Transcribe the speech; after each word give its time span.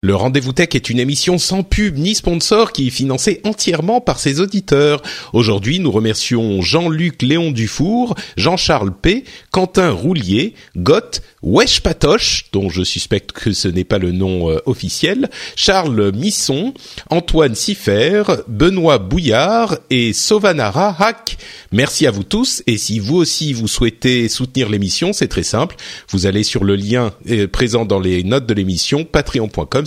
Le 0.00 0.14
Rendez-vous 0.14 0.52
Tech 0.52 0.68
est 0.74 0.90
une 0.90 1.00
émission 1.00 1.38
sans 1.38 1.64
pub 1.64 1.98
ni 1.98 2.14
sponsor 2.14 2.70
qui 2.70 2.86
est 2.86 2.90
financée 2.90 3.40
entièrement 3.42 4.00
par 4.00 4.20
ses 4.20 4.38
auditeurs. 4.38 5.02
Aujourd'hui, 5.32 5.80
nous 5.80 5.90
remercions 5.90 6.62
Jean-Luc 6.62 7.20
Léon 7.20 7.50
Dufour, 7.50 8.14
Jean-Charles 8.36 8.94
P, 8.94 9.24
Quentin 9.50 9.90
Roulier, 9.90 10.54
Gott, 10.76 11.20
Wesh 11.42 11.80
Patoche, 11.80 12.44
dont 12.52 12.68
je 12.68 12.84
suspecte 12.84 13.32
que 13.32 13.52
ce 13.52 13.66
n'est 13.66 13.82
pas 13.82 13.98
le 13.98 14.12
nom 14.12 14.48
euh, 14.48 14.58
officiel, 14.66 15.30
Charles 15.56 16.12
Misson, 16.14 16.74
Antoine 17.10 17.56
Siffer, 17.56 18.22
Benoît 18.46 18.98
Bouillard 18.98 19.78
et 19.90 20.12
Sovanara 20.12 20.94
Hack. 20.96 21.38
Merci 21.72 22.06
à 22.06 22.12
vous 22.12 22.22
tous 22.22 22.62
et 22.68 22.78
si 22.78 23.00
vous 23.00 23.16
aussi 23.16 23.52
vous 23.52 23.66
souhaitez 23.66 24.28
soutenir 24.28 24.68
l'émission, 24.68 25.12
c'est 25.12 25.26
très 25.26 25.42
simple. 25.42 25.74
Vous 26.10 26.26
allez 26.26 26.44
sur 26.44 26.62
le 26.62 26.76
lien 26.76 27.12
euh, 27.28 27.48
présent 27.48 27.84
dans 27.84 27.98
les 27.98 28.22
notes 28.22 28.46
de 28.46 28.54
l'émission 28.54 29.04
patreon.com 29.04 29.86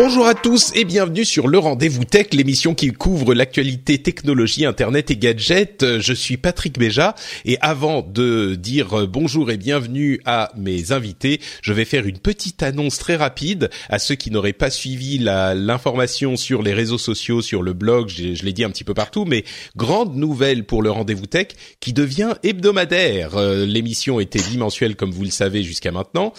Bonjour 0.00 0.28
à 0.28 0.34
tous 0.36 0.70
et 0.76 0.84
bienvenue 0.84 1.24
sur 1.24 1.48
le 1.48 1.58
Rendez-vous 1.58 2.04
Tech, 2.04 2.28
l'émission 2.30 2.72
qui 2.72 2.92
couvre 2.92 3.34
l'actualité 3.34 3.98
technologie, 3.98 4.64
internet 4.64 5.10
et 5.10 5.16
gadgets. 5.16 5.98
Je 5.98 6.12
suis 6.12 6.36
Patrick 6.36 6.78
Béja 6.78 7.16
et 7.44 7.58
avant 7.62 8.02
de 8.02 8.54
dire 8.54 9.08
bonjour 9.08 9.50
et 9.50 9.56
bienvenue 9.56 10.20
à 10.24 10.52
mes 10.56 10.92
invités, 10.92 11.40
je 11.62 11.72
vais 11.72 11.84
faire 11.84 12.06
une 12.06 12.20
petite 12.20 12.62
annonce 12.62 12.98
très 12.98 13.16
rapide 13.16 13.70
à 13.88 13.98
ceux 13.98 14.14
qui 14.14 14.30
n'auraient 14.30 14.52
pas 14.52 14.70
suivi 14.70 15.18
l'information 15.18 16.36
sur 16.36 16.62
les 16.62 16.74
réseaux 16.74 16.96
sociaux, 16.96 17.42
sur 17.42 17.64
le 17.64 17.72
blog, 17.72 18.08
je, 18.08 18.44
l'ai 18.44 18.52
dit 18.52 18.62
un 18.62 18.70
petit 18.70 18.84
peu 18.84 18.94
partout, 18.94 19.24
mais 19.24 19.42
grande 19.74 20.14
nouvelle 20.14 20.64
pour 20.64 20.80
le 20.80 20.92
Rendez-vous 20.92 21.26
Tech 21.26 21.48
qui 21.80 21.92
devient 21.92 22.34
hebdomadaire. 22.44 23.36
Euh, 23.36 23.66
l'émission 23.66 24.20
était 24.20 24.42
bimensuelle 24.48 24.94
comme 24.94 25.10
vous 25.10 25.24
le 25.24 25.30
savez 25.30 25.64
jusqu'à 25.64 25.90
maintenant 25.90 26.32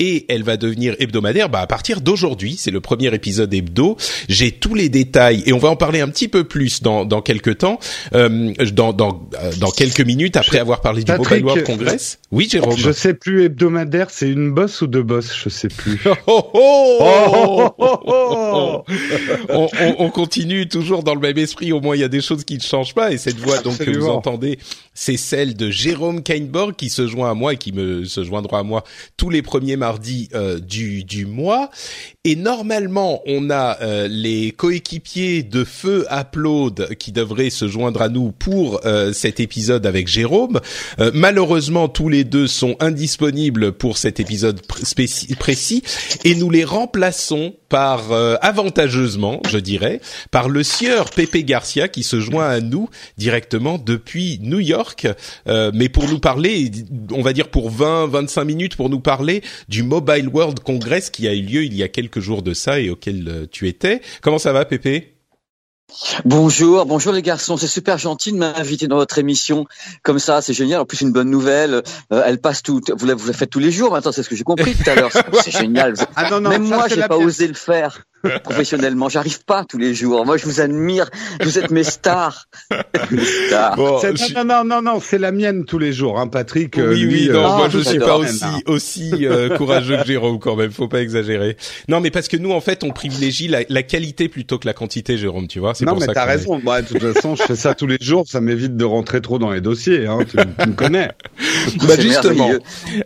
et 0.00 0.26
elle 0.28 0.42
va 0.42 0.58
devenir 0.58 0.94
hebdomadaire 0.98 1.48
bah, 1.48 1.60
à 1.60 1.66
partir 1.66 2.02
d'aujourd'hui. 2.02 2.56
C'est 2.58 2.70
le 2.70 2.82
premier 2.82 3.05
épisode 3.14 3.52
hebdo. 3.52 3.96
J'ai 4.28 4.52
tous 4.52 4.74
les 4.74 4.88
détails 4.88 5.42
et 5.46 5.52
on 5.52 5.58
va 5.58 5.68
en 5.68 5.76
parler 5.76 6.00
un 6.00 6.08
petit 6.08 6.28
peu 6.28 6.44
plus 6.44 6.82
dans 6.82 7.04
dans 7.04 7.22
quelques 7.22 7.58
temps, 7.58 7.78
euh, 8.14 8.52
dans 8.72 8.92
dans 8.92 9.28
euh, 9.42 9.52
dans 9.58 9.70
quelques 9.70 10.00
minutes 10.00 10.36
après 10.36 10.58
avoir 10.58 10.80
parlé 10.80 11.02
du 11.02 11.06
Patrick, 11.06 11.42
Mobile 11.42 11.44
World 11.44 11.64
Congress. 11.64 12.18
Oui, 12.30 12.48
Jérôme. 12.50 12.76
Je 12.76 12.90
sais 12.92 13.14
plus 13.14 13.44
hebdomadaire, 13.44 14.10
c'est 14.10 14.28
une 14.28 14.52
bosse 14.52 14.82
ou 14.82 14.86
deux 14.86 15.02
bosses, 15.02 15.34
je 15.36 15.48
sais 15.48 15.68
plus. 15.68 16.00
Oh, 16.28 16.50
oh, 16.54 17.70
oh, 17.78 18.82
on, 19.48 19.68
on, 19.80 19.94
on 19.98 20.10
continue 20.10 20.68
toujours 20.68 21.02
dans 21.02 21.14
le 21.14 21.20
même 21.20 21.38
esprit. 21.38 21.72
Au 21.72 21.80
moins, 21.80 21.94
il 21.94 22.00
y 22.00 22.04
a 22.04 22.08
des 22.08 22.20
choses 22.20 22.44
qui 22.44 22.56
ne 22.56 22.62
changent 22.62 22.94
pas. 22.94 23.12
Et 23.12 23.18
cette 23.18 23.38
voix 23.38 23.58
donc 23.58 23.78
que 23.78 23.90
vous 23.90 24.08
entendez, 24.08 24.58
c'est 24.94 25.16
celle 25.16 25.54
de 25.54 25.70
Jérôme 25.70 26.22
Kainborg 26.22 26.74
qui 26.74 26.88
se 26.88 27.06
joint 27.06 27.30
à 27.30 27.34
moi 27.34 27.52
et 27.52 27.56
qui 27.56 27.72
me 27.72 28.04
se 28.04 28.24
joindra 28.24 28.60
à 28.60 28.62
moi 28.62 28.84
tous 29.16 29.30
les 29.30 29.42
premiers 29.42 29.76
mardis 29.76 30.28
euh, 30.34 30.58
du 30.58 31.04
du 31.04 31.26
mois. 31.26 31.70
Et 32.28 32.34
normalement, 32.34 33.22
on 33.28 33.50
a 33.50 33.80
euh, 33.82 34.08
les 34.10 34.50
coéquipiers 34.50 35.44
de 35.44 35.62
Feu 35.62 36.04
Upload 36.10 36.96
qui 36.98 37.12
devraient 37.12 37.50
se 37.50 37.68
joindre 37.68 38.02
à 38.02 38.08
nous 38.08 38.32
pour 38.32 38.80
euh, 38.84 39.12
cet 39.12 39.38
épisode 39.38 39.86
avec 39.86 40.08
Jérôme. 40.08 40.60
Euh, 40.98 41.12
malheureusement, 41.14 41.86
tous 41.86 42.08
les 42.08 42.24
deux 42.24 42.48
sont 42.48 42.74
indisponibles 42.80 43.70
pour 43.70 43.96
cet 43.96 44.18
épisode 44.18 44.60
précis 44.66 45.84
et 46.24 46.34
nous 46.34 46.50
les 46.50 46.64
remplaçons 46.64 47.54
par 47.68 48.12
euh, 48.12 48.36
avantageusement, 48.40 49.40
je 49.48 49.58
dirais, 49.58 50.00
par 50.30 50.48
le 50.48 50.62
sieur 50.62 51.10
Pepe 51.10 51.38
Garcia 51.38 51.88
qui 51.88 52.02
se 52.02 52.20
joint 52.20 52.48
à 52.48 52.60
nous 52.60 52.88
directement 53.18 53.78
depuis 53.78 54.38
New 54.42 54.60
York, 54.60 55.06
euh, 55.48 55.70
mais 55.74 55.88
pour 55.88 56.08
nous 56.08 56.18
parler, 56.18 56.70
on 57.12 57.22
va 57.22 57.32
dire 57.32 57.48
pour 57.48 57.70
20-25 57.70 58.44
minutes 58.44 58.76
pour 58.76 58.90
nous 58.90 59.00
parler 59.00 59.42
du 59.68 59.82
Mobile 59.82 60.28
World 60.28 60.60
Congress 60.60 61.10
qui 61.10 61.28
a 61.28 61.34
eu 61.34 61.42
lieu 61.42 61.64
il 61.64 61.74
y 61.74 61.82
a 61.82 61.88
quelques 61.88 62.20
jours 62.20 62.42
de 62.42 62.54
ça 62.54 62.80
et 62.80 62.90
auquel 62.90 63.28
euh, 63.28 63.46
tu 63.50 63.68
étais. 63.68 64.00
Comment 64.20 64.38
ça 64.38 64.52
va, 64.52 64.64
Pepe? 64.64 65.15
Bonjour, 66.24 66.84
bonjour 66.86 67.12
les 67.12 67.22
garçons. 67.22 67.56
C'est 67.56 67.66
super 67.66 67.96
gentil 67.98 68.32
de 68.32 68.38
m'inviter 68.38 68.88
dans 68.88 68.96
votre 68.96 69.18
émission. 69.18 69.66
Comme 70.02 70.18
ça, 70.18 70.42
c'est 70.42 70.52
génial. 70.52 70.80
En 70.80 70.84
plus, 70.84 71.00
une 71.00 71.12
bonne 71.12 71.30
nouvelle. 71.30 71.82
Euh, 72.12 72.22
elle 72.26 72.38
passe 72.40 72.62
tout. 72.62 72.80
Vous 72.96 73.06
la, 73.06 73.14
vous 73.14 73.26
la 73.26 73.32
faites 73.32 73.50
tous 73.50 73.58
les 73.58 73.70
jours 73.70 73.92
maintenant. 73.92 74.12
C'est 74.12 74.22
ce 74.22 74.28
que 74.28 74.36
j'ai 74.36 74.44
compris 74.44 74.74
tout 74.74 74.88
à 74.90 74.94
l'heure. 74.94 75.12
C'est- 75.42 75.50
génial. 75.58 75.94
Ah 76.16 76.30
non, 76.30 76.40
non, 76.40 76.50
Même 76.50 76.68
ça, 76.68 76.76
moi, 76.76 76.88
j'ai 76.88 77.02
pas 77.02 77.16
osé 77.16 77.46
le 77.48 77.54
faire 77.54 78.02
professionnellement. 78.44 79.08
J'arrive 79.08 79.44
pas 79.44 79.64
tous 79.64 79.78
les 79.78 79.94
jours. 79.94 80.24
Moi, 80.26 80.36
je 80.36 80.44
vous 80.46 80.60
admire. 80.60 81.08
Vous 81.42 81.58
êtes 81.58 81.70
mes 81.70 81.84
stars. 81.84 82.46
mes 83.10 83.24
stars. 83.24 83.76
Bon, 83.76 83.98
C'est- 84.00 84.16
je- 84.16 84.34
Non, 84.34 84.44
non, 84.44 84.64
non, 84.64 84.82
non, 84.82 85.00
c'est 85.00 85.18
la 85.18 85.32
mienne 85.32 85.64
tous 85.64 85.78
les 85.78 85.92
jours, 85.92 86.18
hein, 86.18 86.26
Patrick. 86.28 86.78
euh, 86.78 86.90
oui, 86.90 87.00
lui, 87.02 87.26
oui, 87.28 87.28
non, 87.32 87.44
euh, 87.44 87.56
moi 87.56 87.68
je 87.70 87.78
suis 87.78 87.98
pas 87.98 88.16
aussi 88.16 88.44
aussi 88.66 89.26
euh, 89.26 89.48
courageux 89.56 89.96
que 89.98 90.06
Jérôme 90.06 90.38
quand 90.38 90.56
même, 90.56 90.70
faut 90.72 90.88
pas 90.88 91.00
exagérer. 91.00 91.56
Non, 91.88 92.00
mais 92.00 92.10
parce 92.10 92.28
que 92.28 92.36
nous 92.36 92.52
en 92.52 92.60
fait, 92.60 92.84
on 92.84 92.90
privilégie 92.90 93.48
la, 93.48 93.60
la 93.68 93.82
qualité 93.82 94.28
plutôt 94.28 94.58
que 94.58 94.66
la 94.66 94.72
quantité, 94.74 95.16
Jérôme, 95.18 95.46
tu 95.48 95.58
vois. 95.60 95.74
C'est 95.74 95.84
Non, 95.84 95.92
pour 95.92 96.00
mais 96.00 96.06
ça 96.06 96.14
t'as 96.14 96.24
est- 96.26 96.30
raison. 96.36 96.60
Moi, 96.62 96.82
de 96.82 96.88
toute 96.88 97.12
façon, 97.12 97.34
je 97.36 97.42
fais 97.42 97.56
ça 97.56 97.74
tous 97.74 97.86
les 97.86 97.98
jours. 98.00 98.24
Ça 98.26 98.40
m'évite 98.40 98.76
de 98.76 98.84
rentrer 98.84 99.20
trop 99.20 99.38
dans 99.38 99.50
les 99.50 99.60
dossiers. 99.60 100.06
Hein. 100.06 100.18
Tu, 100.28 100.36
tu 100.36 100.68
me 100.68 100.74
connais. 100.74 101.10
Bah 101.86 101.94
justement, 101.98 102.50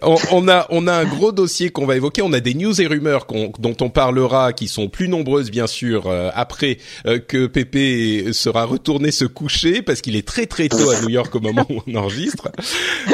on, 0.02 0.16
on 0.32 0.48
a 0.48 0.66
on 0.70 0.86
a 0.86 0.92
un 0.92 1.04
gros 1.04 1.32
dossier 1.32 1.70
qu'on 1.70 1.86
va 1.86 1.96
évoquer. 1.96 2.22
On 2.22 2.32
a 2.32 2.40
des 2.40 2.54
news 2.54 2.80
et 2.80 2.86
rumeurs 2.86 3.26
dont 3.58 3.76
on 3.80 3.90
parlera, 3.90 4.52
qui 4.52 4.68
sont 4.68 4.88
plus 4.88 5.08
nombreuses 5.10 5.50
bien 5.50 5.66
sûr 5.66 6.06
euh, 6.06 6.30
après 6.34 6.78
euh, 7.06 7.18
que 7.18 7.46
Pépé 7.46 8.32
sera 8.32 8.64
retourné 8.64 9.10
se 9.10 9.24
coucher 9.24 9.82
parce 9.82 10.00
qu'il 10.00 10.16
est 10.16 10.26
très 10.26 10.46
très 10.46 10.68
tôt 10.68 10.90
à 10.90 11.00
New 11.02 11.10
York 11.10 11.34
au 11.34 11.40
moment 11.40 11.66
où 11.68 11.80
on 11.86 11.94
enregistre. 11.94 12.50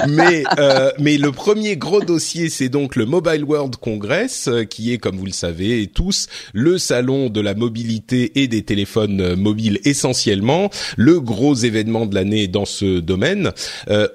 Mais 0.09 0.45
euh, 0.59 0.91
mais 0.99 1.19
le 1.19 1.33
premier 1.33 1.77
gros 1.77 2.01
dossier, 2.01 2.49
c'est 2.49 2.69
donc 2.69 2.97
le 2.97 3.07
Mobile 3.07 3.45
World 3.45 3.77
Congress, 3.77 4.49
euh, 4.49 4.65
qui 4.65 4.93
est 4.93 4.99
comme 4.99 5.17
vous 5.17 5.27
le 5.27 5.33
savez 5.33 5.87
tous 5.89 6.27
le 6.53 6.79
salon 6.79 7.31
de 7.31 7.41
la 7.41 7.55
mobilité 7.55 8.41
et 8.41 8.49
des 8.49 8.63
téléphones 8.63 9.35
mobiles 9.35 9.81
essentiellement, 9.85 10.71
le 10.97 11.21
gros 11.21 11.55
événement 11.55 12.07
de 12.07 12.15
l'année 12.15 12.49
dans 12.49 12.65
ce 12.65 13.01
domaine, 13.01 13.53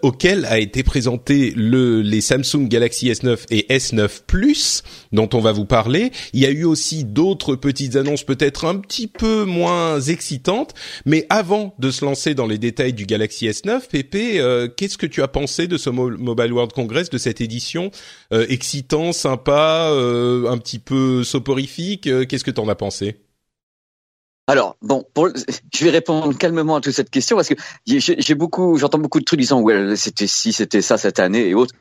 auquel 0.02 0.46
a 0.46 0.60
été 0.60 0.84
présenté 0.84 1.54
le 1.56 2.02
les 2.02 2.22
Samsung 2.22 2.68
Galaxy 2.68 3.10
S9 3.10 3.38
et 3.50 3.66
S9 3.70 4.22
Plus 4.28 4.84
dont 5.12 5.30
on 5.34 5.40
va 5.40 5.52
vous 5.52 5.66
parler. 5.66 6.12
Il 6.34 6.42
y 6.42 6.46
a 6.46 6.52
eu 6.52 6.64
aussi 6.64 7.04
d'autres 7.04 7.56
petites 7.72 7.96
annonces 7.96 8.24
peut-être 8.24 8.66
un 8.66 8.76
petit 8.78 9.08
peu 9.08 9.46
moins 9.46 10.00
excitantes, 10.02 10.74
mais 11.06 11.26
avant 11.30 11.74
de 11.80 11.90
se 11.92 12.04
lancer 12.06 12.34
dans 12.36 12.48
les 12.48 12.58
détails 12.58 12.94
du 12.94 13.06
Galaxy 13.06 13.48
S9, 13.48 13.88
Pépé, 13.90 14.40
euh, 14.40 14.68
qu'est-ce 14.68 14.98
que 14.98 15.06
tu 15.06 15.22
as 15.22 15.28
pensé 15.28 15.68
de 15.68 15.78
ce 15.78 15.90
Mo- 15.90 16.18
Mobile 16.18 16.54
World 16.54 16.74
Congress, 16.74 17.10
de 17.10 17.18
cette 17.18 17.42
édition 17.42 17.92
euh, 18.34 18.46
excitant, 18.50 19.14
sympa, 19.14 19.90
euh, 19.92 20.50
un 20.50 20.58
petit 20.58 20.80
peu 20.80 21.24
soporifique 21.24 22.08
euh, 22.08 22.26
Qu'est-ce 22.26 22.44
que 22.44 22.52
t'en 22.52 22.68
as 22.68 22.76
pensé? 22.76 23.18
Alors, 24.48 24.76
bon, 24.82 25.06
je 25.74 25.84
vais 25.86 25.92
répondre 25.92 26.38
calmement 26.38 26.76
à 26.76 26.82
toute 26.82 26.94
cette 26.94 27.10
question 27.10 27.36
parce 27.38 27.48
que 27.48 27.56
j'ai 27.88 28.36
beaucoup, 28.36 28.78
j'entends 28.78 28.98
beaucoup 28.98 29.20
de 29.20 29.26
trucs 29.26 29.40
disant 29.40 29.62
ouais, 29.62 29.96
c'était 29.96 30.28
ci, 30.28 30.52
c'était 30.52 30.82
ça 30.82 30.98
cette 30.98 31.20
année 31.20 31.48
et 31.48 31.54
autres. 31.54 31.74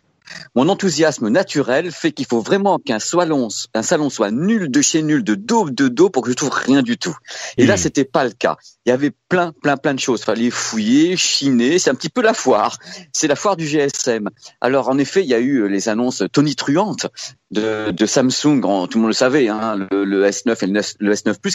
Mon 0.54 0.68
enthousiasme 0.68 1.28
naturel 1.28 1.92
fait 1.92 2.12
qu'il 2.12 2.26
faut 2.26 2.40
vraiment 2.40 2.78
qu'un 2.78 2.98
salon, 2.98 3.48
un 3.74 3.82
salon 3.82 4.10
soit 4.10 4.30
nul 4.30 4.70
de 4.70 4.80
chez 4.80 5.02
nul, 5.02 5.24
de 5.24 5.34
daube 5.34 5.74
de 5.74 5.88
dos 5.88 6.10
pour 6.10 6.22
que 6.22 6.30
je 6.30 6.34
trouve 6.34 6.50
rien 6.50 6.82
du 6.82 6.98
tout. 6.98 7.16
Et 7.56 7.66
là, 7.66 7.76
c'était 7.76 8.04
pas 8.04 8.24
le 8.24 8.30
cas. 8.30 8.56
Il 8.86 8.90
y 8.90 8.92
avait 8.92 9.12
plein, 9.28 9.52
plein, 9.62 9.76
plein 9.76 9.94
de 9.94 10.00
choses. 10.00 10.22
Fallait 10.22 10.50
fouiller, 10.50 11.16
chiner. 11.16 11.78
C'est 11.78 11.90
un 11.90 11.94
petit 11.94 12.08
peu 12.08 12.22
la 12.22 12.34
foire. 12.34 12.78
C'est 13.12 13.28
la 13.28 13.36
foire 13.36 13.56
du 13.56 13.66
GSM. 13.66 14.28
Alors, 14.60 14.88
en 14.88 14.98
effet, 14.98 15.22
il 15.22 15.28
y 15.28 15.34
a 15.34 15.40
eu 15.40 15.68
les 15.68 15.88
annonces 15.88 16.22
tonitruantes 16.32 17.06
de, 17.50 17.90
de 17.90 18.06
Samsung, 18.06 18.60
tout 18.60 18.98
le 18.98 19.00
monde 19.00 19.08
le 19.08 19.12
savait, 19.12 19.48
hein, 19.48 19.76
le, 19.90 20.04
le, 20.04 20.24
S9 20.24 20.56
et 20.62 20.66
le, 20.66 20.80
le 21.00 21.14
S9 21.14 21.40
Plus, 21.40 21.54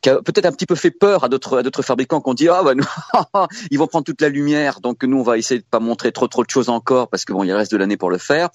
qui 0.00 0.08
a, 0.08 0.22
peut-être 0.22 0.46
un 0.46 0.52
petit 0.52 0.66
peu 0.66 0.74
fait 0.74 0.90
peur 0.90 1.24
à 1.24 1.28
d'autres 1.28 1.82
fabricants 1.82 2.20
qui 2.20 2.30
ont 2.30 2.34
dit 2.34 2.48
ah 2.48 2.62
bah 2.62 2.74
nous, 2.74 2.84
ils 3.70 3.78
vont 3.78 3.86
prendre 3.86 4.04
toute 4.04 4.20
la 4.20 4.28
lumière, 4.28 4.80
donc 4.80 5.04
nous 5.04 5.18
on 5.18 5.22
va 5.22 5.36
essayer 5.36 5.60
de 5.60 5.66
pas 5.70 5.80
montrer 5.80 6.12
trop 6.12 6.28
trop 6.28 6.44
de 6.44 6.50
choses 6.50 6.68
encore 6.68 7.08
parce 7.08 7.24
que 7.24 7.32
bon 7.32 7.44
il 7.44 7.52
reste 7.52 7.72
de 7.72 7.76
l'année 7.76 7.96
pour 7.96 8.10
le 8.10 8.18
faire. 8.18 8.48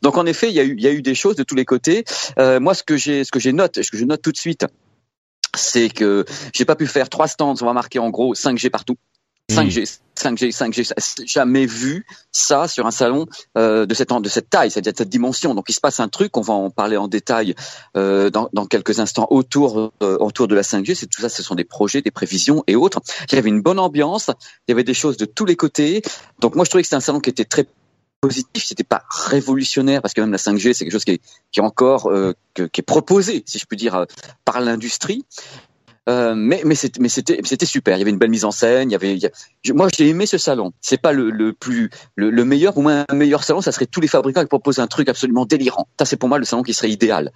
Donc 0.00 0.16
en 0.16 0.24
effet 0.26 0.48
il 0.48 0.54
y 0.54 0.60
a 0.60 0.64
eu 0.64 0.74
il 0.76 0.82
y 0.82 0.86
a 0.86 0.92
eu 0.92 1.02
des 1.02 1.14
choses 1.14 1.36
de 1.36 1.42
tous 1.42 1.54
les 1.54 1.64
côtés. 1.64 2.04
Euh, 2.38 2.60
moi 2.60 2.74
ce 2.74 2.82
que 2.82 2.96
j'ai 2.96 3.24
ce 3.24 3.30
que 3.30 3.40
j'ai 3.40 3.52
note 3.52 3.82
ce 3.82 3.90
que 3.90 3.98
je 3.98 4.04
note 4.04 4.22
tout 4.22 4.32
de 4.32 4.36
suite 4.36 4.64
c'est 5.54 5.88
que 5.88 6.24
j'ai 6.52 6.64
pas 6.64 6.76
pu 6.76 6.86
faire 6.86 7.08
trois 7.08 7.28
stands, 7.28 7.54
on 7.60 7.66
va 7.66 7.72
marquer 7.72 7.98
en 7.98 8.10
gros 8.10 8.34
5G 8.34 8.70
partout. 8.70 8.96
5G, 9.50 9.98
5G, 10.16 10.50
5G, 10.50 11.26
jamais 11.26 11.66
vu 11.66 12.04
ça 12.32 12.66
sur 12.66 12.84
un 12.86 12.90
salon 12.90 13.26
euh, 13.56 13.86
de 13.86 13.94
cette 13.94 14.12
de 14.12 14.28
cette 14.28 14.50
taille, 14.50 14.70
c'est-à-dire 14.70 14.92
de 14.92 14.98
cette 14.98 15.08
dimension. 15.08 15.54
Donc 15.54 15.66
il 15.68 15.72
se 15.72 15.80
passe 15.80 16.00
un 16.00 16.08
truc, 16.08 16.36
on 16.36 16.40
va 16.40 16.54
en 16.54 16.70
parler 16.70 16.96
en 16.96 17.06
détail 17.06 17.54
euh, 17.96 18.28
dans, 18.28 18.48
dans, 18.52 18.66
quelques 18.66 18.98
instants 18.98 19.28
autour 19.30 19.92
euh, 20.02 20.16
autour 20.18 20.48
de 20.48 20.54
la 20.56 20.62
5G. 20.62 20.94
C'est 20.96 21.06
tout 21.06 21.20
ça, 21.20 21.28
ce 21.28 21.44
sont 21.44 21.54
des 21.54 21.64
projets, 21.64 22.02
des 22.02 22.10
prévisions 22.10 22.64
et 22.66 22.74
autres. 22.74 23.00
Il 23.30 23.36
y 23.36 23.38
avait 23.38 23.50
une 23.50 23.62
bonne 23.62 23.78
ambiance, 23.78 24.30
il 24.66 24.70
y 24.70 24.72
avait 24.72 24.84
des 24.84 24.94
choses 24.94 25.16
de 25.16 25.26
tous 25.26 25.44
les 25.44 25.56
côtés. 25.56 26.02
Donc 26.40 26.56
moi 26.56 26.64
je 26.64 26.70
trouvais 26.70 26.82
que 26.82 26.88
c'était 26.88 26.96
un 26.96 27.00
salon 27.00 27.20
qui 27.20 27.30
était 27.30 27.44
très 27.44 27.66
positif, 28.20 28.64
c'était 28.64 28.84
pas 28.84 29.04
révolutionnaire 29.10 30.02
parce 30.02 30.14
que 30.14 30.20
même 30.20 30.32
la 30.32 30.38
5G 30.38 30.72
c'est 30.72 30.84
quelque 30.84 30.92
chose 30.92 31.04
qui 31.04 31.12
est, 31.12 31.20
qui 31.52 31.60
est 31.60 31.62
encore 31.62 32.10
euh, 32.10 32.32
qui 32.54 32.80
est 32.80 32.82
proposé, 32.82 33.44
si 33.46 33.58
je 33.58 33.66
puis 33.66 33.76
dire, 33.76 33.94
euh, 33.94 34.04
par 34.44 34.60
l'industrie. 34.60 35.24
Euh, 36.08 36.34
mais 36.36 36.62
mais 36.64 36.76
c'était 36.76 37.00
mais 37.00 37.08
c'était 37.08 37.40
c'était 37.42 37.66
super. 37.66 37.96
Il 37.96 37.98
y 37.98 38.02
avait 38.02 38.10
une 38.10 38.18
belle 38.18 38.30
mise 38.30 38.44
en 38.44 38.52
scène. 38.52 38.90
Il 38.90 38.92
y 38.92 38.96
avait, 38.96 39.18
moi 39.74 39.88
j'ai 39.96 40.08
aimé 40.08 40.26
ce 40.26 40.38
salon. 40.38 40.72
C'est 40.80 41.00
pas 41.00 41.12
le, 41.12 41.30
le 41.30 41.52
plus 41.52 41.90
le, 42.14 42.30
le, 42.30 42.44
meilleur. 42.44 42.74
Pour 42.74 42.82
moi, 42.82 43.04
un 43.08 43.14
meilleur 43.14 43.42
salon, 43.42 43.60
ça 43.60 43.72
serait 43.72 43.86
tous 43.86 44.00
les 44.00 44.08
fabricants 44.08 44.42
qui 44.42 44.48
proposent 44.48 44.78
un 44.78 44.86
truc 44.86 45.08
absolument 45.08 45.46
délirant. 45.46 45.88
Ça 45.98 46.04
c'est 46.04 46.16
pour 46.16 46.28
moi 46.28 46.38
le 46.38 46.44
salon 46.44 46.62
qui 46.62 46.74
serait 46.74 46.90
idéal. 46.90 47.32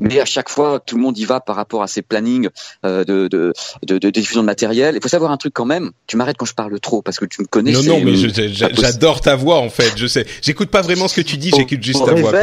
Mais 0.00 0.20
à 0.20 0.24
chaque 0.24 0.48
fois, 0.48 0.80
tout 0.80 0.96
le 0.96 1.02
monde 1.02 1.18
y 1.18 1.26
va 1.26 1.40
par 1.40 1.54
rapport 1.54 1.82
à 1.82 1.86
ses 1.86 2.00
plannings 2.00 2.48
euh, 2.84 3.04
de, 3.04 3.28
de, 3.28 3.52
de, 3.82 3.98
de, 3.98 4.10
diffusion 4.10 4.40
de 4.40 4.46
matériel. 4.46 4.94
Il 4.96 5.02
faut 5.02 5.08
savoir 5.08 5.30
un 5.32 5.36
truc 5.36 5.52
quand 5.52 5.66
même. 5.66 5.90
Tu 6.06 6.16
m'arrêtes 6.16 6.38
quand 6.38 6.46
je 6.46 6.54
parle 6.54 6.78
trop 6.80 7.02
parce 7.02 7.18
que 7.18 7.26
tu 7.26 7.42
me 7.42 7.46
connais. 7.46 7.72
Non, 7.72 7.82
non, 7.82 8.00
mais 8.02 8.14
j'adore 8.14 9.20
ta 9.20 9.36
voix 9.36 9.58
en 9.58 9.68
fait. 9.68 9.92
Je 9.96 10.06
sais. 10.06 10.26
J'écoute 10.40 10.70
pas 10.70 10.80
vraiment 10.80 11.08
ce 11.08 11.14
que 11.14 11.20
tu 11.20 11.36
dis. 11.36 11.50
J'écoute 11.54 11.82
juste 11.82 12.04
ta 12.04 12.14
voix. 12.14 12.32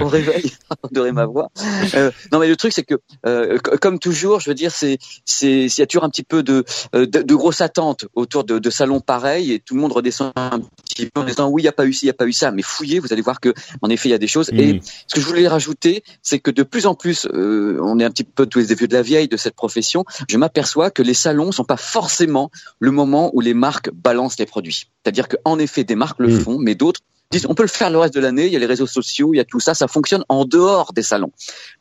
au 0.00 0.08
réveil, 0.08 0.52
adorer 0.82 1.12
ma 1.12 1.26
voix. 1.26 1.50
Euh, 1.94 2.10
non, 2.32 2.38
mais 2.38 2.48
le 2.48 2.56
truc, 2.56 2.72
c'est 2.72 2.82
que, 2.82 2.94
euh, 3.26 3.58
comme 3.80 3.98
toujours, 3.98 4.40
je 4.40 4.50
veux 4.50 4.54
dire, 4.54 4.70
c'est, 4.70 4.98
c'est, 5.24 5.66
il 5.66 5.78
y 5.78 5.82
a 5.82 5.86
toujours 5.86 6.04
un 6.04 6.10
petit 6.10 6.22
peu 6.22 6.42
de, 6.42 6.64
euh, 6.94 7.06
de, 7.06 7.22
de 7.22 7.34
grosses 7.34 7.60
attentes 7.60 8.06
autour 8.14 8.44
de, 8.44 8.58
de 8.58 8.70
salons 8.70 9.00
pareils 9.00 9.52
et 9.52 9.60
tout 9.60 9.74
le 9.74 9.80
monde 9.80 9.92
redescend 9.92 10.32
un 10.36 10.60
petit 10.88 11.06
peu 11.06 11.20
en 11.20 11.24
disant 11.24 11.48
oui, 11.48 11.62
il 11.62 11.64
n'y 11.64 11.68
a 11.68 11.72
pas 11.72 11.86
eu 11.86 11.92
ci, 11.92 12.04
il 12.04 12.08
n'y 12.08 12.10
a 12.10 12.14
pas 12.14 12.26
eu 12.26 12.32
ça, 12.32 12.50
mais 12.50 12.62
fouillez, 12.62 12.98
vous 12.98 13.12
allez 13.12 13.22
voir 13.22 13.40
que, 13.40 13.52
en 13.82 13.90
effet, 13.90 14.08
il 14.08 14.12
y 14.12 14.14
a 14.14 14.18
des 14.18 14.26
choses. 14.26 14.50
Et 14.52 14.74
mm. 14.74 14.80
ce 15.06 15.14
que 15.14 15.20
je 15.20 15.26
voulais 15.26 15.48
rajouter, 15.48 16.04
c'est 16.22 16.38
que 16.38 16.50
de 16.50 16.62
plus 16.62 16.86
en 16.86 16.94
plus, 16.94 17.26
euh, 17.26 17.78
on 17.82 17.98
est 17.98 18.04
un 18.04 18.10
petit 18.10 18.24
peu 18.24 18.46
tous 18.46 18.58
les 18.58 18.74
vieux 18.74 18.88
de 18.88 18.94
la 18.94 19.02
vieille 19.02 19.28
de 19.28 19.36
cette 19.36 19.54
profession. 19.54 20.04
Je 20.28 20.36
m'aperçois 20.36 20.90
que 20.90 21.02
les 21.02 21.14
salons 21.14 21.52
sont 21.52 21.64
pas 21.64 21.76
forcément 21.76 22.50
le 22.80 22.90
moment 22.90 23.30
où 23.34 23.40
les 23.40 23.54
marques 23.54 23.90
balancent 23.92 24.38
les 24.38 24.46
produits. 24.46 24.88
C'est-à-dire 25.02 25.28
qu'en 25.28 25.58
effet, 25.58 25.84
des 25.84 25.96
marques 25.96 26.18
le 26.18 26.28
mm. 26.28 26.40
font, 26.40 26.58
mais 26.58 26.74
d'autres 26.74 27.00
on 27.48 27.54
peut 27.54 27.62
le 27.62 27.68
faire 27.68 27.90
le 27.90 27.98
reste 27.98 28.14
de 28.14 28.20
l'année, 28.20 28.46
il 28.46 28.52
y 28.52 28.56
a 28.56 28.58
les 28.58 28.66
réseaux 28.66 28.86
sociaux, 28.86 29.34
il 29.34 29.38
y 29.38 29.40
a 29.40 29.44
tout 29.44 29.60
ça, 29.60 29.74
ça 29.74 29.88
fonctionne 29.88 30.24
en 30.28 30.44
dehors 30.44 30.92
des 30.92 31.02
salons. 31.02 31.32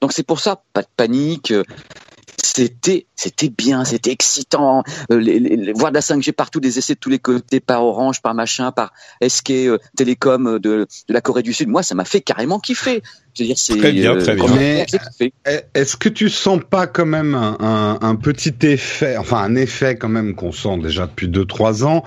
Donc 0.01 0.13
c'est 0.13 0.23
pour 0.23 0.39
ça, 0.39 0.63
pas 0.73 0.81
de 0.81 0.87
panique. 0.95 1.51
Euh, 1.51 1.63
c'était 2.43 3.07
c'était 3.15 3.49
bien, 3.49 3.85
c'était 3.85 4.11
excitant. 4.11 4.83
Euh, 5.11 5.19
les, 5.19 5.73
voir 5.73 5.91
de 5.91 5.95
la 5.95 6.01
5G 6.01 6.33
partout, 6.33 6.59
des 6.59 6.77
essais 6.77 6.93
de 6.95 6.99
tous 6.99 7.09
les 7.09 7.19
côtés, 7.19 7.59
par 7.59 7.83
Orange, 7.83 8.21
par 8.21 8.33
machin, 8.33 8.71
par 8.71 8.91
SK 9.25 9.51
euh, 9.51 9.77
Télécom 9.95 10.59
de, 10.59 10.87
de 11.07 11.13
la 11.13 11.21
Corée 11.21 11.41
du 11.41 11.53
Sud. 11.53 11.67
Moi, 11.67 11.83
ça 11.83 11.95
m'a 11.95 12.05
fait 12.05 12.21
carrément 12.21 12.59
kiffer 12.59 13.01
dire, 13.33 13.57
c'est 13.57 13.77
très 13.77 13.91
bien, 13.91 14.17
très 14.17 14.35
bien. 14.35 14.45
Mais 14.55 14.85
est-ce 15.73 15.97
que 15.97 16.09
tu 16.09 16.29
sens 16.29 16.59
pas 16.69 16.87
quand 16.87 17.05
même 17.05 17.35
un, 17.35 17.97
un, 18.01 18.15
petit 18.15 18.55
effet, 18.63 19.17
enfin 19.17 19.37
un 19.37 19.55
effet 19.55 19.95
quand 19.95 20.09
même 20.09 20.35
qu'on 20.35 20.51
sent 20.51 20.77
déjà 20.81 21.07
depuis 21.07 21.27
deux 21.27 21.45
trois 21.45 21.83
ans, 21.83 22.03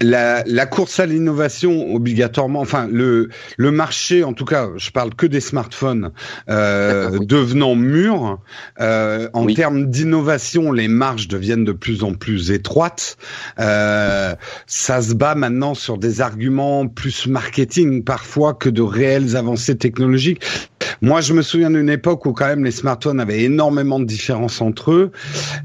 la, 0.00 0.42
la 0.46 0.66
course 0.66 1.00
à 1.00 1.06
l'innovation 1.06 1.94
obligatoirement, 1.94 2.60
enfin 2.60 2.88
le 2.90 3.28
le 3.56 3.70
marché, 3.70 4.24
en 4.24 4.32
tout 4.32 4.44
cas, 4.44 4.68
je 4.76 4.90
parle 4.90 5.14
que 5.14 5.26
des 5.26 5.40
smartphones 5.40 6.12
euh, 6.48 7.18
devenant 7.20 7.74
mûrs 7.74 8.38
euh, 8.80 9.28
en 9.32 9.46
termes 9.46 9.90
d'innovation, 9.90 10.72
les 10.72 10.88
marges 10.88 11.28
deviennent 11.28 11.64
de 11.64 11.72
plus 11.72 12.04
en 12.04 12.14
plus 12.14 12.50
étroites. 12.50 13.16
Euh, 13.58 14.34
ça 14.66 15.02
se 15.02 15.14
bat 15.14 15.34
maintenant 15.34 15.74
sur 15.74 15.98
des 15.98 16.20
arguments 16.20 16.86
plus 16.86 17.26
marketing 17.26 18.04
parfois 18.04 18.54
que 18.54 18.68
de 18.68 18.82
réelles 18.82 19.36
avancées 19.36 19.76
technologiques 19.76 20.19
logique 20.20 20.69
moi, 21.02 21.20
je 21.20 21.32
me 21.32 21.42
souviens 21.42 21.70
d'une 21.70 21.88
époque 21.88 22.26
où 22.26 22.32
quand 22.32 22.46
même 22.46 22.64
les 22.64 22.70
smartphones 22.70 23.20
avaient 23.20 23.42
énormément 23.42 23.98
de 24.00 24.04
différences 24.04 24.60
entre 24.60 24.92
eux. 24.92 25.12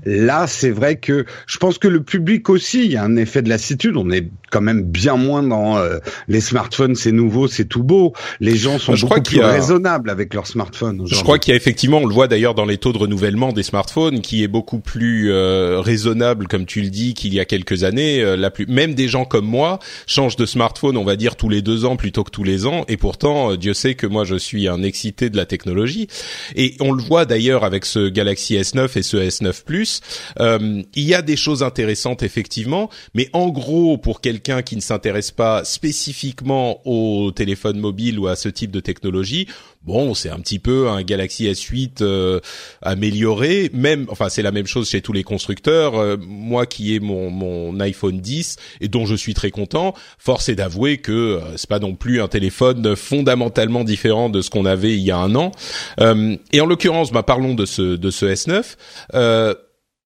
Là, 0.06 0.48
c'est 0.48 0.72
vrai 0.72 0.96
que 0.96 1.26
je 1.46 1.58
pense 1.58 1.78
que 1.78 1.88
le 1.88 2.02
public 2.04 2.50
aussi, 2.50 2.86
il 2.86 2.92
y 2.92 2.96
a 2.96 3.04
un 3.04 3.18
effet 3.18 3.42
de 3.42 3.50
lassitude. 3.50 3.98
On 3.98 4.10
est 4.12 4.30
quand 4.52 4.62
même 4.62 4.84
bien 4.84 5.18
moins 5.18 5.44
dans 5.44 5.78
euh, 5.78 5.98
les 6.30 6.40
smartphones, 6.40 6.96
c'est 6.96 7.12
nouveau, 7.12 7.48
c'est 7.48 7.66
tout 7.66 7.84
beau. 7.84 8.14
Les 8.40 8.56
gens 8.56 8.80
sont 8.80 8.94
beaucoup 8.94 9.22
plus 9.22 9.42
raisonnables 9.42 10.10
avec 10.10 10.34
leurs 10.34 10.48
smartphones. 10.48 11.06
Je 11.06 11.22
crois 11.22 11.40
qu'il 11.40 11.52
y 11.52 11.54
a 11.54 11.58
effectivement, 11.58 11.98
on 11.98 12.06
le 12.06 12.14
voit 12.14 12.28
d'ailleurs 12.28 12.56
dans 12.56 12.66
les 12.66 12.78
taux 12.78 12.94
de 12.94 12.98
renouvellement 12.98 13.52
des 13.52 13.64
smartphones, 13.64 14.22
qui 14.22 14.44
est 14.44 14.48
beaucoup 14.48 14.80
plus 14.80 15.32
euh, 15.32 15.82
raisonnable, 15.82 16.48
comme 16.48 16.66
tu 16.66 16.82
le 16.82 16.90
dis, 16.90 17.14
qu'il 17.14 17.34
y 17.34 17.40
a 17.42 17.46
quelques 17.46 17.84
années. 17.84 18.22
Euh, 18.22 18.38
la 18.38 18.52
plus, 18.52 18.66
même 18.68 18.94
des 18.94 19.10
gens 19.10 19.26
comme 19.26 19.46
moi 19.46 19.80
changent 20.08 20.38
de 20.38 20.46
smartphone, 20.46 20.96
on 20.96 21.04
va 21.04 21.18
dire 21.18 21.36
tous 21.36 21.50
les 21.50 21.62
deux 21.62 21.84
ans 21.84 21.98
plutôt 21.98 22.24
que 22.24 22.32
tous 22.32 22.44
les 22.44 22.66
ans. 22.66 22.86
Et 22.88 22.96
pourtant, 22.96 23.56
Dieu 23.56 23.74
sait 23.74 23.96
que 23.96 24.08
moi, 24.08 24.24
je 24.24 24.36
suis 24.36 24.70
un 24.70 24.82
excité 24.82 25.25
de 25.30 25.38
la 25.38 25.46
technologie. 25.46 26.08
Et 26.56 26.76
on 26.80 26.92
le 26.92 27.02
voit 27.02 27.26
d'ailleurs 27.26 27.64
avec 27.64 27.86
ce 27.86 28.10
Galaxy 28.10 28.56
S9 28.56 28.98
et 28.98 29.04
ce 29.04 29.18
S9 29.18 29.64
Plus. 29.64 30.02
Euh, 30.40 30.82
il 30.96 31.04
y 31.04 31.14
a 31.14 31.22
des 31.22 31.36
choses 31.36 31.64
intéressantes 31.64 32.24
effectivement, 32.24 32.90
mais 33.14 33.30
en 33.34 33.50
gros, 33.50 33.98
pour 33.98 34.22
quelqu'un 34.22 34.62
qui 34.62 34.76
ne 34.76 34.82
s'intéresse 34.82 35.32
pas 35.32 35.64
spécifiquement 35.64 36.82
au 36.86 37.32
téléphone 37.32 37.80
mobile 37.80 38.20
ou 38.20 38.28
à 38.28 38.36
ce 38.36 38.50
type 38.50 38.72
de 38.72 38.80
technologie, 38.80 39.48
Bon, 39.86 40.16
c'est 40.16 40.32
un 40.32 40.40
petit 40.40 40.58
peu 40.58 40.90
un 40.90 41.04
Galaxy 41.04 41.46
S8 41.46 41.98
euh, 42.02 42.40
amélioré, 42.82 43.70
même 43.72 44.08
enfin 44.10 44.30
c'est 44.30 44.42
la 44.42 44.52
même 44.52 44.66
chose 44.66 44.90
chez 44.90 45.02
tous 45.02 45.14
les 45.14 45.24
constructeurs. 45.24 45.96
Euh, 45.96 46.18
moi 46.20 46.66
qui 46.66 46.96
ai 46.96 47.00
mon, 47.00 47.30
mon 47.30 47.80
iPhone 47.80 48.20
10 48.20 48.56
et 48.82 48.88
dont 48.88 49.06
je 49.06 49.14
suis 49.14 49.36
très 49.36 49.52
content, 49.52 49.94
force 50.18 50.50
est 50.50 50.56
d'avouer 50.56 50.98
que 50.98 51.12
euh, 51.12 51.40
c'est 51.56 51.70
pas 51.70 51.78
non 51.78 51.94
plus 51.94 52.20
un 52.20 52.28
téléphone 52.28 52.96
fondamentalement 52.96 53.84
différent 53.84 54.30
de 54.30 54.42
ce 54.42 54.50
qu'on 54.50 54.66
avait 54.66 54.96
il 54.96 55.04
y 55.04 55.12
a 55.12 55.18
un 55.18 55.36
an. 55.36 55.52
et 56.00 56.62
en 56.62 56.66
l'occurrence, 56.66 57.12
bah, 57.12 57.22
parlons 57.22 57.54
de 57.54 57.68
ce 57.68 57.96
de 57.96 58.10
ce 58.10 58.26
S9 58.26 59.56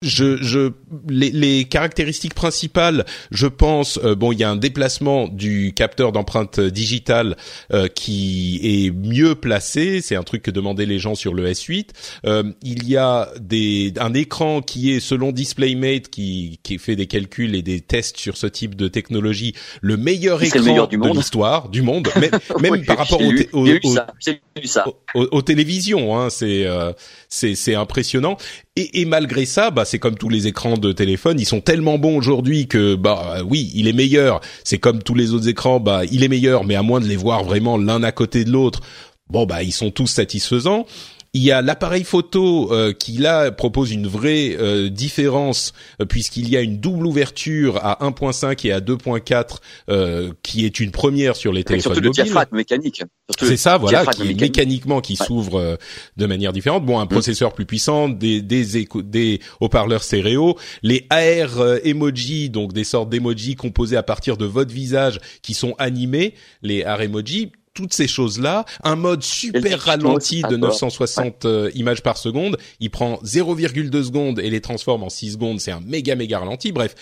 je, 0.02 0.36
je 0.40 0.70
les, 1.08 1.30
les, 1.30 1.64
caractéristiques 1.64 2.34
principales, 2.34 3.04
je 3.32 3.48
pense, 3.48 3.98
euh, 4.04 4.14
bon, 4.14 4.30
il 4.30 4.38
y 4.38 4.44
a 4.44 4.50
un 4.50 4.56
déplacement 4.56 5.26
du 5.26 5.72
capteur 5.74 6.12
d'empreinte 6.12 6.60
digitale 6.60 7.36
euh, 7.72 7.88
qui 7.88 8.60
est 8.62 8.92
mieux 8.92 9.34
placé. 9.34 10.00
C'est 10.00 10.14
un 10.14 10.22
truc 10.22 10.42
que 10.42 10.52
demandaient 10.52 10.86
les 10.86 11.00
gens 11.00 11.16
sur 11.16 11.34
le 11.34 11.50
S8. 11.50 11.88
Euh, 12.26 12.44
il 12.62 12.88
y 12.88 12.96
a 12.96 13.28
des, 13.40 13.92
un 13.98 14.14
écran 14.14 14.62
qui 14.62 14.92
est, 14.92 15.00
selon 15.00 15.32
DisplayMate, 15.32 16.08
qui, 16.08 16.60
qui 16.62 16.78
fait 16.78 16.94
des 16.94 17.06
calculs 17.06 17.56
et 17.56 17.62
des 17.62 17.80
tests 17.80 18.18
sur 18.18 18.36
ce 18.36 18.46
type 18.46 18.76
de 18.76 18.86
technologie, 18.86 19.54
le 19.80 19.96
meilleur 19.96 20.44
écran 20.44 20.86
de 20.86 21.16
l'histoire 21.16 21.70
du 21.70 21.82
monde, 21.82 22.08
même, 22.16 22.30
même 22.60 22.84
par 22.84 22.98
rapport 22.98 23.20
aux, 23.20 23.32
télévisions. 25.42 26.16
Hein, 26.16 26.30
c'est 26.30 26.66
c'est 27.28 27.74
impressionnant. 27.74 28.36
Et, 28.80 29.04
malgré 29.06 29.44
ça, 29.44 29.72
bah, 29.72 29.84
c'est 29.84 29.98
comme 29.98 30.16
tous 30.16 30.28
les 30.28 30.46
écrans 30.46 30.78
de 30.78 30.92
téléphone, 30.92 31.40
ils 31.40 31.46
sont 31.46 31.60
tellement 31.60 31.98
bons 31.98 32.16
aujourd'hui 32.16 32.68
que, 32.68 32.94
bah, 32.94 33.38
oui, 33.44 33.72
il 33.74 33.88
est 33.88 33.92
meilleur. 33.92 34.40
C'est 34.62 34.78
comme 34.78 35.02
tous 35.02 35.14
les 35.14 35.32
autres 35.32 35.48
écrans, 35.48 35.80
bah, 35.80 36.02
il 36.12 36.22
est 36.22 36.28
meilleur, 36.28 36.64
mais 36.64 36.76
à 36.76 36.82
moins 36.82 37.00
de 37.00 37.06
les 37.06 37.16
voir 37.16 37.42
vraiment 37.42 37.76
l'un 37.76 38.04
à 38.04 38.12
côté 38.12 38.44
de 38.44 38.52
l'autre, 38.52 38.80
bon, 39.30 39.46
bah, 39.46 39.64
ils 39.64 39.72
sont 39.72 39.90
tous 39.90 40.06
satisfaisants. 40.06 40.86
Il 41.34 41.42
y 41.42 41.52
a 41.52 41.60
l'appareil 41.60 42.04
photo 42.04 42.72
euh, 42.72 42.92
qui 42.92 43.12
là 43.12 43.50
propose 43.50 43.92
une 43.92 44.06
vraie 44.06 44.56
euh, 44.58 44.88
différence 44.88 45.74
euh, 46.00 46.06
puisqu'il 46.06 46.48
y 46.48 46.56
a 46.56 46.62
une 46.62 46.78
double 46.78 47.06
ouverture 47.06 47.84
à 47.84 47.98
1.5 48.08 48.66
et 48.66 48.72
à 48.72 48.80
2.4 48.80 50.32
qui 50.42 50.64
est 50.64 50.80
une 50.80 50.90
première 50.90 51.36
sur 51.36 51.52
les 51.52 51.64
téléphones 51.64 51.94
surtout 51.94 52.08
mobiles. 52.08 52.22
Le 52.22 52.24
diaphragme 52.24 52.56
mécanique. 52.56 53.02
C'est 53.38 53.56
ça, 53.56 53.76
voilà, 53.76 54.06
qui 54.06 54.30
est 54.30 54.40
mécaniquement 54.40 55.00
qui 55.00 55.16
s'ouvre 55.16 55.78
de 56.16 56.26
manière 56.26 56.52
différente. 56.52 56.84
Bon, 56.86 56.98
un 56.98 57.04
mm. 57.04 57.08
processeur 57.08 57.52
plus 57.52 57.66
puissant, 57.66 58.08
des 58.08 58.40
des, 58.40 58.86
des 59.04 59.40
haut-parleurs 59.60 60.02
stéréo, 60.02 60.56
les 60.82 61.06
AR 61.10 61.78
emoji, 61.84 62.48
donc 62.48 62.72
des 62.72 62.84
sortes 62.84 63.10
d'emoji 63.10 63.54
composés 63.54 63.96
à 63.96 64.02
partir 64.02 64.36
de 64.36 64.46
votre 64.46 64.72
visage 64.72 65.20
qui 65.42 65.54
sont 65.54 65.74
animés, 65.78 66.34
les 66.62 66.84
AR 66.84 67.02
emoji 67.02 67.52
toutes 67.78 67.94
ces 67.94 68.08
choses-là, 68.08 68.64
un 68.82 68.96
mode 68.96 69.22
super 69.22 69.78
ralenti 69.78 70.42
de 70.42 70.56
960 70.56 71.44
euh, 71.44 71.70
images 71.76 72.02
par 72.02 72.18
seconde, 72.18 72.56
il 72.80 72.90
prend 72.90 73.20
0,2 73.22 74.02
secondes 74.02 74.40
et 74.40 74.50
les 74.50 74.60
transforme 74.60 75.04
en 75.04 75.08
6 75.08 75.34
secondes, 75.34 75.60
c'est 75.60 75.70
un 75.70 75.78
méga 75.78 76.16
méga 76.16 76.40
ralenti. 76.40 76.72
Bref, 76.72 76.96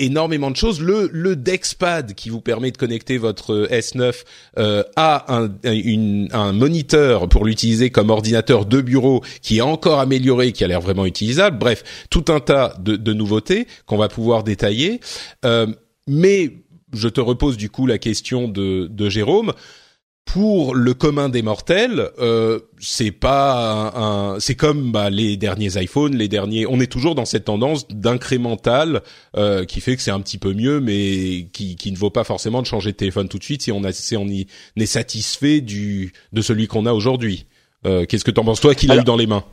énormément 0.00 0.50
de 0.50 0.56
choses. 0.56 0.80
Le, 0.80 1.08
le 1.12 1.36
Dexpad 1.36 2.14
qui 2.14 2.28
vous 2.28 2.40
permet 2.40 2.72
de 2.72 2.76
connecter 2.76 3.18
votre 3.18 3.68
S9 3.70 4.24
euh, 4.58 4.82
a 4.96 5.32
un, 5.32 5.48
un 6.32 6.52
moniteur 6.52 7.28
pour 7.28 7.44
l'utiliser 7.44 7.90
comme 7.90 8.10
ordinateur 8.10 8.66
de 8.66 8.80
bureau 8.80 9.22
qui 9.42 9.58
est 9.58 9.62
encore 9.62 10.00
amélioré, 10.00 10.50
qui 10.50 10.64
a 10.64 10.66
l'air 10.66 10.80
vraiment 10.80 11.06
utilisable. 11.06 11.56
Bref, 11.56 11.84
tout 12.10 12.24
un 12.28 12.40
tas 12.40 12.76
de, 12.80 12.96
de 12.96 13.12
nouveautés 13.12 13.68
qu'on 13.86 13.96
va 13.96 14.08
pouvoir 14.08 14.42
détailler. 14.42 14.98
Euh, 15.44 15.68
mais 16.08 16.50
je 16.92 17.08
te 17.08 17.20
repose 17.20 17.56
du 17.56 17.70
coup 17.70 17.86
la 17.86 17.98
question 17.98 18.48
de, 18.48 18.88
de 18.90 19.08
Jérôme 19.08 19.52
pour 20.24 20.74
le 20.74 20.94
commun 20.94 21.28
des 21.28 21.42
mortels, 21.42 22.10
euh, 22.18 22.58
c'est 22.80 23.12
pas 23.12 23.92
un, 23.94 24.40
c'est 24.40 24.54
comme 24.56 24.90
bah, 24.90 25.10
les 25.10 25.36
derniers 25.36 25.80
iPhones, 25.80 26.16
les 26.16 26.28
derniers. 26.28 26.66
On 26.66 26.80
est 26.80 26.90
toujours 26.90 27.14
dans 27.14 27.24
cette 27.24 27.44
tendance 27.44 27.86
d'incrémental 27.88 29.02
euh, 29.36 29.64
qui 29.64 29.80
fait 29.80 29.94
que 29.96 30.02
c'est 30.02 30.10
un 30.10 30.20
petit 30.20 30.38
peu 30.38 30.52
mieux, 30.52 30.80
mais 30.80 31.46
qui, 31.52 31.76
qui 31.76 31.92
ne 31.92 31.96
vaut 31.96 32.10
pas 32.10 32.24
forcément 32.24 32.62
de 32.62 32.66
changer 32.66 32.90
de 32.92 32.96
téléphone 32.96 33.28
tout 33.28 33.38
de 33.38 33.44
suite 33.44 33.62
si 33.62 33.70
on 33.70 33.84
a, 33.84 33.92
si 33.92 34.16
on 34.16 34.26
y 34.26 34.46
est 34.76 34.86
satisfait 34.86 35.60
du 35.60 36.12
de 36.32 36.42
celui 36.42 36.66
qu'on 36.66 36.86
a 36.86 36.92
aujourd'hui. 36.92 37.46
Euh, 37.86 38.04
Qu'est-ce 38.06 38.24
que 38.24 38.30
t'en 38.30 38.44
penses 38.44 38.60
toi 38.60 38.74
qu'il 38.74 38.90
a 38.90 38.96
eu 38.96 39.04
dans 39.04 39.16
les 39.16 39.26
mains? 39.26 39.44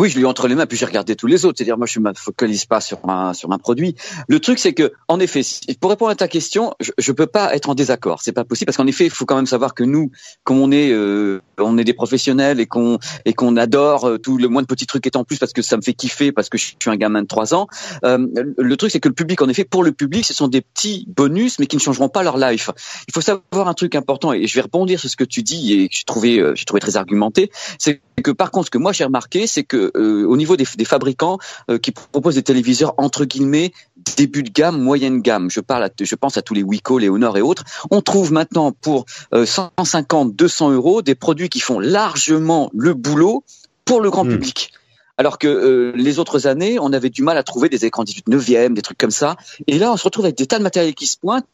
Oui, 0.00 0.08
je 0.08 0.18
l'ai 0.18 0.24
entre 0.24 0.48
les 0.48 0.54
mains, 0.54 0.64
puis 0.64 0.78
j'ai 0.78 0.86
regardé 0.86 1.14
tous 1.14 1.26
les 1.26 1.44
autres. 1.44 1.58
C'est-à-dire, 1.58 1.76
moi, 1.76 1.86
je 1.86 2.00
ne 2.00 2.08
me 2.08 2.14
focalise 2.14 2.64
pas 2.64 2.80
sur 2.80 3.06
un 3.06 3.34
sur 3.34 3.52
un 3.52 3.58
produit. 3.58 3.96
Le 4.28 4.40
truc, 4.40 4.58
c'est 4.58 4.72
que, 4.72 4.92
en 5.08 5.20
effet, 5.20 5.42
pour 5.78 5.90
répondre 5.90 6.10
à 6.10 6.14
ta 6.14 6.26
question, 6.26 6.72
je, 6.80 6.90
je 6.96 7.12
peux 7.12 7.26
pas 7.26 7.54
être 7.54 7.68
en 7.68 7.74
désaccord. 7.74 8.22
C'est 8.22 8.32
pas 8.32 8.44
possible 8.44 8.66
parce 8.66 8.78
qu'en 8.78 8.86
effet, 8.86 9.04
il 9.04 9.10
faut 9.10 9.26
quand 9.26 9.36
même 9.36 9.46
savoir 9.46 9.74
que 9.74 9.84
nous, 9.84 10.10
comme 10.42 10.58
on 10.58 10.72
est, 10.72 10.90
euh, 10.90 11.42
on 11.58 11.76
est 11.76 11.84
des 11.84 11.92
professionnels 11.92 12.60
et 12.60 12.66
qu'on 12.66 12.98
et 13.26 13.34
qu'on 13.34 13.58
adore 13.58 14.08
euh, 14.08 14.18
tout 14.18 14.38
le 14.38 14.48
moins 14.48 14.62
de 14.62 14.66
petits 14.66 14.86
trucs 14.86 15.06
étant 15.06 15.24
plus 15.24 15.38
parce 15.38 15.52
que 15.52 15.60
ça 15.60 15.76
me 15.76 15.82
fait 15.82 15.92
kiffer 15.92 16.32
parce 16.32 16.48
que 16.48 16.56
je 16.56 16.64
suis 16.64 16.76
un 16.86 16.96
gamin 16.96 17.20
de 17.20 17.26
3 17.26 17.52
ans. 17.52 17.66
Euh, 18.04 18.26
le 18.56 18.76
truc, 18.78 18.90
c'est 18.90 19.00
que 19.00 19.08
le 19.08 19.14
public, 19.14 19.42
en 19.42 19.48
effet, 19.50 19.64
pour 19.64 19.84
le 19.84 19.92
public, 19.92 20.24
ce 20.24 20.32
sont 20.32 20.48
des 20.48 20.62
petits 20.62 21.06
bonus, 21.14 21.58
mais 21.58 21.66
qui 21.66 21.76
ne 21.76 21.80
changeront 21.80 22.08
pas 22.08 22.22
leur 22.22 22.38
life. 22.38 22.70
Il 23.06 23.12
faut 23.12 23.20
savoir 23.20 23.68
un 23.68 23.74
truc 23.74 23.94
important 23.94 24.32
et 24.32 24.46
je 24.46 24.54
vais 24.54 24.62
rebondir 24.62 24.98
sur 24.98 25.10
ce 25.10 25.16
que 25.16 25.24
tu 25.24 25.42
dis 25.42 25.74
et 25.74 25.88
que 25.88 25.94
j'ai 25.94 26.04
trouvé, 26.04 26.38
euh, 26.38 26.54
j'ai 26.54 26.64
trouvé 26.64 26.80
très 26.80 26.96
argumenté. 26.96 27.50
C'est 27.78 28.00
que 28.22 28.30
par 28.30 28.50
contre, 28.50 28.66
ce 28.66 28.70
que 28.70 28.78
moi 28.78 28.92
j'ai 28.92 29.04
remarqué, 29.04 29.46
c'est 29.46 29.64
que 29.64 29.89
au 29.94 30.36
niveau 30.36 30.56
des, 30.56 30.66
des 30.76 30.84
fabricants 30.84 31.38
euh, 31.70 31.78
qui 31.78 31.92
proposent 31.92 32.34
des 32.34 32.42
téléviseurs 32.42 32.94
entre 32.98 33.24
guillemets 33.24 33.72
début 34.16 34.42
de 34.42 34.50
gamme, 34.50 34.80
moyenne 34.80 35.20
gamme, 35.20 35.50
je 35.50 35.60
parle, 35.60 35.84
à, 35.84 35.90
je 36.00 36.14
pense 36.14 36.36
à 36.36 36.42
tous 36.42 36.54
les 36.54 36.62
Wico, 36.62 36.98
les 36.98 37.08
Honor 37.08 37.36
et 37.36 37.42
autres, 37.42 37.64
on 37.90 38.00
trouve 38.00 38.32
maintenant 38.32 38.72
pour 38.72 39.04
150, 39.32 40.28
euh, 40.28 40.32
200 40.34 40.70
euros 40.70 41.02
des 41.02 41.14
produits 41.14 41.48
qui 41.48 41.60
font 41.60 41.78
largement 41.78 42.70
le 42.74 42.94
boulot 42.94 43.44
pour 43.84 44.00
le 44.00 44.10
grand 44.10 44.24
hmm. 44.24 44.30
public. 44.30 44.72
Alors 45.18 45.38
que 45.38 45.92
les 45.94 46.18
autres 46.18 46.46
années, 46.46 46.78
on 46.78 46.94
avait 46.94 47.10
du 47.10 47.22
mal 47.22 47.36
à 47.36 47.42
trouver 47.42 47.68
des 47.68 47.84
écrans 47.84 48.04
18 48.04 48.28
neuvième, 48.28 48.72
des 48.72 48.80
trucs 48.80 48.96
comme 48.96 49.10
ça. 49.10 49.36
Et 49.66 49.78
là, 49.78 49.92
on 49.92 49.98
se 49.98 50.04
retrouve 50.04 50.24
avec 50.24 50.38
des 50.38 50.46
tas 50.46 50.56
de 50.56 50.62
matériel 50.62 50.94
qui 50.94 51.06
se 51.06 51.18
pointent 51.18 51.44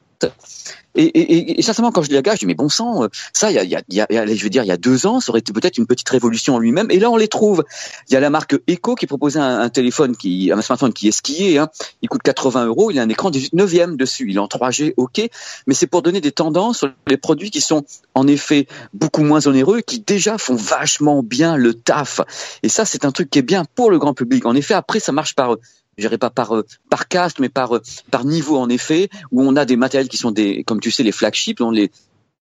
et, 0.97 1.05
et, 1.05 1.59
et, 1.59 1.63
sincèrement, 1.63 1.93
quand 1.93 2.03
je 2.03 2.09
dis 2.09 2.15
la 2.15 2.23
gage, 2.23 2.37
je 2.37 2.41
dis 2.41 2.47
mais 2.47 2.55
bon 2.55 2.69
sang, 2.69 3.05
euh, 3.05 3.09
ça, 3.33 3.51
il 3.51 3.55
y 3.55 3.59
a, 3.59 3.65
y, 3.65 3.77
a, 3.77 3.85
y 3.89 4.01
a, 4.01 4.27
je 4.27 4.43
veux 4.43 4.51
dire, 4.51 4.65
il 4.65 4.67
y 4.67 4.73
a 4.73 4.77
deux 4.77 5.07
ans, 5.07 5.21
ça 5.21 5.31
aurait 5.31 5.41
été 5.41 5.53
peut-être 5.53 5.77
une 5.77 5.87
petite 5.87 6.09
révolution 6.09 6.55
en 6.55 6.59
lui-même. 6.59 6.91
Et 6.91 6.99
là, 6.99 7.11
on 7.11 7.17
les 7.17 7.29
trouve. 7.29 7.65
Il 8.09 8.15
y 8.15 8.17
a 8.17 8.21
la 8.21 8.31
marque 8.31 8.57
Echo 8.67 8.95
qui 8.95 9.07
proposait 9.07 9.39
un, 9.39 9.61
un 9.61 9.69
téléphone 9.69 10.17
qui, 10.17 10.51
un 10.53 10.63
smartphone 10.63 10.93
qui 10.93 11.09
est 11.09 11.13
skié. 11.13 11.59
Hein. 11.59 11.69
Il 12.03 12.09
coûte 12.09 12.23
80 12.23 12.67
euros. 12.67 12.91
Il 12.91 12.99
a 12.99 13.03
un 13.03 13.09
écran 13.09 13.31
18 13.31 13.53
neuvième 13.53 13.97
dessus. 13.97 14.27
Il 14.31 14.37
est 14.37 14.41
en 14.41 14.47
3G, 14.47 14.95
ok. 14.97 15.29
Mais 15.67 15.75
c'est 15.75 15.87
pour 15.87 16.03
donner 16.03 16.21
des 16.21 16.33
tendances 16.33 16.79
sur 16.79 16.91
les 17.07 17.19
produits 17.19 17.51
qui 17.51 17.61
sont 17.61 17.85
en 18.15 18.27
effet 18.27 18.67
beaucoup 18.95 19.23
moins 19.23 19.47
onéreux, 19.47 19.83
qui 19.83 20.01
déjà 20.01 20.39
font 20.39 20.57
vachement 20.57 21.23
bien 21.23 21.57
le 21.57 21.75
taf. 21.75 22.21
Et 22.63 22.69
ça, 22.69 22.85
c'est 22.85 23.05
un 23.05 23.13
truc 23.13 23.29
qui 23.29 23.39
est 23.39 23.43
bien 23.43 23.65
pour 23.75 23.91
le 23.91 23.99
grand 23.99 24.15
public. 24.15 24.47
En 24.47 24.55
effet, 24.55 24.75
après, 24.75 25.01
ça 25.01 25.13
marche 25.13 25.35
par 25.35 25.57
je 25.97 26.03
dirais 26.03 26.19
pas 26.19 26.31
par 26.31 26.55
euh, 26.55 26.63
par 26.91 27.09
caste, 27.09 27.39
mais 27.39 27.49
par 27.49 27.77
euh, 27.77 27.83
par 28.11 28.25
niveau 28.25 28.59
en 28.59 28.69
effet, 28.69 29.09
où 29.33 29.43
on 29.43 29.57
a 29.57 29.65
des 29.65 29.77
matériels 29.77 30.09
qui 30.09 30.17
sont 30.17 30.31
des, 30.31 30.65
comme 30.65 30.81
tu 30.81 30.91
sais, 30.91 31.03
les 31.03 31.13
flagships, 31.13 31.61
on 31.61 31.71
les 31.71 31.91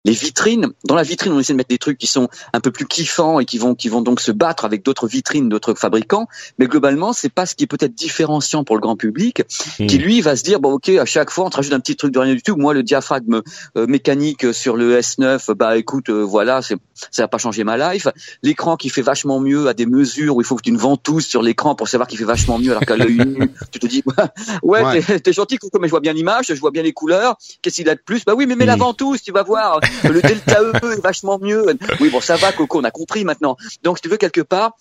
les 0.06 0.12
vitrines. 0.12 0.68
Dans 0.84 0.94
la 0.94 1.02
vitrine, 1.02 1.32
on 1.32 1.40
essaie 1.40 1.52
de 1.52 1.56
mettre 1.56 1.68
des 1.68 1.78
trucs 1.78 1.98
qui 1.98 2.06
sont 2.06 2.28
un 2.52 2.60
peu 2.60 2.70
plus 2.70 2.86
kiffants 2.86 3.40
et 3.40 3.44
qui 3.44 3.58
vont 3.58 3.74
qui 3.74 3.88
vont 3.88 4.02
donc 4.02 4.20
se 4.20 4.30
battre 4.30 4.64
avec 4.64 4.84
d'autres 4.84 5.08
vitrines 5.08 5.48
d'autres 5.48 5.74
fabricants. 5.74 6.28
Mais 6.58 6.66
globalement, 6.66 7.12
c'est 7.12 7.28
pas 7.28 7.44
ce 7.44 7.56
qui 7.56 7.64
est 7.64 7.66
peut-être 7.66 7.94
différenciant 7.94 8.62
pour 8.62 8.76
le 8.76 8.80
grand 8.80 8.96
public, 8.96 9.42
hmm. 9.80 9.86
qui 9.86 9.98
lui 9.98 10.20
va 10.20 10.36
se 10.36 10.44
dire 10.44 10.60
bon 10.60 10.74
ok 10.74 10.90
à 10.90 11.04
chaque 11.04 11.30
fois 11.30 11.46
on 11.46 11.50
te 11.50 11.56
rajoute 11.56 11.72
un 11.72 11.80
petit 11.80 11.96
truc 11.96 12.12
de 12.12 12.20
rien 12.20 12.34
du 12.34 12.42
tout. 12.42 12.54
Moi 12.56 12.72
le 12.72 12.84
diaphragme 12.84 13.42
euh, 13.76 13.86
mécanique 13.88 14.54
sur 14.54 14.76
le 14.76 14.98
S9, 14.98 15.52
bah 15.54 15.76
écoute 15.76 16.08
euh, 16.08 16.22
voilà 16.22 16.62
c'est 16.62 16.76
ça 17.10 17.22
va 17.22 17.28
pas 17.28 17.38
changer 17.38 17.64
ma 17.64 17.76
life. 17.76 18.06
L'écran 18.42 18.76
qui 18.76 18.90
fait 18.90 19.02
vachement 19.02 19.40
mieux 19.40 19.66
à 19.66 19.74
des 19.74 19.86
mesures 19.86 20.36
où 20.36 20.40
il 20.40 20.44
faut 20.44 20.54
que 20.54 20.62
tu 20.62 20.70
une 20.70 20.76
ventouse 20.76 21.26
sur 21.26 21.42
l'écran 21.42 21.74
pour 21.74 21.88
savoir 21.88 22.06
qu'il 22.06 22.18
fait 22.18 22.24
vachement 22.24 22.58
mieux 22.60 22.70
alors 22.70 22.82
qu'à 22.82 22.96
l'œil 22.96 23.16
nu 23.16 23.50
tu 23.72 23.80
te 23.80 23.86
dis 23.86 24.04
ouais, 24.62 24.82
ouais. 24.82 25.20
t'es 25.20 25.32
gentil 25.32 25.58
mais 25.80 25.88
je 25.88 25.90
vois 25.90 26.00
bien 26.00 26.12
l'image, 26.12 26.46
je 26.48 26.54
vois 26.54 26.70
bien 26.70 26.82
les 26.82 26.92
couleurs. 26.92 27.36
Qu'est-ce 27.60 27.76
qu'il 27.76 27.88
a 27.88 27.94
de 27.96 28.00
plus? 28.00 28.24
Bah 28.24 28.34
oui 28.36 28.46
mais 28.46 28.54
mets 28.54 28.66
la 28.66 28.76
hmm. 28.76 28.80
ventouse, 28.80 29.20
tu 29.20 29.32
vas 29.32 29.42
voir 29.42 29.80
le 30.04 30.20
delta 30.22 30.60
E 30.62 30.72
est 30.92 31.02
vachement 31.02 31.38
mieux. 31.38 31.66
Oui, 32.00 32.10
bon, 32.10 32.20
ça 32.20 32.36
va, 32.36 32.52
Coco, 32.52 32.80
on 32.80 32.84
a 32.84 32.90
compris 32.90 33.24
maintenant. 33.24 33.56
Donc, 33.82 33.98
si 33.98 34.02
tu 34.02 34.08
veux, 34.08 34.16
quelque 34.16 34.40
part, 34.40 34.76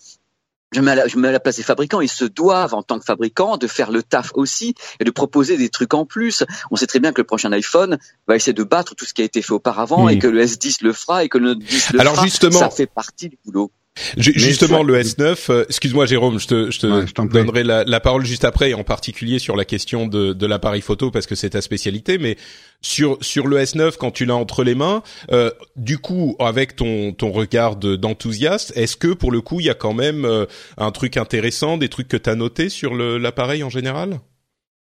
je 0.72 0.80
me, 0.80 0.86
mets 0.86 0.92
à 0.92 0.94
la, 0.96 1.08
je 1.08 1.16
mets 1.18 1.28
à 1.28 1.32
la 1.32 1.40
place 1.40 1.56
des 1.56 1.62
fabricants. 1.62 2.00
Ils 2.00 2.08
se 2.08 2.24
doivent, 2.24 2.74
en 2.74 2.82
tant 2.82 2.98
que 2.98 3.04
fabricants, 3.04 3.56
de 3.56 3.66
faire 3.66 3.90
le 3.90 4.02
taf 4.02 4.32
aussi 4.34 4.74
et 5.00 5.04
de 5.04 5.10
proposer 5.10 5.56
des 5.56 5.68
trucs 5.68 5.94
en 5.94 6.04
plus. 6.04 6.44
On 6.70 6.76
sait 6.76 6.86
très 6.86 6.98
bien 6.98 7.12
que 7.12 7.20
le 7.20 7.26
prochain 7.26 7.52
iPhone 7.52 7.98
va 8.26 8.36
essayer 8.36 8.52
de 8.52 8.64
battre 8.64 8.94
tout 8.94 9.04
ce 9.04 9.14
qui 9.14 9.22
a 9.22 9.24
été 9.24 9.42
fait 9.42 9.52
auparavant 9.52 10.08
et 10.08 10.18
que 10.18 10.26
le 10.26 10.44
S10 10.44 10.78
le 10.82 10.92
fera 10.92 11.24
et 11.24 11.28
que 11.28 11.38
le 11.38 11.54
10 11.54 11.92
le 11.92 12.00
Alors 12.00 12.22
Justement, 12.22 12.58
ça 12.58 12.70
fait 12.70 12.86
partie 12.86 13.28
du 13.28 13.38
boulot. 13.44 13.70
Justement, 14.16 14.82
le 14.82 15.00
S9, 15.00 15.50
euh, 15.50 15.64
excuse-moi 15.68 16.06
Jérôme, 16.06 16.38
je 16.38 16.46
te, 16.46 16.70
je 16.70 16.80
te 16.80 17.26
donnerai 17.26 17.64
la, 17.64 17.84
la, 17.84 18.00
parole 18.00 18.24
juste 18.24 18.44
après, 18.44 18.74
en 18.74 18.84
particulier 18.84 19.38
sur 19.38 19.56
la 19.56 19.64
question 19.64 20.06
de, 20.06 20.32
de 20.32 20.46
l'appareil 20.46 20.82
photo, 20.82 21.10
parce 21.10 21.26
que 21.26 21.34
c'est 21.34 21.50
ta 21.50 21.62
spécialité, 21.62 22.18
mais 22.18 22.36
sur, 22.82 23.18
sur 23.22 23.46
le 23.46 23.58
S9, 23.58 23.96
quand 23.96 24.10
tu 24.10 24.26
l'as 24.26 24.36
entre 24.36 24.64
les 24.64 24.74
mains, 24.74 25.02
euh, 25.32 25.50
du 25.76 25.98
coup, 25.98 26.36
avec 26.38 26.76
ton, 26.76 27.12
ton 27.12 27.32
regard 27.32 27.76
d'enthousiaste, 27.76 28.72
est-ce 28.76 28.96
que 28.96 29.14
pour 29.14 29.32
le 29.32 29.40
coup, 29.40 29.60
il 29.60 29.66
y 29.66 29.70
a 29.70 29.74
quand 29.74 29.94
même 29.94 30.24
euh, 30.24 30.44
un 30.76 30.90
truc 30.90 31.16
intéressant, 31.16 31.78
des 31.78 31.88
trucs 31.88 32.08
que 32.08 32.16
tu 32.16 32.28
as 32.28 32.34
notés 32.34 32.68
sur 32.68 32.94
l'appareil 32.94 33.62
en 33.62 33.70
général? 33.70 34.20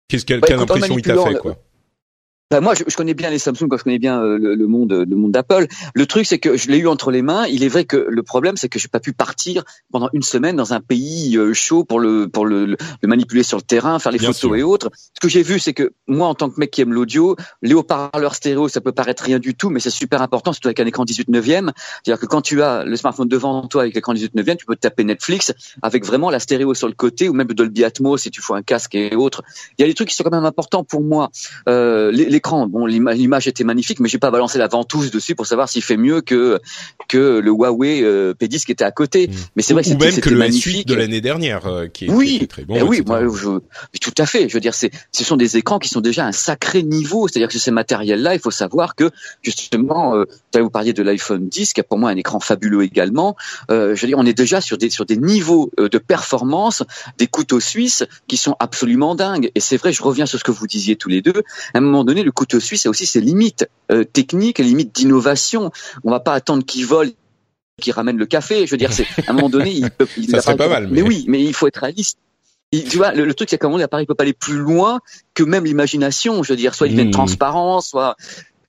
Qu'est-ce 0.08 0.24
quelle, 0.24 0.40
bah, 0.40 0.48
quelle 0.48 0.60
impression 0.60 0.98
il 0.98 1.02
t'a 1.02 1.22
fait 1.22 1.34
quoi? 1.34 1.56
Bah, 2.52 2.60
moi, 2.60 2.74
je, 2.74 2.84
je, 2.86 2.96
connais 2.96 3.14
bien 3.14 3.30
les 3.30 3.38
Samsung, 3.38 3.66
je 3.78 3.82
connais 3.82 3.98
bien 3.98 4.22
euh, 4.22 4.36
le, 4.36 4.66
monde, 4.66 4.92
le 5.08 5.16
monde 5.16 5.32
d'Apple. 5.32 5.66
Le 5.94 6.06
truc, 6.06 6.26
c'est 6.26 6.38
que 6.38 6.54
je 6.54 6.68
l'ai 6.68 6.76
eu 6.76 6.86
entre 6.86 7.10
les 7.10 7.22
mains. 7.22 7.46
Il 7.46 7.64
est 7.64 7.68
vrai 7.68 7.86
que 7.86 7.96
le 7.96 8.22
problème, 8.22 8.58
c'est 8.58 8.68
que 8.68 8.78
j'ai 8.78 8.88
pas 8.88 9.00
pu 9.00 9.14
partir 9.14 9.64
pendant 9.90 10.10
une 10.12 10.22
semaine 10.22 10.54
dans 10.54 10.74
un 10.74 10.80
pays 10.80 11.38
euh, 11.38 11.54
chaud 11.54 11.84
pour 11.84 11.98
le 11.98 12.28
pour 12.28 12.44
le, 12.44 12.66
le, 12.66 12.76
manipuler 13.04 13.42
sur 13.42 13.56
le 13.56 13.62
terrain, 13.62 13.98
faire 13.98 14.12
les 14.12 14.18
photos 14.18 14.58
et 14.58 14.62
autres. 14.62 14.90
Ce 15.14 15.20
que 15.20 15.30
j'ai 15.30 15.42
vu, 15.42 15.58
c'est 15.58 15.72
que 15.72 15.92
moi, 16.06 16.28
en 16.28 16.34
tant 16.34 16.50
que 16.50 16.60
mec 16.60 16.70
qui 16.70 16.82
aime 16.82 16.92
l'audio, 16.92 17.36
les 17.62 17.72
haut-parleurs 17.72 18.34
stéréo, 18.34 18.68
ça 18.68 18.82
peut 18.82 18.92
paraître 18.92 19.24
rien 19.24 19.38
du 19.38 19.54
tout, 19.54 19.70
mais 19.70 19.80
c'est 19.80 19.88
super 19.88 20.20
important, 20.20 20.52
surtout 20.52 20.68
avec 20.68 20.80
un 20.80 20.86
écran 20.86 21.06
18 21.06 21.28
neuvième. 21.28 21.72
C'est-à-dire 22.04 22.20
que 22.20 22.26
quand 22.26 22.42
tu 22.42 22.60
as 22.60 22.84
le 22.84 22.96
smartphone 22.96 23.28
devant 23.28 23.66
toi 23.66 23.82
avec 23.82 23.94
l'écran 23.94 24.12
18 24.12 24.34
neuvième, 24.34 24.58
tu 24.58 24.66
peux 24.66 24.76
taper 24.76 25.04
Netflix 25.04 25.54
avec 25.80 26.04
vraiment 26.04 26.28
la 26.28 26.38
stéréo 26.38 26.74
sur 26.74 26.88
le 26.88 26.94
côté 26.94 27.30
ou 27.30 27.32
même 27.32 27.48
Dolby 27.48 27.82
Atmos 27.84 28.18
si 28.18 28.30
tu 28.30 28.42
fous 28.42 28.54
un 28.54 28.62
casque 28.62 28.94
et 28.94 29.16
autres. 29.16 29.42
Il 29.78 29.82
y 29.82 29.84
a 29.84 29.88
des 29.88 29.94
trucs 29.94 30.10
qui 30.10 30.14
sont 30.14 30.24
quand 30.24 30.30
même 30.30 30.44
importants 30.44 30.84
pour 30.84 31.00
moi. 31.00 31.30
Euh, 31.66 32.10
l'écran, 32.42 32.66
bon, 32.66 32.86
l'image 32.86 33.46
était 33.46 33.62
magnifique, 33.62 34.00
mais 34.00 34.08
j'ai 34.08 34.18
pas 34.18 34.32
balancé 34.32 34.58
la 34.58 34.66
ventouse 34.66 35.12
dessus 35.12 35.36
pour 35.36 35.46
savoir 35.46 35.68
s'il 35.68 35.82
fait 35.82 35.96
mieux 35.96 36.22
que 36.22 36.58
que 37.08 37.38
le 37.38 37.50
Huawei 37.50 38.02
euh, 38.02 38.34
P10 38.34 38.64
qui 38.64 38.72
était 38.72 38.84
à 38.84 38.90
côté. 38.90 39.28
Hmm. 39.28 39.34
Mais 39.54 39.62
c'est 39.62 39.74
vrai 39.74 39.84
que 39.84 39.90
ou 39.90 39.96
même 39.96 40.16
que 40.16 40.28
le 40.28 40.40
S8 40.40 40.86
de 40.86 40.94
l'année 40.94 41.20
dernière, 41.20 41.66
euh, 41.66 41.86
qui, 41.86 42.10
oui, 42.10 42.46
très 42.48 42.64
bon. 42.64 42.74
Eh 42.76 42.82
oui, 42.82 43.02
moi, 43.06 43.20
je, 43.20 43.60
tout 44.00 44.14
à 44.18 44.26
fait. 44.26 44.48
Je 44.48 44.54
veux 44.54 44.60
dire, 44.60 44.74
c'est 44.74 44.90
ce 45.12 45.24
sont 45.24 45.36
des 45.36 45.56
écrans 45.56 45.78
qui 45.78 45.88
sont 45.88 46.00
déjà 46.00 46.26
un 46.26 46.32
sacré 46.32 46.82
niveau. 46.82 47.28
C'est-à-dire 47.28 47.48
que 47.48 47.58
ces 47.58 47.70
matériels-là, 47.70 48.34
il 48.34 48.40
faut 48.40 48.50
savoir 48.50 48.96
que 48.96 49.10
justement, 49.42 50.16
euh, 50.16 50.24
vous 50.54 50.70
parliez 50.70 50.92
de 50.92 51.02
l'iPhone 51.02 51.48
10, 51.48 51.74
qui 51.74 51.80
a 51.80 51.84
pour 51.84 51.98
moi 51.98 52.10
un 52.10 52.16
écran 52.16 52.40
fabuleux 52.40 52.82
également. 52.82 53.36
Euh, 53.70 53.94
je 53.94 54.02
veux 54.02 54.08
dire, 54.08 54.18
on 54.18 54.26
est 54.26 54.36
déjà 54.36 54.60
sur 54.60 54.78
des 54.78 54.90
sur 54.90 55.06
des 55.06 55.16
niveaux 55.16 55.70
de 55.78 55.98
performance 55.98 56.82
des 57.18 57.28
couteaux 57.28 57.60
suisses 57.60 58.04
qui 58.26 58.36
sont 58.36 58.56
absolument 58.58 59.14
dingues. 59.14 59.50
Et 59.54 59.60
c'est 59.60 59.76
vrai, 59.76 59.92
je 59.92 60.02
reviens 60.02 60.26
sur 60.26 60.40
ce 60.40 60.44
que 60.44 60.50
vous 60.50 60.66
disiez 60.66 60.96
tous 60.96 61.08
les 61.08 61.22
deux. 61.22 61.44
À 61.74 61.78
un 61.78 61.80
moment 61.80 62.04
donné, 62.04 62.22
le 62.22 62.31
couteau 62.32 62.60
suisse 62.60 62.86
a 62.86 62.90
aussi 62.90 63.06
ses 63.06 63.20
limites 63.20 63.68
euh, 63.90 64.04
techniques, 64.04 64.58
les 64.58 64.64
limites 64.64 64.94
d'innovation. 64.94 65.70
On 66.04 66.10
va 66.10 66.20
pas 66.20 66.34
attendre 66.34 66.64
qu'il 66.64 66.86
vole 66.86 67.10
qui 67.80 67.92
ramène 67.92 68.16
le 68.16 68.26
café. 68.26 68.66
Je 68.66 68.70
veux 68.70 68.76
dire, 68.76 68.92
c'est 68.92 69.06
à 69.26 69.30
un 69.30 69.32
moment 69.32 69.48
donné, 69.48 69.72
il 69.72 69.90
peut. 69.98 70.06
Il 70.16 70.28
ça 70.30 70.40
serait 70.40 70.56
pas, 70.56 70.68
mal. 70.68 70.88
Mais... 70.90 71.02
oui, 71.02 71.24
mais 71.28 71.42
il 71.42 71.54
faut 71.54 71.66
être 71.66 71.78
réaliste. 71.78 72.18
tu 72.72 72.96
vois, 72.96 73.12
le, 73.12 73.32
truc, 73.34 73.50
c'est 73.50 73.58
qu'à 73.58 73.66
un 73.66 73.70
moment, 73.70 73.78
l'appareil 73.78 74.06
peut 74.06 74.14
pas 74.14 74.24
aller 74.24 74.32
plus 74.32 74.56
loin 74.56 75.00
que 75.34 75.42
même 75.42 75.64
l'imagination. 75.64 76.42
Je 76.42 76.52
veux 76.52 76.56
dire, 76.56 76.74
soit 76.74 76.88
il 76.88 76.96
devient 76.96 77.08
mmh. 77.08 77.12
transparent, 77.12 77.80
soit 77.80 78.16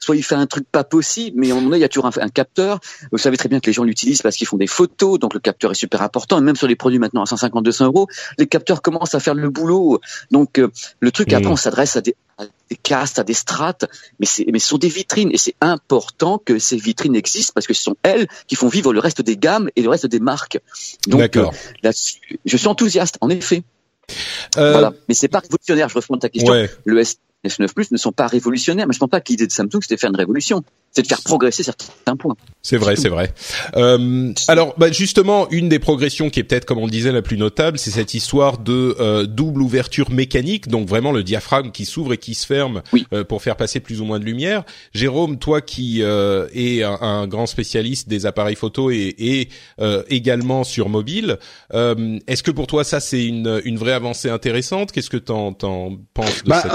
soit 0.04 0.16
il 0.16 0.24
fait 0.24 0.36
un 0.36 0.46
truc 0.46 0.66
pas 0.70 0.84
possible, 0.84 1.40
mais 1.40 1.48
moment 1.50 1.62
donné, 1.62 1.78
il 1.78 1.82
y 1.82 1.86
a 1.86 1.90
toujours 1.90 2.10
un, 2.18 2.30
capteur. 2.30 2.80
Vous 3.12 3.18
savez 3.18 3.38
très 3.38 3.48
bien 3.48 3.60
que 3.60 3.68
les 3.68 3.74
gens 3.74 3.84
l'utilisent 3.84 4.22
parce 4.22 4.36
qu'ils 4.36 4.48
font 4.48 4.58
des 4.58 4.68
photos, 4.68 5.18
donc 5.18 5.34
le 5.34 5.40
capteur 5.40 5.72
est 5.72 5.76
super 5.76 6.02
important. 6.02 6.38
Et 6.38 6.42
même 6.42 6.56
sur 6.56 6.68
les 6.68 6.76
produits 6.76 7.00
maintenant 7.00 7.24
à 7.24 7.26
150, 7.26 7.64
200 7.64 7.86
euros, 7.86 8.08
les 8.38 8.48
capteurs 8.48 8.82
commencent 8.82 9.16
à 9.16 9.20
faire 9.20 9.34
le 9.34 9.50
boulot. 9.50 10.02
Donc 10.32 10.60
euh, 10.60 10.70
le 11.00 11.12
truc 11.12 11.32
après, 11.32 11.50
on 11.50 11.56
s'adresse 11.56 11.96
à 11.96 12.02
des, 12.02 12.16
à 12.38 12.44
des 12.70 12.76
castes, 12.76 13.20
à 13.20 13.24
des 13.24 13.34
strates, 13.34 13.86
mais 14.20 14.26
c'est 14.26 14.46
mais 14.52 14.60
ce 14.60 14.68
sont 14.68 14.78
des 14.78 14.90
vitrines 14.90 15.32
et 15.32 15.38
c'est 15.38 15.56
important 15.62 16.38
que 16.38 16.60
ces 16.60 16.78
vitrines 16.78 17.16
existent 17.16 17.54
parce 17.56 17.68
que 17.68 17.74
ce 17.74 17.84
sont 17.84 17.96
elles 18.04 18.28
qui 18.48 18.56
font 18.56 18.68
vivre 18.68 18.92
le 18.92 19.00
reste 19.00 19.22
des 19.22 19.38
gammes 19.38 19.70
et 19.76 19.82
le 19.82 19.90
reste 19.90 20.08
des 20.08 20.20
marques. 20.20 20.60
Donc 21.08 21.38
euh, 21.38 21.48
là-dessus, 21.82 22.20
je 22.46 22.58
suis 22.58 22.68
enthousiaste 22.68 23.18
en 23.22 23.30
effet. 23.30 23.64
Euh... 24.58 24.74
Voilà. 24.74 24.94
Mais 25.08 25.16
c'est 25.16 25.30
pas 25.30 25.40
révolutionnaire. 25.40 25.88
Je 25.88 25.96
reprends 25.96 26.18
ta 26.18 26.28
question. 26.30 26.54
Le 26.84 27.00
S 27.00 27.18
F9 27.46 27.74
Plus 27.74 27.92
ne 27.92 27.98
sont 27.98 28.12
pas 28.12 28.28
révolutionnaires, 28.28 28.88
mais 28.88 28.94
je 28.94 29.00
pense 29.00 29.10
pas 29.10 29.22
que 29.22 29.30
l'idée 29.30 29.48
de 29.48 29.52
Samsung 29.52 29.80
c'était 29.82 29.98
faire 29.98 30.10
une 30.10 30.16
révolution, 30.16 30.64
c'est 30.94 31.02
de 31.02 31.08
faire 31.08 31.22
progresser 31.22 31.64
certains 31.64 32.16
points. 32.16 32.36
C'est 32.62 32.78
vrai, 32.78 32.96
c'est 32.96 33.10
vrai. 33.10 33.34
Euh, 33.76 34.32
alors, 34.48 34.76
bah, 34.78 34.92
justement, 34.92 35.50
une 35.50 35.68
des 35.68 35.80
progressions 35.80 36.30
qui 36.30 36.40
est 36.40 36.44
peut-être, 36.44 36.66
comme 36.66 36.78
on 36.78 36.86
le 36.86 36.92
disait, 36.92 37.12
la 37.12 37.22
plus 37.22 37.38
notable, 37.38 37.80
c'est 37.80 37.92
cette 37.92 38.14
histoire 38.14 38.60
de 38.60 38.96
euh, 39.00 39.26
double 39.26 39.62
ouverture 39.64 40.12
mécanique, 40.12 40.68
donc 40.68 40.88
vraiment 40.88 41.12
le 41.12 41.24
diaphragme 41.24 41.72
qui 41.72 41.86
s'ouvre 41.86 42.14
et 42.14 42.18
qui 42.18 42.36
se 42.36 42.46
ferme 42.46 42.84
euh, 43.12 43.24
pour 43.24 43.42
faire 43.42 43.58
passer 43.58 43.80
plus 43.80 44.02
ou 44.02 44.06
moins 44.06 44.20
de 44.20 44.26
lumière. 44.26 44.64
Jérôme, 44.94 45.40
toi 45.40 45.62
qui 45.62 46.04
euh, 46.04 46.48
es 46.54 46.84
un, 46.84 47.28
grand 47.28 47.48
spécialiste 47.48 48.08
des 48.08 48.26
appareils 48.26 48.56
photo 48.56 48.92
et, 48.92 49.16
et 49.18 49.50
également 50.10 50.64
sur 50.64 50.90
mobile, 50.90 51.38
est-ce 51.74 52.44
que 52.44 52.52
pour 52.52 52.68
toi 52.68 52.84
ça 52.84 53.00
c'est 53.00 53.26
une, 53.26 53.62
une 53.64 53.78
vraie 53.78 53.94
avancée 53.94 54.30
intéressante? 54.30 54.92
Qu'est-ce 54.92 55.10
que 55.10 55.18
t'en, 55.18 55.56
en 55.64 55.98
penses 56.14 56.44
de 56.44 56.50
bah, 56.50 56.62
cette 56.62 56.74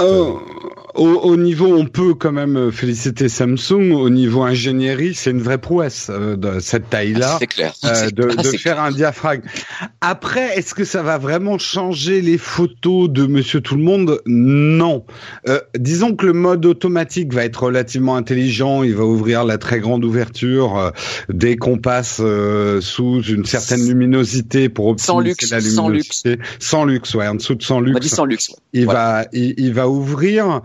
au, 0.95 1.05
au, 1.05 1.37
niveau, 1.37 1.75
on 1.77 1.85
peut 1.85 2.15
quand 2.15 2.31
même 2.31 2.71
féliciter 2.71 3.29
Samsung. 3.29 4.08
Au 4.09 4.11
niveau 4.11 4.41
ingénierie, 4.41 5.13
c'est 5.13 5.29
une 5.29 5.41
vraie 5.43 5.59
prouesse 5.59 6.07
euh, 6.09 6.35
de 6.35 6.59
cette 6.59 6.89
taille-là, 6.89 7.37
ah, 7.83 7.87
euh, 8.05 8.09
de, 8.09 8.41
de 8.41 8.57
faire 8.57 8.81
un 8.81 8.89
diaphragme. 8.89 9.43
Après, 10.01 10.57
est-ce 10.57 10.73
que 10.73 10.83
ça 10.83 11.03
va 11.03 11.19
vraiment 11.19 11.59
changer 11.59 12.19
les 12.19 12.39
photos 12.39 13.07
de 13.07 13.27
Monsieur 13.27 13.61
Tout 13.61 13.75
le 13.75 13.83
Monde 13.83 14.19
Non. 14.25 15.05
Euh, 15.47 15.59
disons 15.77 16.15
que 16.15 16.25
le 16.25 16.33
mode 16.33 16.65
automatique 16.65 17.31
va 17.35 17.45
être 17.45 17.61
relativement 17.61 18.15
intelligent. 18.15 18.81
Il 18.81 18.95
va 18.95 19.03
ouvrir 19.03 19.45
la 19.45 19.59
très 19.59 19.79
grande 19.79 20.03
ouverture 20.03 20.79
euh, 20.79 20.89
dès 21.31 21.55
qu'on 21.55 21.77
passe 21.77 22.17
euh, 22.19 22.81
sous 22.81 23.21
une 23.21 23.45
certaine 23.45 23.87
luminosité 23.87 24.69
pour 24.69 24.87
optimiser 24.87 25.35
la 25.51 25.59
luminosité. 25.59 25.69
Sans 25.69 25.89
luxe. 25.89 26.23
Sans 26.59 26.85
luxe, 26.85 27.13
ouais, 27.13 27.27
en 27.27 27.35
dessous 27.35 27.53
de 27.53 27.61
sans 27.61 27.79
luxe. 27.79 28.07
sans 28.07 28.25
luxe. 28.25 28.55
Il 28.73 28.87
va, 28.87 29.27
il, 29.33 29.53
il 29.59 29.71
va 29.71 29.87
ouvrir. 29.87 30.63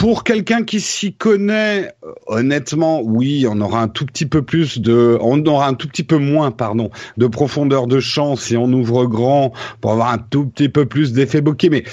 Pour 0.00 0.24
quelqu'un 0.24 0.64
qui 0.64 0.80
s'y 0.80 1.12
connaît, 1.12 1.92
euh, 2.04 2.14
honnêtement, 2.26 3.02
oui, 3.02 3.44
on 3.46 3.60
aura 3.60 3.82
un 3.82 3.88
tout 3.88 4.06
petit 4.06 4.24
peu 4.24 4.40
plus 4.40 4.78
de, 4.78 5.18
on 5.20 5.44
aura 5.44 5.68
un 5.68 5.74
tout 5.74 5.88
petit 5.88 6.04
peu 6.04 6.16
moins, 6.16 6.52
pardon, 6.52 6.90
de 7.18 7.26
profondeur 7.26 7.86
de 7.86 8.00
champ 8.00 8.34
si 8.34 8.56
on 8.56 8.72
ouvre 8.72 9.04
grand 9.04 9.52
pour 9.82 9.92
avoir 9.92 10.10
un 10.10 10.16
tout 10.16 10.46
petit 10.46 10.70
peu 10.70 10.86
plus 10.86 11.12
d'effet 11.12 11.42
bokeh. 11.42 11.68
Mais 11.68 11.84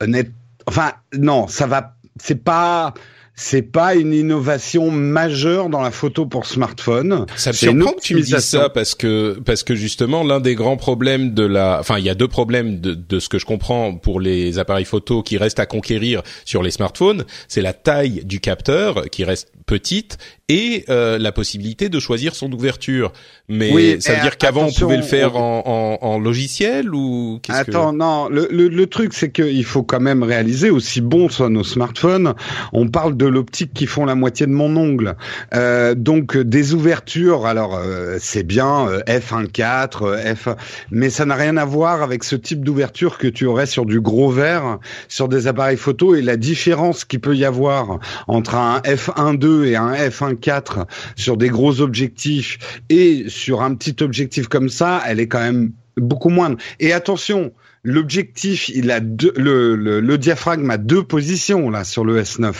honnête, 0.00 0.32
enfin, 0.66 0.90
non, 1.16 1.46
ça 1.46 1.68
va, 1.68 1.94
c'est 2.20 2.42
pas, 2.42 2.94
c'est 3.42 3.62
pas 3.62 3.94
une 3.94 4.14
innovation 4.14 4.90
majeure 4.90 5.68
dans 5.68 5.80
la 5.80 5.90
photo 5.90 6.26
pour 6.26 6.46
smartphone. 6.46 7.26
Ça 7.36 7.50
me 7.50 7.54
surprend 7.54 7.92
que 7.92 8.00
tu 8.00 8.14
me 8.14 8.20
dises 8.20 8.36
ça 8.38 8.68
parce 8.68 8.94
que 8.94 9.38
parce 9.44 9.64
que 9.64 9.74
justement 9.74 10.22
l'un 10.22 10.40
des 10.40 10.54
grands 10.54 10.76
problèmes 10.76 11.34
de 11.34 11.44
la, 11.44 11.78
enfin 11.80 11.98
il 11.98 12.04
y 12.04 12.10
a 12.10 12.14
deux 12.14 12.28
problèmes 12.28 12.80
de, 12.80 12.94
de 12.94 13.18
ce 13.18 13.28
que 13.28 13.38
je 13.38 13.44
comprends 13.44 13.94
pour 13.94 14.20
les 14.20 14.58
appareils 14.58 14.84
photo 14.84 15.22
qui 15.22 15.36
restent 15.36 15.60
à 15.60 15.66
conquérir 15.66 16.22
sur 16.44 16.62
les 16.62 16.70
smartphones, 16.70 17.24
c'est 17.48 17.62
la 17.62 17.72
taille 17.72 18.22
du 18.24 18.40
capteur 18.40 19.10
qui 19.10 19.24
reste 19.24 19.48
petite 19.66 20.18
et 20.48 20.84
euh, 20.88 21.18
la 21.18 21.32
possibilité 21.32 21.88
de 21.88 21.98
choisir 21.98 22.34
son 22.34 22.52
ouverture. 22.52 23.12
Mais 23.48 24.00
ça 24.00 24.14
veut 24.14 24.22
dire 24.22 24.36
qu'avant 24.36 24.66
on 24.66 24.72
pouvait 24.72 24.96
le 24.96 25.02
faire 25.02 25.36
en, 25.36 25.98
en, 26.00 26.06
en 26.06 26.18
logiciel 26.18 26.94
ou 26.94 27.40
Attends, 27.48 27.92
non. 27.92 28.28
Le, 28.28 28.48
le, 28.50 28.68
le 28.68 28.86
truc 28.86 29.14
c'est 29.14 29.32
qu'il 29.32 29.64
faut 29.64 29.82
quand 29.82 30.00
même 30.00 30.22
réaliser 30.22 30.70
aussi 30.70 31.00
bon 31.00 31.28
soit 31.28 31.48
nos 31.48 31.64
smartphones. 31.64 32.34
On 32.72 32.88
parle 32.88 33.16
de 33.16 33.26
l'optique 33.32 33.72
qui 33.72 33.86
font 33.86 34.04
la 34.04 34.14
moitié 34.14 34.46
de 34.46 34.52
mon 34.52 34.76
ongle. 34.76 35.16
Euh, 35.54 35.94
donc 35.94 36.36
des 36.36 36.74
ouvertures. 36.74 37.46
Alors 37.46 37.76
euh, 37.76 38.18
c'est 38.20 38.44
bien 38.44 38.86
f1.4, 39.06 40.34
f, 40.36 40.48
mais 40.90 41.10
ça 41.10 41.24
n'a 41.24 41.34
rien 41.34 41.56
à 41.56 41.64
voir 41.64 42.02
avec 42.02 42.24
ce 42.24 42.36
type 42.36 42.64
d'ouverture 42.64 43.18
que 43.18 43.26
tu 43.26 43.46
aurais 43.46 43.66
sur 43.66 43.86
du 43.86 44.00
gros 44.00 44.30
verre 44.30 44.78
sur 45.08 45.28
des 45.28 45.46
appareils 45.46 45.76
photo 45.76 46.14
et 46.14 46.22
la 46.22 46.36
différence 46.36 47.04
qu'il 47.04 47.20
peut 47.20 47.36
y 47.36 47.44
avoir 47.44 47.98
entre 48.28 48.54
un 48.54 48.78
f1.2 48.80 49.64
et 49.64 49.76
un 49.76 49.92
f1.4 49.92 50.86
sur 51.16 51.36
des 51.36 51.48
gros 51.48 51.80
objectifs 51.80 52.80
et 52.88 53.24
sur 53.28 53.62
un 53.62 53.74
petit 53.74 54.02
objectif 54.02 54.48
comme 54.48 54.68
ça, 54.68 55.02
elle 55.06 55.20
est 55.20 55.28
quand 55.28 55.40
même 55.40 55.72
beaucoup 55.96 56.28
moindre. 56.28 56.56
Et 56.80 56.92
attention, 56.92 57.52
l'objectif, 57.84 58.68
il 58.68 58.90
a 58.90 59.00
deux, 59.00 59.32
le, 59.36 59.74
le, 60.00 60.18
diaphragme 60.18 60.70
a 60.70 60.78
deux 60.78 61.02
positions 61.02 61.70
là 61.70 61.84
sur 61.84 62.04
le 62.04 62.20
S9. 62.22 62.54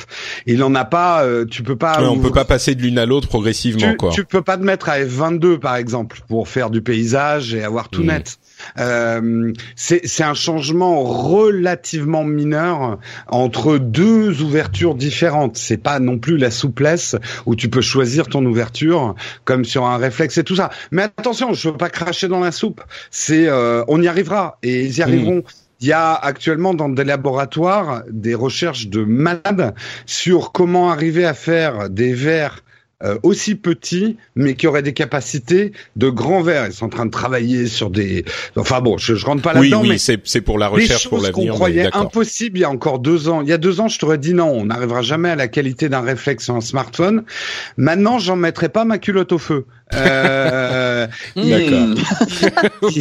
Il 0.46 0.62
en 0.64 0.74
a 0.74 0.84
pas, 0.84 1.24
euh, 1.24 1.44
tu 1.44 1.62
peux 1.62 1.76
pas. 1.76 2.02
on 2.02 2.18
peut 2.18 2.32
pas 2.32 2.44
passer 2.44 2.74
de 2.74 2.82
l'une 2.82 2.98
à 2.98 3.06
l'autre 3.06 3.28
progressivement 3.28 3.92
tu, 3.92 3.96
quoi. 3.96 4.10
Tu 4.10 4.24
peux 4.24 4.42
pas 4.42 4.56
te 4.56 4.64
mettre 4.64 4.88
à 4.88 5.00
F22 5.00 5.58
par 5.58 5.76
exemple 5.76 6.20
pour 6.28 6.48
faire 6.48 6.70
du 6.70 6.82
paysage 6.82 7.54
et 7.54 7.62
avoir 7.62 7.88
tout 7.88 8.02
hmm. 8.02 8.06
net. 8.06 8.38
Euh, 8.78 9.52
c'est 9.76 10.22
un 10.22 10.34
changement 10.34 11.02
relativement 11.02 12.24
mineur 12.24 12.98
entre 13.28 13.78
deux 13.78 14.42
ouvertures 14.42 14.94
différentes. 14.94 15.56
C'est 15.56 15.76
pas 15.76 15.98
non 15.98 16.18
plus 16.18 16.36
la 16.36 16.50
souplesse 16.50 17.16
où 17.46 17.54
tu 17.54 17.68
peux 17.68 17.80
choisir 17.80 18.26
ton 18.26 18.44
ouverture 18.44 19.14
comme 19.44 19.64
sur 19.64 19.84
un 19.86 19.96
réflexe 19.96 20.38
et 20.38 20.44
tout 20.44 20.56
ça. 20.56 20.70
Mais 20.90 21.02
attention, 21.02 21.52
je 21.52 21.68
veux 21.68 21.76
pas 21.76 21.90
cracher 21.90 22.28
dans 22.28 22.40
la 22.40 22.52
soupe. 22.52 22.82
C'est, 23.10 23.48
euh, 23.48 23.84
on 23.88 24.00
y 24.00 24.08
arrivera 24.08 24.58
et 24.62 24.84
ils 24.84 24.98
y 24.98 25.02
arriveront. 25.02 25.38
Mmh. 25.38 25.62
Il 25.80 25.88
y 25.88 25.92
a 25.92 26.14
actuellement 26.14 26.74
dans 26.74 26.88
des 26.88 27.02
laboratoires 27.02 28.04
des 28.08 28.36
recherches 28.36 28.86
de 28.86 29.02
malades 29.02 29.74
sur 30.06 30.52
comment 30.52 30.92
arriver 30.92 31.24
à 31.24 31.34
faire 31.34 31.90
des 31.90 32.14
verres 32.14 32.62
euh, 33.04 33.18
aussi 33.22 33.54
petits, 33.54 34.16
mais 34.36 34.54
qui 34.54 34.66
auraient 34.66 34.82
des 34.82 34.92
capacités 34.92 35.72
de 35.96 36.08
grands 36.08 36.42
verres. 36.42 36.66
Ils 36.66 36.72
sont 36.72 36.86
en 36.86 36.90
train 36.90 37.06
de 37.06 37.10
travailler 37.10 37.66
sur 37.66 37.90
des. 37.90 38.24
Enfin 38.56 38.80
bon, 38.80 38.98
je, 38.98 39.14
je 39.14 39.26
rentre 39.26 39.42
pas 39.42 39.52
là-dedans. 39.52 39.80
Oui, 39.82 39.88
oui, 39.90 39.98
mais 40.08 40.18
c'est 40.24 40.40
pour 40.40 40.58
la 40.58 40.68
recherche, 40.68 41.08
pour 41.08 41.20
l'avenir. 41.20 41.52
qu'on 41.52 41.56
croyait 41.56 41.88
impossible 41.92 42.58
il 42.58 42.60
y 42.62 42.64
a 42.64 42.70
encore 42.70 42.98
deux 42.98 43.28
ans. 43.28 43.42
Il 43.42 43.48
y 43.48 43.52
a 43.52 43.58
deux 43.58 43.80
ans, 43.80 43.88
je 43.88 43.98
t'aurais 43.98 44.18
dit 44.18 44.34
non, 44.34 44.50
on 44.50 44.66
n'arrivera 44.66 45.02
jamais 45.02 45.30
à 45.30 45.36
la 45.36 45.48
qualité 45.48 45.88
d'un 45.88 46.00
réflexe 46.00 46.44
sur 46.44 46.54
un 46.54 46.60
smartphone. 46.60 47.24
Maintenant, 47.76 48.18
j'en 48.18 48.36
mettrai 48.36 48.68
pas 48.68 48.84
ma 48.84 48.98
culotte 48.98 49.32
au 49.32 49.38
feu. 49.38 49.66
Euh, 49.94 51.06
D'accord. 51.36 52.82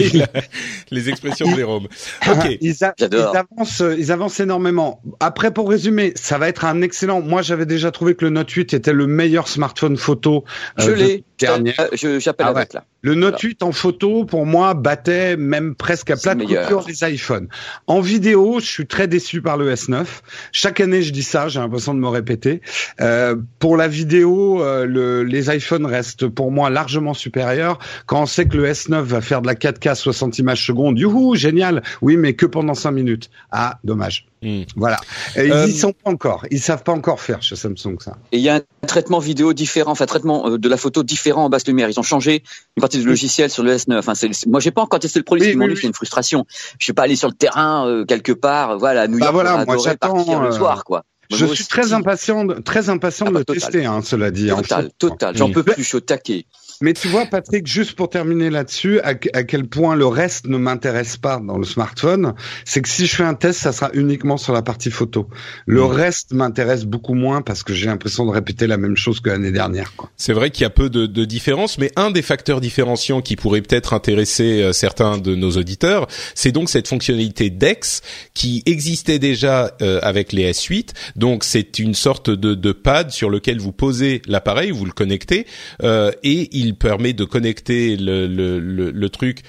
les 0.92 1.10
expressions 1.10 1.50
de 1.50 1.56
Jérôme. 1.56 1.88
Ok. 2.30 2.58
Ils, 2.62 2.84
avancent, 2.84 3.84
ils 3.98 4.12
avancent 4.12 4.40
énormément. 4.40 5.02
Après, 5.20 5.52
pour 5.52 5.70
résumer, 5.70 6.14
ça 6.16 6.38
va 6.38 6.48
être 6.48 6.66
un 6.66 6.82
excellent. 6.82 7.22
Moi, 7.22 7.42
j'avais 7.42 7.66
déjà 7.66 7.92
trouvé 7.92 8.16
que 8.16 8.26
le 8.26 8.32
Note 8.32 8.50
8 8.50 8.74
était 8.74 8.94
le 8.94 9.08
meilleur 9.08 9.48
smartphone 9.48 9.98
photo. 9.98 10.44
Euh, 10.80 10.84
je 10.84 10.92
l'ai. 10.92 11.24
Euh, 11.44 12.20
j'appelle 12.20 12.48
ah 12.48 12.50
avec 12.50 12.74
là. 12.74 12.86
Le 13.04 13.16
Note 13.16 13.40
8 13.40 13.64
en 13.64 13.72
photo, 13.72 14.26
pour 14.26 14.46
moi, 14.46 14.76
battait 14.76 15.36
même 15.36 15.74
presque 15.74 16.12
à 16.12 16.18
plat 16.18 16.36
de 16.36 16.44
couture 16.44 16.86
les 16.88 17.14
iPhones. 17.14 17.48
En 17.88 18.00
vidéo, 18.00 18.60
je 18.60 18.68
suis 18.68 18.86
très 18.86 19.08
déçu 19.08 19.42
par 19.42 19.58
le 19.58 19.74
S9. 19.74 20.06
Chaque 20.52 20.80
année, 20.80 21.02
je 21.02 21.12
dis 21.12 21.24
ça, 21.24 21.48
j'ai 21.48 21.60
l'impression 21.60 21.96
de 21.96 22.00
me 22.00 22.08
répéter. 22.08 22.62
Euh, 23.00 23.36
pour 23.58 23.76
la 23.76 23.88
vidéo, 23.88 24.62
euh, 24.62 24.86
le, 24.86 25.24
les 25.24 25.56
iPhones 25.56 25.88
restent 25.88 26.28
pour 26.28 26.52
moi 26.52 26.70
largement 26.82 27.14
supérieurs. 27.14 27.78
Quand 28.08 28.24
on 28.24 28.26
sait 28.26 28.48
que 28.48 28.58
le 28.58 28.68
S9 28.68 29.02
va 29.02 29.22
faire 29.22 29.42
de 29.42 29.48
la 29.48 29.56
4K 29.56 29.94
60 29.94 30.40
images 30.40 30.66
secondes, 30.66 30.98
youhou, 30.98 31.36
génial. 31.36 31.84
Oui, 32.02 32.18
mais 32.18 32.34
que 32.34 32.48
pendant 32.48 32.74
5 32.74 32.92
minutes. 32.92 33.30
Ah, 33.52 33.78
dommage. 33.84 34.28
Hmm. 34.42 34.64
Voilà. 34.76 34.98
Et 35.36 35.46
ils 35.46 35.52
euh, 35.52 35.68
y 35.68 35.72
sont 35.72 35.94
pas 35.94 36.10
encore. 36.10 36.46
Ils 36.50 36.60
savent 36.60 36.82
pas 36.82 36.94
encore 36.94 37.22
faire 37.22 37.44
chez 37.44 37.56
Samsung 37.56 37.98
ça. 38.00 38.18
Et 38.32 38.38
il 38.38 38.44
y 38.44 38.50
a 38.50 38.56
un 38.56 38.88
traitement 38.88 39.20
vidéo 39.20 39.54
différent, 39.54 39.92
enfin 39.92 40.08
traitement 40.08 40.48
euh, 40.48 40.58
de 40.58 40.68
la 40.68 40.78
photo 40.78 41.04
différent 41.04 41.46
en 41.46 41.50
basse 41.50 41.68
lumière. 41.68 41.90
Ils 41.90 42.00
ont 42.00 42.04
changé 42.04 42.42
une 42.76 42.82
partie 42.82 42.98
du 42.98 43.06
logiciel 43.06 43.52
sur 43.52 43.62
le 43.62 43.76
S9. 43.76 44.00
Enfin, 44.00 44.16
c'est, 44.16 44.32
moi, 44.48 44.60
j'ai 44.60 44.72
pas 44.72 44.82
encore 44.82 45.00
testé 45.00 45.20
le 45.20 45.26
produit. 45.26 45.56
Oui, 45.56 45.78
c'est 45.80 45.86
une 45.86 45.94
frustration. 45.94 46.48
Je 46.80 46.84
suis 46.84 46.94
pas 46.94 47.04
allé 47.04 47.16
sur 47.16 47.28
le 47.28 47.36
terrain 47.36 47.88
euh, 47.88 48.04
quelque 48.04 48.32
part. 48.32 48.80
Voilà, 48.80 49.04
à 49.04 49.08
New 49.08 49.20
bah 49.20 49.26
York. 49.26 49.36
Bah 49.36 49.44
voilà, 49.44 49.66
moi 49.66 49.78
j'attends 49.84 50.42
le 50.42 50.52
soir, 50.52 50.86
quoi. 50.86 51.04
je 51.30 51.46
suis 51.46 51.66
très 51.66 51.94
impatient, 51.94 52.46
de, 52.46 52.56
très 52.56 52.90
impatient 52.90 53.28
ah, 53.28 53.32
de 53.32 53.38
le 53.38 53.44
bah, 53.44 53.54
tester, 53.54 53.86
hein, 53.86 54.02
cela 54.04 54.32
dit. 54.32 54.48
Total, 54.48 54.90
total. 54.98 55.38
J'en 55.38 55.52
peux 55.52 55.62
plus, 55.62 55.84
je 55.84 55.88
suis 55.88 55.98
au 55.98 56.02
taquet. 56.02 56.48
Mais 56.82 56.94
tu 56.94 57.08
vois, 57.08 57.26
Patrick, 57.26 57.68
juste 57.68 57.94
pour 57.94 58.10
terminer 58.10 58.50
là-dessus, 58.50 59.00
à, 59.02 59.14
quel 59.16 59.68
point 59.68 59.96
le 59.96 60.08
reste 60.08 60.48
ne 60.48 60.58
m'intéresse 60.58 61.18
pas 61.18 61.40
dans 61.40 61.58
le 61.58 61.66
smartphone, 61.66 62.34
c'est 62.66 62.82
que 62.82 62.90
si 62.90 63.06
je 63.06 63.16
fais 63.16 63.24
un 63.24 63.34
test, 63.34 63.60
ça 63.60 63.72
sera 63.72 63.90
uniquement 63.94 64.38
sur 64.38 64.54
la 64.54 64.62
partie 64.62 64.92
photo. 64.92 65.28
Le 65.66 65.82
mmh. 65.82 65.86
reste 65.86 66.34
m'intéresse 66.34 66.86
beaucoup 66.86 67.14
moins 67.14 67.42
parce 67.42 67.64
que 67.64 67.74
j'ai 67.74 67.88
l'impression 67.88 68.26
de 68.26 68.32
répéter 68.32 68.68
la 68.68 68.78
même 68.78 68.98
chose 68.98 69.20
que 69.20 69.30
l'année 69.30 69.52
dernière. 69.52 69.92
C'est 70.18 70.34
vrai 70.34 70.50
qu'il 70.50 70.64
y 70.64 70.66
a 70.66 70.70
peu 70.70 70.90
de, 70.90 71.06
de 71.06 71.26
différence, 71.26 71.78
mais 71.78 71.92
un 71.96 72.12
des 72.12 72.22
facteurs 72.22 72.62
différenciants 72.62 73.22
qui 73.22 73.36
pourrait 73.36 73.62
peut-être 73.62 73.94
intéresser 73.94 74.62
euh, 74.62 74.74
certains 74.74 75.18
de 75.18 75.36
nos 75.36 75.52
auditeurs, 75.52 76.08
c'est 76.36 76.52
donc 76.52 76.70
cette 76.70 76.88
fonctionnalité 76.88 77.50
DeX 77.50 78.02
qui 78.34 78.64
existait 78.66 79.20
déjà 79.20 79.76
euh, 79.82 80.00
avec 80.02 80.34
les 80.34 80.52
S8. 80.52 80.90
Donc 81.16 81.44
c'est 81.44 81.80
une 81.80 81.94
sorte 81.94 82.30
de, 82.30 82.56
de, 82.56 82.72
pad 82.72 83.12
sur 83.12 83.30
lequel 83.30 83.60
vous 83.60 83.72
posez 83.72 84.22
l'appareil, 84.28 84.72
vous 84.72 84.86
le 84.86 84.92
connectez, 84.92 85.46
euh, 85.84 86.12
et 86.24 86.50
il 86.52 86.71
permet 86.74 87.14
de 87.14 87.26
connecter 87.26 87.98
le, 87.98 88.28
le, 88.28 88.60
le, 88.60 89.10
truc 89.10 89.42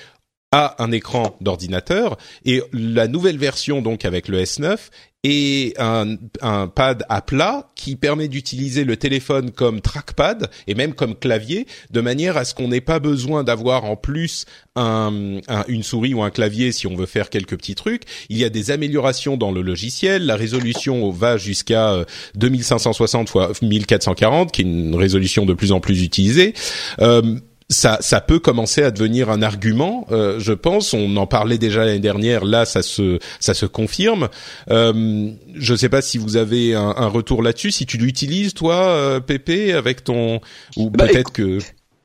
à 0.50 0.82
un 0.82 0.92
écran 0.92 1.36
d'ordinateur. 1.40 2.16
Et 2.44 2.62
la 2.72 3.08
nouvelle 3.08 3.38
version 3.38 3.82
donc 3.82 4.04
avec 4.04 4.28
le 4.28 4.42
S9 4.42 4.78
et 5.24 5.74
un, 5.78 6.16
un 6.40 6.66
pad 6.66 7.04
à 7.08 7.22
plat 7.22 7.68
qui 7.76 7.96
permet 7.96 8.28
d'utiliser 8.28 8.84
le 8.84 8.96
téléphone 8.96 9.52
comme 9.52 9.80
trackpad 9.80 10.50
et 10.66 10.74
même 10.74 10.94
comme 10.94 11.14
clavier 11.14 11.66
de 11.90 12.00
manière 12.00 12.36
à 12.36 12.44
ce 12.44 12.54
qu'on 12.54 12.68
n'ait 12.68 12.80
pas 12.80 12.98
besoin 12.98 13.44
d'avoir 13.44 13.84
en 13.84 13.96
plus 13.96 14.46
un, 14.74 15.40
une 15.68 15.82
souris 15.82 16.14
ou 16.14 16.22
un 16.22 16.30
clavier 16.30 16.72
si 16.72 16.86
on 16.86 16.96
veut 16.96 17.06
faire 17.06 17.30
quelques 17.30 17.56
petits 17.56 17.74
trucs. 17.74 18.02
Il 18.30 18.38
y 18.38 18.44
a 18.44 18.48
des 18.48 18.70
améliorations 18.70 19.36
dans 19.36 19.52
le 19.52 19.62
logiciel. 19.62 20.26
La 20.26 20.36
résolution 20.36 21.10
va 21.10 21.36
jusqu'à 21.36 22.04
2560 22.34 23.32
x 23.50 23.62
1440 23.62 24.52
qui 24.52 24.62
est 24.62 24.64
une 24.64 24.94
résolution 24.94 25.46
de 25.46 25.54
plus 25.54 25.72
en 25.72 25.80
plus 25.80 26.02
utilisée. 26.02 26.54
Euh, 27.00 27.38
ça, 27.72 27.98
ça 28.00 28.20
peut 28.20 28.38
commencer 28.38 28.82
à 28.82 28.90
devenir 28.90 29.30
un 29.30 29.42
argument, 29.42 30.06
euh, 30.12 30.38
je 30.38 30.52
pense. 30.52 30.94
On 30.94 31.16
en 31.16 31.26
parlait 31.26 31.58
déjà 31.58 31.84
l'année 31.84 31.98
dernière. 31.98 32.44
Là, 32.44 32.64
ça 32.64 32.82
se, 32.82 33.18
ça 33.40 33.54
se 33.54 33.66
confirme. 33.66 34.28
Euh, 34.70 35.30
je 35.54 35.72
ne 35.72 35.76
sais 35.76 35.88
pas 35.88 36.02
si 36.02 36.18
vous 36.18 36.36
avez 36.36 36.74
un, 36.74 36.94
un 36.96 37.08
retour 37.08 37.42
là-dessus. 37.42 37.70
Si 37.70 37.86
tu 37.86 37.96
l'utilises, 37.96 38.54
toi, 38.54 38.76
euh, 38.76 39.20
Pépé, 39.20 39.72
avec 39.72 40.04
ton, 40.04 40.40
ou 40.76 40.90
bah, 40.90 41.06
peut-être 41.06 41.32
que. 41.32 41.58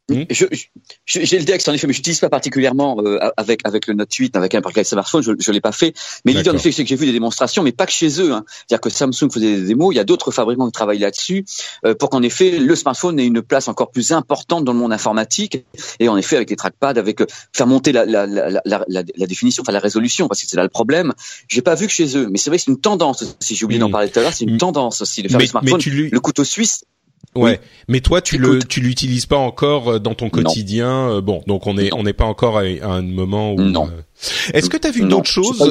Hmm? 0.09 0.23
J'ai 1.05 1.39
le 1.39 1.43
Dex 1.43 1.67
en 1.67 1.73
effet, 1.73 1.85
mais 1.85 1.91
je 1.91 1.99
n'utilise 1.99 2.19
pas 2.19 2.29
particulièrement 2.29 2.97
euh, 3.03 3.19
avec 3.35 3.59
avec 3.65 3.87
le 3.87 3.93
Note 3.93 4.13
8, 4.13 4.37
avec 4.37 4.55
un 4.55 4.61
parc 4.61 4.85
smartphone, 4.85 5.21
je, 5.21 5.33
je 5.37 5.51
l'ai 5.51 5.59
pas 5.59 5.73
fait. 5.73 5.93
Mais 6.23 6.31
l'idée 6.31 6.49
en 6.49 6.55
effet, 6.55 6.71
c'est 6.71 6.83
que 6.83 6.89
j'ai 6.89 6.95
vu 6.95 7.05
des 7.05 7.11
démonstrations, 7.11 7.61
mais 7.61 7.73
pas 7.73 7.85
que 7.85 7.91
chez 7.91 8.21
eux. 8.21 8.31
Hein. 8.31 8.45
C'est-à-dire 8.47 8.79
que 8.79 8.89
Samsung 8.89 9.29
faisait 9.29 9.57
des 9.57 9.61
démos, 9.63 9.93
il 9.93 9.97
y 9.97 9.99
a 9.99 10.05
d'autres 10.05 10.31
fabricants 10.31 10.65
qui 10.65 10.71
travaillent 10.71 10.99
là-dessus 10.99 11.43
euh, 11.85 11.93
pour 11.93 12.09
qu'en 12.09 12.21
effet 12.21 12.57
le 12.57 12.75
smartphone 12.75 13.19
ait 13.19 13.25
une 13.25 13.41
place 13.41 13.67
encore 13.67 13.91
plus 13.91 14.13
importante 14.13 14.63
dans 14.63 14.71
le 14.71 14.79
monde 14.79 14.93
informatique. 14.93 15.65
Et 15.99 16.07
en 16.07 16.15
effet, 16.15 16.37
avec 16.37 16.49
les 16.49 16.55
trackpads, 16.55 16.97
avec 16.97 17.19
euh, 17.19 17.27
faire 17.51 17.67
monter 17.67 17.91
la, 17.91 18.05
la, 18.05 18.25
la, 18.25 18.61
la, 18.63 19.03
définition, 19.27 19.61
enfin 19.61 19.73
la 19.73 19.79
résolution, 19.79 20.29
parce 20.29 20.41
que 20.41 20.47
c'est 20.47 20.57
là 20.57 20.63
le 20.63 20.69
problème. 20.69 21.13
J'ai 21.49 21.61
pas 21.61 21.75
vu 21.75 21.85
que 21.85 21.93
chez 21.93 22.17
eux, 22.17 22.29
mais 22.29 22.37
c'est 22.37 22.49
vrai 22.49 22.57
que 22.57 22.63
c'est 22.63 22.71
une 22.71 22.79
tendance. 22.79 23.35
Si 23.41 23.55
j'ai 23.55 23.65
oublié 23.65 23.79
d'en 23.79 23.91
parler 23.91 24.09
tout 24.09 24.19
à 24.19 24.21
l'heure, 24.21 24.33
c'est 24.33 24.45
une 24.45 24.57
tendance 24.57 25.01
aussi 25.01 25.21
de 25.21 25.27
faire 25.27 25.39
le 25.39 25.45
smartphone. 25.45 25.81
Le 25.85 26.19
couteau 26.19 26.45
suisse 26.45 26.85
Ouais, 27.35 27.59
mais 27.87 28.01
toi 28.01 28.21
tu 28.21 28.37
le 28.37 28.59
tu 28.59 28.81
l'utilises 28.81 29.25
pas 29.25 29.37
encore 29.37 29.93
euh, 29.93 29.99
dans 29.99 30.15
ton 30.15 30.29
quotidien. 30.29 31.11
Euh, 31.11 31.21
bon, 31.21 31.43
donc 31.47 31.67
on 31.67 31.77
est 31.77 31.93
on 31.93 32.03
n'est 32.03 32.13
pas 32.13 32.25
encore 32.25 32.57
à, 32.57 32.61
un 32.61 33.01
moment 33.01 33.53
où. 33.53 33.61
Non. 33.61 33.87
Euh, 33.87 34.01
est-ce 34.53 34.69
que 34.69 34.77
tu 34.77 34.87
as 34.87 34.91
vu 34.91 35.05
d'autres 35.05 35.29
choses 35.29 35.61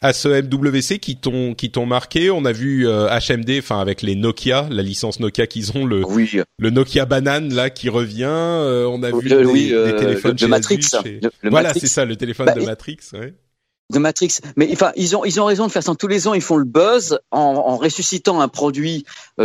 à 0.00 0.12
ce 0.12 0.28
MWC 0.28 0.98
qui 0.98 1.16
t'ont 1.16 1.54
qui 1.54 1.70
t'ont 1.70 1.86
marqué? 1.86 2.30
On 2.30 2.44
a 2.44 2.52
vu 2.52 2.86
HMD, 2.86 3.58
enfin 3.58 3.80
avec 3.80 4.02
les 4.02 4.14
Nokia, 4.14 4.66
la 4.70 4.82
licence 4.82 5.20
Nokia 5.20 5.46
qu'ils 5.46 5.76
ont, 5.76 5.84
le 5.84 6.02
le 6.58 6.70
Nokia 6.70 7.04
banane 7.04 7.52
là 7.52 7.68
qui 7.68 7.88
revient. 7.88 8.24
on 8.24 9.02
a 9.02 9.10
vu 9.10 9.28
des, 9.28 9.44
des, 9.44 9.96
téléphones 9.96 10.36
de 10.36 10.46
Matrix. 10.46 10.80
voilà, 11.42 11.74
c'est 11.74 11.86
ça, 11.86 12.04
le 12.04 12.16
téléphone 12.16 12.46
bah, 12.46 12.54
de 12.54 12.64
Matrix. 12.64 12.98
Ouais 13.12 13.34
de 13.92 13.98
Matrix. 13.98 14.38
Mais 14.56 14.68
enfin, 14.72 14.92
ils 14.96 15.16
ont 15.16 15.24
ils 15.24 15.40
ont 15.40 15.44
raison 15.44 15.66
de 15.66 15.72
faire 15.72 15.82
ça 15.82 15.94
tous 15.94 16.08
les 16.08 16.28
ans. 16.28 16.34
Ils 16.34 16.42
font 16.42 16.56
le 16.56 16.64
buzz 16.64 17.18
en, 17.30 17.76
ressuscitant 17.76 18.40
un 18.40 18.48
produit 18.48 19.04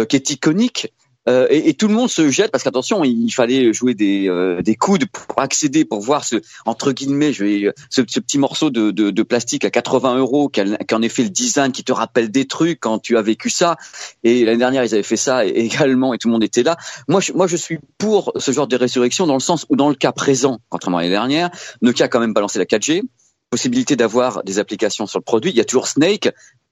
qui 0.10 0.16
est 0.16 0.30
iconique. 0.30 0.92
Euh, 1.28 1.48
et, 1.50 1.74
tout 1.74 1.88
le 1.88 1.94
monde 1.94 2.10
se 2.10 2.30
jette 2.30 2.52
parce 2.52 2.64
qu'attention, 2.64 3.04
il 3.04 3.30
fallait 3.32 3.74
jouer 3.74 3.94
des, 3.94 4.30
euh, 4.30 4.62
des 4.62 4.76
coudes 4.76 5.06
pour 5.12 5.42
accéder, 5.42 5.84
pour 5.84 6.00
voir 6.00 6.24
ce 6.24 6.38
entre 6.66 6.94
guillemets, 6.94 7.34
je 7.34 7.44
vais, 7.44 7.74
ce, 7.90 8.02
petit 8.02 8.38
morceau 8.38 8.70
de, 8.70 8.92
de, 8.92 9.24
plastique 9.24 9.66
à 9.66 9.70
80 9.70 10.18
euros 10.18 10.48
qui, 10.48 10.62
en 10.62 11.02
effet 11.02 11.24
le 11.24 11.30
design 11.30 11.72
qui 11.72 11.84
te 11.84 11.92
rappelle 11.92 12.32
des 12.32 12.46
trucs 12.46 12.80
quand 12.80 13.00
tu 13.00 13.18
as 13.18 13.22
vécu 13.22 13.50
ça. 13.50 13.76
Et 14.24 14.46
l'année 14.46 14.60
dernière, 14.60 14.84
ils 14.86 14.94
avaient 14.94 15.04
fait 15.04 15.18
ça 15.18 15.46
également 15.46 16.14
et 16.14 16.18
tout 16.18 16.30
le 16.30 16.34
monde 16.34 16.44
était 16.44 16.64
là. 16.64 16.78
Moi, 17.08 17.20
moi, 17.36 17.48
je 17.48 17.58
suis 17.58 17.80
pour 17.98 18.32
ce 18.38 18.52
genre 18.52 18.68
de 18.68 18.78
résurrection 18.78 19.28
dans 19.28 19.34
le 19.34 19.40
sens 19.40 19.66
où 19.70 19.76
dans 19.76 19.90
le 19.90 19.96
cas 19.96 20.14
présent, 20.14 20.60
contrairement 20.70 21.00
à 21.00 21.02
l'année 21.02 21.14
dernière, 21.14 21.50
Nokia 21.82 22.06
a 22.06 22.08
quand 22.08 22.20
même 22.20 22.34
balancé 22.34 22.58
la 22.60 22.66
4G 22.66 23.04
possibilité 23.50 23.96
d'avoir 23.96 24.44
des 24.44 24.60
applications 24.60 25.08
sur 25.08 25.20
le 25.20 25.24
produit. 25.24 25.52
Il 25.52 25.58
y 25.58 25.62
a 25.62 25.66
toujours 25.66 25.88
Snake, 25.88 26.30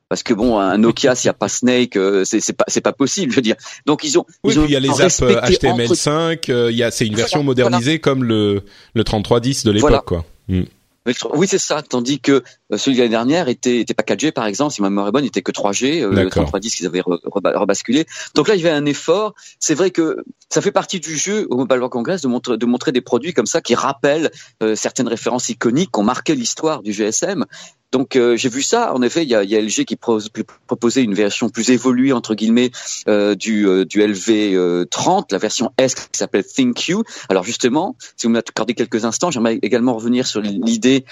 parce 0.10 0.24
que 0.24 0.34
bon, 0.34 0.60
un 0.60 0.78
Nokia 0.78 1.16
s'il 1.16 1.28
n'y 1.28 1.32
a 1.32 1.34
pas 1.34 1.50
Snake, 1.50 1.96
euh, 1.96 2.24
c'est 2.26 2.54
pas 2.54 2.66
c'est 2.68 2.82
pas 2.82 2.94
possible, 2.94 3.32
je 3.32 3.38
veux 3.38 3.42
dire. 3.42 3.56
Donc 3.86 4.04
ils 4.04 4.20
ont. 4.20 4.26
Oui, 4.44 4.54
ils 4.54 4.60
puis 4.62 4.70
il 4.70 4.74
y 4.74 4.76
a 4.76 4.80
les 4.80 5.02
apps 5.02 5.22
HTML5. 5.22 6.52
Euh, 6.52 6.72
il 6.72 6.78
y 6.78 6.84
a 6.84 6.92
c'est 6.92 7.08
une 7.08 7.16
version 7.16 7.44
modernisée 7.44 8.00
comme 8.00 8.24
le 8.24 8.64
le 8.94 9.04
3310 9.04 9.64
de 9.64 9.72
l'époque, 9.72 10.06
quoi. 10.06 10.26
Hmm. 10.48 10.64
Oui, 11.34 11.48
c'est 11.48 11.60
ça. 11.60 11.84
Tandis 11.84 12.20
que 12.20 12.44
euh, 12.72 12.78
celui 12.78 12.98
de 12.98 13.02
l'année 13.02 13.12
dernière 13.12 13.48
était, 13.48 13.80
était 13.80 13.94
pas 13.94 14.04
4G, 14.04 14.32
par 14.32 14.46
exemple. 14.46 14.74
Si 14.74 14.82
ma 14.82 14.89
mémoire 14.89 15.08
est 15.08 15.12
bonne, 15.12 15.24
il 15.24 15.28
était 15.28 15.44
que 15.44 15.52
3G. 15.52 16.02
Euh, 16.02 16.12
le 16.12 16.30
3310 16.30 16.76
qu'ils 16.76 16.86
avaient 16.88 17.04
rebasculé. 17.06 18.06
Donc 18.34 18.48
là, 18.48 18.56
il 18.56 18.62
y 18.62 18.68
avait 18.68 18.76
un 18.76 18.86
effort. 18.86 19.36
C'est 19.60 19.76
vrai 19.76 19.91
que 19.91 20.24
ça 20.50 20.62
fait 20.62 20.72
partie 20.72 21.00
du 21.00 21.15
jeu 21.15 21.46
au 21.50 21.58
Mobile 21.58 21.78
World 21.78 21.91
Congress 21.91 22.22
de 22.22 22.28
montrer, 22.28 22.58
de 22.58 22.65
montrer 22.65 22.91
des 22.91 23.02
produits 23.02 23.34
comme 23.34 23.46
ça 23.46 23.62
qui 23.62 23.76
rappellent 23.76 24.32
euh, 24.63 24.76
certaines 24.76 25.08
références 25.08 25.50
iconiques 25.50 25.91
qui 25.91 26.00
ont 26.00 26.04
marqué 26.04 26.34
l'histoire 26.34 26.82
du 26.82 26.91
GSM. 26.91 27.46
Donc 27.91 28.15
euh, 28.15 28.36
j'ai 28.36 28.50
vu 28.50 28.62
ça. 28.62 28.93
En 28.93 29.02
effet, 29.02 29.24
il 29.24 29.30
y 29.30 29.36
a, 29.36 29.43
y 29.43 29.56
a, 29.56 29.62
LG 29.62 29.86
qui 29.86 29.95
proposait 29.95 31.02
une 31.02 31.13
version 31.13 31.50
plus 31.50 31.69
évoluée 31.69 32.13
entre 32.13 32.36
guillemets 32.36 32.71
euh, 33.08 33.36
du, 33.36 33.67
euh, 33.67 33.86
du 33.86 34.06
LV 34.06 34.86
30, 34.89 35.32
la 35.32 35.38
version 35.38 35.71
S 35.78 35.95
qui 35.95 36.04
s'appelle 36.13 36.43
ThinQ. 36.43 36.98
Alors 37.30 37.43
justement, 37.43 37.95
si 38.17 38.28
vous 38.28 38.34
m'accordez 38.34 38.74
quelques 38.74 39.06
instants, 39.06 39.32
j'aimerais 39.32 39.60
également 39.62 39.95
revenir 39.95 40.28
sur 40.28 40.41
l'idée 40.41 41.06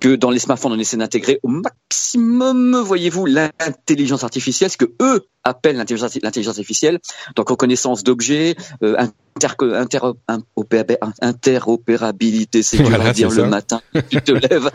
que 0.00 0.16
dans 0.16 0.30
les 0.30 0.38
smartphones, 0.38 0.72
on 0.72 0.78
essaie 0.78 0.96
d'intégrer 0.96 1.38
au 1.42 1.48
maximum, 1.48 2.76
voyez-vous, 2.84 3.26
l'intelligence 3.26 4.24
artificielle, 4.24 4.70
ce 4.70 4.76
que 4.76 4.92
eux 5.00 5.26
appellent 5.44 5.76
l'intelligence 5.76 6.48
artificielle, 6.48 7.00
donc 7.36 7.48
reconnaissance 7.48 8.04
d'objets, 8.04 8.54
euh, 8.82 8.96
interopérabilité, 11.20 12.62
c'est 12.62 12.76
voilà, 12.82 13.06
à 13.06 13.12
dire 13.12 13.30
le 13.30 13.46
matin, 13.46 13.80
tu 14.10 14.20
te 14.22 14.32
lèves, 14.48 14.70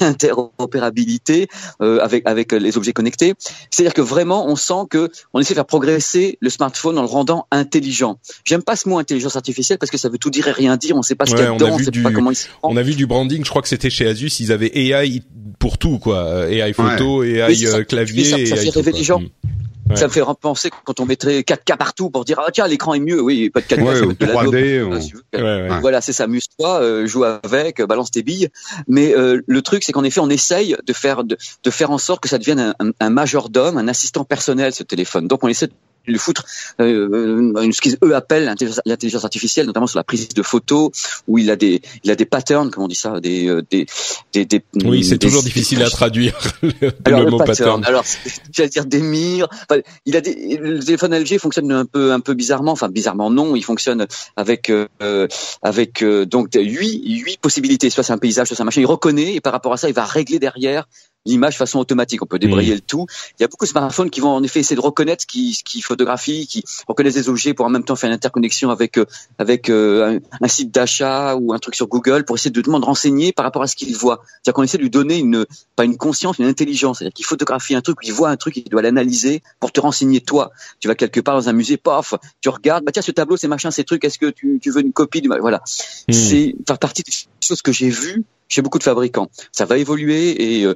interopérabilité 0.00 1.48
euh, 1.82 2.00
avec 2.00 2.26
avec 2.26 2.52
les 2.52 2.76
objets 2.76 2.92
connectés. 2.92 3.34
C'est-à-dire 3.70 3.94
que 3.94 4.02
vraiment, 4.02 4.48
on 4.48 4.56
sent 4.56 4.86
que 4.88 5.10
on 5.32 5.40
essaie 5.40 5.54
de 5.54 5.56
faire 5.56 5.66
progresser 5.66 6.38
le 6.40 6.50
smartphone 6.50 6.98
en 6.98 7.02
le 7.02 7.08
rendant 7.08 7.46
intelligent. 7.50 8.18
J'aime 8.44 8.62
pas 8.62 8.76
ce 8.76 8.88
mot 8.88 8.98
intelligence 8.98 9.36
artificielle 9.36 9.78
parce 9.78 9.90
que 9.90 9.98
ça 9.98 10.08
veut 10.08 10.18
tout 10.18 10.30
dire 10.30 10.48
et 10.48 10.52
rien 10.52 10.76
dire. 10.76 10.96
On 10.96 11.02
sait 11.02 11.14
pas 11.14 11.26
ce 11.26 11.34
qu'il 11.34 11.44
y 11.44 11.46
a 11.46 11.52
dedans, 11.52 11.68
on 11.72 11.78
sait 11.78 11.90
pas 11.90 12.10
comment 12.12 12.30
il 12.30 12.36
se 12.36 12.48
On 12.62 12.76
a 12.76 12.82
vu 12.82 12.94
du 12.94 13.06
branding. 13.06 13.44
Je 13.44 13.50
crois 13.50 13.62
que 13.62 13.68
c'était 13.68 13.90
chez 13.90 14.08
Asus 14.08 14.39
ils 14.40 14.52
avaient 14.52 14.70
AI 14.74 15.22
pour 15.58 15.78
tout 15.78 15.98
quoi, 15.98 16.48
AI 16.50 16.72
photo, 16.72 17.22
AI 17.22 17.66
euh, 17.66 17.84
clavier, 17.84 18.46
ça, 18.46 18.56
ça 18.56 18.62
fait 18.62 18.70
rêver 18.70 18.92
les 18.92 19.04
gens. 19.04 19.20
Mm. 19.20 19.96
Ça 19.96 20.06
me 20.06 20.12
fait 20.12 20.22
penser 20.40 20.70
quand 20.84 21.00
on 21.00 21.06
mettrait 21.06 21.40
4K 21.40 21.76
partout 21.76 22.10
pour 22.10 22.24
dire 22.24 22.40
ah 22.46 22.50
tiens 22.52 22.68
l'écran 22.68 22.94
est 22.94 23.00
mieux. 23.00 23.20
Oui 23.20 23.50
pas 23.50 23.60
de 23.60 23.66
4K 23.66 23.82
ouais, 23.82 24.14
de 24.14 24.26
3D 24.26 25.80
voilà 25.80 26.00
c'est 26.00 26.12
ça 26.12 26.24
amuse-toi 26.24 26.80
euh, 26.80 27.06
joue 27.06 27.24
avec 27.24 27.82
balance 27.82 28.10
tes 28.10 28.22
billes. 28.22 28.48
Mais 28.86 29.14
euh, 29.14 29.42
le 29.44 29.62
truc 29.62 29.82
c'est 29.82 29.92
qu'en 29.92 30.04
effet 30.04 30.20
on 30.20 30.30
essaye 30.30 30.76
de 30.86 30.92
faire 30.92 31.24
de, 31.24 31.36
de, 31.64 31.70
faire 31.70 31.90
en 31.90 31.98
sorte 31.98 32.22
que 32.22 32.28
ça 32.28 32.38
devienne 32.38 32.60
un, 32.60 32.74
un, 32.78 32.90
un 33.00 33.10
majordome 33.10 33.78
un 33.78 33.88
assistant 33.88 34.24
personnel 34.24 34.72
ce 34.72 34.84
téléphone. 34.84 35.26
Donc 35.26 35.42
on 35.42 35.48
essaie 35.48 35.68
le 36.06 36.18
foutre 36.18 36.44
euh, 36.80 37.52
euh 37.56 37.72
ce 37.72 37.80
qu'ils 37.80 37.96
eux 38.04 38.14
appellent 38.14 38.44
l'intelligence 38.86 39.24
artificielle, 39.24 39.66
notamment 39.66 39.86
sur 39.86 39.98
la 39.98 40.04
prise 40.04 40.28
de 40.28 40.42
photos, 40.42 40.90
où 41.28 41.38
il 41.38 41.50
a 41.50 41.56
des 41.56 41.82
il 42.04 42.10
a 42.10 42.16
des 42.16 42.24
patterns, 42.24 42.70
comme 42.70 42.84
on 42.84 42.88
dit 42.88 42.94
ça, 42.94 43.20
des 43.20 43.48
euh, 43.48 43.62
des 43.70 43.86
des, 44.32 44.44
des 44.44 44.62
oui, 44.84 45.04
c'est 45.04 45.18
toujours 45.18 45.42
difficile 45.42 45.82
à 45.82 45.90
traduire 45.90 46.34
le, 46.62 46.72
alors, 47.04 47.22
le, 47.22 47.30
mot 47.30 47.38
pattern. 47.38 47.84
Alors, 47.84 48.04
j'allais 48.52 48.68
dire 48.68 48.86
des 48.86 49.00
mires. 49.00 49.48
Enfin, 49.68 49.80
il 50.06 50.16
a 50.16 50.20
des 50.20 50.58
le 50.60 50.80
téléphone 50.80 51.16
LG 51.16 51.38
fonctionne 51.38 51.70
un 51.72 51.84
peu 51.84 52.12
un 52.12 52.20
peu 52.20 52.34
bizarrement, 52.34 52.72
enfin 52.72 52.88
bizarrement 52.88 53.30
non, 53.30 53.56
il 53.56 53.64
fonctionne 53.64 54.06
avec 54.36 54.70
euh, 54.70 55.28
avec 55.62 56.02
euh, 56.02 56.26
donc 56.26 56.48
huit 56.54 57.02
huit 57.06 57.38
possibilités, 57.40 57.90
soit 57.90 58.02
c'est 58.02 58.12
un 58.12 58.18
paysage, 58.18 58.48
soit 58.48 58.56
c'est 58.56 58.62
un 58.62 58.66
machin. 58.66 58.80
Il 58.80 58.86
reconnaît 58.86 59.34
et 59.34 59.40
par 59.40 59.52
rapport 59.52 59.72
à 59.72 59.76
ça, 59.76 59.88
il 59.88 59.94
va 59.94 60.04
régler 60.04 60.38
derrière 60.38 60.88
l'image 61.26 61.56
façon 61.56 61.78
automatique. 61.78 62.22
On 62.22 62.26
peut 62.26 62.38
débrayer 62.38 62.72
mmh. 62.72 62.76
le 62.76 62.80
tout. 62.80 63.06
Il 63.38 63.42
y 63.42 63.44
a 63.44 63.48
beaucoup 63.48 63.64
de 63.64 63.70
smartphones 63.70 64.10
qui 64.10 64.20
vont 64.20 64.30
en 64.30 64.42
effet 64.42 64.60
essayer 64.60 64.76
de 64.76 64.80
reconnaître 64.80 65.22
ce 65.22 65.26
qui, 65.26 65.54
ce 65.54 65.62
qui 65.62 65.80
photographie, 65.82 66.46
qui 66.46 66.64
reconnaissent 66.88 67.14
des 67.14 67.28
objets 67.28 67.54
pour 67.54 67.66
en 67.66 67.70
même 67.70 67.84
temps 67.84 67.96
faire 67.96 68.08
une 68.08 68.14
interconnexion 68.14 68.70
avec 68.70 68.98
euh, 68.98 69.06
avec 69.38 69.68
euh, 69.70 70.20
un, 70.40 70.48
site 70.48 70.70
d'achat 70.70 71.36
ou 71.36 71.52
un 71.52 71.58
truc 71.58 71.74
sur 71.74 71.86
Google 71.86 72.24
pour 72.24 72.36
essayer 72.36 72.50
de 72.50 72.60
demander 72.60 72.86
renseigner 72.86 73.32
par 73.32 73.44
rapport 73.44 73.62
à 73.62 73.66
ce 73.66 73.76
qu'il 73.76 73.94
voit. 73.96 74.22
C'est-à-dire 74.24 74.54
qu'on 74.54 74.62
essaie 74.62 74.78
de 74.78 74.82
lui 74.82 74.90
donner 74.90 75.18
une 75.18 75.46
pas 75.76 75.84
une 75.84 75.96
conscience, 75.96 76.38
une 76.38 76.46
intelligence. 76.46 76.98
C'est-à-dire 76.98 77.14
qu'il 77.14 77.26
photographie 77.26 77.74
un 77.74 77.82
truc, 77.82 77.98
il 78.02 78.12
voit 78.12 78.30
un 78.30 78.36
truc, 78.36 78.56
il 78.56 78.64
doit 78.64 78.82
l'analyser 78.82 79.42
pour 79.60 79.72
te 79.72 79.80
renseigner 79.80 80.20
toi. 80.20 80.50
Tu 80.80 80.88
vas 80.88 80.94
quelque 80.94 81.20
part 81.20 81.34
dans 81.34 81.48
un 81.48 81.52
musée, 81.52 81.76
paf, 81.76 82.14
tu 82.40 82.48
regardes, 82.48 82.84
bah 82.84 82.92
tiens 82.92 83.02
ce 83.02 83.12
tableau, 83.12 83.36
c'est 83.36 83.48
machin, 83.48 83.70
ces 83.70 83.84
trucs. 83.84 84.04
Est-ce 84.04 84.18
que 84.18 84.30
tu, 84.30 84.58
tu 84.60 84.70
veux 84.70 84.80
une 84.80 84.92
copie 84.92 85.20
du 85.20 85.28
voilà. 85.28 85.62
Mmh. 86.08 86.12
C'est 86.12 86.54
faire 86.66 86.78
partie 86.78 87.02
des 87.02 87.12
choses 87.40 87.62
que 87.62 87.72
j'ai 87.72 87.90
vues 87.90 88.24
chez 88.50 88.60
beaucoup 88.60 88.78
de 88.78 88.82
fabricants. 88.82 89.30
Ça 89.52 89.64
va 89.64 89.78
évoluer 89.78 90.58
et 90.58 90.66
euh, 90.66 90.74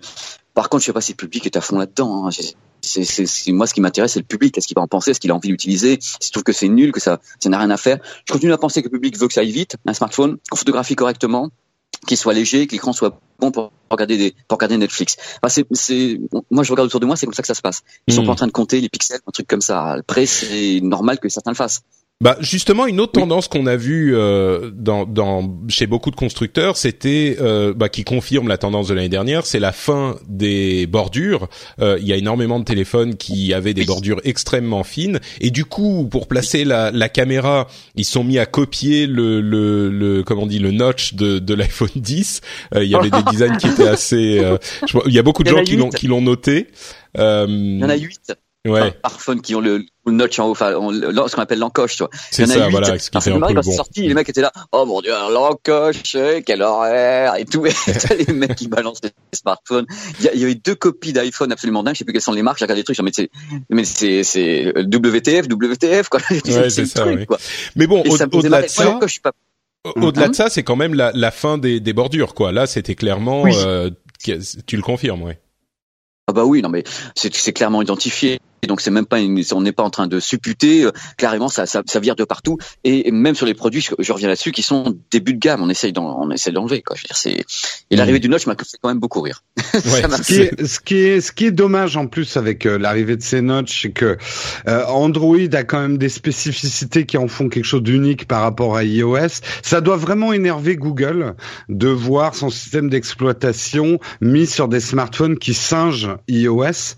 par 0.54 0.68
contre, 0.68 0.82
je 0.82 0.86
sais 0.86 0.92
pas 0.92 1.02
si 1.02 1.12
le 1.12 1.16
public 1.16 1.44
est 1.44 1.56
à 1.56 1.60
fond 1.60 1.78
là-dedans. 1.78 2.26
Hein. 2.26 2.30
C'est 2.80 3.52
moi 3.52 3.66
ce 3.66 3.74
qui 3.74 3.80
m'intéresse, 3.80 4.12
c'est 4.12 4.20
le 4.20 4.24
public. 4.24 4.56
Est-ce 4.56 4.66
qu'il 4.66 4.76
va 4.76 4.82
en 4.82 4.86
penser? 4.86 5.10
Est-ce 5.10 5.20
qu'il 5.20 5.30
a 5.32 5.34
envie 5.34 5.48
d'utiliser? 5.48 5.98
S'il 6.00 6.32
trouve 6.32 6.44
que 6.44 6.52
c'est 6.52 6.68
nul, 6.68 6.92
que 6.92 7.00
ça, 7.00 7.20
ça 7.40 7.48
n'a 7.48 7.58
rien 7.58 7.70
à 7.70 7.76
faire. 7.76 7.98
Je 8.26 8.32
continue 8.32 8.52
à 8.52 8.58
penser 8.58 8.82
que 8.82 8.86
le 8.86 8.92
public 8.92 9.18
veut 9.18 9.26
que 9.26 9.34
ça 9.34 9.40
aille 9.40 9.50
vite, 9.50 9.76
un 9.84 9.94
smartphone, 9.94 10.38
qu'on 10.48 10.56
photographie 10.56 10.94
correctement, 10.94 11.50
qu'il 12.06 12.16
soit 12.16 12.34
léger, 12.34 12.66
que 12.66 12.72
l'écran 12.72 12.92
soit 12.92 13.18
bon 13.40 13.50
pour 13.50 13.72
regarder 13.90 14.16
des, 14.16 14.34
pour 14.46 14.58
regarder 14.58 14.76
Netflix. 14.76 15.16
Enfin, 15.42 15.64
c'est, 15.72 16.20
moi, 16.50 16.62
je 16.62 16.70
regarde 16.70 16.86
autour 16.86 17.00
de 17.00 17.06
moi, 17.06 17.16
c'est 17.16 17.26
comme 17.26 17.34
ça 17.34 17.42
que 17.42 17.48
ça 17.48 17.54
se 17.54 17.62
passe. 17.62 17.82
Ils 18.06 18.14
sont 18.14 18.22
hmm. 18.22 18.26
pas 18.26 18.32
en 18.32 18.36
train 18.36 18.46
de 18.46 18.52
compter 18.52 18.80
les 18.80 18.88
pixels, 18.88 19.20
un 19.26 19.32
truc 19.32 19.48
comme 19.48 19.62
ça. 19.62 19.94
Après, 19.94 20.26
c'est 20.26 20.80
normal 20.80 21.18
que 21.18 21.28
certains 21.28 21.50
le 21.50 21.56
fassent. 21.56 21.82
Bah 22.20 22.36
justement, 22.40 22.86
une 22.86 23.00
autre 23.00 23.12
tendance 23.12 23.48
qu'on 23.48 23.66
a 23.66 23.76
vue 23.76 24.16
euh, 24.16 24.70
dans, 24.72 25.04
dans, 25.04 25.58
chez 25.68 25.86
beaucoup 25.86 26.12
de 26.12 26.16
constructeurs, 26.16 26.76
c'était 26.76 27.36
euh, 27.40 27.74
bah, 27.74 27.88
qui 27.88 28.04
confirme 28.04 28.46
la 28.46 28.56
tendance 28.56 28.86
de 28.88 28.94
l'année 28.94 29.08
dernière, 29.08 29.44
c'est 29.44 29.58
la 29.58 29.72
fin 29.72 30.16
des 30.28 30.86
bordures. 30.86 31.48
Euh, 31.80 31.98
il 32.00 32.06
y 32.06 32.12
a 32.12 32.16
énormément 32.16 32.60
de 32.60 32.64
téléphones 32.64 33.16
qui 33.16 33.52
avaient 33.52 33.74
des 33.74 33.84
bordures 33.84 34.20
extrêmement 34.22 34.84
fines, 34.84 35.18
et 35.40 35.50
du 35.50 35.64
coup, 35.64 36.08
pour 36.08 36.28
placer 36.28 36.64
la, 36.64 36.92
la 36.92 37.08
caméra, 37.08 37.66
ils 37.96 38.04
sont 38.04 38.22
mis 38.22 38.38
à 38.38 38.46
copier 38.46 39.06
le, 39.08 39.40
le, 39.40 39.90
le 39.90 40.22
comment 40.22 40.44
on 40.44 40.46
dit 40.46 40.60
le 40.60 40.70
notch 40.70 41.14
de, 41.14 41.40
de 41.40 41.54
l'iPhone 41.54 41.90
10. 41.96 42.40
Euh, 42.76 42.84
il 42.84 42.90
y 42.90 42.94
avait 42.94 43.10
des 43.10 43.22
designs 43.32 43.56
qui 43.56 43.66
étaient 43.66 43.88
assez. 43.88 44.38
Euh, 44.38 44.56
je, 44.86 44.96
il 45.06 45.12
y 45.12 45.18
a 45.18 45.22
beaucoup 45.22 45.42
de 45.42 45.50
gens 45.50 45.64
qui 45.64 45.76
l'ont 45.76 45.90
qui 45.90 46.06
l'ont 46.06 46.22
noté. 46.22 46.68
Euh, 47.18 47.46
Il 47.48 47.80
y 47.80 47.84
en 47.84 47.88
a 47.90 47.96
huit 47.96 48.32
ouais, 48.70 48.94
smartphones 49.00 49.40
qui 49.42 49.54
ont 49.54 49.60
le, 49.60 49.84
le 50.06 50.12
notch 50.12 50.38
en 50.38 50.46
haut, 50.48 50.50
enfin, 50.52 50.74
on- 50.74 50.90
le- 50.90 51.12
ce 51.28 51.34
qu'on 51.36 51.42
appelle 51.42 51.58
l'encoche, 51.58 51.96
tu 51.96 52.02
vois. 52.02 52.10
c'est 52.30 52.46
ça, 52.46 52.64
huit. 52.66 52.70
voilà, 52.70 52.98
ce 52.98 53.10
qui 53.10 53.20
fait 53.20 53.30
un 53.30 53.34
peu 53.40 53.46
quand 53.48 53.54
bon. 53.54 53.62
c'est 53.62 53.72
sorti, 53.76 54.02
les 54.08 54.14
mecs 54.14 54.28
étaient 54.28 54.40
là, 54.40 54.52
oh 54.72 54.84
mon 54.86 55.00
dieu, 55.00 55.12
l'encoche, 55.32 56.14
eh, 56.14 56.42
quel 56.44 56.62
horaire, 56.62 57.36
et 57.36 57.44
tout. 57.44 57.64
Et 57.66 58.24
les 58.26 58.32
mecs 58.32 58.54
qui 58.54 58.68
balancent 58.68 59.00
les 59.02 59.10
smartphones. 59.32 59.86
Il 60.20 60.24
y, 60.24 60.28
a- 60.28 60.34
il 60.34 60.40
y 60.40 60.44
avait 60.44 60.54
deux 60.54 60.74
copies 60.74 61.12
d'iPhone 61.12 61.52
absolument 61.52 61.82
dingues, 61.82 61.94
je 61.94 61.98
sais 61.98 62.04
plus 62.04 62.12
quelles 62.12 62.22
sont 62.22 62.32
les 62.32 62.42
marques, 62.42 62.58
j'ai 62.58 62.64
regardé 62.64 62.80
les 62.80 62.84
trucs, 62.84 62.96
dit, 62.96 63.02
mais 63.02 63.12
c'est, 63.12 63.30
mais 63.70 63.84
c'est, 63.84 64.22
c'est 64.24 64.72
WTF, 64.76 65.46
WTF, 65.48 66.08
quoi. 66.08 66.20
Ouais, 66.30 66.70
c'est 66.70 66.86
ça, 66.86 67.00
truc, 67.02 67.18
ouais. 67.20 67.26
quoi. 67.26 67.38
Mais 67.76 67.86
bon, 67.86 68.02
au- 68.02 68.14
au-delà 68.36 68.48
marrer. 68.48 68.62
de 68.64 68.68
ça, 68.70 68.98
je 69.02 69.06
suis 69.08 69.20
pas 69.20 69.32
Au- 69.84 70.00
Au-delà 70.00 70.26
Mhm. 70.26 70.30
de 70.30 70.36
ça, 70.36 70.48
c'est 70.48 70.62
quand 70.62 70.76
même 70.76 70.94
la, 70.94 71.12
la 71.14 71.30
fin 71.30 71.58
des, 71.58 71.78
des 71.78 71.92
bordures, 71.92 72.32
quoi. 72.34 72.52
Là, 72.52 72.66
c'était 72.66 72.94
clairement. 72.94 73.42
Oui. 73.42 73.52
euh, 73.56 73.90
tu 74.66 74.76
le 74.76 74.82
confirmes, 74.82 75.20
ouais. 75.22 75.38
Ah 76.26 76.32
bah 76.32 76.46
oui, 76.46 76.62
non 76.62 76.70
mais 76.70 76.84
c'est 77.14 77.52
clairement 77.52 77.82
identifié. 77.82 78.40
Et 78.64 78.66
donc 78.66 78.80
c'est 78.80 78.90
même 78.90 79.04
pas 79.04 79.20
une, 79.20 79.42
on 79.52 79.60
n'est 79.60 79.72
pas 79.72 79.82
en 79.82 79.90
train 79.90 80.06
de 80.06 80.18
supputer. 80.20 80.84
euh, 80.84 80.90
Clairement, 81.18 81.48
ça, 81.48 81.66
ça, 81.66 81.82
ça 81.86 82.00
vire 82.00 82.16
de 82.16 82.24
partout. 82.24 82.56
Et 82.82 83.10
même 83.10 83.34
sur 83.34 83.44
les 83.44 83.52
produits, 83.54 83.82
je, 83.82 83.90
je 83.98 84.12
reviens 84.12 84.28
là-dessus, 84.28 84.52
qui 84.52 84.62
sont 84.62 84.96
début 85.10 85.34
de 85.34 85.38
gamme, 85.38 85.62
on 85.62 85.68
essaye 85.68 85.92
d'en, 85.92 86.18
on 86.20 86.30
essaie 86.30 86.50
d'enlever. 86.50 86.80
Quoi. 86.80 86.96
Je 86.96 87.02
veux 87.02 87.06
dire, 87.08 87.16
c'est 87.16 87.44
et 87.90 87.96
l'arrivée 87.96 88.20
du 88.20 88.28
notch 88.30 88.46
m'a 88.46 88.54
fait 88.54 88.64
quand 88.80 88.88
même 88.88 89.00
beaucoup 89.00 89.20
rire. 89.20 89.42
Ouais, 89.74 90.02
Ce 90.22 90.22
qui, 90.22 90.34
est, 90.40 90.66
ce 90.66 90.80
qui 90.80 90.96
est, 90.96 91.20
ce 91.20 91.30
qui 91.32 91.44
est 91.46 91.50
dommage 91.50 91.96
en 91.96 92.06
plus 92.06 92.36
avec 92.38 92.64
euh, 92.64 92.78
l'arrivée 92.78 93.16
de 93.16 93.22
ces 93.22 93.42
notches, 93.42 93.82
c'est 93.82 93.90
que 93.90 94.16
euh, 94.68 94.84
Android 94.86 95.36
a 95.52 95.64
quand 95.64 95.80
même 95.80 95.98
des 95.98 96.08
spécificités 96.08 97.04
qui 97.06 97.18
en 97.18 97.28
font 97.28 97.48
quelque 97.48 97.64
chose 97.64 97.82
d'unique 97.82 98.26
par 98.26 98.40
rapport 98.40 98.76
à 98.76 98.84
iOS. 98.84 99.40
Ça 99.62 99.80
doit 99.80 99.96
vraiment 99.96 100.32
énerver 100.32 100.76
Google 100.76 101.34
de 101.68 101.88
voir 101.88 102.34
son 102.34 102.50
système 102.50 102.88
d'exploitation 102.88 103.98
mis 104.20 104.46
sur 104.46 104.68
des 104.68 104.80
smartphones 104.80 105.38
qui 105.38 105.54
singent 105.54 106.16
iOS. 106.28 106.94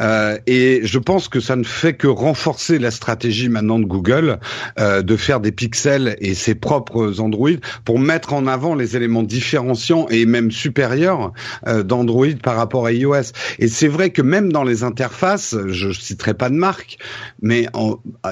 Euh, 0.00 0.38
et 0.46 0.80
je 0.84 0.98
pense 0.98 1.09
que 1.18 1.40
ça 1.40 1.56
ne 1.56 1.64
fait 1.64 1.94
que 1.94 2.06
renforcer 2.06 2.78
la 2.78 2.92
stratégie 2.92 3.48
maintenant 3.48 3.80
de 3.80 3.84
Google 3.84 4.38
euh, 4.78 5.02
de 5.02 5.16
faire 5.16 5.40
des 5.40 5.50
pixels 5.50 6.16
et 6.20 6.34
ses 6.34 6.54
propres 6.54 7.20
Android 7.20 7.50
pour 7.84 7.98
mettre 7.98 8.32
en 8.32 8.46
avant 8.46 8.76
les 8.76 8.96
éléments 8.96 9.24
différenciants 9.24 10.06
et 10.08 10.24
même 10.24 10.52
supérieurs 10.52 11.32
euh, 11.66 11.82
d'Android 11.82 12.28
par 12.40 12.54
rapport 12.54 12.86
à 12.86 12.92
iOS. 12.92 13.32
Et 13.58 13.66
c'est 13.66 13.88
vrai 13.88 14.10
que 14.10 14.22
même 14.22 14.52
dans 14.52 14.62
les 14.62 14.84
interfaces, 14.84 15.56
je 15.66 15.90
citerai 15.90 16.34
pas 16.34 16.48
de 16.48 16.54
marque, 16.54 16.98
mais 17.42 17.66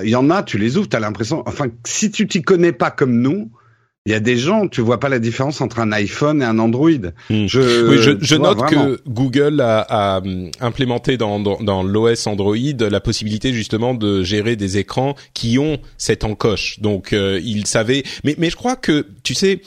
il 0.02 0.08
y 0.08 0.16
en 0.16 0.30
a, 0.30 0.42
tu 0.44 0.58
les 0.58 0.76
ouvres, 0.76 0.88
tu 0.88 0.96
as 0.96 1.00
l'impression, 1.00 1.42
enfin, 1.46 1.66
si 1.84 2.12
tu 2.12 2.28
t'y 2.28 2.42
connais 2.42 2.72
pas 2.72 2.92
comme 2.92 3.20
nous, 3.20 3.50
il 4.06 4.12
y 4.12 4.14
a 4.14 4.20
des 4.20 4.38
gens, 4.38 4.68
tu 4.68 4.80
vois 4.80 5.00
pas 5.00 5.10
la 5.10 5.18
différence 5.18 5.60
entre 5.60 5.80
un 5.80 5.92
iPhone 5.92 6.40
et 6.40 6.44
un 6.44 6.58
Android. 6.58 6.90
Hmm. 7.28 7.46
Je, 7.46 7.90
oui, 7.90 7.98
je, 8.00 8.12
tu 8.12 8.24
je 8.24 8.34
vois, 8.36 8.48
note 8.48 8.58
vraiment. 8.58 8.86
que 8.86 9.02
Google 9.06 9.60
a, 9.60 9.80
a, 9.80 10.18
hum, 10.20 10.50
implémenté 10.60 11.18
dans, 11.18 11.38
dans, 11.40 11.60
dans 11.60 11.82
l'OS 11.82 12.26
Android 12.26 12.56
la 12.56 13.00
possibilité 13.00 13.52
justement 13.52 13.92
de 13.94 14.22
gérer 14.22 14.56
des 14.56 14.78
écrans 14.78 15.14
qui 15.34 15.58
ont 15.58 15.78
cette 15.98 16.24
encoche. 16.24 16.80
Donc, 16.80 17.12
euh, 17.12 17.38
ils 17.44 17.66
savaient. 17.66 18.02
Mais, 18.24 18.34
mais 18.38 18.48
je 18.48 18.56
crois 18.56 18.76
que, 18.76 19.06
tu 19.24 19.34
sais. 19.34 19.60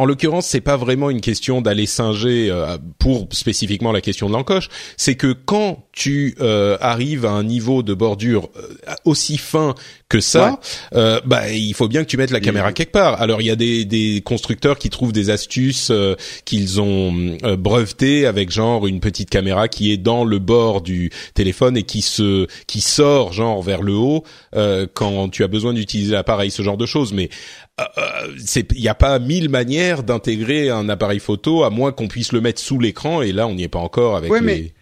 En 0.00 0.06
l'occurrence, 0.06 0.46
c'est 0.46 0.62
pas 0.62 0.78
vraiment 0.78 1.10
une 1.10 1.20
question 1.20 1.60
d'aller 1.60 1.84
singer 1.84 2.50
euh, 2.50 2.78
pour 2.98 3.28
spécifiquement 3.32 3.92
la 3.92 4.00
question 4.00 4.28
de 4.28 4.32
l'encoche. 4.32 4.70
C'est 4.96 5.14
que 5.14 5.34
quand 5.34 5.84
tu 5.92 6.36
euh, 6.40 6.78
arrives 6.80 7.26
à 7.26 7.32
un 7.32 7.44
niveau 7.44 7.82
de 7.82 7.92
bordure 7.92 8.48
euh, 8.56 8.94
aussi 9.04 9.36
fin 9.36 9.74
que 10.10 10.20
ça, 10.20 10.58
euh, 10.94 11.20
bah 11.24 11.50
il 11.50 11.72
faut 11.72 11.88
bien 11.88 12.02
que 12.02 12.08
tu 12.08 12.16
mettes 12.18 12.32
la 12.32 12.40
caméra 12.40 12.72
quelque 12.74 12.90
part. 12.92 13.22
Alors 13.22 13.40
il 13.40 13.46
y 13.46 13.50
a 13.50 13.56
des, 13.56 13.84
des 13.86 14.20
constructeurs 14.22 14.76
qui 14.78 14.90
trouvent 14.90 15.12
des 15.12 15.30
astuces 15.30 15.88
euh, 15.90 16.16
qu'ils 16.44 16.80
ont 16.80 17.38
euh, 17.44 17.56
brevetées 17.56 18.26
avec 18.26 18.50
genre 18.50 18.86
une 18.88 19.00
petite 19.00 19.30
caméra 19.30 19.68
qui 19.68 19.92
est 19.92 19.96
dans 19.96 20.24
le 20.24 20.38
bord 20.40 20.82
du 20.82 21.10
téléphone 21.34 21.76
et 21.76 21.84
qui 21.84 22.02
se 22.02 22.46
qui 22.66 22.80
sort 22.80 23.32
genre 23.32 23.62
vers 23.62 23.82
le 23.82 23.94
haut 23.94 24.24
euh, 24.56 24.86
quand 24.92 25.28
tu 25.28 25.44
as 25.44 25.48
besoin 25.48 25.72
d'utiliser 25.72 26.12
l'appareil, 26.12 26.50
ce 26.50 26.62
genre 26.62 26.76
de 26.76 26.86
choses. 26.86 27.12
Mais 27.12 27.30
euh, 27.80 27.84
c'est 28.44 28.66
il 28.74 28.80
n'y 28.82 28.88
a 28.88 28.94
pas 28.96 29.18
mille 29.20 29.48
manières 29.48 30.02
d'intégrer 30.02 30.70
un 30.70 30.88
appareil 30.88 31.20
photo 31.20 31.62
à 31.62 31.70
moins 31.70 31.92
qu'on 31.92 32.08
puisse 32.08 32.32
le 32.32 32.40
mettre 32.40 32.60
sous 32.60 32.80
l'écran 32.80 33.22
et 33.22 33.30
là 33.30 33.46
on 33.46 33.54
n'y 33.54 33.62
est 33.62 33.68
pas 33.68 33.78
encore 33.78 34.16
avec 34.16 34.30
Ouais, 34.32 34.40
les... 34.40 34.44
mais- 34.46 34.72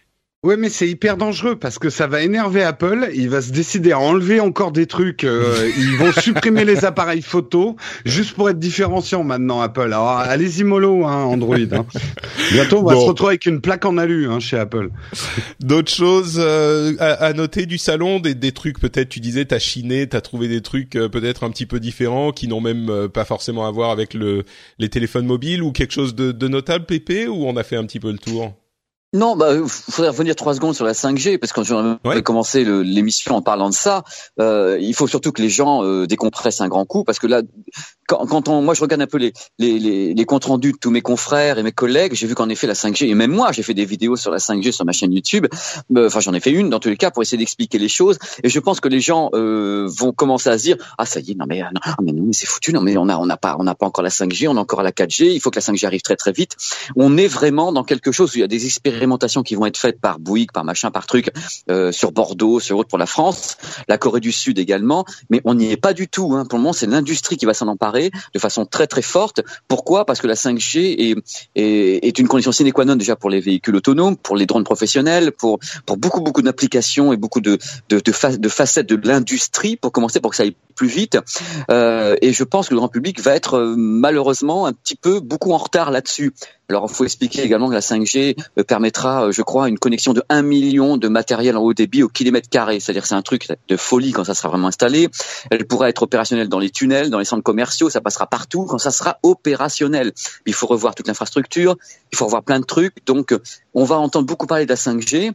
Ouais, 0.45 0.57
mais 0.57 0.69
c'est 0.69 0.87
hyper 0.89 1.17
dangereux 1.17 1.57
parce 1.57 1.81
que 1.81 1.91
ça 1.91 2.07
va 2.07 2.23
énerver 2.23 2.63
Apple. 2.63 3.11
Il 3.13 3.29
va 3.29 3.43
se 3.43 3.51
décider 3.51 3.91
à 3.91 3.99
enlever 3.99 4.39
encore 4.39 4.71
des 4.71 4.87
trucs. 4.87 5.25
euh, 5.25 5.69
ils 5.77 5.97
vont 5.97 6.13
supprimer 6.13 6.65
les 6.65 6.85
appareils 6.85 7.23
photo 7.23 7.75
juste 8.05 8.35
pour 8.35 8.49
être 8.49 8.61
différenciants 8.61 9.25
maintenant, 9.25 9.61
Apple. 9.61 9.81
Alors, 9.93 10.11
allez-y 10.11 10.63
mollo, 10.63 11.05
hein, 11.07 11.25
Android. 11.25 11.57
Hein. 11.57 11.87
Bientôt, 12.53 12.79
on 12.79 12.85
va 12.85 12.95
Bon. 12.95 13.01
se 13.01 13.07
retrouver 13.09 13.31
avec 13.31 13.47
une 13.47 13.61
plaque 13.61 13.85
en 13.85 13.99
alu 13.99 14.29
hein, 14.29 14.39
chez 14.39 14.57
Apple. 14.57 14.91
D'autres 15.59 15.91
choses 15.93 16.37
euh, 16.39 16.95
à, 17.01 17.15
à 17.15 17.33
noter 17.33 17.67
du 17.67 17.77
salon, 17.77 18.21
des, 18.21 18.37
des 18.37 18.53
trucs 18.53 18.79
peut-être 18.79 19.09
tu 19.09 19.19
disais 19.19 19.45
t'as 19.45 19.59
chiné, 19.59 20.07
t'as 20.07 20.21
trouvé 20.21 20.47
des 20.47 20.61
trucs 20.61 20.95
euh, 20.95 21.09
peut-être 21.09 21.43
un 21.43 21.51
petit 21.51 21.67
peu 21.67 21.81
différents 21.81 22.31
qui 22.31 22.47
n'ont 22.47 22.61
même 22.61 22.91
euh, 22.91 23.09
pas 23.09 23.25
forcément 23.25 23.67
à 23.67 23.73
voir 23.73 23.91
avec 23.91 24.15
le 24.15 24.45
les 24.79 24.89
téléphones 24.89 25.27
mobiles 25.27 25.65
ou 25.65 25.73
quelque 25.73 25.93
chose 25.93 26.15
de, 26.15 26.31
de 26.31 26.47
notable 26.47 26.85
Pépé 26.87 27.27
ou 27.27 27.45
on 27.49 27.57
a 27.57 27.65
fait 27.65 27.75
un 27.77 27.85
petit 27.85 27.99
peu 27.99 28.13
le 28.13 28.19
tour? 28.19 28.55
Non, 29.15 29.37
bah, 29.37 29.55
faudrait 29.67 30.11
revenir 30.11 30.37
trois 30.37 30.53
secondes 30.55 30.75
sur 30.75 30.85
la 30.85 30.93
5G 30.93 31.39
parce 31.39 31.53
que 31.53 31.61
quand 31.61 31.65
j'ai 31.65 31.75
Ouais. 32.05 32.23
commencé 32.23 32.63
l'émission 32.65 33.37
en 33.37 33.41
parlant 33.43 33.71
de 33.71 33.75
ça, 33.75 34.05
euh, 34.39 34.77
il 34.81 34.93
faut 34.95 35.07
surtout 35.07 35.33
que 35.33 35.41
les 35.41 35.49
gens 35.49 35.83
euh, 35.83 36.07
décompressent 36.07 36.61
un 36.61 36.69
grand 36.69 36.85
coup 36.85 37.05
parce 37.05 37.19
que 37.19 37.27
là, 37.27 37.41
quand, 38.07 38.27
quand 38.27 38.49
on, 38.49 38.61
moi 38.61 38.75
je 38.75 38.83
regarde 38.83 39.01
un 39.01 39.07
peu 39.07 39.17
les, 39.17 39.33
les, 39.59 39.79
les, 39.79 40.13
les 40.13 40.25
comptes 40.27 40.45
rendus 40.45 40.73
de 40.73 40.79
tous 40.79 40.91
mes 40.91 41.01
confrères 41.01 41.59
et 41.59 41.63
mes 41.63 41.73
collègues, 41.73 42.13
j'ai 42.15 42.27
vu 42.27 42.35
qu'en 42.35 42.51
effet 42.51 42.67
la 42.67 42.75
5G 42.75 43.07
et 43.09 43.15
même 43.15 43.31
moi 43.31 43.51
j'ai 43.53 43.63
fait 43.63 43.73
des 43.73 43.87
vidéos 43.87 44.17
sur 44.17 44.31
la 44.31 44.39
5G 44.39 44.73
sur 44.73 44.85
ma 44.85 44.93
chaîne 44.93 45.13
YouTube. 45.13 45.47
Euh, 45.97 46.07
Enfin, 46.09 46.21
j'en 46.21 46.35
ai 46.35 46.41
fait 46.41 46.51
une 46.51 46.69
dans 46.69 46.79
tous 46.79 46.91
les 46.91 46.97
cas 46.99 47.11
pour 47.11 47.23
essayer 47.23 47.39
d'expliquer 47.39 47.79
les 47.79 47.89
choses 47.89 48.19
et 48.43 48.51
je 48.51 48.61
pense 48.61 48.79
que 48.81 48.89
les 48.89 49.01
gens 49.01 49.31
euh, 49.33 49.89
vont 49.99 50.13
commencer 50.13 50.51
à 50.51 50.59
se 50.59 50.65
dire 50.65 50.77
ah 50.99 51.07
ça 51.07 51.21
y 51.21 51.31
est 51.31 51.35
non 51.35 51.47
mais 51.49 51.63
euh, 51.63 51.67
non 51.75 51.81
ah, 51.83 51.97
mais 52.03 52.13
non 52.13 52.25
mais 52.27 52.33
c'est 52.35 52.47
foutu 52.47 52.75
non 52.75 52.83
mais 52.83 52.99
on 52.99 53.09
a 53.09 53.17
on 53.17 53.25
n'a 53.27 53.39
pas 53.39 53.57
on 53.59 53.65
n'a 53.65 53.75
pas 53.75 53.87
encore 53.87 54.05
la 54.05 54.11
5G 54.11 54.49
on 54.49 54.57
a 54.59 54.61
encore 54.61 54.83
la 54.83 54.93
4G 54.93 55.33
il 55.33 55.41
faut 55.41 55.51
que 55.51 55.57
la 55.59 55.63
5G 55.63 55.87
arrive 55.87 56.03
très 56.03 56.17
très 56.17 56.33
vite 56.33 56.57
on 56.97 57.17
est 57.17 57.27
vraiment 57.27 57.73
dans 57.73 57.85
quelque 57.85 58.13
chose 58.13 58.33
où 58.35 58.37
il 58.37 58.41
y 58.41 58.45
a 58.45 58.49
des 58.49 58.67
expérimentations 58.99 59.43
qui 59.45 59.55
vont 59.55 59.67
être 59.67 59.77
faites 59.77 60.01
par 60.01 60.19
Bouygues, 60.19 60.51
par 60.53 60.65
machin, 60.65 60.91
par 60.91 61.07
truc, 61.07 61.31
euh, 61.71 61.93
sur 61.93 62.11
Bordeaux, 62.11 62.59
sur 62.59 62.77
autre 62.79 62.89
pour 62.89 62.99
la 62.99 63.07
France, 63.07 63.57
la 63.87 63.97
Corée 63.97 64.19
du 64.21 64.33
Sud 64.33 64.59
également, 64.59 65.05
mais 65.31 65.41
on 65.45 65.55
n'y 65.55 65.71
est 65.71 65.77
pas 65.77 65.93
du 65.93 66.09
tout. 66.09 66.35
Hein. 66.35 66.45
Pour 66.45 66.59
le 66.59 66.63
moment, 66.65 66.73
c'est 66.73 66.87
l'industrie 66.87 67.37
qui 67.37 67.47
va 67.47 67.55
s'en 67.55 67.69
emparer 67.69 68.11
de 68.35 68.39
façon 68.41 68.67
très 68.67 68.87
très 68.89 69.03
forte. 69.03 69.41
Pourquoi? 69.69 70.05
Parce 70.05 70.21
que 70.21 70.27
la 70.27 70.35
5G 70.35 70.97
est, 70.99 71.15
est, 71.55 72.07
est 72.09 72.19
une 72.19 72.27
condition 72.27 72.51
sine 72.51 72.73
qua 72.73 72.85
non 72.85 72.97
déjà 72.97 73.15
pour 73.15 73.31
les 73.31 73.41
véhicules 73.41 73.77
autonomes, 73.77 74.17
pour 74.17 74.37
les 74.37 74.47
drones 74.47 74.65
professionnels, 74.65 75.31
pour 75.33 75.61
pour 75.87 75.97
beaucoup 75.97 76.21
beaucoup 76.21 76.43
d'applications 76.43 77.13
et 77.13 77.17
beaucoup 77.17 77.41
de 77.41 77.59
de, 77.89 78.01
de, 78.01 78.13
fa- 78.13 78.37
de 78.37 78.49
facettes 78.49 78.89
de 78.89 79.09
l'industrie 79.09 79.77
pour 79.77 79.93
commencer 79.93 80.19
pour 80.21 80.31
que 80.33 80.37
ça 80.37 80.43
aille 80.43 80.57
plus 80.75 80.89
vite. 80.89 81.19
Euh, 81.71 82.17
et 82.23 82.33
je 82.33 82.45
pense 82.45 82.69
que 82.69 82.75
le 82.75 82.79
grand 82.81 82.89
public 82.89 83.21
va 83.21 83.35
être 83.35 83.55
euh, 83.55 83.75
malheureusement 83.77 84.67
un 84.67 84.73
petit 84.73 84.95
peu 84.97 85.21
beaucoup 85.21 85.53
en 85.53 85.59
retard 85.59 85.91
là-dessus. 85.91 86.33
Alors, 86.71 86.87
il 86.91 86.95
faut 86.95 87.05
expliquer 87.05 87.43
également 87.43 87.71
que 87.71 87.75
la 87.75 87.81
5G 87.81 88.37
euh, 88.59 88.63
permettra, 88.63 89.25
euh, 89.25 89.33
je 89.33 89.41
crois, 89.41 89.71
une 89.71 89.79
connexion 89.79 90.13
de 90.13 90.23
1 90.29 90.43
million 90.43 90.99
de 90.99 91.09
matériel 91.09 91.57
en 91.57 91.63
haut 91.63 91.73
débit 91.73 92.03
au 92.03 92.09
kilomètre 92.09 92.51
carré. 92.51 92.79
C'est-à-dire 92.79 93.07
c'est 93.07 93.15
un 93.15 93.23
truc 93.23 93.49
de 93.69 93.77
folie 93.79 94.13
quand 94.13 94.25
ça 94.25 94.35
sera 94.35 94.51
vraiment 94.51 94.69
installé. 94.69 95.09
Elle 95.51 95.67
pourra 95.67 95.89
être 95.89 96.03
opérationnelle 96.03 96.51
dans 96.51 96.59
les 96.59 96.69
tunnels, 96.69 97.09
dans 97.09 97.19
les 97.19 97.25
centres 97.25 97.43
commerciaux, 97.43 97.89
ça 97.89 98.03
passera 98.03 98.27
partout 98.27 98.67
quand 98.67 98.77
ça 98.77 98.91
sera 98.91 99.19
opérationnel. 99.23 100.13
Il 100.45 100.53
faut 100.53 100.67
revoir 100.67 100.95
toute 100.95 101.09
l'infrastructure, 101.09 101.77
il 102.13 102.19
faut 102.19 102.27
revoir 102.27 102.43
plein 102.43 102.61
de 102.61 102.67
trucs. 102.67 102.95
Donc, 103.07 103.35
on 103.73 103.85
va 103.85 103.97
entendre 103.97 104.27
beaucoup 104.27 104.47
parler 104.47 104.67
de 104.67 104.71
la 104.71 104.77
5G. 104.77 105.33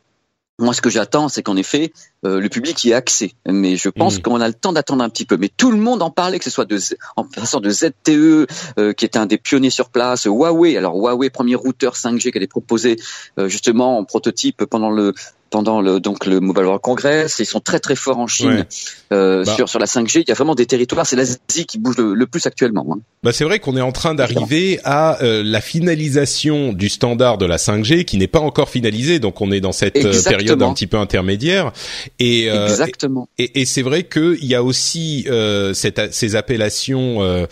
Moi, 0.59 0.73
ce 0.75 0.81
que 0.81 0.89
j'attends, 0.91 1.29
c'est 1.29 1.41
qu'en 1.41 1.55
effet, 1.57 1.91
euh, 2.25 2.39
le 2.39 2.47
public 2.47 2.83
y 2.83 2.91
ait 2.91 2.93
accès. 2.93 3.31
Mais 3.47 3.75
je 3.75 3.89
pense 3.89 4.17
Mhm. 4.17 4.21
qu'on 4.21 4.39
a 4.41 4.47
le 4.47 4.53
temps 4.53 4.71
d'attendre 4.71 5.03
un 5.03 5.09
petit 5.09 5.25
peu. 5.25 5.35
Mais 5.35 5.49
tout 5.49 5.71
le 5.71 5.77
monde 5.77 6.03
en 6.03 6.11
parlait, 6.11 6.37
que 6.37 6.43
ce 6.45 6.51
soit 6.51 6.65
de, 6.65 6.77
Z- 6.77 6.95
en 7.15 7.23
passant 7.23 7.59
de 7.59 7.71
ZTE, 7.71 8.45
euh, 8.77 8.93
qui 8.93 9.03
est 9.05 9.17
un 9.17 9.25
des 9.25 9.39
pionniers 9.39 9.71
sur 9.71 9.89
place, 9.89 10.25
Huawei. 10.25 10.77
Alors 10.77 10.95
Huawei, 10.95 11.31
premier 11.31 11.55
routeur 11.55 11.95
5G 11.95 12.31
qu'elle 12.31 12.43
est 12.43 12.47
proposé 12.47 12.97
euh, 13.39 13.47
justement 13.49 13.97
en 13.97 14.03
prototype 14.03 14.63
pendant 14.65 14.91
le 14.91 15.13
pendant 15.53 15.81
le 15.81 15.99
donc 15.99 16.25
le 16.25 16.39
Mobile 16.39 16.63
World 16.63 16.81
Congress. 16.81 17.37
Ils 17.37 17.45
sont 17.45 17.59
très 17.59 17.79
très 17.79 17.95
forts 17.95 18.17
en 18.17 18.25
Chine 18.25 18.65
euh, 19.11 19.45
bah. 19.45 19.55
sur 19.55 19.69
sur 19.69 19.77
la 19.77 19.85
5G. 19.85 20.21
Il 20.21 20.27
y 20.27 20.31
a 20.31 20.33
vraiment 20.33 20.55
des 20.55 20.65
territoires. 20.65 21.05
C'est 21.05 21.15
l'Asie 21.15 21.37
qui 21.67 21.77
bouge 21.77 21.95
le, 21.95 22.25
plus 22.25 22.47
actuellement. 22.47 22.87
Hein. 22.91 23.01
Bah 23.21 23.31
c'est 23.33 23.43
vrai 23.43 23.59
qu'on 23.59 23.77
est 23.77 23.81
en 23.81 23.91
train 23.91 24.15
d'arriver 24.15 24.79
à 24.83 25.21
euh, 25.21 25.43
la 25.45 25.61
finalisation 25.61 26.73
du 26.73 26.89
standard 26.89 27.37
de 27.37 27.45
la 27.45 27.57
5G 27.57 28.03
qui 28.03 28.17
n'est 28.17 28.25
pas 28.25 28.39
encore 28.39 28.67
finalisé. 28.67 29.19
Donc 29.19 29.41
on 29.41 29.51
est 29.51 29.59
dans 29.59 29.73
cette 29.73 30.03
euh, 30.03 30.23
période 30.27 30.63
un 30.63 30.73
petit 30.73 30.87
peu 30.87 30.97
intermédiaire. 30.97 31.71
Et 32.17 32.47
Exactement. 32.47 33.29
Et, 33.37 33.61
et 33.61 33.65
c'est 33.65 33.83
vrai 33.83 34.05
qu'il 34.05 34.45
y 34.45 34.55
a 34.55 34.63
aussi 34.63 35.27
cette, 35.75 36.13
ces 36.15 36.35
appellations 36.35 37.47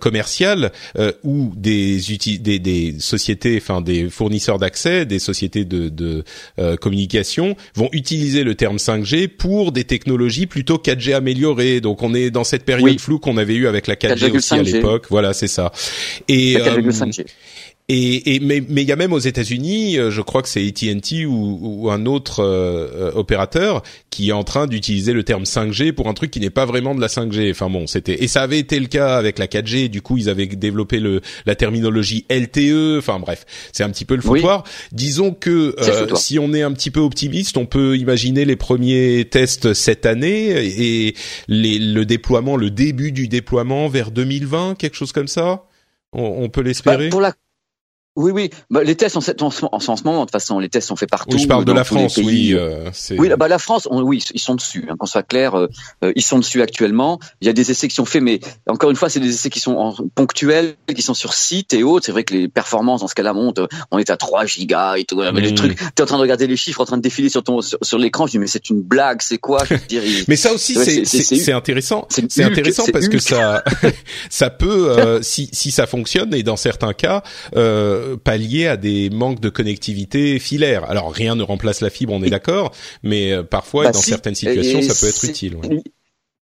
commerciales 0.00 0.70
où 1.24 1.52
des, 1.56 1.98
des 2.40 2.58
des 2.58 2.96
sociétés, 2.98 3.58
enfin 3.58 3.80
des 3.80 4.10
fournisseurs 4.10 4.58
d'accès, 4.58 5.06
des 5.06 5.18
sociétés 5.18 5.64
de, 5.64 5.88
de 5.88 6.24
communication 6.76 7.37
vont 7.74 7.88
utiliser 7.92 8.44
le 8.44 8.54
terme 8.54 8.76
5G 8.76 9.28
pour 9.28 9.72
des 9.72 9.84
technologies 9.84 10.46
plutôt 10.46 10.76
4G 10.76 11.14
améliorées. 11.14 11.80
Donc 11.80 12.02
on 12.02 12.14
est 12.14 12.30
dans 12.30 12.44
cette 12.44 12.64
période 12.64 13.00
floue 13.00 13.18
qu'on 13.18 13.36
avait 13.36 13.54
eu 13.54 13.66
avec 13.66 13.86
la 13.86 13.94
4G, 13.94 14.36
aussi 14.36 14.54
à 14.54 14.62
l'époque. 14.62 15.06
Voilà, 15.10 15.32
c'est 15.32 15.48
ça. 15.48 15.72
Et 16.28 16.56
et, 17.90 18.34
et 18.34 18.40
mais 18.40 18.62
mais 18.68 18.82
il 18.82 18.88
y 18.88 18.92
a 18.92 18.96
même 18.96 19.14
aux 19.14 19.18
États-Unis, 19.18 19.98
euh, 19.98 20.10
je 20.10 20.20
crois 20.20 20.42
que 20.42 20.48
c'est 20.50 20.60
AT&T 20.60 21.24
ou, 21.24 21.58
ou, 21.62 21.90
un 21.90 22.04
autre 22.04 22.40
euh, 22.40 22.86
euh, 22.94 23.12
opérateur 23.14 23.82
qui 24.10 24.28
est 24.28 24.32
en 24.32 24.44
train 24.44 24.66
d'utiliser 24.66 25.14
le 25.14 25.22
terme 25.22 25.44
5G 25.44 25.92
pour 25.92 26.06
un 26.08 26.12
truc 26.12 26.30
qui 26.30 26.38
n'est 26.38 26.50
pas 26.50 26.66
vraiment 26.66 26.94
de 26.94 27.00
la 27.00 27.06
5G. 27.06 27.50
Enfin 27.50 27.70
bon, 27.70 27.86
c'était 27.86 28.22
et 28.22 28.28
ça 28.28 28.42
avait 28.42 28.58
été 28.58 28.78
le 28.78 28.88
cas 28.88 29.16
avec 29.16 29.38
la 29.38 29.46
4G. 29.46 29.88
Du 29.88 30.02
coup, 30.02 30.18
ils 30.18 30.28
avaient 30.28 30.46
développé 30.46 31.00
le 31.00 31.22
la 31.46 31.54
terminologie 31.54 32.26
LTE. 32.28 32.98
Enfin 32.98 33.18
bref, 33.20 33.46
c'est 33.72 33.84
un 33.84 33.90
petit 33.90 34.04
peu 34.04 34.16
le 34.16 34.22
foutoir. 34.22 34.64
Disons 34.92 35.32
que 35.32 35.74
si 36.14 36.38
on 36.38 36.52
est 36.52 36.62
un 36.62 36.72
petit 36.72 36.90
peu 36.90 37.00
optimiste, 37.00 37.56
on 37.56 37.64
peut 37.64 37.96
imaginer 37.96 38.44
les 38.44 38.56
premiers 38.56 39.26
tests 39.30 39.72
cette 39.72 40.04
année 40.04 40.50
et 40.50 41.14
les, 41.48 41.78
le 41.78 42.04
déploiement, 42.04 42.58
le 42.58 42.68
début 42.68 43.12
du 43.12 43.28
déploiement 43.28 43.88
vers 43.88 44.10
2020, 44.10 44.74
quelque 44.76 44.96
chose 44.96 45.12
comme 45.12 45.28
ça? 45.28 45.64
On, 46.12 46.48
peut 46.48 46.62
l'espérer? 46.62 47.06
Bah, 47.06 47.10
pour 47.10 47.20
la 47.20 47.34
oui, 48.18 48.32
oui. 48.32 48.50
Bah, 48.68 48.82
les 48.82 48.96
tests 48.96 49.16
en, 49.16 49.20
en, 49.20 49.50
en, 49.70 49.78
ce 49.78 50.02
moment, 50.02 50.20
de 50.20 50.24
toute 50.24 50.32
façon, 50.32 50.58
les 50.58 50.68
tests 50.68 50.88
sont 50.88 50.96
faits 50.96 51.08
partout. 51.08 51.36
Oui, 51.36 51.42
je 51.42 51.46
parle 51.46 51.64
de 51.64 51.72
la 51.72 51.84
France, 51.84 52.16
oui. 52.16 52.52
Euh, 52.52 52.90
oui, 53.16 53.30
bah, 53.38 53.46
la 53.46 53.60
France, 53.60 53.86
oui, 53.90 54.24
ils 54.34 54.40
sont 54.40 54.56
dessus. 54.56 54.86
Hein, 54.90 54.96
qu'on 54.98 55.06
soit 55.06 55.22
clair, 55.22 55.54
euh, 55.54 55.68
euh, 56.02 56.12
ils 56.16 56.22
sont 56.22 56.38
dessus 56.40 56.60
actuellement. 56.60 57.20
Il 57.40 57.46
y 57.46 57.48
a 57.48 57.52
des 57.52 57.70
essais 57.70 57.86
qui 57.86 57.94
sont 57.94 58.04
faits, 58.04 58.20
mais 58.20 58.40
encore 58.66 58.90
une 58.90 58.96
fois, 58.96 59.08
c'est 59.08 59.20
des 59.20 59.28
essais 59.28 59.50
qui 59.50 59.60
sont 59.60 59.76
en, 59.76 59.94
ponctuels, 60.16 60.74
qui 60.92 61.00
sont 61.00 61.14
sur 61.14 61.32
site 61.32 61.72
et 61.74 61.84
autres. 61.84 62.06
C'est 62.06 62.12
vrai 62.12 62.24
que 62.24 62.34
les 62.34 62.48
performances 62.48 63.02
dans 63.02 63.08
ce 63.08 63.14
cas-là 63.14 63.32
montent. 63.34 63.60
On 63.92 63.98
est 63.98 64.10
à 64.10 64.16
3 64.16 64.46
gigas 64.46 64.96
et 64.96 65.04
tout. 65.04 65.22
Mais 65.32 65.40
les 65.40 65.52
mmh. 65.52 65.54
trucs, 65.54 65.78
t'es 65.94 66.02
en 66.02 66.06
train 66.06 66.16
de 66.16 66.22
regarder 66.22 66.48
les 66.48 66.56
chiffres, 66.56 66.80
en 66.80 66.86
train 66.86 66.96
de 66.96 67.02
défiler 67.02 67.28
sur 67.28 67.44
ton 67.44 67.60
sur, 67.62 67.98
l'écran. 67.98 68.26
Je 68.26 68.32
dis 68.32 68.38
mais 68.40 68.48
c'est 68.48 68.68
une 68.68 68.82
blague, 68.82 69.22
c'est 69.22 69.38
quoi 69.38 69.62
je 69.64 69.76
dire, 69.86 70.02
Mais 70.26 70.34
ça 70.34 70.52
aussi, 70.52 70.74
c'est 70.74 71.52
intéressant. 71.52 72.08
C'est 72.08 72.42
intéressant 72.42 72.84
parce 72.92 73.08
que 73.08 73.20
ça 73.20 73.62
ça 74.28 74.50
peut, 74.50 75.20
si 75.22 75.48
si 75.52 75.70
ça 75.70 75.86
fonctionne 75.86 76.34
et 76.34 76.42
dans 76.42 76.56
certains 76.56 76.94
cas. 76.94 77.22
Euh, 77.56 78.07
pallier 78.16 78.66
à 78.66 78.76
des 78.76 79.10
manques 79.10 79.40
de 79.40 79.48
connectivité 79.48 80.38
filaire. 80.38 80.84
Alors 80.90 81.12
rien 81.12 81.34
ne 81.36 81.42
remplace 81.42 81.80
la 81.80 81.90
fibre, 81.90 82.12
on 82.12 82.22
est 82.22 82.30
d'accord, 82.30 82.74
mais 83.02 83.32
euh, 83.32 83.42
parfois 83.42 83.84
bah 83.84 83.90
dans 83.92 84.00
certaines 84.00 84.34
situations, 84.34 84.82
ça 84.82 84.94
peut 84.94 85.08
être 85.08 85.24
utile. 85.24 85.56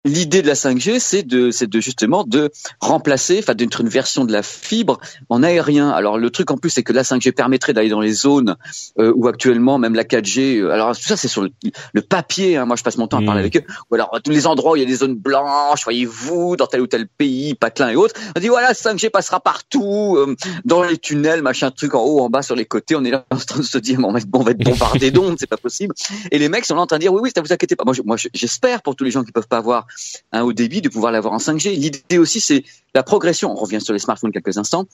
L'idée 0.03 0.41
de 0.41 0.47
la 0.47 0.55
5G, 0.55 0.99
c'est 0.99 1.21
de, 1.21 1.51
c'est 1.51 1.69
de 1.69 1.79
justement 1.79 2.23
de 2.23 2.49
remplacer, 2.79 3.37
enfin 3.37 3.53
d'être 3.53 3.81
une 3.81 3.89
version 3.89 4.25
de 4.25 4.31
la 4.31 4.41
fibre 4.41 4.99
en 5.29 5.43
aérien. 5.43 5.89
Alors 5.89 6.17
le 6.17 6.29
truc 6.31 6.49
en 6.49 6.57
plus, 6.57 6.71
c'est 6.71 6.81
que 6.81 6.91
la 6.91 7.03
5G 7.03 7.31
permettrait 7.33 7.73
d'aller 7.73 7.89
dans 7.89 8.01
les 8.01 8.13
zones 8.13 8.55
euh, 8.97 9.13
où 9.15 9.27
actuellement 9.27 9.77
même 9.77 9.93
la 9.93 10.03
4G. 10.03 10.59
Euh, 10.59 10.71
alors 10.71 10.97
tout 10.97 11.03
ça, 11.03 11.17
c'est 11.17 11.27
sur 11.27 11.43
le, 11.43 12.01
papier. 12.01 12.57
Hein, 12.57 12.65
moi, 12.65 12.75
je 12.75 12.83
passe 12.83 12.97
mon 12.97 13.07
temps 13.07 13.17
à 13.17 13.25
parler 13.25 13.41
mmh. 13.41 13.45
avec 13.45 13.57
eux. 13.57 13.63
Ou 13.91 13.95
alors 13.95 14.19
tous 14.23 14.31
les 14.31 14.47
endroits 14.47 14.71
où 14.71 14.75
il 14.75 14.79
y 14.79 14.85
a 14.85 14.87
des 14.87 14.95
zones 14.95 15.15
blanches, 15.15 15.83
voyez-vous, 15.83 16.55
dans 16.55 16.65
tel 16.65 16.81
ou 16.81 16.87
tel 16.87 17.07
pays, 17.07 17.53
patelin 17.53 17.89
et 17.89 17.95
autres. 17.95 18.15
On 18.35 18.39
dit 18.39 18.47
voilà, 18.47 18.73
5G 18.73 19.11
passera 19.11 19.39
partout, 19.39 20.15
euh, 20.17 20.35
dans 20.65 20.81
les 20.81 20.97
tunnels, 20.97 21.43
machin 21.43 21.69
truc, 21.69 21.93
en 21.93 22.01
haut, 22.01 22.21
en 22.21 22.29
bas, 22.29 22.41
sur 22.41 22.55
les 22.55 22.65
côtés. 22.65 22.95
On 22.95 23.03
est 23.03 23.11
là 23.11 23.25
en 23.31 23.37
train 23.37 23.59
de 23.59 23.65
se 23.65 23.77
dire, 23.77 23.99
bon, 23.99 24.09
on 24.09 24.13
va 24.13 24.19
être 24.19 24.27
bombardé 24.27 25.11
d'ondes, 25.11 25.35
c'est 25.39 25.45
pas 25.45 25.57
possible. 25.57 25.93
Et 26.31 26.39
les 26.39 26.49
mecs 26.49 26.65
sont 26.65 26.75
là 26.75 26.81
en 26.81 26.87
train 26.87 26.97
de 26.97 27.01
dire 27.01 27.13
oui, 27.13 27.21
oui, 27.23 27.31
ça 27.35 27.41
vous 27.41 27.53
inquiétez 27.53 27.75
pas. 27.75 27.83
Moi, 27.85 27.93
moi, 28.03 28.17
j'espère 28.33 28.81
pour 28.81 28.95
tous 28.95 29.03
les 29.03 29.11
gens 29.11 29.23
qui 29.23 29.31
peuvent 29.31 29.47
pas 29.47 29.57
avoir 29.57 29.85
un 30.31 30.41
haut 30.43 30.53
débit, 30.53 30.81
de 30.81 30.89
pouvoir 30.89 31.11
l'avoir 31.11 31.33
en 31.33 31.37
5G. 31.37 31.71
L'idée 31.77 32.17
aussi, 32.17 32.39
c'est 32.39 32.63
la 32.93 33.03
progression. 33.03 33.51
On 33.51 33.55
revient 33.55 33.81
sur 33.81 33.93
les 33.93 33.99
smartphones 33.99 34.31
quelques 34.31 34.57
instants 34.57 34.85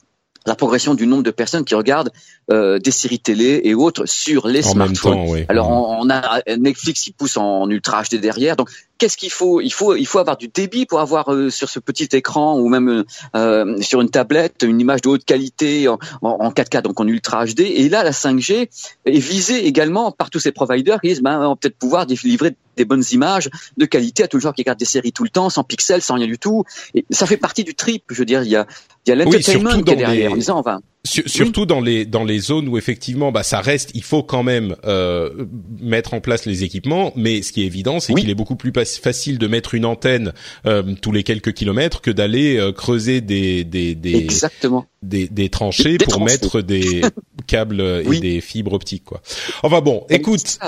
la 0.48 0.56
progression 0.56 0.96
du 0.96 1.06
nombre 1.06 1.24
de 1.24 1.32
personnes 1.32 1.66
qui 1.66 1.76
regardent 1.76 2.12
euh, 2.52 2.80
des 2.80 2.92
séries 2.92 3.20
télé 3.20 3.62
et 3.66 3.76
autres 3.76 4.06
sur 4.06 4.48
les 4.48 4.62
smartphones. 4.62 5.46
Alors 5.50 5.70
on, 5.70 6.10
a 6.10 6.42
Netflix 6.58 7.02
qui 7.02 7.12
pousse 7.12 7.38
en 7.38 7.70
ultra 7.70 8.02
HD 8.04 8.16
derrière. 8.16 8.56
Donc 8.56 8.70
qu'est-ce 8.98 9.18
qu'il 9.18 9.32
faut? 9.32 9.62
Il 9.62 9.72
faut 9.72 9.96
il 9.96 10.06
faut 10.06 10.20
avoir 10.20 10.38
du 10.38 10.48
débit 10.48 10.86
pour 10.86 11.00
avoir 11.00 11.34
euh, 11.34 11.50
sur 11.50 11.70
ce 11.70 11.80
petit 11.80 12.10
écran 12.14 12.60
ou 12.60 12.70
même 12.70 13.06
euh, 13.36 13.82
sur 13.82 14.02
une 14.02 14.10
tablette 14.10 14.64
une 14.64 14.80
image 14.80 15.02
de 15.02 15.10
haute 15.10 15.26
qualité 15.26 15.88
en, 15.88 15.98
en, 16.22 16.50
4K 16.50 16.82
donc 16.82 17.00
en 17.00 17.08
ultra 17.08 17.46
HD. 17.46 17.62
Et 17.62 17.90
là 17.90 18.04
la 18.04 18.12
5G 18.12 18.70
est 19.06 19.20
visée 19.20 19.66
également 19.66 20.12
par 20.12 20.30
tous 20.30 20.40
ces 20.40 20.52
providers 20.52 21.00
qui 21.02 21.10
disent 21.10 21.22
ben 21.22 21.40
on 21.40 21.50
va 21.50 21.56
peut-être 21.56 21.78
pouvoir 21.78 22.06
livrer 22.06 22.56
des 22.76 22.86
bonnes 22.86 23.04
images 23.12 23.50
de 23.78 23.86
qualité 23.86 24.24
à 24.24 24.28
tout 24.28 24.38
le 24.38 24.42
genre 24.42 24.54
qui 24.54 24.62
regarde 24.62 24.80
des 24.80 24.86
séries 24.86 25.12
tout 25.12 25.24
le 25.24 25.30
temps 25.30 25.50
sans 25.50 25.64
pixels, 25.64 26.02
sans 26.02 26.16
rien 26.16 26.28
du 26.28 26.38
tout. 26.38 26.64
Et 26.94 27.06
ça 27.10 27.26
fait 27.26 27.38
partie 27.38 27.64
du 27.64 27.76
trip. 27.76 28.04
Je 28.10 28.20
veux 28.20 28.26
dire, 28.26 28.44
il 28.44 28.50
y 28.50 28.56
a 28.56 28.68
il 29.06 29.10
y 29.10 29.14
a 29.14 29.16
l'entertainment 29.16 29.82
qui 29.82 29.92
est 29.92 29.96
derrière. 29.96 30.32
En 30.32 30.36
disant, 30.36 30.64
surtout 31.08 31.66
dans 31.66 31.82
les 31.82 32.06
dans 32.06 32.24
les 32.24 32.40
zones 32.40 32.68
où 32.68 32.78
effectivement 32.78 33.32
bah 33.32 33.44
ça 33.44 33.62
reste 33.62 33.92
il 33.94 34.04
faut 34.04 34.24
quand 34.24 34.44
même 34.44 34.76
euh, 34.86 35.46
mettre 35.80 36.14
en 36.14 36.22
place 36.22 36.46
les 36.46 36.64
équipements 36.64 37.14
mais 37.16 37.42
ce 37.42 37.52
qui 37.52 37.64
est 37.64 37.66
évident 37.66 38.00
c'est 38.00 38.14
qu'il 38.14 38.30
est 38.30 38.36
beaucoup 38.36 38.56
plus 38.56 38.72
facile 39.02 39.38
de 39.38 39.48
mettre 39.48 39.74
une 39.76 39.86
antenne 39.86 40.34
euh, 40.66 40.84
tous 41.02 41.12
les 41.12 41.24
quelques 41.24 41.54
kilomètres 41.54 42.02
que 42.02 42.12
d'aller 42.12 42.58
euh, 42.58 42.72
creuser 42.72 43.22
des 43.22 43.64
des 43.64 43.96
des 43.96 44.16
Exactement. 44.16 44.86
des, 45.02 45.28
des 45.28 45.50
tranchées 45.50 45.98
pour 45.98 46.24
mettre 46.24 46.62
des 46.62 47.02
câbles 47.48 47.82
et 47.82 48.20
des 48.20 48.42
fibres 48.42 48.74
optiques 48.74 49.06
quoi. 49.06 49.22
Enfin 49.64 49.82
bon, 49.82 50.06
écoute, 50.10 50.60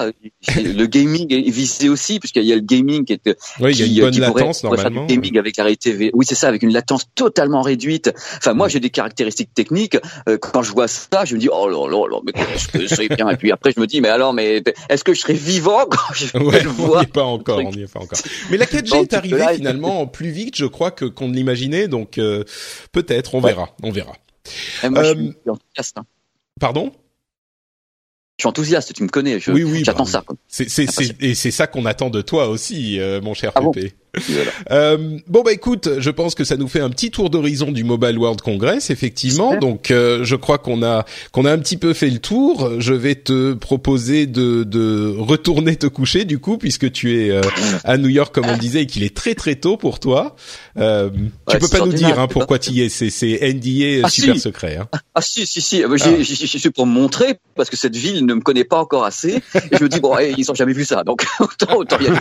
le 0.56 0.86
gaming 0.86 1.34
est 1.34 1.50
visé 1.50 1.90
aussi 1.90 2.20
puisqu'il 2.20 2.44
y 2.44 2.54
a 2.54 2.56
le 2.56 2.62
gaming 2.62 3.06
qui 3.06 3.14
est 3.14 3.38
oui, 3.60 3.76
il 3.78 3.94
y 3.94 4.02
a 4.02 4.06
une 4.06 4.12
bonne 4.12 4.20
latence 4.20 4.64
normalement. 4.64 5.06
gaming 5.06 5.38
avec 5.38 5.58
la 5.58 5.66
réalité 5.66 6.12
oui, 6.14 6.26
c'est 6.28 6.36
ça 6.36 6.48
avec 6.48 6.64
une 6.64 6.74
latence 6.74 7.06
totalement 7.16 7.62
réduite. 7.62 8.12
Enfin 8.38 8.54
moi 8.54 8.68
j'ai 8.68 8.80
des 8.80 8.90
caractéristiques 8.90 9.54
techniques 9.54 9.98
euh, 10.28 10.29
quand 10.38 10.62
je 10.62 10.72
vois 10.72 10.88
ça, 10.88 11.26
je 11.26 11.36
me 11.36 11.40
dis 11.40 11.50
oh 11.52 11.68
là 11.68 11.88
là 11.90 12.08
là, 12.08 12.20
mais 12.24 12.34
est-ce 12.56 12.68
que 12.68 12.88
c'est 12.88 13.08
bien 13.10 13.30
Et 13.30 13.38
puis 13.38 13.52
après, 13.52 13.72
je 13.76 13.80
me 13.80 13.88
dis 13.88 14.02
mais 14.02 14.10
alors, 14.10 14.34
mais 14.34 14.64
est-ce 14.90 15.04
que 15.04 15.14
je 15.14 15.22
serai 15.22 15.34
vivant 15.34 15.86
quand 15.90 16.14
je 16.14 16.38
ouais, 16.38 16.64
le 16.64 16.70
vois 16.70 16.98
On 16.98 17.02
n'y 17.02 17.06
est 17.06 17.14
pas 17.14 17.24
encore, 17.24 17.60
on 17.60 17.72
n'y 17.72 17.84
est 17.84 17.92
pas 17.92 18.00
encore. 18.00 18.20
Mais 18.50 18.58
la 18.58 18.66
4G 18.66 19.02
est 19.02 19.14
arrivée 19.14 19.46
finalement 19.56 20.08
plus 20.08 20.30
vite, 20.30 20.56
je 20.56 20.66
crois, 20.66 20.92
que 20.92 21.06
qu'on 21.06 21.28
ne 21.28 21.36
l'imaginait. 21.36 21.88
Donc 21.88 22.18
euh, 22.18 22.44
peut-être, 22.92 23.36
on 23.36 23.42
verra, 23.42 23.76
on 23.84 23.92
verra. 23.92 24.14
Moi, 24.84 25.00
euh, 25.00 25.14
je 25.16 25.22
suis 25.22 25.50
enthousiaste, 25.50 25.98
hein. 25.98 26.06
Pardon? 26.60 26.92
Je 28.38 28.44
suis 28.44 28.48
enthousiaste, 28.48 28.94
tu 28.94 29.04
me 29.04 29.10
connais, 29.10 29.40
je, 29.40 29.52
oui, 29.52 29.64
oui, 29.64 29.84
j'attends 29.84 30.06
bah, 30.06 30.10
ça. 30.10 30.24
C'est, 30.48 30.78
et 31.20 31.36
c'est 31.36 31.52
ça 31.52 31.68
qu'on 31.68 31.86
attend 31.86 32.10
de 32.10 32.22
toi 32.22 32.48
aussi, 32.48 33.00
mon 33.22 33.34
cher 33.34 33.52
ah 33.56 33.62
Pépé. 33.62 33.94
Euh, 34.72 35.18
bon 35.28 35.42
bah 35.42 35.52
écoute, 35.52 35.90
je 36.00 36.10
pense 36.10 36.36
que 36.36 36.44
ça 36.44 36.56
nous 36.56 36.68
fait 36.68 36.80
un 36.80 36.90
petit 36.90 37.10
tour 37.10 37.30
d'horizon 37.30 37.72
du 37.72 37.84
Mobile 37.84 38.18
World 38.18 38.42
Congress, 38.42 38.90
effectivement. 38.90 39.56
Donc 39.56 39.90
euh, 39.90 40.24
je 40.24 40.36
crois 40.36 40.58
qu'on 40.58 40.84
a 40.84 41.06
qu'on 41.32 41.46
a 41.46 41.52
un 41.52 41.58
petit 41.58 41.78
peu 41.78 41.94
fait 41.94 42.10
le 42.10 42.20
tour. 42.20 42.80
Je 42.80 42.94
vais 42.94 43.16
te 43.16 43.54
proposer 43.54 44.28
de, 44.28 44.64
de 44.64 45.16
retourner 45.18 45.76
te 45.76 45.88
coucher 45.88 46.26
du 46.26 46.40
coup, 46.40 46.58
puisque 46.58 46.92
tu 46.92 47.20
es 47.20 47.32
euh, 47.32 47.42
à 47.84 47.98
New 47.98 48.10
York 48.10 48.34
comme 48.34 48.46
on 48.46 48.58
disait 48.58 48.84
et 48.84 48.86
qu'il 48.86 49.04
est 49.04 49.16
très 49.16 49.34
très 49.34 49.56
tôt 49.56 49.78
pour 49.78 50.00
toi. 50.00 50.36
Euh, 50.78 51.10
tu 51.50 51.58
peux 51.58 51.68
pas 51.68 51.86
nous 51.86 51.94
dire 51.94 52.20
hein, 52.20 52.28
pourquoi 52.28 52.60
tu 52.60 52.72
y 52.72 52.82
es. 52.82 52.90
C'est 52.90 53.10
c'est 53.10 53.40
NDA 53.42 54.06
ah, 54.06 54.10
super 54.10 54.40
secret. 54.40 54.78
Hein. 54.78 54.88
Ah 55.16 55.22
si 55.22 55.48
si 55.48 55.62
si. 55.62 55.84
Ah. 55.84 55.88
J'y 56.20 56.48
suis 56.48 56.70
pour 56.70 56.86
me 56.86 56.94
montrer 56.94 57.40
parce 57.56 57.70
que 57.70 57.78
cette 57.78 57.96
ville 57.96 58.26
ne 58.26 58.34
me 58.34 58.42
connaît 58.42 58.64
pas 58.64 58.78
encore 58.78 59.04
assez. 59.06 59.42
Et 59.56 59.78
je 59.78 59.84
me 59.84 59.90
dis 59.90 60.00
bon, 60.00 60.16
ils 60.38 60.52
ont 60.52 60.56
jamais 60.56 60.74
vu 60.74 60.86
ça, 60.86 61.04
donc 61.04 61.26
autant 61.40 61.78
autant 61.78 62.00
y 62.00 62.08
aller. 62.08 62.20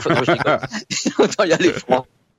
autant 1.19 1.45
y 1.45 1.53
aller 1.53 1.73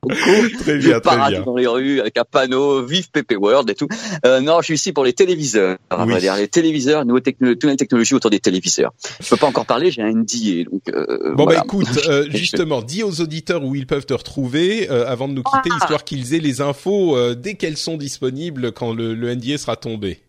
très 0.08 0.78
bien, 0.78 1.00
très 1.00 1.30
bien. 1.30 1.42
dans 1.42 1.56
les 1.56 1.68
rues 1.68 2.00
avec 2.00 2.18
un 2.18 2.24
panneau 2.24 2.84
Vive 2.86 3.10
PP 3.12 3.36
World 3.38 3.70
et 3.70 3.76
tout. 3.76 3.88
Euh, 4.26 4.40
non, 4.40 4.62
je 4.62 4.66
suis 4.66 4.74
ici 4.76 4.94
pour 4.94 5.04
les 5.04 5.14
téléviseurs. 5.14 5.78
Va 5.92 6.20
dire 6.20 6.36
les 6.36 6.48
téléviseurs, 6.48 7.06
nouvelles 7.06 7.24
technologies, 7.24 7.60
toutes 7.60 7.70
les 7.70 7.76
technologies 7.76 8.16
autour 8.16 8.32
des 8.32 8.40
téléviseurs. 8.40 8.94
Je 9.20 9.30
peux 9.30 9.38
pas 9.38 9.48
encore 9.48 9.66
parler, 9.66 9.92
j'ai 9.92 10.02
un 10.02 10.12
NDA. 10.12 10.64
Donc 10.72 10.82
euh, 10.90 11.36
bon 11.36 11.46
bah 11.46 11.62
écoute, 11.64 11.88
euh, 12.08 12.26
justement, 12.30 12.82
dis 12.82 13.04
aux 13.04 13.22
auditeurs 13.22 13.64
où 13.64 13.76
ils 13.76 13.88
peuvent 13.88 14.06
te 14.06 14.14
retrouver 14.14 14.90
euh, 14.90 15.06
avant 15.08 15.28
de 15.28 15.34
nous 15.34 15.44
quitter, 15.44 15.70
ah. 15.74 15.78
histoire 15.82 16.04
qu'ils 16.04 16.34
aient 16.34 16.40
les 16.40 16.62
infos 16.62 17.18
euh, 17.18 17.36
dès 17.36 17.56
qu'elles 17.56 17.78
sont 17.78 17.98
disponibles 17.98 18.72
quand 18.72 18.94
le, 18.94 19.14
le 19.14 19.36
NDA 19.36 19.58
sera 19.58 19.76
tombé. 19.76 20.20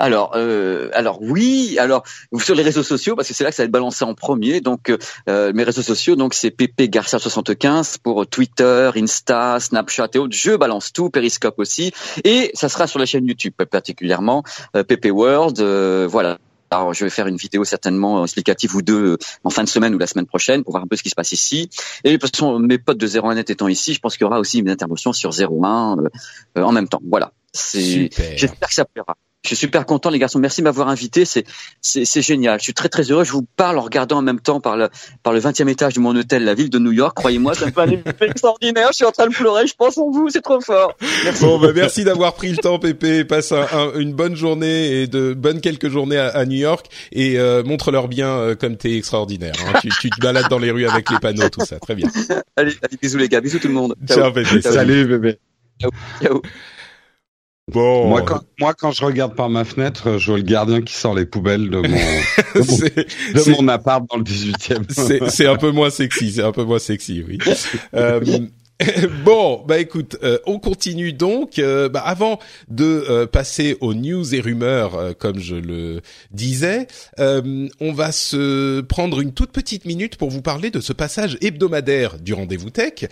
Alors, 0.00 0.32
euh, 0.34 0.90
alors 0.92 1.22
oui, 1.22 1.76
alors 1.78 2.02
sur 2.38 2.56
les 2.56 2.64
réseaux 2.64 2.82
sociaux 2.82 3.14
parce 3.14 3.28
que 3.28 3.34
c'est 3.34 3.44
là 3.44 3.50
que 3.50 3.56
ça 3.56 3.62
va 3.62 3.66
être 3.66 3.72
balancé 3.72 4.04
en 4.04 4.14
premier. 4.14 4.60
Donc 4.60 4.90
euh, 5.28 5.52
mes 5.52 5.62
réseaux 5.62 5.82
sociaux, 5.82 6.16
donc 6.16 6.34
c'est 6.34 6.50
PP 6.50 6.90
Garcia 6.90 7.18
75 7.18 7.98
pour 7.98 8.26
Twitter, 8.26 8.90
Insta, 8.96 9.60
Snapchat 9.60 10.08
et 10.14 10.18
autres. 10.18 10.34
Je 10.34 10.56
balance 10.56 10.92
tout, 10.92 11.10
Periscope 11.10 11.58
aussi, 11.58 11.92
et 12.24 12.50
ça 12.54 12.68
sera 12.68 12.86
sur 12.86 12.98
la 12.98 13.06
chaîne 13.06 13.26
YouTube 13.26 13.54
particulièrement 13.70 14.42
euh, 14.76 14.82
PP 14.82 15.06
World. 15.10 15.60
Euh, 15.60 16.08
voilà. 16.10 16.38
Alors, 16.70 16.92
je 16.92 17.04
vais 17.04 17.10
faire 17.10 17.28
une 17.28 17.36
vidéo 17.36 17.64
certainement 17.64 18.24
explicative 18.24 18.74
ou 18.74 18.82
deux 18.82 19.16
en 19.44 19.50
fin 19.50 19.62
de 19.62 19.68
semaine 19.68 19.94
ou 19.94 19.98
la 19.98 20.08
semaine 20.08 20.26
prochaine 20.26 20.64
pour 20.64 20.72
voir 20.72 20.82
un 20.82 20.88
peu 20.88 20.96
ce 20.96 21.04
qui 21.04 21.10
se 21.10 21.14
passe 21.14 21.30
ici. 21.30 21.70
Et 22.02 22.10
de 22.10 22.16
toute 22.16 22.34
façon, 22.34 22.58
mes 22.58 22.78
potes 22.78 22.98
de 22.98 23.06
01net 23.06 23.48
étant 23.52 23.68
ici, 23.68 23.94
je 23.94 24.00
pense 24.00 24.16
qu'il 24.16 24.24
y 24.24 24.26
aura 24.26 24.40
aussi 24.40 24.58
une 24.58 24.68
intervention 24.68 25.12
sur 25.12 25.30
01 25.30 25.98
euh, 26.58 26.62
en 26.62 26.72
même 26.72 26.88
temps. 26.88 27.00
Voilà. 27.08 27.32
J'espère 27.54 28.68
que 28.68 28.74
ça 28.74 28.84
plaira. 28.84 29.16
Je 29.44 29.48
suis 29.48 29.56
super 29.56 29.84
content, 29.84 30.08
les 30.08 30.18
garçons. 30.18 30.38
Merci 30.38 30.62
de 30.62 30.64
m'avoir 30.64 30.88
invité. 30.88 31.26
C'est, 31.26 31.44
c'est, 31.82 32.22
génial. 32.22 32.58
Je 32.60 32.64
suis 32.64 32.72
très, 32.72 32.88
très 32.88 33.02
heureux. 33.10 33.24
Je 33.24 33.32
vous 33.32 33.46
parle 33.56 33.78
en 33.78 33.82
regardant 33.82 34.16
en 34.16 34.22
même 34.22 34.40
temps 34.40 34.58
par 34.58 34.78
le, 34.78 34.88
par 35.22 35.34
le 35.34 35.40
20e 35.40 35.68
étage 35.68 35.92
de 35.92 36.00
mon 36.00 36.16
hôtel, 36.16 36.44
la 36.44 36.54
ville 36.54 36.70
de 36.70 36.78
New 36.78 36.92
York. 36.92 37.14
Croyez-moi, 37.14 37.52
c'est 37.58 37.66
un 37.66 37.70
peu 37.70 38.24
extraordinaire. 38.24 38.88
Je 38.92 38.96
suis 38.96 39.04
en 39.04 39.12
train 39.12 39.26
de 39.26 39.34
pleurer. 39.34 39.66
Je 39.66 39.74
pense 39.74 39.98
en 39.98 40.10
vous. 40.10 40.30
C'est 40.30 40.40
trop 40.40 40.62
fort. 40.62 40.94
Merci. 41.24 41.44
Bon, 41.44 41.58
bah, 41.58 41.72
merci 41.74 42.04
d'avoir 42.04 42.32
pris 42.32 42.52
le 42.52 42.56
temps, 42.56 42.78
Pépé. 42.78 43.26
Passe 43.26 43.52
une 43.96 44.14
bonne 44.14 44.34
journée 44.34 45.02
et 45.02 45.06
de 45.08 45.34
bonnes 45.34 45.60
quelques 45.60 45.90
journées 45.90 46.18
à, 46.18 46.46
New 46.46 46.56
York 46.56 46.86
et 47.12 47.38
euh, 47.38 47.62
montre-leur 47.62 48.08
bien 48.08 48.28
euh, 48.28 48.54
comme 48.54 48.78
t'es 48.78 48.96
extraordinaire. 48.96 49.54
Hein. 49.66 49.78
tu, 49.82 49.90
tu 50.00 50.08
te 50.08 50.20
balades 50.20 50.48
dans 50.48 50.58
les 50.58 50.70
rues 50.70 50.86
avec 50.86 51.10
les 51.10 51.18
panneaux, 51.18 51.50
tout 51.50 51.64
ça. 51.64 51.78
Très 51.78 51.94
bien. 51.94 52.08
Allez, 52.56 52.72
allez 52.82 52.96
bisous 53.00 53.18
les 53.18 53.28
gars. 53.28 53.40
Bisous 53.40 53.58
tout 53.58 53.68
le 53.68 53.74
monde. 53.74 53.94
Ciao, 54.08 54.32
Pépé. 54.32 54.62
Salut, 54.62 55.06
bébé. 55.06 55.38
Ciao. 55.80 55.90
Ciao. 56.22 56.42
Bon. 57.72 58.08
Moi 58.08 58.22
quand, 58.22 58.40
moi, 58.60 58.74
quand 58.74 58.90
je 58.90 59.04
regarde 59.04 59.34
par 59.34 59.48
ma 59.48 59.64
fenêtre, 59.64 60.18
je 60.18 60.26
vois 60.26 60.36
le 60.36 60.44
gardien 60.44 60.82
qui 60.82 60.92
sort 60.92 61.14
les 61.14 61.24
poubelles 61.24 61.70
de 61.70 61.78
mon, 61.78 61.82
de 62.54 63.50
mon, 63.50 63.68
appart 63.68 64.04
dans 64.10 64.18
le 64.18 64.22
18e. 64.22 65.30
c'est 65.30 65.46
un 65.46 65.56
peu 65.56 65.70
moins 65.70 65.88
sexy, 65.88 66.32
c'est 66.32 66.42
un 66.42 66.52
peu 66.52 66.64
moins 66.64 66.78
sexy, 66.78 67.24
oui. 67.26 67.38
euh, 67.94 68.20
bon, 69.24 69.62
bah 69.68 69.78
écoute, 69.78 70.16
euh, 70.24 70.38
on 70.46 70.58
continue 70.58 71.12
donc. 71.12 71.60
Euh, 71.60 71.88
bah, 71.88 72.02
avant 72.04 72.40
de 72.68 73.04
euh, 73.08 73.24
passer 73.26 73.76
aux 73.80 73.94
news 73.94 74.34
et 74.34 74.40
rumeurs, 74.40 75.16
comme 75.18 75.38
je 75.38 75.54
le 75.54 76.00
disais, 76.32 76.88
on 77.18 77.92
va 77.92 78.10
se 78.10 78.80
prendre 78.80 79.20
une 79.20 79.32
toute 79.32 79.52
petite 79.52 79.84
minute 79.84 80.16
pour 80.16 80.30
vous 80.30 80.42
parler 80.42 80.70
de 80.70 80.80
ce 80.80 80.92
passage 80.92 81.38
hebdomadaire 81.40 82.18
du 82.18 82.34
rendez-vous 82.34 82.70
tech. 82.70 83.06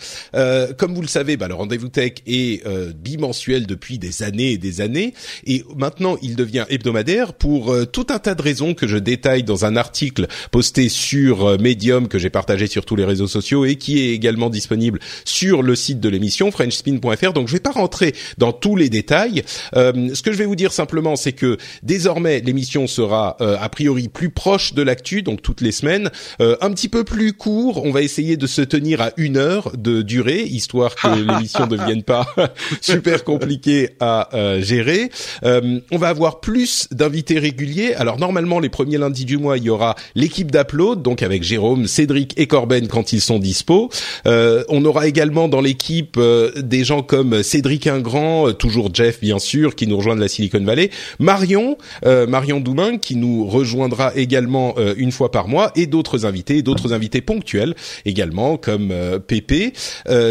comme 0.77 0.93
vous 0.93 1.01
le 1.01 1.07
savez, 1.07 1.37
bah, 1.37 1.47
le 1.47 1.53
rendez-vous 1.53 1.89
tech 1.89 2.13
est 2.25 2.67
bimensuel 2.93 3.65
depuis 3.65 3.99
des 3.99 4.23
années 4.23 4.51
et 4.51 4.57
des 4.57 4.81
années, 4.81 5.13
et 5.45 5.63
maintenant 5.75 6.17
il 6.21 6.35
devient 6.35 6.65
hebdomadaire 6.69 7.33
pour 7.33 7.73
tout 7.91 8.07
un 8.09 8.19
tas 8.19 8.35
de 8.35 8.41
raisons 8.41 8.73
que 8.73 8.87
je 8.87 8.97
détaille 8.97 9.43
dans 9.43 9.65
un 9.65 9.75
article 9.75 10.27
posté 10.51 10.89
sur 10.89 11.57
Medium 11.59 12.07
que 12.07 12.19
j'ai 12.19 12.29
partagé 12.29 12.67
sur 12.67 12.85
tous 12.85 12.95
les 12.95 13.05
réseaux 13.05 13.27
sociaux 13.27 13.65
et 13.65 13.77
qui 13.77 13.99
est 13.99 14.13
également 14.13 14.49
disponible 14.49 14.99
sur 15.23 15.52
le 15.61 15.75
site 15.75 15.99
de 15.99 16.09
l'émission 16.09 16.51
frenchspin.fr. 16.51 17.33
Donc 17.33 17.47
je 17.47 17.53
vais 17.53 17.59
pas 17.59 17.71
rentrer 17.71 18.13
dans 18.37 18.51
tous 18.51 18.75
les 18.75 18.89
détails. 18.89 19.43
Euh, 19.75 20.13
ce 20.13 20.21
que 20.21 20.31
je 20.31 20.37
vais 20.37 20.45
vous 20.45 20.55
dire 20.55 20.71
simplement, 20.71 21.15
c'est 21.15 21.33
que 21.33 21.57
désormais 21.81 22.39
l'émission 22.39 22.87
sera 22.87 23.37
euh, 23.41 23.57
a 23.59 23.69
priori 23.69 24.07
plus 24.07 24.29
proche 24.29 24.73
de 24.73 24.81
l'actu, 24.81 25.21
donc 25.21 25.41
toutes 25.41 25.61
les 25.61 25.71
semaines, 25.71 26.11
euh, 26.41 26.55
un 26.61 26.71
petit 26.71 26.89
peu 26.89 27.03
plus 27.03 27.33
court. 27.33 27.85
On 27.85 27.91
va 27.91 28.01
essayer 28.01 28.37
de 28.37 28.47
se 28.47 28.61
tenir 28.61 29.01
à 29.01 29.11
une 29.17 29.37
heure 29.37 29.71
de 29.77 30.01
durée, 30.01 30.43
histoire 30.43 30.95
que 30.95 31.07
l'émission 31.31 31.65
ne 31.67 31.77
devienne 31.77 32.03
pas 32.03 32.27
super 32.81 33.23
compliquée 33.23 33.89
à 33.99 34.29
gérer. 34.59 35.09
on 35.43 35.97
va 35.97 36.09
avoir 36.09 36.39
plus 36.39 36.87
d'invités 36.91 37.39
réguliers. 37.39 37.93
Alors 37.95 38.19
normalement 38.19 38.59
les 38.59 38.69
premiers 38.69 38.97
lundis 38.97 39.25
du 39.25 39.37
mois, 39.37 39.57
il 39.57 39.63
y 39.63 39.69
aura 39.69 39.95
l'équipe 40.15 40.51
d'Upload, 40.51 41.01
donc 41.01 41.21
avec 41.21 41.43
Jérôme, 41.43 41.87
Cédric 41.87 42.33
et 42.37 42.47
Corben 42.47 42.87
quand 42.87 43.13
ils 43.13 43.21
sont 43.21 43.39
dispo. 43.39 43.89
on 44.25 44.85
aura 44.85 45.07
également 45.07 45.42
dans 45.47 45.61
l'équipe 45.61 46.17
euh, 46.17 46.51
des 46.55 46.83
gens 46.83 47.01
comme 47.01 47.43
Cédric 47.43 47.87
Ingrand, 47.87 48.49
euh, 48.49 48.53
toujours 48.53 48.93
Jeff 48.93 49.19
bien 49.19 49.39
sûr, 49.39 49.75
qui 49.75 49.87
nous 49.87 49.97
rejoint 49.97 50.15
de 50.15 50.21
la 50.21 50.27
Silicon 50.27 50.63
Valley, 50.63 50.89
Marion, 51.19 51.77
euh, 52.05 52.27
Marion 52.27 52.59
Doumain 52.59 52.97
qui 52.97 53.15
nous 53.15 53.45
rejoindra 53.45 54.15
également 54.15 54.75
une 54.97 55.11
fois 55.11 55.31
par 55.31 55.47
mois, 55.47 55.71
et 55.75 55.87
d'autres 55.87 56.25
invités, 56.25 56.61
d'autres 56.61 56.93
invités 56.93 57.21
ponctuels 57.21 57.75
également 58.05 58.57
comme 58.57 58.93
Pépé. 59.27 59.73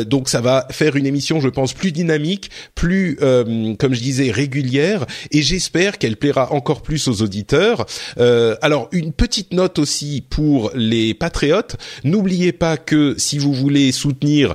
donc 0.06 0.28
ça 0.28 0.40
va 0.40 0.66
faire 0.70 0.96
une 0.96 1.06
émission, 1.06 1.40
je 1.40 1.48
pense, 1.48 1.72
plus 1.72 1.92
dynamique, 1.92 2.50
plus, 2.74 3.16
comme 3.16 3.94
je 3.94 4.00
disais, 4.00 4.30
régulière, 4.30 5.06
et 5.30 5.42
j'espère 5.42 5.98
qu'elle 5.98 6.16
plaira 6.16 6.52
encore 6.52 6.82
plus 6.82 7.08
aux 7.08 7.22
auditeurs. 7.22 7.86
alors 8.16 8.88
une 8.92 9.12
petite 9.12 9.52
note 9.52 9.78
aussi 9.78 10.24
pour 10.28 10.70
les 10.74 11.14
patriotes. 11.14 11.76
N'oubliez 12.04 12.52
pas 12.52 12.76
que 12.76 13.14
si 13.18 13.38
vous 13.38 13.52
voulez 13.52 13.92
soutenir 13.92 14.54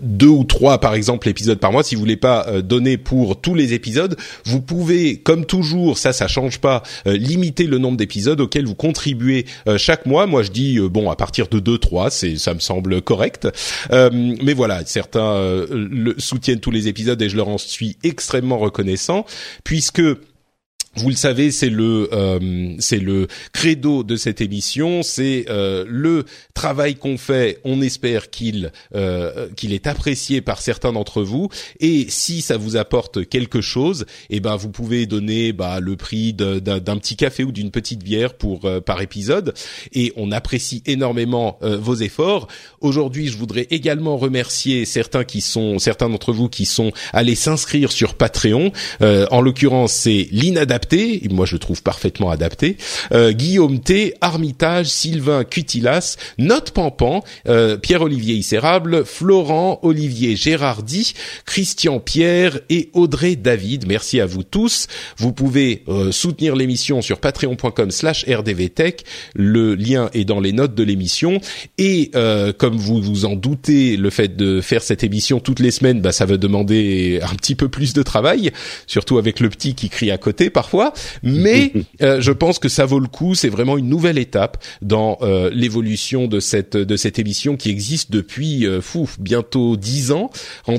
deux 0.00 0.28
ou 0.28 0.44
trois 0.44 0.78
par 0.78 0.94
exemple 0.94 1.28
épisodes 1.28 1.58
par 1.58 1.72
mois. 1.72 1.82
Si 1.82 1.94
vous 1.94 2.00
voulez 2.00 2.16
pas 2.16 2.46
euh, 2.48 2.62
donner 2.62 2.96
pour 2.96 3.40
tous 3.40 3.54
les 3.54 3.74
épisodes, 3.74 4.16
vous 4.44 4.60
pouvez, 4.60 5.16
comme 5.16 5.44
toujours, 5.44 5.98
ça 5.98 6.12
ça 6.12 6.28
change 6.28 6.58
pas, 6.58 6.82
euh, 7.06 7.16
limiter 7.16 7.64
le 7.64 7.78
nombre 7.78 7.96
d'épisodes 7.96 8.40
auxquels 8.40 8.66
vous 8.66 8.74
contribuez 8.74 9.46
euh, 9.66 9.78
chaque 9.78 10.06
mois. 10.06 10.26
Moi 10.26 10.42
je 10.42 10.50
dis 10.50 10.78
bon 10.80 11.10
à 11.10 11.16
partir 11.16 11.48
de 11.48 11.58
deux 11.58 11.78
trois, 11.78 12.10
c'est 12.10 12.36
ça 12.36 12.54
me 12.54 12.60
semble 12.60 13.02
correct. 13.02 13.48
mais 13.90 14.54
voilà, 14.54 14.84
certains 14.84 15.38
le, 15.70 16.14
soutiennent 16.18 16.60
tous 16.60 16.70
les 16.70 16.88
épisodes 16.88 17.20
et 17.20 17.28
je 17.28 17.36
leur 17.36 17.48
en 17.48 17.58
suis 17.58 17.96
extrêmement 18.02 18.58
reconnaissant 18.58 19.24
puisque 19.64 20.02
vous 20.96 21.10
le 21.10 21.14
savez, 21.14 21.50
c'est 21.50 21.68
le 21.68 22.08
euh, 22.12 22.74
c'est 22.78 22.98
le 22.98 23.28
credo 23.52 24.02
de 24.02 24.16
cette 24.16 24.40
émission, 24.40 25.02
c'est 25.02 25.44
euh, 25.48 25.84
le 25.86 26.24
travail 26.54 26.96
qu'on 26.96 27.18
fait. 27.18 27.60
On 27.64 27.82
espère 27.82 28.30
qu'il 28.30 28.72
euh, 28.94 29.48
qu'il 29.54 29.72
est 29.72 29.86
apprécié 29.86 30.40
par 30.40 30.60
certains 30.60 30.92
d'entre 30.92 31.22
vous. 31.22 31.50
Et 31.78 32.06
si 32.08 32.40
ça 32.40 32.56
vous 32.56 32.76
apporte 32.76 33.28
quelque 33.28 33.60
chose, 33.60 34.06
eh 34.30 34.40
ben 34.40 34.56
vous 34.56 34.70
pouvez 34.70 35.06
donner 35.06 35.52
bah, 35.52 35.78
le 35.80 35.96
prix 35.96 36.32
d'un 36.32 36.80
petit 36.98 37.16
café 37.16 37.44
ou 37.44 37.52
d'une 37.52 37.70
petite 37.70 38.02
bière 38.02 38.34
pour 38.34 38.68
par 38.84 39.00
épisode. 39.00 39.54
Et 39.92 40.12
on 40.16 40.32
apprécie 40.32 40.82
énormément 40.86 41.58
vos 41.62 41.94
efforts. 41.94 42.48
Aujourd'hui, 42.80 43.28
je 43.28 43.36
voudrais 43.36 43.66
également 43.70 44.16
remercier 44.16 44.84
certains 44.84 45.24
qui 45.24 45.40
sont 45.40 45.78
certains 45.78 46.08
d'entre 46.08 46.32
vous 46.32 46.48
qui 46.48 46.64
sont 46.64 46.92
allés 47.12 47.34
s'inscrire 47.34 47.92
sur 47.92 48.14
Patreon. 48.14 48.72
en 49.00 49.40
l'occurrence, 49.40 49.92
c'est 49.92 50.28
l'inadapté 50.32 50.87
moi 51.30 51.46
je 51.46 51.54
le 51.54 51.58
trouve 51.58 51.82
parfaitement 51.82 52.30
adapté, 52.30 52.76
euh, 53.12 53.32
Guillaume 53.32 53.80
T, 53.80 54.14
Armitage, 54.20 54.86
Sylvain 54.86 55.44
Cutilas, 55.44 56.16
Note 56.38 56.70
Pampan, 56.70 57.22
euh, 57.48 57.76
Pierre-Olivier 57.76 58.34
Isérable, 58.34 59.04
Florent, 59.04 59.80
Olivier 59.82 60.36
Gérardi, 60.36 61.14
Christian 61.44 62.00
Pierre 62.00 62.60
et 62.70 62.90
Audrey 62.92 63.36
David. 63.36 63.86
Merci 63.86 64.20
à 64.20 64.26
vous 64.26 64.42
tous. 64.42 64.86
Vous 65.16 65.32
pouvez 65.32 65.82
euh, 65.88 66.12
soutenir 66.12 66.56
l'émission 66.56 67.02
sur 67.02 67.20
patreon.com 67.20 67.90
slash 67.90 68.24
rdvtech. 68.28 69.04
Le 69.34 69.74
lien 69.74 70.10
est 70.14 70.24
dans 70.24 70.40
les 70.40 70.52
notes 70.52 70.74
de 70.74 70.82
l'émission. 70.82 71.40
Et 71.78 72.10
comme 72.58 72.76
vous 72.76 73.00
vous 73.00 73.24
en 73.24 73.36
doutez, 73.36 73.96
le 73.96 74.10
fait 74.10 74.36
de 74.36 74.60
faire 74.60 74.82
cette 74.82 75.04
émission 75.04 75.40
toutes 75.40 75.60
les 75.60 75.70
semaines, 75.70 76.00
bah, 76.00 76.12
ça 76.12 76.26
va 76.26 76.36
demander 76.36 77.20
un 77.22 77.34
petit 77.34 77.54
peu 77.54 77.68
plus 77.68 77.92
de 77.92 78.02
travail, 78.02 78.50
surtout 78.86 79.18
avec 79.18 79.40
le 79.40 79.48
petit 79.48 79.74
qui 79.74 79.88
crie 79.88 80.10
à 80.10 80.18
côté 80.18 80.50
mais 81.22 81.72
euh, 82.02 82.20
je 82.20 82.32
pense 82.32 82.58
que 82.58 82.68
ça 82.68 82.84
vaut 82.84 83.00
le 83.00 83.08
coup. 83.08 83.34
C'est 83.34 83.48
vraiment 83.48 83.78
une 83.78 83.88
nouvelle 83.88 84.18
étape 84.18 84.62
dans 84.82 85.18
euh, 85.22 85.50
l'évolution 85.52 86.26
de 86.26 86.40
cette 86.40 86.76
de 86.76 86.96
cette 86.96 87.18
émission 87.18 87.56
qui 87.56 87.70
existe 87.70 88.10
depuis 88.10 88.66
euh, 88.66 88.80
fou 88.80 89.08
bientôt 89.18 89.76
dix 89.76 90.12
ans. 90.12 90.30
En 90.66 90.78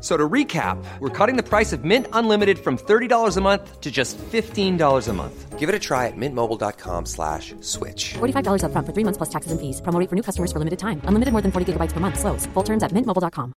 So 0.00 0.16
to 0.16 0.28
recap, 0.28 0.76
we're 1.00 1.08
cutting 1.10 1.36
the 1.36 1.42
price 1.42 1.72
of 1.72 1.82
Mint 1.84 2.06
Unlimited 2.12 2.58
from 2.58 2.76
$30 2.76 3.36
a 3.36 3.40
month 3.40 3.80
to 3.80 3.90
just 3.90 4.18
$15 4.18 5.08
a 5.08 5.12
month. 5.12 5.58
Give 5.58 5.70
it 5.70 5.74
a 5.74 5.78
try 5.78 6.06
at 6.06 6.16
mintmobile.com 6.16 7.06
slash 7.06 7.54
switch. 7.60 8.14
$45 8.14 8.64
up 8.64 8.72
front 8.72 8.86
for 8.86 8.92
three 8.92 9.04
months 9.04 9.16
plus 9.16 9.30
taxes 9.30 9.52
and 9.52 9.60
fees. 9.60 9.80
Promo 9.80 9.98
rate 9.98 10.10
for 10.10 10.16
new 10.16 10.22
customers 10.22 10.52
for 10.52 10.58
limited 10.58 10.78
time. 10.78 11.00
Unlimited 11.06 11.32
more 11.32 11.42
than 11.42 11.50
40 11.50 11.72
gigabytes 11.72 11.92
per 11.92 12.00
month. 12.00 12.20
Slows. 12.20 12.44
Full 12.54 12.62
terms 12.62 12.82
at 12.82 12.92
mintmobile.com. 12.92 13.52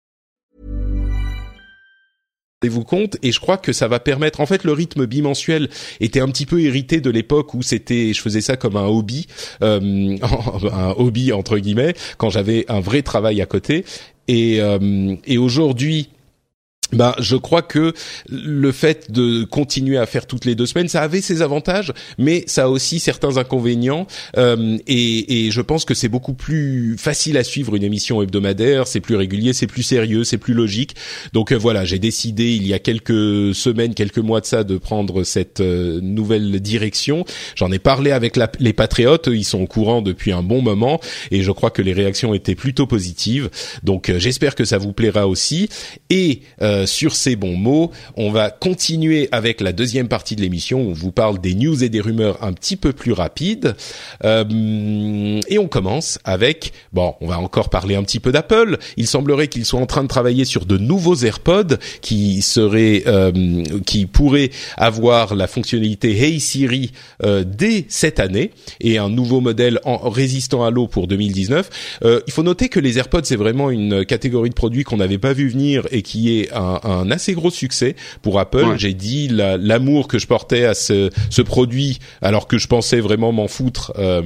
Rendez-vous 2.61 2.83
compte 2.83 3.17
et 3.23 3.31
je 3.31 3.39
crois 3.39 3.57
que 3.57 3.73
ça 3.73 3.87
va 3.87 4.01
permettre 4.01 4.41
en 4.41 4.47
fait 4.47 4.65
le 4.65 4.73
rythme 4.73 5.07
bimensuel 5.07 5.69
était 6.01 6.19
un 6.19 6.27
petit 6.27 6.45
peu 6.45 6.61
hérité 6.61 7.01
de 7.01 7.09
l'époque 7.09 7.55
où 7.55 7.63
c'était 7.63 8.13
je 8.13 8.21
faisais 8.21 8.41
ça 8.41 8.57
comme 8.57 8.75
un 8.75 8.87
hobby 8.87 9.29
euh, 9.63 10.17
un 10.73 10.91
hobby 10.97 11.33
entre 11.33 11.57
guillemets 11.59 11.95
quand 12.17 12.31
j'avais 12.31 12.65
un 12.69 12.81
vrai 12.81 13.03
travail 13.03 13.41
à 13.41 13.47
côté 13.47 13.85
et, 14.27 14.61
euh, 14.61 15.15
et 15.25 15.39
aujourd'hui 15.39 16.09
ben, 16.93 17.15
je 17.19 17.37
crois 17.37 17.63
que 17.63 17.93
le 18.31 18.73
fait 18.73 19.11
de 19.11 19.45
continuer 19.45 19.99
à 19.99 20.07
faire 20.07 20.27
toutes 20.27 20.45
les 20.45 20.55
deux 20.55 20.67
semaines, 20.67 20.89
ça 20.89 21.03
avait 21.03 21.21
ses 21.21 21.43
avantages, 21.43 21.93
mais 22.19 22.45
ça 22.47 22.65
a 22.65 22.69
aussi 22.69 22.99
certains 22.99 23.37
inconvénients. 23.37 24.07
Euh, 24.37 24.79
et, 24.87 25.47
et, 25.47 25.51
je 25.51 25.61
pense 25.61 25.85
que 25.85 25.95
c'est 25.95 26.09
beaucoup 26.09 26.35
plus 26.35 26.97
facile 26.99 27.37
à 27.37 27.45
suivre 27.45 27.75
une 27.75 27.83
émission 27.83 28.23
hebdomadaire, 28.23 28.87
c'est 28.87 29.01
plus 29.01 29.17
régulier, 29.17 29.53
c'est 29.53 29.67
plus 29.67 29.83
sérieux, 29.83 30.25
c'est 30.25 30.39
plus 30.39 30.55
logique. 30.55 30.95
Donc 31.33 31.53
euh, 31.53 31.57
voilà, 31.57 31.85
j'ai 31.85 31.99
décidé 31.99 32.55
il 32.55 32.67
y 32.67 32.75
a 32.75 32.79
quelques 32.79 33.55
semaines, 33.55 33.95
quelques 33.95 34.19
mois 34.19 34.41
de 34.41 34.47
ça, 34.47 34.65
de 34.65 34.79
prendre 34.79 35.25
cette 35.25 35.61
euh, 35.61 36.01
nouvelle 36.01 36.61
direction. 36.61 37.25
J'en 37.55 37.71
ai 37.71 37.79
parlé 37.79 38.11
avec 38.11 38.39
les 38.59 38.73
patriotes, 38.73 39.29
ils 39.33 39.45
sont 39.45 39.61
au 39.61 39.67
courant 39.67 40.03
depuis 40.03 40.33
un 40.33 40.43
bon 40.43 40.63
moment, 40.63 41.01
et 41.31 41.43
je 41.43 41.53
crois 41.53 41.71
que 41.71 41.83
les 41.83 41.93
réactions 41.93 42.35
étaient 42.35 42.55
plutôt 42.55 42.87
positives. 42.87 43.51
Donc 43.83 44.09
euh, 44.09 44.19
j'espère 44.19 44.55
que 44.55 44.65
ça 44.65 44.79
vous 44.79 44.93
plaira 44.93 45.29
aussi. 45.29 45.69
Et 46.11 46.43
euh, 46.63 46.78
sur 46.87 47.15
ces 47.15 47.37
bons 47.37 47.57
mots, 47.57 47.91
on 48.17 48.31
va 48.31 48.51
continuer 48.51 49.29
avec 49.33 49.61
la 49.61 49.73
deuxième 49.73 50.09
partie 50.09 50.37
de 50.37 50.41
l'émission 50.41 50.81
où 50.83 50.91
on 50.91 50.93
vous 50.93 51.13
parle 51.13 51.41
des 51.41 51.55
news 51.55 51.83
et 51.83 51.89
des 51.89 52.01
rumeurs 52.01 52.43
un 52.43 52.53
petit 52.53 52.77
peu 52.77 52.93
plus 52.93 53.13
rapides. 53.13 53.75
Euh, 54.25 55.41
et 55.49 55.59
on 55.59 55.69
commence 55.69 56.19
avec, 56.25 56.73
bon, 56.93 57.15
on 57.21 57.27
va 57.27 57.39
encore 57.39 57.71
parler 57.71 57.95
un 57.97 58.03
petit 58.03 58.21
peu 58.21 58.33
d'Apple. 58.33 58.79
Il 58.97 59.07
semblerait 59.07 59.49
qu'ils 59.49 59.65
soient 59.65 59.81
en 59.81 59.87
train 59.87 60.03
de 60.03 60.09
travailler 60.09 60.45
sur 60.45 60.67
de 60.67 60.77
nouveaux 60.77 61.17
AirPods 61.17 61.77
qui 62.01 62.43
seraient, 62.43 63.05
euh, 63.07 63.63
qui 63.87 64.07
pourraient 64.07 64.51
avoir 64.77 65.35
la 65.35 65.47
fonctionnalité 65.47 66.17
Hey 66.19 66.41
Siri 66.41 66.93
euh, 67.25 67.45
dès 67.47 67.87
cette 67.89 68.21
année 68.21 68.53
et 68.81 68.99
un 68.99 69.09
nouveau 69.09 69.41
modèle 69.41 69.81
en 69.85 70.09
résistant 70.09 70.65
à 70.65 70.71
l'eau 70.71 70.87
pour 70.87 71.07
2019. 71.07 71.99
Euh, 72.05 72.21
il 72.27 72.33
faut 72.33 72.43
noter 72.43 72.69
que 72.69 72.81
les 72.81 72.99
AirPods 72.99 73.25
c'est 73.25 73.37
vraiment 73.37 73.71
une 73.71 74.05
catégorie 74.05 74.51
de 74.51 74.55
produits 74.55 74.85
qu'on 74.85 74.99
n'avait 74.99 75.19
pas 75.19 75.33
vu 75.33 75.49
venir 75.49 75.87
et 75.91 76.03
qui 76.03 76.39
est 76.39 76.53
un, 76.53 76.68
un 76.83 77.11
assez 77.11 77.33
gros 77.35 77.51
succès 77.51 77.97
pour 78.23 78.39
Apple. 78.39 78.65
Ouais. 78.65 78.79
J'ai 78.79 78.95
dit 78.95 79.29
la- 79.29 79.57
l'amour 79.57 80.09
que 80.09 80.19
je 80.19 80.27
portais 80.27 80.65
à 80.65 80.75
ce, 80.75 81.11
ce 81.31 81.43
produit, 81.43 81.99
alors 82.23 82.47
que 82.49 82.59
je 82.59 82.67
pensais 82.67 83.01
vraiment 83.01 83.33
m'en 83.33 83.49
foutre 83.49 83.93
euh, 83.99 84.23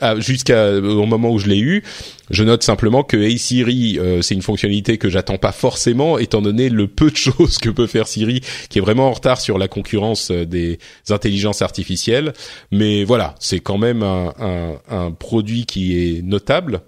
à- 0.00 0.18
jusqu'à 0.20 0.72
au 0.76 1.06
moment 1.06 1.30
où 1.30 1.38
je 1.38 1.48
l'ai 1.48 1.58
eu. 1.58 1.82
Je 2.30 2.44
note 2.44 2.62
simplement 2.62 3.02
que 3.02 3.16
Hey 3.18 3.38
Siri, 3.38 3.98
euh, 3.98 4.22
c'est 4.22 4.34
une 4.34 4.40
fonctionnalité 4.42 4.96
que 4.96 5.10
j'attends 5.10 5.36
pas 5.36 5.52
forcément, 5.52 6.18
étant 6.18 6.40
donné 6.40 6.70
le 6.70 6.86
peu 6.88 7.10
de 7.10 7.16
choses 7.28 7.58
que 7.58 7.68
peut 7.68 7.86
faire 7.86 8.08
Siri, 8.08 8.40
qui 8.70 8.78
est 8.78 8.82
vraiment 8.82 9.08
en 9.08 9.12
retard 9.12 9.40
sur 9.40 9.58
la 9.58 9.68
concurrence 9.68 10.30
euh, 10.30 10.46
des 10.46 10.78
intelligences 11.10 11.60
artificielles. 11.62 12.32
Mais 12.70 13.04
voilà, 13.04 13.34
c'est 13.38 13.60
quand 13.60 13.76
même 13.78 14.02
un, 14.02 14.32
un, 14.40 14.74
un 14.88 15.10
produit 15.12 15.66
qui 15.66 15.98
est 16.16 16.22
notable. 16.22 16.80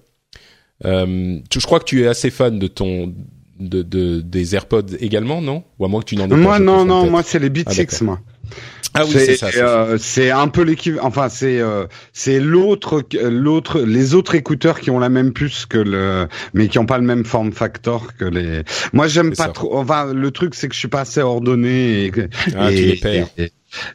Euh, 0.85 1.39
je 1.53 1.67
crois 1.67 1.79
que 1.79 1.85
tu 1.85 2.03
es 2.03 2.07
assez 2.07 2.31
fan 2.31 2.59
de 2.59 2.67
ton 2.67 3.15
de, 3.61 3.83
de 3.83 4.21
des 4.21 4.55
AirPods 4.55 4.97
également, 5.01 5.41
non? 5.41 5.65
Ou 5.79 5.85
à 5.85 5.89
moins 5.89 6.01
que 6.01 6.07
tu 6.07 6.17
n'en 6.17 6.27
aies 6.27 6.29
pas. 6.29 6.37
Moi, 6.37 6.59
non, 6.59 6.85
non, 6.85 7.11
moi, 7.11 7.23
c'est 7.23 7.39
les 7.39 7.51
Beat 7.51 7.67
Ah, 7.71 7.73
6, 7.73 7.79
d'accord. 7.79 8.03
moi. 8.03 8.21
Ah 8.97 9.03
oui, 9.07 9.11
c'est 9.13 9.37
ça. 9.37 9.49
c'est 9.99 10.31
euh, 10.31 10.37
un 10.37 10.47
peu 10.47 10.63
l'équivalent. 10.63 11.05
Enfin, 11.05 11.29
c'est 11.29 11.59
euh, 11.61 11.87
c'est 12.13 12.39
l'autre 12.39 13.03
l'autre 13.29 13.81
les 13.81 14.15
autres 14.15 14.37
écouteurs 14.37 14.79
qui 14.79 14.91
ont 14.91 15.01
la 15.01 15.09
même 15.09 15.33
puce 15.33 15.67
que 15.67 15.79
le, 15.79 16.29
mais 16.53 16.69
qui 16.69 16.79
ont 16.79 16.87
pas 16.87 16.99
le 16.99 17.05
même 17.05 17.25
form 17.25 17.51
factor 17.51 18.15
que 18.17 18.25
les. 18.25 18.63
Moi, 18.93 19.09
j'aime 19.09 19.31
pas 19.31 19.47
ça. 19.47 19.49
trop. 19.49 19.77
Enfin, 19.77 20.13
le 20.15 20.31
truc, 20.31 20.55
c'est 20.55 20.69
que 20.69 20.75
je 20.75 20.79
suis 20.79 20.87
pas 20.89 21.01
assez 21.01 21.21
ordonné. 21.21 22.05
Et, 22.05 22.13
Ah, 22.57 22.71
et- 22.71 22.77
tu 22.77 22.83
les 22.85 22.97
perds. 22.97 23.29
et- 23.37 23.51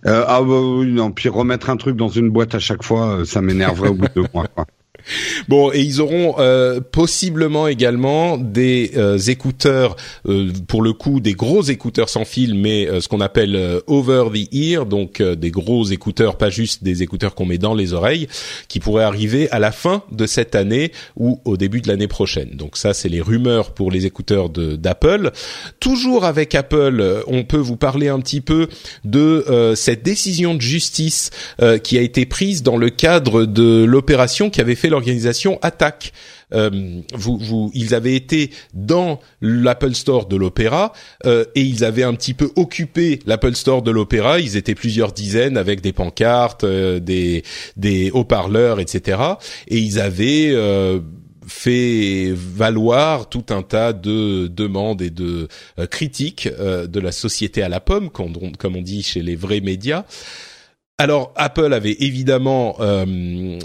euh, 0.05 0.26
ah 0.28 0.41
bah 0.41 0.60
oui, 0.60 0.88
non. 0.91 1.12
Puis 1.12 1.30
remettre 1.30 1.70
un 1.70 1.78
truc 1.78 1.95
dans 1.95 2.10
une 2.10 2.30
boîte 2.30 2.53
à 2.55 2.60
chaque 2.60 2.84
fois, 2.84 3.20
euh, 3.20 3.26
ça 3.26 3.41
m'énerverait 3.41 3.89
au 3.89 3.93
bout 3.93 4.07
de 4.07 4.22
deux 4.24 4.28
mois. 4.34 4.47
Quoi. 4.53 4.66
Bon, 5.47 5.72
et 5.72 5.82
ils 5.82 6.01
auront 6.01 6.36
euh, 6.39 6.80
possiblement 6.80 7.68
également 7.68 8.38
des 8.38 8.91
euh, 8.95 9.18
écouteurs, 9.18 9.95
euh, 10.28 10.51
pour 10.68 10.82
le 10.82 10.93
coup, 10.93 11.20
des 11.20 11.34
gros 11.34 11.64
écouteurs 11.64 12.10
sans 12.10 12.26
fil, 12.26 12.55
mais 12.55 12.88
euh, 12.88 13.01
ce 13.01 13.07
qu'on 13.07 13.22
appelle 13.22 13.55
euh, 13.55 13.80
over 13.88 14.26
the 14.34 14.53
ear, 14.53 14.86
donc 14.86 15.22
euh, 15.22 15.36
des 15.36 15.51
gros 15.51 15.86
écouteurs, 15.86 16.38
pas 16.38 16.49
juste 16.49 16.84
des 16.84 17.03
écouteurs 17.03 17.36
qu'on 17.36 17.45
met 17.45 17.57
dans 17.57 17.74
les 17.74 17.93
oreilles, 17.93 18.28
qui 18.68 18.80
pourraient 18.80 19.03
arriver 19.03 19.49
à 19.51 19.60
la 19.60 19.72
fin 19.72 20.03
de 20.12 20.26
cette 20.26 20.55
année 20.55 20.91
ou 21.16 21.41
au 21.45 21.57
début 21.57 21.82
de 21.82 21.88
l'année 21.88 22.07
prochaine. 22.07 22.51
Donc 22.53 22.78
ça, 22.78 22.93
c'est 22.93 23.10
les 23.10 23.22
rumeurs 23.22 23.72
pour 23.72 23.91
les 23.91 24.05
écouteurs 24.05 24.49
d'Apple. 24.49 25.32
Toujours 25.80 26.26
avec 26.26 26.55
Apple, 26.55 27.24
on 27.28 27.43
peut 27.43 27.57
vous 27.57 27.78
parler 27.78 28.07
un 28.07 28.20
petit 28.20 28.41
peu 28.41 28.68
de 29.03 29.74
cette 29.76 30.03
décision 30.03 30.55
de 30.55 30.62
justice 30.62 31.32
qui 31.84 31.97
a 31.97 32.01
été 32.01 32.26
prise 32.26 32.64
dans 32.64 32.78
le 32.78 32.89
cadre 32.89 33.45
de 33.45 33.84
l'opération 33.84 34.49
qui 34.49 34.62
avait 34.62 34.76
fait 34.76 34.89
l'organisation 35.00 35.60
Attack. 35.62 36.12
Euh, 36.52 37.02
vous, 37.14 37.38
vous, 37.38 37.72
ils 37.74 37.93
avaient 37.93 38.16
été 38.16 38.50
dans 38.74 39.20
l'Apple 39.39 39.93
Store 39.93 40.26
de 40.26 40.36
l'Opéra 40.36 40.93
euh, 41.26 41.45
et 41.56 41.62
ils 41.62 41.84
avaient 41.84 42.04
un 42.04 42.16
petit 42.16 42.34
peu 42.34 42.52
occupé 42.56 43.20
l'Apple 43.26 43.56
Store 43.56 43.82
de 43.82 43.91
l'Opéra. 43.91 44.39
Ils 44.39 44.58
étaient 44.58 44.76
plusieurs 44.76 45.12
dizaines 45.12 45.58
avec 45.58 45.82
des 45.82 45.93
pancartes, 45.93 46.64
euh, 46.64 47.00
des, 47.00 47.43
des 47.78 48.12
haut-parleurs, 48.12 48.80
etc. 48.80 49.22
Et 49.68 49.78
ils 49.78 50.00
avaient 50.00 50.52
euh, 50.52 51.00
fait 51.47 52.34
valoir 52.34 53.30
tout 53.30 53.45
un 53.50 53.62
tas 53.62 53.93
de 53.93 54.47
demandes 54.47 55.02
et 55.02 55.12
de 55.12 55.47
euh, 55.78 55.86
critiques 55.86 56.50
de 56.50 57.00
la 57.00 57.12
société 57.12 57.62
à 57.62 57.70
la 57.70 57.80
pomme, 57.80 58.10
comme 58.10 58.36
on 58.76 58.82
dit 58.82 59.04
chez 59.04 59.22
les 59.22 59.36
vrais 59.36 59.62
médias. 59.62 60.04
Alors 61.00 61.32
Apple 61.38 61.72
avait 61.74 61.95
évidemment 62.00 62.76
euh, 62.82 63.06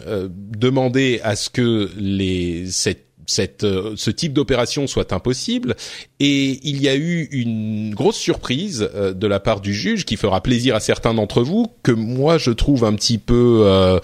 euh, 0.07 0.29
demandé 0.31 1.21
à 1.25 1.35
ce 1.35 1.51
que 1.51 1.91
les 1.97 2.71
cette 2.71 3.04
cette, 3.27 3.65
euh, 3.65 3.95
ce 3.97 4.11
type 4.11 4.33
d'opération 4.33 4.87
soit 4.87 5.13
impossible. 5.13 5.77
Et 6.21 6.61
il 6.63 6.83
y 6.83 6.89
a 6.89 6.95
eu 6.95 7.29
une 7.33 7.95
grosse 7.95 8.17
surprise 8.17 8.89
euh, 8.95 9.13
de 9.13 9.27
la 9.27 9.41
part 9.41 9.61
du 9.61 9.75
juge 9.75 10.05
qui 10.05 10.17
fera 10.17 10.43
plaisir 10.43 10.75
à 10.75 10.81
certains 10.81 11.15
d'entre 11.15 11.43
vous 11.43 11.67
que 11.83 11.93
moi 11.93 12.39
je 12.39 12.51
trouve 12.51 12.85
un 12.85 12.95
petit 12.95 13.19
peu 13.19 13.63
euh, 13.65 13.99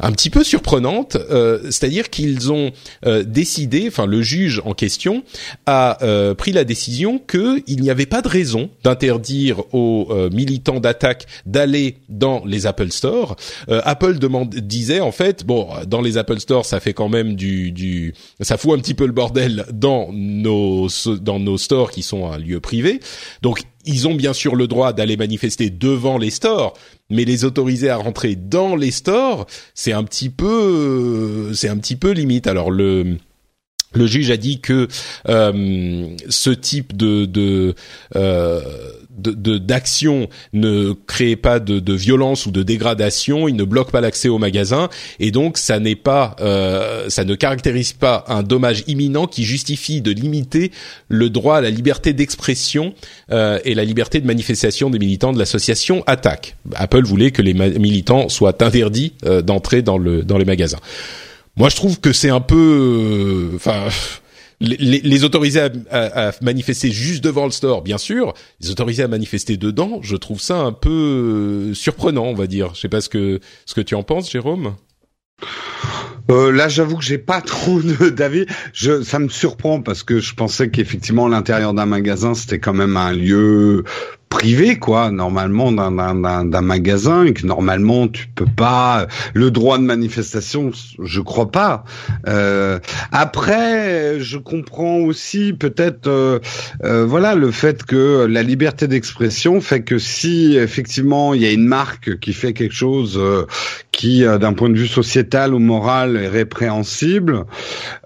un 0.00 0.12
petit 0.12 0.30
peu 0.30 0.44
surprenante. 0.44 1.16
Euh, 1.30 1.60
c'est-à-dire 1.64 2.10
qu'ils 2.10 2.52
ont 2.52 2.72
euh, 3.06 3.22
décidé 3.22 3.84
enfin 3.88 4.06
le 4.06 4.22
juge 4.22 4.62
en 4.64 4.74
question 4.74 5.22
a 5.66 6.02
euh, 6.02 6.34
pris 6.34 6.52
la 6.52 6.64
décision 6.64 7.18
que 7.18 7.62
il 7.66 7.80
n'y 7.82 7.90
avait 7.90 8.06
pas 8.06 8.22
de 8.22 8.28
raison 8.28 8.70
d'interdire 8.84 9.62
aux 9.74 10.08
militants 10.32 10.80
d'attaque 10.80 11.26
d'aller 11.46 11.98
dans 12.08 12.42
les 12.44 12.66
Apple 12.66 12.90
Store. 12.90 13.36
Apple 13.68 14.18
demande 14.18 14.54
disait 14.54 15.00
en 15.00 15.12
fait 15.12 15.44
bon 15.44 15.68
dans 15.86 16.00
les 16.00 16.18
Apple 16.18 16.38
Store 16.40 16.64
ça 16.64 16.80
fait 16.80 16.92
quand 16.92 17.08
même 17.08 17.34
du 17.34 17.72
du 17.72 18.14
fout 18.58 18.78
un 18.78 18.80
petit 18.80 18.94
peu 18.94 19.06
le 19.06 19.12
bordel 19.12 19.64
dans 19.72 20.10
nos 20.12 20.88
dans 21.20 21.40
nos 21.40 21.56
stores 21.56 21.90
qui 21.90 22.02
sont 22.02 22.30
un 22.30 22.38
lieu 22.38 22.60
privé. 22.60 23.00
Donc 23.42 23.62
ils 23.86 24.06
ont 24.06 24.14
bien 24.14 24.34
sûr 24.34 24.54
le 24.54 24.66
droit 24.66 24.92
d'aller 24.92 25.16
manifester 25.16 25.70
devant 25.70 26.18
les 26.18 26.30
stores, 26.30 26.74
mais 27.08 27.24
les 27.24 27.44
autoriser 27.44 27.88
à 27.88 27.96
rentrer 27.96 28.36
dans 28.36 28.76
les 28.76 28.90
stores, 28.90 29.46
c'est 29.74 29.92
un 29.92 30.04
petit 30.04 30.28
peu 30.28 31.52
c'est 31.54 31.68
un 31.68 31.78
petit 31.78 31.96
peu 31.96 32.10
limite. 32.10 32.46
Alors 32.46 32.70
le 32.70 33.16
le 33.94 34.06
juge 34.06 34.30
a 34.30 34.36
dit 34.36 34.60
que 34.60 34.88
euh, 35.28 36.06
ce 36.28 36.50
type 36.50 36.92
euh, 37.02 37.72
de, 39.16 39.58
d'action 39.58 40.28
ne 40.52 40.92
crée 41.06 41.36
pas 41.36 41.58
de, 41.58 41.92
violence 41.94 42.46
ou 42.46 42.50
de 42.50 42.62
dégradation, 42.62 43.48
il 43.48 43.56
ne 43.56 43.64
bloque 43.64 43.90
pas 43.90 44.00
l'accès 44.00 44.28
au 44.28 44.38
magasin 44.38 44.88
et 45.20 45.30
donc 45.30 45.58
ça 45.58 45.80
n'est 45.80 45.96
pas 45.96 46.36
euh, 46.40 47.08
ça 47.08 47.24
ne 47.24 47.34
caractérise 47.34 47.92
pas 47.92 48.24
un 48.28 48.42
dommage 48.42 48.84
imminent 48.86 49.26
qui 49.26 49.44
justifie 49.44 50.02
de 50.02 50.12
limiter 50.12 50.70
le 51.08 51.30
droit 51.30 51.56
à 51.56 51.60
la 51.60 51.70
liberté 51.70 52.12
d'expression 52.12 52.94
et 53.30 53.74
la 53.74 53.84
liberté 53.84 54.20
de 54.20 54.26
manifestation 54.26 54.90
des 54.90 54.98
militants 54.98 55.32
de 55.32 55.38
l'association 55.38 56.02
Attaque. 56.06 56.56
Apple 56.74 57.04
voulait 57.04 57.30
que 57.30 57.42
les 57.42 57.54
militants 57.54 58.28
soient 58.28 58.62
interdits 58.62 59.12
d'entrer 59.44 59.82
dans 59.82 59.98
les 59.98 60.44
magasins. 60.44 60.78
Moi, 61.58 61.68
je 61.68 61.76
trouve 61.76 62.00
que 62.00 62.12
c'est 62.12 62.30
un 62.30 62.40
peu, 62.40 63.50
enfin. 63.56 63.88
les, 64.60 64.76
les, 64.76 65.24
autoriser 65.24 65.60
à, 65.60 65.70
à, 65.90 66.28
à, 66.28 66.32
manifester 66.40 66.90
juste 66.90 67.22
devant 67.22 67.46
le 67.46 67.50
store, 67.50 67.82
bien 67.82 67.98
sûr. 67.98 68.32
Les 68.60 68.70
autoriser 68.70 69.02
à 69.02 69.08
manifester 69.08 69.56
dedans, 69.56 69.98
je 70.02 70.14
trouve 70.14 70.40
ça 70.40 70.58
un 70.58 70.72
peu 70.72 71.74
surprenant, 71.74 72.26
on 72.26 72.34
va 72.34 72.46
dire. 72.46 72.74
Je 72.74 72.80
sais 72.80 72.88
pas 72.88 73.00
ce 73.00 73.08
que 73.08 73.40
ce 73.66 73.74
que 73.74 73.80
tu 73.80 73.96
en 73.96 74.04
penses, 74.04 74.30
Jérôme. 74.30 74.76
Euh, 76.30 76.52
là, 76.52 76.68
j'avoue 76.68 76.96
que 76.96 77.04
j'ai 77.04 77.18
pas 77.18 77.40
trop 77.42 77.80
d'avis. 77.80 78.46
Ça 78.72 79.18
me 79.18 79.28
surprend 79.28 79.80
parce 79.80 80.02
que 80.02 80.20
je 80.20 80.34
pensais 80.34 80.70
qu'effectivement 80.70 81.26
l'intérieur 81.26 81.74
d'un 81.74 81.86
magasin 81.86 82.34
c'était 82.34 82.58
quand 82.58 82.74
même 82.74 82.96
un 82.96 83.12
lieu 83.12 83.84
privé 84.28 84.78
quoi 84.78 85.10
normalement 85.10 85.72
d'un 85.72 86.60
magasin 86.60 87.24
et 87.24 87.32
que 87.32 87.46
normalement 87.46 88.08
tu 88.08 88.28
peux 88.28 88.46
pas 88.46 89.06
le 89.34 89.50
droit 89.50 89.78
de 89.78 89.84
manifestation 89.84 90.70
je 91.02 91.20
crois 91.20 91.50
pas. 91.50 91.84
Euh, 92.26 92.78
après 93.10 94.20
je 94.20 94.38
comprends 94.38 94.98
aussi 94.98 95.52
peut-être 95.52 96.06
euh, 96.06 96.38
euh, 96.84 97.04
voilà 97.06 97.34
le 97.34 97.50
fait 97.50 97.84
que 97.84 98.26
la 98.26 98.42
liberté 98.42 98.86
d'expression 98.86 99.60
fait 99.60 99.82
que 99.82 99.98
si 99.98 100.56
effectivement 100.56 101.34
il 101.34 101.42
y 101.42 101.46
a 101.46 101.52
une 101.52 101.66
marque 101.66 102.18
qui 102.18 102.32
fait 102.32 102.52
quelque 102.52 102.74
chose 102.74 103.16
euh, 103.18 103.46
qui 103.92 104.20
d'un 104.22 104.52
point 104.52 104.70
de 104.70 104.78
vue 104.78 104.86
sociétal 104.86 105.54
ou 105.54 105.58
moral 105.58 106.16
est 106.16 106.28
répréhensible 106.28 107.46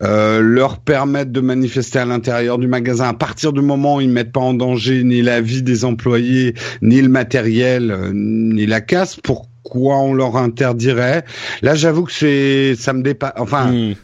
leur 0.01 0.79
permettre 0.79 1.33
de 1.33 1.41
manifester 1.41 1.99
à 1.99 2.07
l'intérieur 2.07 2.57
du 2.57 2.66
magasin 2.66 3.09
à 3.09 3.12
partir 3.12 3.53
du 3.53 3.61
moment 3.61 3.97
où 3.97 4.01
ils 4.01 4.09
mettent 4.09 4.33
pas 4.33 4.41
en 4.41 4.55
danger 4.55 5.05
ni 5.05 5.20
la 5.20 5.43
vie 5.43 5.62
des 5.62 5.85
employés 5.85 6.12
ni 6.19 7.01
le 7.01 7.09
matériel, 7.09 7.91
euh, 7.91 8.11
ni 8.13 8.67
la 8.67 8.81
casse, 8.81 9.17
pourquoi 9.23 9.99
on 9.99 10.15
leur 10.15 10.37
interdirait? 10.37 11.25
Là, 11.63 11.75
j'avoue 11.75 12.05
que 12.05 12.13
c'est, 12.13 12.75
ça 12.77 12.93
me 12.93 13.03
dépasse. 13.03 13.33
Enfin. 13.37 13.73
Hmm. 13.73 13.95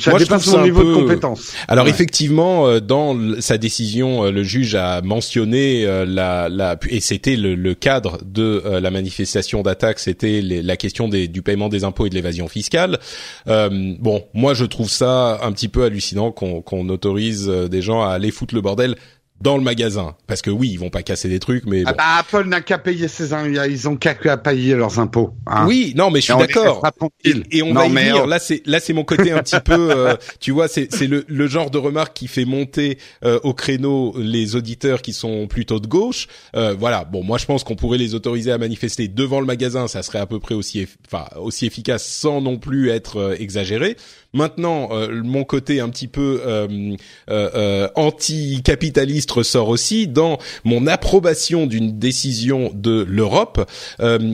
Ça, 0.00 0.16
dépasse 0.16 0.46
mon 0.46 0.62
niveau 0.62 0.82
de 0.82 0.94
compétence. 0.94 1.52
Alors 1.68 1.88
effectivement, 1.88 2.66
euh, 2.66 2.80
dans 2.80 3.14
sa 3.38 3.58
décision, 3.58 4.24
euh, 4.24 4.30
le 4.30 4.42
juge 4.42 4.74
a 4.74 5.02
mentionné 5.02 5.84
la, 6.06 6.48
la 6.48 6.78
et 6.88 7.00
c'était 7.00 7.36
le, 7.36 7.74
cadre 7.74 8.16
de 8.24 8.62
la 8.64 8.90
manifestation 8.90 9.60
d'attaque, 9.60 9.98
c'était 9.98 10.40
la 10.40 10.78
question 10.78 11.06
des, 11.06 11.28
du 11.28 11.42
paiement 11.42 11.68
des 11.68 11.84
impôts 11.84 12.06
et 12.06 12.08
de 12.08 12.14
l'évasion 12.14 12.48
fiscale. 12.48 12.98
bon, 13.46 14.24
moi 14.32 14.54
je 14.54 14.64
trouve 14.64 14.88
ça 14.88 15.38
un 15.42 15.52
petit 15.52 15.68
peu 15.68 15.84
hallucinant 15.84 16.32
qu'on 16.32 16.88
autorise 16.88 17.46
des 17.46 17.82
gens 17.82 18.02
à 18.02 18.12
aller 18.12 18.30
foutre 18.30 18.54
le 18.54 18.62
bordel 18.62 18.96
dans 19.40 19.56
le 19.56 19.62
magasin. 19.62 20.16
Parce 20.26 20.42
que 20.42 20.50
oui, 20.50 20.70
ils 20.72 20.78
vont 20.78 20.90
pas 20.90 21.02
casser 21.02 21.28
des 21.28 21.38
trucs, 21.38 21.64
mais 21.66 21.82
ah 21.86 21.92
bah, 21.92 22.04
Apple 22.18 22.46
n'a 22.46 22.60
qu'à 22.60 22.78
payer 22.78 23.08
ses 23.08 23.28
ils 23.68 23.88
ont 23.88 23.96
qu'à 23.96 24.14
payer 24.36 24.74
leurs 24.74 24.98
impôts. 24.98 25.34
Hein. 25.46 25.66
Oui, 25.66 25.92
non, 25.96 26.10
mais 26.10 26.20
je 26.20 26.26
suis 26.26 26.36
d'accord. 26.36 26.82
Et, 27.24 27.62
on 27.62 27.72
va 27.72 27.86
y 27.86 27.90
venir. 27.90 28.26
Là, 28.26 28.38
c'est 28.38 28.62
là, 28.66 28.80
c'est 28.80 28.92
mon 28.92 29.04
côté 29.04 29.30
un 29.32 29.42
petit 29.42 29.60
peu. 29.60 29.90
Euh, 29.90 30.16
tu 30.40 30.50
vois, 30.50 30.68
c'est 30.68 30.92
c'est 30.92 31.06
le, 31.06 31.24
le 31.28 31.46
genre 31.46 31.70
de 31.70 31.78
remarque 31.78 32.14
qui 32.14 32.26
fait 32.26 32.44
monter 32.44 32.98
euh, 33.24 33.38
au 33.42 33.54
créneau 33.54 34.14
les 34.18 34.56
auditeurs 34.56 35.02
qui 35.02 35.12
sont 35.12 35.46
plutôt 35.46 35.78
de 35.78 35.86
gauche. 35.86 36.26
Euh, 36.56 36.74
voilà. 36.78 37.04
Bon, 37.04 37.22
moi, 37.22 37.38
je 37.38 37.46
pense 37.46 37.64
qu'on 37.64 37.76
pourrait 37.76 37.98
les 37.98 38.14
autoriser 38.14 38.50
à 38.50 38.58
manifester 38.58 39.08
devant 39.08 39.40
le 39.40 39.46
magasin. 39.46 39.88
Ça 39.88 40.02
serait 40.02 40.18
à 40.18 40.26
peu 40.26 40.40
près 40.40 40.54
aussi, 40.54 40.86
enfin, 41.06 41.26
aussi 41.40 41.66
efficace 41.66 42.06
sans 42.06 42.40
non 42.40 42.58
plus 42.58 42.90
être 42.90 43.36
exagéré. 43.38 43.96
Maintenant, 44.38 44.90
euh, 44.92 45.20
mon 45.24 45.42
côté 45.42 45.80
un 45.80 45.88
petit 45.88 46.06
peu 46.06 46.40
euh, 46.46 46.68
euh, 47.28 47.50
euh, 47.56 47.88
anti-capitaliste 47.96 49.32
ressort 49.32 49.68
aussi 49.68 50.06
dans 50.06 50.38
mon 50.62 50.86
approbation 50.86 51.66
d'une 51.66 51.98
décision 51.98 52.70
de 52.72 53.04
l'Europe 53.08 53.68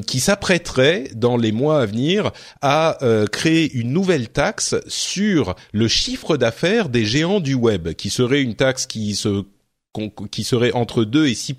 qui 0.06 0.20
s'apprêterait 0.20 1.04
dans 1.14 1.38
les 1.38 1.52
mois 1.52 1.80
à 1.80 1.86
venir 1.86 2.32
à 2.60 2.98
créer 3.32 3.72
une 3.72 3.92
nouvelle 3.92 4.28
taxe 4.28 4.74
sur 4.86 5.54
le 5.72 5.88
chiffre 5.88 6.36
d'affaires 6.36 6.90
des 6.90 7.06
géants 7.06 7.40
du 7.40 7.54
web, 7.54 7.94
qui 7.94 8.10
serait 8.10 8.42
une 8.42 8.54
taxe 8.54 8.84
qui 8.84 9.14
se 9.14 9.44
qui 10.30 10.44
serait 10.44 10.72
entre 10.72 11.04
2 11.04 11.26
et 11.26 11.34
6 11.34 11.54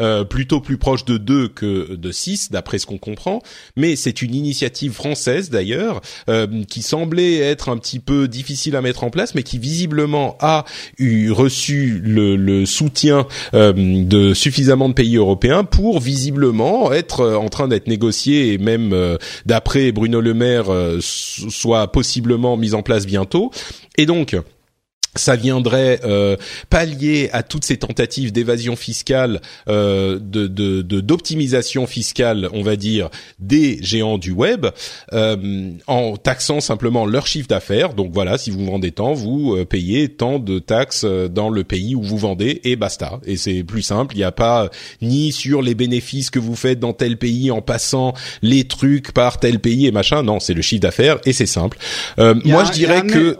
euh, 0.00 0.24
plutôt 0.24 0.60
plus 0.60 0.78
proche 0.78 1.04
de 1.04 1.16
2 1.16 1.48
que 1.48 1.94
de 1.94 2.12
6 2.12 2.50
d'après 2.50 2.78
ce 2.78 2.86
qu'on 2.86 2.98
comprend, 2.98 3.40
mais 3.76 3.96
c'est 3.96 4.22
une 4.22 4.34
initiative 4.34 4.92
française 4.92 5.50
d'ailleurs 5.50 6.00
euh, 6.28 6.64
qui 6.64 6.82
semblait 6.82 7.38
être 7.38 7.68
un 7.68 7.78
petit 7.78 7.98
peu 7.98 8.28
difficile 8.28 8.76
à 8.76 8.80
mettre 8.80 9.04
en 9.04 9.10
place 9.10 9.34
mais 9.34 9.42
qui 9.42 9.58
visiblement 9.58 10.36
a 10.40 10.64
eu 10.98 11.30
reçu 11.30 12.00
le, 12.02 12.36
le 12.36 12.66
soutien 12.66 13.26
euh, 13.54 13.72
de 13.74 14.34
suffisamment 14.34 14.88
de 14.88 14.94
pays 14.94 15.16
européens 15.16 15.64
pour 15.64 16.00
visiblement 16.00 16.92
être 16.92 17.20
euh, 17.20 17.36
en 17.36 17.48
train 17.48 17.68
d'être 17.68 17.86
négocié 17.86 18.52
et 18.52 18.58
même 18.58 18.92
euh, 18.92 19.16
d'après 19.46 19.92
Bruno 19.92 20.20
Le 20.20 20.34
Maire 20.34 20.66
soit 21.00 21.90
possiblement 21.92 22.56
mise 22.56 22.74
en 22.74 22.82
place 22.82 23.06
bientôt. 23.06 23.50
Et 23.98 24.06
donc 24.06 24.36
ça 25.14 25.36
viendrait 25.36 26.00
euh, 26.04 26.36
pallier 26.70 27.28
à 27.32 27.42
toutes 27.42 27.64
ces 27.64 27.76
tentatives 27.76 28.32
d'évasion 28.32 28.76
fiscale, 28.76 29.40
euh, 29.68 30.18
de 30.18 30.46
d'optimisation 31.00 31.86
fiscale, 31.86 32.48
on 32.52 32.62
va 32.62 32.76
dire, 32.76 33.10
des 33.38 33.78
géants 33.82 34.18
du 34.18 34.30
web, 34.30 34.66
euh, 35.12 35.70
en 35.86 36.16
taxant 36.16 36.60
simplement 36.60 37.04
leur 37.04 37.26
chiffre 37.26 37.48
d'affaires. 37.48 37.94
Donc 37.94 38.12
voilà, 38.12 38.38
si 38.38 38.50
vous 38.50 38.64
vendez 38.64 38.92
tant, 38.92 39.12
vous 39.12 39.54
euh, 39.54 39.64
payez 39.64 40.08
tant 40.08 40.38
de 40.38 40.58
taxes 40.58 41.04
euh, 41.04 41.28
dans 41.28 41.50
le 41.50 41.64
pays 41.64 41.94
où 41.94 42.02
vous 42.02 42.16
vendez 42.16 42.60
et 42.64 42.76
basta. 42.76 43.20
Et 43.26 43.36
c'est 43.36 43.62
plus 43.64 43.82
simple. 43.82 44.14
Il 44.14 44.18
n'y 44.18 44.24
a 44.24 44.32
pas 44.32 44.70
ni 45.02 45.32
sur 45.32 45.60
les 45.60 45.74
bénéfices 45.74 46.30
que 46.30 46.38
vous 46.38 46.56
faites 46.56 46.80
dans 46.80 46.92
tel 46.92 47.18
pays 47.18 47.50
en 47.50 47.60
passant 47.60 48.14
les 48.40 48.64
trucs 48.64 49.12
par 49.12 49.38
tel 49.40 49.58
pays 49.58 49.86
et 49.86 49.92
machin. 49.92 50.22
Non, 50.22 50.40
c'est 50.40 50.54
le 50.54 50.62
chiffre 50.62 50.82
d'affaires 50.82 51.18
et 51.26 51.32
c'est 51.32 51.46
simple. 51.46 51.78
moi, 52.16 52.64
je 52.64 52.72
dirais 52.72 53.02
que 53.02 53.36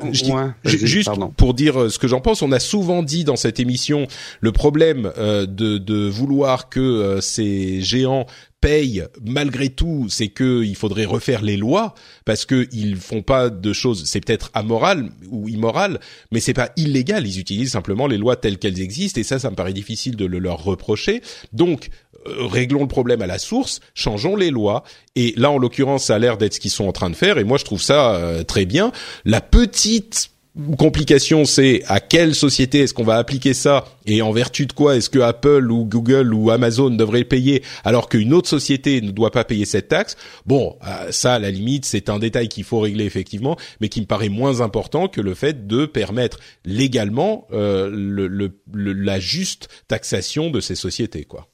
juste 0.64 1.10
pour 1.36 1.54
dire 1.54 1.61
euh, 1.68 1.88
ce 1.88 1.98
que 1.98 2.08
j'en 2.08 2.20
pense. 2.20 2.42
On 2.42 2.52
a 2.52 2.60
souvent 2.60 3.02
dit 3.02 3.24
dans 3.24 3.36
cette 3.36 3.60
émission 3.60 4.06
le 4.40 4.52
problème 4.52 5.12
euh, 5.18 5.46
de, 5.46 5.78
de 5.78 6.08
vouloir 6.08 6.68
que 6.68 6.80
euh, 6.80 7.20
ces 7.20 7.80
géants 7.80 8.26
payent 8.60 9.04
malgré 9.24 9.70
tout, 9.70 10.06
c'est 10.08 10.28
que 10.28 10.62
il 10.62 10.76
faudrait 10.76 11.04
refaire 11.04 11.42
les 11.42 11.56
lois 11.56 11.94
parce 12.24 12.44
que 12.44 12.68
ils 12.72 12.96
font 12.96 13.22
pas 13.22 13.50
de 13.50 13.72
choses. 13.72 14.04
C'est 14.06 14.20
peut-être 14.24 14.50
amoral 14.54 15.10
ou 15.30 15.48
immoral, 15.48 15.98
mais 16.30 16.38
c'est 16.38 16.54
pas 16.54 16.70
illégal. 16.76 17.26
Ils 17.26 17.40
utilisent 17.40 17.72
simplement 17.72 18.06
les 18.06 18.18
lois 18.18 18.36
telles 18.36 18.58
qu'elles 18.58 18.80
existent 18.80 19.20
et 19.20 19.24
ça, 19.24 19.40
ça 19.40 19.50
me 19.50 19.56
paraît 19.56 19.72
difficile 19.72 20.14
de 20.16 20.26
le 20.26 20.38
leur 20.38 20.62
reprocher. 20.62 21.22
Donc 21.52 21.88
réglons 22.24 22.82
le 22.82 22.88
problème 22.88 23.20
à 23.20 23.26
la 23.26 23.38
source, 23.38 23.80
changeons 23.94 24.36
les 24.36 24.50
lois. 24.50 24.84
Et 25.16 25.34
là, 25.36 25.50
en 25.50 25.58
l'occurrence, 25.58 26.04
ça 26.04 26.14
a 26.14 26.18
l'air 26.20 26.38
d'être 26.38 26.54
ce 26.54 26.60
qu'ils 26.60 26.70
sont 26.70 26.86
en 26.86 26.92
train 26.92 27.10
de 27.10 27.16
faire. 27.16 27.38
Et 27.38 27.44
moi, 27.44 27.58
je 27.58 27.64
trouve 27.64 27.82
ça 27.82 28.44
très 28.46 28.64
bien. 28.64 28.92
La 29.24 29.40
petite 29.40 30.31
complication, 30.78 31.44
c'est 31.44 31.82
à 31.86 32.00
quelle 32.00 32.34
société 32.34 32.80
est-ce 32.80 32.92
qu'on 32.92 33.04
va 33.04 33.16
appliquer 33.16 33.54
ça 33.54 33.84
et 34.04 34.20
en 34.20 34.32
vertu 34.32 34.66
de 34.66 34.72
quoi 34.72 34.96
est-ce 34.96 35.08
que 35.08 35.18
Apple 35.18 35.70
ou 35.70 35.84
Google 35.84 36.34
ou 36.34 36.50
Amazon 36.50 36.90
devraient 36.90 37.24
payer 37.24 37.62
alors 37.84 38.08
qu'une 38.08 38.34
autre 38.34 38.48
société 38.48 39.00
ne 39.00 39.10
doit 39.10 39.30
pas 39.30 39.44
payer 39.44 39.64
cette 39.64 39.88
taxe? 39.88 40.16
Bon, 40.44 40.76
euh, 40.86 41.10
ça, 41.10 41.34
à 41.34 41.38
la 41.38 41.50
limite, 41.50 41.84
c'est 41.86 42.10
un 42.10 42.18
détail 42.18 42.48
qu'il 42.48 42.64
faut 42.64 42.80
régler 42.80 43.04
effectivement, 43.04 43.56
mais 43.80 43.88
qui 43.88 44.00
me 44.00 44.06
paraît 44.06 44.28
moins 44.28 44.60
important 44.60 45.08
que 45.08 45.20
le 45.20 45.34
fait 45.34 45.66
de 45.66 45.86
permettre 45.86 46.38
légalement 46.64 47.46
euh, 47.52 48.50
la 48.74 49.20
juste 49.20 49.68
taxation 49.88 50.50
de 50.50 50.60
ces 50.60 50.74
sociétés, 50.74 51.24
quoi. 51.24 51.51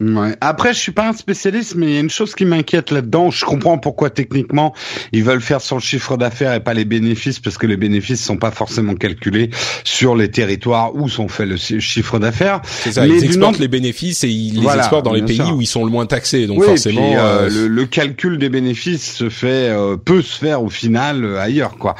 Ouais. 0.00 0.34
Après, 0.40 0.72
je 0.72 0.78
suis 0.78 0.92
pas 0.92 1.08
un 1.08 1.12
spécialiste, 1.12 1.74
mais 1.76 1.86
il 1.86 1.92
y 1.92 1.96
a 1.98 2.00
une 2.00 2.10
chose 2.10 2.34
qui 2.34 2.46
m'inquiète 2.46 2.90
là-dedans. 2.90 3.30
Je 3.30 3.44
comprends 3.44 3.76
pourquoi 3.76 4.08
techniquement 4.08 4.74
ils 5.12 5.22
veulent 5.22 5.42
faire 5.42 5.60
sur 5.60 5.76
le 5.76 5.82
chiffre 5.82 6.16
d'affaires 6.16 6.54
et 6.54 6.60
pas 6.60 6.72
les 6.72 6.86
bénéfices, 6.86 7.38
parce 7.38 7.58
que 7.58 7.66
les 7.66 7.76
bénéfices 7.76 8.24
sont 8.24 8.38
pas 8.38 8.50
forcément 8.50 8.94
calculés 8.94 9.50
sur 9.84 10.16
les 10.16 10.30
territoires 10.30 10.94
où 10.94 11.08
sont 11.08 11.28
faits 11.28 11.48
le 11.48 11.56
chiffre 11.56 12.18
d'affaires. 12.18 12.62
C'est 12.64 12.92
ça. 12.92 13.06
ils 13.06 13.24
exportent 13.24 13.58
les 13.58 13.68
bénéfices 13.68 14.24
et 14.24 14.28
ils 14.28 14.62
les 14.62 14.74
exportent 14.74 15.04
dans 15.04 15.12
les 15.12 15.22
pays 15.22 15.42
où 15.42 15.60
ils 15.60 15.66
sont 15.66 15.84
le 15.84 15.90
moins 15.90 16.06
taxés. 16.06 16.46
Donc 16.46 16.64
forcément, 16.64 17.12
euh, 17.16 17.48
euh, 17.50 17.68
le, 17.68 17.84
calcul 17.84 18.38
des 18.38 18.48
bénéfices 18.48 19.16
se 19.16 19.28
fait 19.28 19.68
euh, 19.68 19.96
peut 19.96 20.22
se 20.22 20.38
faire 20.38 20.62
au 20.62 20.70
final 20.70 21.36
ailleurs, 21.36 21.76
quoi. 21.76 21.94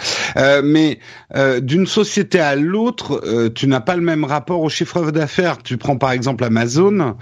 mais 0.65 0.99
d'une 1.61 1.87
société 1.87 2.41
à 2.41 2.57
l'autre, 2.57 3.23
tu 3.55 3.67
n'as 3.67 3.81
pas 3.81 3.95
le 3.95 4.03
même 4.03 4.25
rapport 4.25 4.63
au 4.63 4.69
chiffre 4.69 5.11
d'affaires. 5.11 5.59
Tu 5.63 5.77
prends 5.77 5.97
par 5.97 6.13
exemple 6.13 6.45
Amazon 6.45 7.17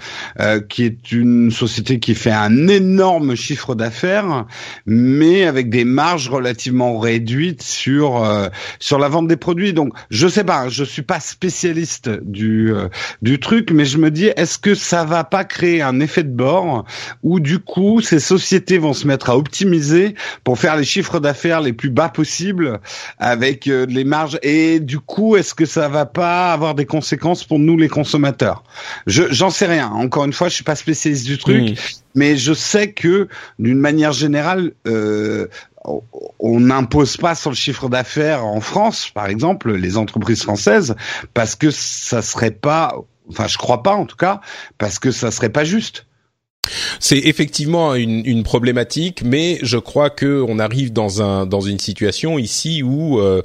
qui 0.69 0.85
est 0.85 1.11
une 1.11 1.51
société 1.51 1.99
qui 1.99 2.15
fait 2.15 2.31
un 2.31 2.67
énorme 2.67 3.35
chiffre 3.35 3.75
d'affaires, 3.75 4.45
mais 4.85 5.43
avec 5.43 5.69
des 5.69 5.83
marges 5.83 6.29
relativement 6.29 6.99
réduites 6.99 7.63
sur 7.63 8.23
euh, 8.23 8.47
sur 8.79 8.99
la 8.99 9.09
vente 9.09 9.27
des 9.27 9.35
produits. 9.35 9.73
Donc, 9.73 9.93
je 10.09 10.27
sais 10.27 10.43
pas, 10.43 10.69
je 10.69 10.83
suis 10.83 11.01
pas 11.01 11.19
spécialiste 11.19 12.09
du 12.23 12.73
euh, 12.73 12.87
du 13.21 13.39
truc, 13.39 13.71
mais 13.71 13.85
je 13.85 13.97
me 13.97 14.11
dis, 14.11 14.27
est-ce 14.27 14.57
que 14.57 14.75
ça 14.75 15.03
va 15.03 15.23
pas 15.23 15.43
créer 15.43 15.81
un 15.81 15.99
effet 15.99 16.23
de 16.23 16.29
bord 16.29 16.85
où 17.23 17.39
du 17.39 17.59
coup 17.59 18.01
ces 18.01 18.19
sociétés 18.19 18.77
vont 18.77 18.93
se 18.93 19.07
mettre 19.07 19.29
à 19.29 19.37
optimiser 19.37 20.15
pour 20.43 20.59
faire 20.59 20.77
les 20.77 20.83
chiffres 20.83 21.19
d'affaires 21.19 21.61
les 21.61 21.73
plus 21.73 21.89
bas 21.89 22.09
possibles 22.09 22.79
avec 23.17 23.67
euh, 23.67 23.85
les 23.89 24.03
marges? 24.03 24.39
Et 24.43 24.79
du 24.79 24.99
coup, 24.99 25.35
est-ce 25.35 25.53
que 25.53 25.65
ça 25.65 25.89
va 25.89 26.05
pas 26.05 26.53
avoir 26.53 26.75
des 26.75 26.85
conséquences 26.85 27.43
pour 27.43 27.59
nous 27.59 27.77
les 27.77 27.89
consommateurs? 27.89 28.63
Je 29.07 29.23
j'en 29.31 29.49
sais 29.49 29.65
rien. 29.65 29.89
Encore 29.89 30.25
une 30.25 30.33
fois, 30.33 30.49
suis 30.59 30.63
pas 30.65 30.75
spécialiste 30.75 31.25
du 31.25 31.37
truc, 31.37 31.77
mais 32.15 32.37
je 32.37 32.53
sais 32.53 32.91
que 32.91 33.27
d'une 33.59 33.79
manière 33.79 34.11
générale, 34.11 34.71
euh, 34.87 35.47
on 36.39 36.59
n'impose 36.59 37.17
pas 37.17 37.35
sur 37.35 37.49
le 37.49 37.55
chiffre 37.55 37.89
d'affaires 37.89 38.45
en 38.45 38.61
France, 38.61 39.09
par 39.09 39.27
exemple, 39.27 39.73
les 39.73 39.97
entreprises 39.97 40.43
françaises, 40.43 40.95
parce 41.33 41.55
que 41.55 41.71
ça 41.71 42.21
serait 42.21 42.51
pas, 42.51 42.95
enfin, 43.29 43.47
je 43.47 43.57
crois 43.57 43.83
pas 43.83 43.93
en 43.93 44.05
tout 44.05 44.17
cas, 44.17 44.41
parce 44.77 44.99
que 44.99 45.11
ça 45.11 45.31
serait 45.31 45.49
pas 45.49 45.63
juste. 45.63 46.05
C'est 46.99 47.17
effectivement 47.17 47.95
une, 47.95 48.25
une, 48.25 48.43
problématique, 48.43 49.21
mais 49.23 49.59
je 49.61 49.77
crois 49.77 50.09
que 50.09 50.43
on 50.47 50.59
arrive 50.59 50.93
dans 50.93 51.21
un 51.21 51.45
dans 51.45 51.61
une 51.61 51.79
situation 51.79 52.39
ici 52.39 52.83
où 52.83 53.19
euh, 53.19 53.41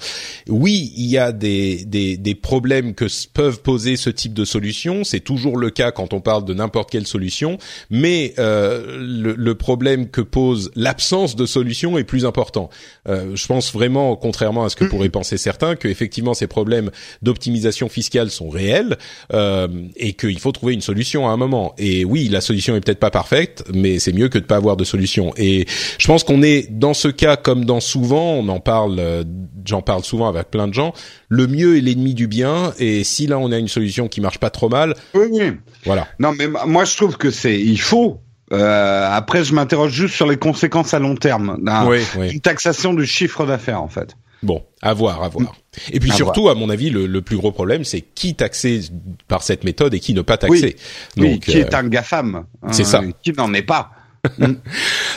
oui, 0.49 0.93
il 0.97 1.07
y 1.07 1.19
a 1.19 1.33
des, 1.33 1.85
des, 1.85 2.17
des 2.17 2.35
problèmes 2.35 2.95
que 2.95 3.07
peuvent 3.33 3.61
poser 3.61 3.97
ce 3.97 4.11
type 4.11 4.35
de 4.35 4.45
solution. 4.45 5.05
C'est 5.05 5.21
toujours 5.21 5.57
le 5.57 5.71
cas 5.71 5.91
quand 5.91 6.13
on 6.13 6.21
parle 6.21 6.45
de 6.45 6.55
n'importe 6.55 6.91
quelle 6.91 7.07
solution, 7.07 7.59
mais 7.91 8.35
euh, 8.39 8.99
le, 8.99 9.35
le, 9.35 9.55
problème 9.55 10.09
que 10.09 10.21
pose 10.21 10.71
l'absence 10.75 11.37
de 11.37 11.47
solution 11.47 11.99
est 11.99 12.05
plus 12.05 12.27
important. 12.27 12.71
Euh, 13.09 13.35
je 13.35 13.47
pense 13.47 13.73
vraiment, 13.73 14.17
contrairement 14.17 14.65
à 14.65 14.69
ce 14.69 14.77
que 14.77 14.85
pourraient 14.85 15.09
penser 15.09 15.39
certains, 15.39 15.77
que 15.77 15.89
effectivement 15.89 16.35
ces 16.35 16.47
problèmes 16.47 16.91
d'optimisation 17.23 17.89
fiscale 17.89 18.31
sont 18.31 18.49
réels 18.49 18.97
euh, 19.33 19.69
et 19.97 20.15
qu'il 20.15 20.39
faut 20.39 20.53
trouver 20.53 20.75
une 20.75 20.81
solution 20.81 21.29
à 21.29 21.33
un 21.33 21.37
moment. 21.37 21.75
Et 21.79 22.05
oui, 22.05 22.29
la 22.29 22.41
solution 22.41 22.77
est 22.77 22.81
peut-être 22.81 23.01
pas 23.01 23.11
parfaite, 23.15 23.63
mais 23.73 24.01
c'est 24.01 24.13
mieux 24.13 24.29
que 24.29 24.39
de 24.39 24.45
pas 24.45 24.57
avoir 24.57 24.77
de 24.77 24.83
solution. 24.83 25.33
Et 25.37 25.67
je 25.99 26.07
pense 26.09 26.25
qu'on 26.25 26.43
est 26.43 26.69
dans 26.69 26.95
ce 26.95 27.07
cas 27.07 27.37
comme 27.37 27.65
dans 27.65 27.79
souvent, 27.79 28.33
on 28.33 28.49
en 28.49 28.59
parle, 28.59 28.97
euh, 28.99 29.23
j'en 29.65 29.83
parle 29.83 30.03
souvent 30.03 30.29
avec 30.29 30.51
plein 30.51 30.67
de 30.67 30.75
gens. 30.75 30.93
Le 31.29 31.47
mieux 31.47 31.79
est 31.79 31.81
l'ennemi 31.81 32.15
du 32.15 32.27
bien, 32.27 32.75
et 32.81 33.05
si 33.05 33.29
là 33.29 33.39
on 33.39 33.53
a 33.53 33.59
une 33.59 33.69
solution 33.69 34.09
qui 34.09 34.21
marche 34.21 34.39
pas 34.39 34.51
trop 34.51 34.69
mal, 34.69 34.97
oui, 35.15 35.53
voilà. 35.85 36.09
Non, 36.19 36.33
mais 36.37 36.49
moi 36.67 36.85
je 36.85 36.97
trouve 36.97 37.17
que 37.17 37.31
c'est, 37.31 37.59
il 37.59 37.81
faut 37.81 38.21
euh, 38.53 39.09
après, 39.11 39.43
je 39.45 39.55
m'interroge 39.55 39.93
juste 39.93 40.15
sur 40.15 40.27
les 40.27 40.37
conséquences 40.37 40.93
à 40.93 40.99
long 40.99 41.15
terme 41.15 41.57
d'une 41.63 41.89
oui, 41.89 42.01
oui. 42.19 42.41
taxation 42.41 42.93
du 42.93 43.07
chiffre 43.07 43.47
d'affaires, 43.47 43.81
en 43.81 43.89
fait. 43.89 44.17
Bon, 44.45 44.63
à 44.83 44.93
voir, 44.95 45.23
à 45.23 45.29
voir. 45.29 45.57
Et 45.93 45.99
puis 46.01 46.13
À 46.13 46.15
surtout, 46.15 46.43
voir. 46.43 46.57
à 46.57 46.59
mon 46.59 46.69
avis, 46.71 46.91
le, 46.91 47.07
le 47.07 47.23
plus 47.23 47.37
gros 47.37 47.51
problème, 47.51 47.85
c'est 47.85 48.03
qui 48.03 48.35
taxer 48.35 48.83
par 49.27 49.43
cette 49.43 49.65
méthode 49.65 49.95
et 49.95 50.01
qui 50.01 50.15
ne 50.15 50.21
pas 50.23 50.37
taxer. 50.37 50.77
Oui, 51.17 51.33
Donc, 51.33 51.41
qui 51.41 51.57
euh, 51.57 51.61
est 51.61 51.75
un 51.75 51.89
GAFAM. 51.89 52.45
c'est 52.71 52.83
euh, 52.83 52.85
ça. 52.85 53.01
Qui 53.23 53.33
n'en 53.33 53.53
est 53.55 53.63
pas. 53.63 53.91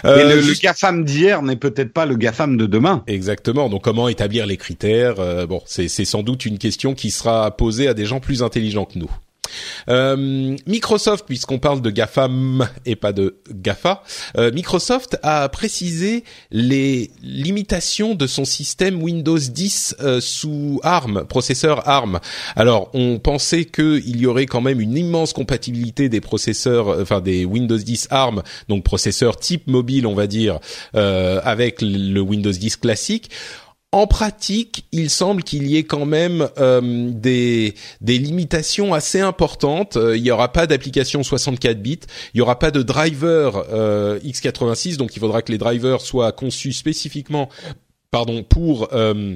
euh, 0.06 0.32
Et 0.32 0.36
le, 0.36 0.54
GAFAM 0.62 1.04
d'hier 1.06 1.42
n'est 1.42 1.56
peut-être 1.56 1.94
pas 1.94 2.06
le 2.06 2.16
GAFAM 2.16 2.58
de 2.58 2.66
demain. 2.66 3.04
Exactement. 3.08 3.70
Donc, 3.70 3.84
comment 3.84 4.08
établir 4.10 4.46
les 4.46 4.58
critères 4.58 5.20
Euh, 5.20 5.46
Bon, 5.46 5.62
c'est 5.66 5.88
c'est 5.88 6.06
sans 6.06 6.24
doute 6.24 6.46
une 6.46 6.58
question 6.58 6.94
qui 6.94 7.12
sera 7.12 7.52
posée 7.56 7.88
à 7.88 7.94
des 7.94 8.06
gens 8.06 8.20
plus 8.20 8.44
intelligents 8.44 8.86
que 8.86 9.00
nous. 9.00 9.12
Euh, 9.89 10.56
Microsoft, 10.66 11.26
puisqu'on 11.26 11.60
parle 11.60 11.82
de 11.82 11.89
GAFAM 11.89 12.68
et 12.86 12.95
pas 12.95 13.14
de 13.14 13.38
GAFA, 13.52 14.04
euh, 14.38 14.52
Microsoft 14.52 15.18
a 15.24 15.48
précisé 15.50 16.24
les 16.52 17.12
limitations 17.22 18.16
de 18.16 18.28
son 18.28 18.45
système 18.45 19.02
Windows 19.02 19.38
10 19.38 19.98
euh, 20.02 20.22
sous 20.22 20.80
ARM, 20.84 21.26
processeur 21.28 21.88
ARM. 21.88 22.20
Alors, 22.56 22.89
on 22.93 23.20
pensait 23.20 23.66
qu'il 23.66 24.18
y 24.18 24.26
aurait 24.26 24.45
quand 24.45 24.62
même 24.62 24.80
une 24.80 24.98
immense 24.98 25.34
compatibilité 25.34 26.10
des 26.10 26.22
processeurs, 26.22 27.00
enfin 27.02 27.22
des 27.22 27.45
Windows 27.45 27.78
10 27.78 28.08
ARM, 28.12 28.43
donc 28.70 28.84
processeur 28.84 29.38
type 29.38 29.68
mobile, 29.68 30.08
on 30.08 30.16
va 30.16 30.28
dire, 30.28 30.60
avec 30.93 31.82
le 31.82 32.20
Windows 32.20 32.52
10 32.52 32.78
classique. 32.78 33.30
En 33.98 34.06
pratique, 34.06 34.86
il 34.91 35.10
semble 35.10 35.41
qu'il 35.41 35.66
y 35.66 35.76
ait 35.76 35.84
quand 35.84 36.06
même 36.06 36.50
euh, 36.60 37.10
des, 37.10 37.74
des 38.00 38.20
limitations 38.20 38.93
assez 38.93 39.22
importantes. 39.22 39.98
Euh, 39.98 40.16
il 40.16 40.22
n'y 40.22 40.30
aura 40.30 40.54
pas 40.54 40.68
d'application 40.68 41.24
64 41.24 41.82
bits, 41.82 42.02
il 42.36 42.38
n'y 42.38 42.41
aura 42.41 42.60
pas 42.60 42.70
de 42.70 42.84
driver 42.84 43.66
euh, 43.72 44.20
x86, 44.20 44.98
donc 44.98 45.16
il 45.16 45.20
faudra 45.20 45.41
que 45.41 45.52
les 45.52 45.58
drivers 45.58 46.02
soient 46.02 46.32
conçus 46.32 46.74
spécifiquement, 46.74 47.50
pardon, 48.12 48.43
pour 48.43 48.89
euh, 48.93 49.36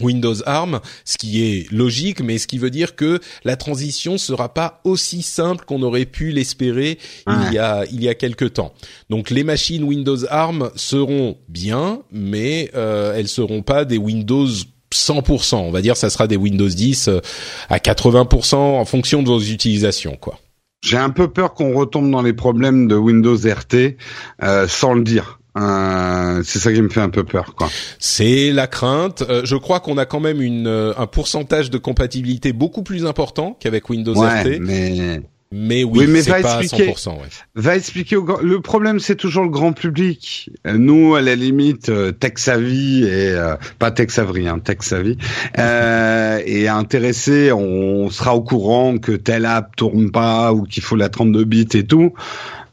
Windows 0.00 0.34
ARM, 0.46 0.80
ce 1.04 1.18
qui 1.18 1.42
est 1.44 1.70
logique, 1.72 2.20
mais 2.20 2.38
ce 2.38 2.46
qui 2.46 2.58
veut 2.58 2.70
dire 2.70 2.96
que 2.96 3.20
la 3.44 3.56
transition 3.56 4.18
sera 4.18 4.52
pas 4.52 4.80
aussi 4.84 5.22
simple 5.22 5.64
qu'on 5.64 5.82
aurait 5.82 6.06
pu 6.06 6.30
l'espérer 6.30 6.98
il 7.26 7.52
y 7.52 7.58
a 7.58 7.84
il 7.90 8.02
y 8.02 8.08
a 8.08 8.14
quelque 8.14 8.44
temps. 8.44 8.72
Donc 9.10 9.30
les 9.30 9.44
machines 9.44 9.84
Windows 9.84 10.24
ARM 10.30 10.70
seront 10.76 11.36
bien, 11.48 12.00
mais 12.10 12.70
euh, 12.74 13.14
elles 13.16 13.28
seront 13.28 13.62
pas 13.62 13.84
des 13.84 13.98
Windows 13.98 14.48
100%. 14.92 15.56
On 15.56 15.70
va 15.70 15.82
dire 15.82 15.96
ça 15.96 16.10
sera 16.10 16.26
des 16.26 16.36
Windows 16.36 16.68
10 16.68 17.08
euh, 17.08 17.20
à 17.68 17.78
80% 17.78 18.54
en 18.56 18.84
fonction 18.84 19.22
de 19.22 19.28
vos 19.28 19.40
utilisations, 19.40 20.16
quoi. 20.16 20.38
J'ai 20.84 20.96
un 20.96 21.10
peu 21.10 21.28
peur 21.28 21.54
qu'on 21.54 21.74
retombe 21.74 22.08
dans 22.10 22.22
les 22.22 22.32
problèmes 22.32 22.86
de 22.86 22.94
Windows 22.94 23.36
RT 23.36 23.96
euh, 24.42 24.68
sans 24.68 24.94
le 24.94 25.02
dire. 25.02 25.37
Euh, 25.56 26.42
c'est 26.44 26.58
ça 26.58 26.72
qui 26.72 26.80
me 26.82 26.88
fait 26.88 27.00
un 27.00 27.08
peu 27.10 27.24
peur, 27.24 27.54
quoi. 27.56 27.68
C'est 27.98 28.52
la 28.52 28.66
crainte. 28.66 29.22
Euh, 29.28 29.42
je 29.44 29.56
crois 29.56 29.80
qu'on 29.80 29.98
a 29.98 30.04
quand 30.06 30.20
même 30.20 30.40
une, 30.42 30.66
euh, 30.66 30.92
un 30.96 31.06
pourcentage 31.06 31.70
de 31.70 31.78
compatibilité 31.78 32.52
beaucoup 32.52 32.82
plus 32.82 33.06
important 33.06 33.56
qu'avec 33.58 33.88
Windows 33.90 34.14
Ouais, 34.14 34.42
RT. 34.42 34.58
mais 34.60 35.20
Mais 35.50 35.82
oui, 35.82 36.00
Oui, 36.00 36.06
mais 36.06 36.20
va 36.20 36.40
pas 36.42 36.56
à 36.58 36.62
expliquer. 36.62 36.92
100%. 36.92 37.08
Ouais. 37.14 37.28
va 37.54 37.74
expliquer 37.76 38.16
au 38.16 38.22
grand... 38.24 38.40
le 38.42 38.60
problème 38.60 39.00
c'est 39.00 39.16
toujours 39.16 39.44
le 39.44 39.48
grand 39.48 39.72
public 39.72 40.50
Euh, 40.66 40.76
nous 40.76 41.14
à 41.14 41.22
la 41.22 41.34
limite 41.34 41.88
euh, 41.88 42.12
tech 42.12 42.34
savvy 42.36 43.04
et 43.04 43.30
euh, 43.32 43.56
pas 43.78 43.90
tech 43.90 44.10
savvy 44.10 44.46
hein, 44.46 44.58
tech 44.58 44.78
savvy 44.82 45.16
euh, 45.58 46.38
et 46.44 46.68
intéressé 46.68 47.50
on 47.50 48.10
sera 48.10 48.34
au 48.36 48.42
courant 48.42 48.98
que 48.98 49.12
telle 49.12 49.46
app 49.46 49.74
tourne 49.74 50.10
pas 50.10 50.52
ou 50.52 50.64
qu'il 50.64 50.82
faut 50.82 50.96
la 50.96 51.08
32 51.08 51.44
bits 51.44 51.66
et 51.72 51.86
tout 51.86 52.12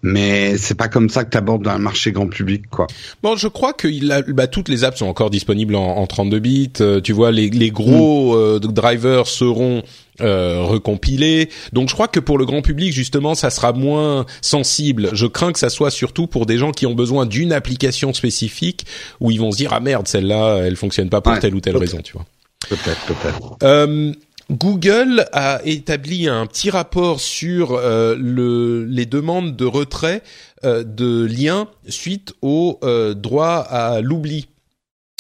mais 0.06 0.58
c'est 0.58 0.76
pas 0.76 0.88
comme 0.88 1.10
ça 1.10 1.26
que 1.26 1.32
tu 1.32 1.38
abordes 1.38 1.68
un 1.68 1.78
marché 1.80 2.12
grand 2.12 2.28
public 2.28 2.70
quoi 2.70 2.88
Bon, 3.24 3.36
je 3.36 3.48
crois 3.48 3.74
que 3.74 3.88
il 3.88 4.12
a, 4.12 4.22
bah, 4.22 4.48
toutes 4.48 4.70
les 4.70 4.84
apps 4.84 5.00
sont 5.00 5.08
encore 5.08 5.30
disponibles 5.30 5.76
en, 5.76 5.98
en 5.98 6.06
32 6.08 6.40
bits. 6.40 6.72
Euh, 6.82 7.02
tu 7.02 7.12
vois, 7.12 7.32
les, 7.32 7.50
les 7.50 7.72
gros 7.72 8.36
euh, 8.36 8.60
drivers 8.60 9.28
seront 9.28 9.82
euh, 10.22 10.62
recompilés. 10.62 11.50
Donc, 11.74 11.90
je 11.90 11.94
crois 11.94 12.08
que 12.08 12.20
pour 12.20 12.38
le 12.38 12.46
grand 12.46 12.62
public, 12.62 12.94
justement, 12.94 13.36
ça 13.36 13.50
sera 13.50 13.74
moins 13.74 14.26
sensible. 14.42 15.10
Je 15.14 15.26
crains 15.26 15.52
que 15.52 15.60
ça 15.60 15.70
soit 15.70 15.92
surtout 15.92 16.28
pour 16.28 16.46
des 16.46 16.58
gens 16.58 16.72
qui 16.72 16.86
ont 16.86 16.94
besoin 16.96 17.26
d'une 17.26 17.52
application 17.52 18.14
spécifique 18.14 18.86
où 19.20 19.32
ils 19.32 19.40
vont 19.40 19.52
se 19.52 19.58
dire 19.58 19.72
ah 19.74 19.80
merde, 19.80 20.08
celle-là, 20.08 20.60
elle 20.64 20.76
fonctionne 20.76 21.10
pas 21.10 21.20
pour 21.22 21.34
Ouais, 21.34 21.40
telle 21.40 21.56
ou 21.56 21.60
telle 21.62 21.78
raison, 21.78 22.00
tu 22.04 22.14
vois. 22.14 22.26
peut-être 22.70 23.02
peut-être 23.08 23.58
Euh, 23.64 24.14
Google 24.52 25.26
a 25.32 25.60
établi 25.66 26.28
un 26.28 26.46
petit 26.46 26.70
rapport 26.70 27.20
sur 27.20 27.74
euh, 27.74 28.16
le, 28.18 28.86
les 28.86 29.08
demandes 29.08 29.56
de 29.56 29.66
retrait 29.66 30.22
euh, 30.64 30.84
de 30.84 31.26
liens 31.26 31.68
suite 31.88 32.34
au 32.42 32.80
euh, 32.84 33.16
droit 33.16 33.58
à 33.58 34.02
l'oubli. 34.02 34.48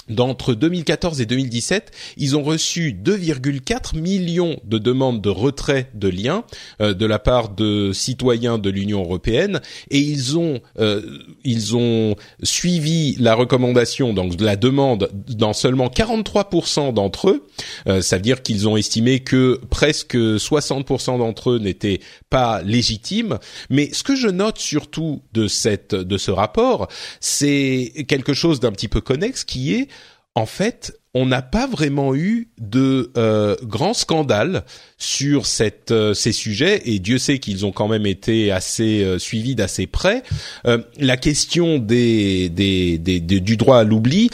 D'entre 0.07 0.53
2014 0.53 1.19
et 1.19 1.25
2017, 1.25 1.91
ils 2.17 2.37
ont 2.37 2.43
reçu 2.43 2.91
2,4 2.93 3.97
millions 3.97 4.59
de 4.63 4.77
demandes 4.77 5.19
de 5.19 5.29
retrait 5.29 5.89
de 5.95 6.07
liens 6.07 6.43
euh, 6.79 6.93
de 6.93 7.07
la 7.07 7.17
part 7.17 7.49
de 7.49 7.91
citoyens 7.91 8.59
de 8.59 8.69
l'Union 8.69 9.01
européenne 9.01 9.61
et 9.89 9.97
ils 9.97 10.37
ont 10.37 10.59
euh, 10.77 11.01
ils 11.43 11.75
ont 11.75 12.15
suivi 12.43 13.15
la 13.17 13.33
recommandation 13.33 14.13
donc 14.13 14.35
de 14.35 14.45
la 14.45 14.55
demande 14.55 15.09
dans 15.27 15.53
seulement 15.53 15.87
43% 15.87 16.93
d'entre 16.93 17.31
eux. 17.31 17.47
Euh, 17.87 18.03
ça 18.03 18.17
veut 18.17 18.21
dire 18.21 18.43
qu'ils 18.43 18.67
ont 18.67 18.77
estimé 18.77 19.21
que 19.21 19.59
presque 19.71 20.15
60% 20.15 21.17
d'entre 21.17 21.49
eux 21.49 21.57
n'étaient 21.57 21.99
pas 22.29 22.61
légitimes. 22.61 23.39
Mais 23.71 23.89
ce 23.91 24.03
que 24.03 24.15
je 24.15 24.27
note 24.27 24.59
surtout 24.59 25.23
de 25.33 25.47
cette 25.47 25.95
de 25.95 26.17
ce 26.19 26.29
rapport, 26.29 26.89
c'est 27.19 28.05
quelque 28.07 28.33
chose 28.35 28.59
d'un 28.59 28.71
petit 28.71 28.87
peu 28.87 29.01
connexe 29.01 29.43
qui 29.43 29.73
est 29.73 29.87
en 30.35 30.45
fait, 30.45 30.99
on 31.13 31.25
n'a 31.25 31.41
pas 31.41 31.65
vraiment 31.65 32.13
eu 32.13 32.49
de 32.59 33.11
euh, 33.17 33.55
grands 33.63 33.93
scandales 33.93 34.65
sur 34.97 35.45
cette, 35.45 35.91
euh, 35.91 36.13
ces 36.13 36.33
sujets, 36.33 36.81
et 36.85 36.99
Dieu 36.99 37.17
sait 37.19 37.39
qu'ils 37.39 37.65
ont 37.65 37.71
quand 37.71 37.87
même 37.87 38.05
été 38.05 38.51
assez 38.51 39.01
euh, 39.01 39.17
suivis 39.17 39.55
d'assez 39.55 39.87
près. 39.87 40.23
Euh, 40.67 40.79
la 40.99 41.15
question 41.15 41.79
des, 41.79 42.49
des, 42.49 42.97
des- 42.97 43.21
du 43.21 43.55
droit 43.55 43.79
à 43.79 43.83
l'oubli, 43.85 44.29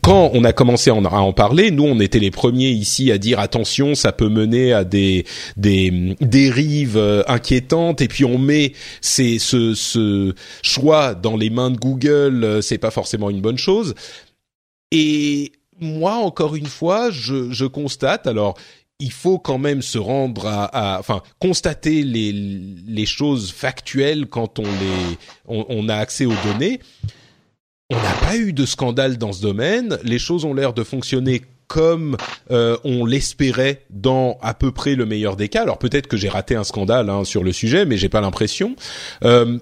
quand 0.00 0.30
on 0.32 0.44
a 0.44 0.52
commencé 0.52 0.90
à 0.90 0.94
en, 0.94 1.32
parler, 1.32 1.70
nous 1.70 1.84
on 1.84 1.98
était 2.00 2.20
les 2.20 2.30
premiers 2.30 2.70
ici 2.70 3.10
à 3.10 3.18
dire 3.18 3.40
attention, 3.40 3.94
ça 3.94 4.12
peut 4.12 4.28
mener 4.28 4.72
à 4.72 4.84
des 4.84 5.26
des 5.56 5.90
hum, 5.90 6.14
dérives 6.26 6.96
euh, 6.96 7.22
inquiétantes 7.26 8.00
et 8.00 8.08
puis 8.08 8.24
on 8.24 8.38
met 8.38 8.72
ces, 9.00 9.38
ce, 9.38 9.74
ce 9.74 10.34
choix 10.62 11.14
dans 11.14 11.36
les 11.36 11.50
mains 11.50 11.70
de 11.70 11.76
Google, 11.76 12.44
euh, 12.44 12.60
c'est 12.62 12.78
pas 12.78 12.90
forcément 12.92 13.28
une 13.28 13.40
bonne 13.42 13.58
chose. 13.58 13.94
Et 14.92 15.50
moi, 15.80 16.14
encore 16.14 16.54
une 16.54 16.66
fois, 16.66 17.10
je, 17.10 17.50
je 17.50 17.64
constate, 17.64 18.26
alors 18.28 18.56
il 19.00 19.10
faut 19.10 19.40
quand 19.40 19.58
même 19.58 19.82
se 19.82 19.98
rendre 19.98 20.46
à, 20.46 20.66
à- 20.66 21.00
enfin, 21.00 21.22
constater 21.40 22.04
les, 22.04 22.30
les 22.32 23.06
choses 23.06 23.50
factuelles 23.50 24.26
quand 24.26 24.60
on 24.60 24.62
les, 24.62 25.18
on, 25.48 25.66
on 25.68 25.88
a 25.88 25.96
accès 25.96 26.24
aux 26.24 26.34
données. 26.44 26.78
On 27.90 27.96
n'a 27.96 28.12
pas 28.20 28.36
eu 28.36 28.52
de 28.52 28.64
scandale 28.64 29.18
dans 29.18 29.32
ce 29.32 29.42
domaine. 29.42 29.98
Les 30.04 30.20
choses 30.20 30.44
ont 30.44 30.54
l'air 30.54 30.72
de 30.72 30.84
fonctionner 30.84 31.42
comme 31.66 32.16
euh, 32.50 32.76
on 32.84 33.04
l'espérait 33.04 33.82
dans 33.90 34.38
à 34.42 34.54
peu 34.54 34.72
près 34.72 34.94
le 34.94 35.04
meilleur 35.06 35.36
des 35.36 35.48
cas. 35.48 35.62
Alors 35.62 35.78
peut-être 35.78 36.06
que 36.06 36.16
j'ai 36.16 36.28
raté 36.28 36.54
un 36.54 36.64
scandale 36.64 37.10
hein, 37.10 37.24
sur 37.24 37.42
le 37.42 37.52
sujet, 37.52 37.86
mais 37.86 37.96
j'ai 37.96 38.08
pas 38.10 38.20
l'impression. 38.20 38.76
Euh, 39.24 39.58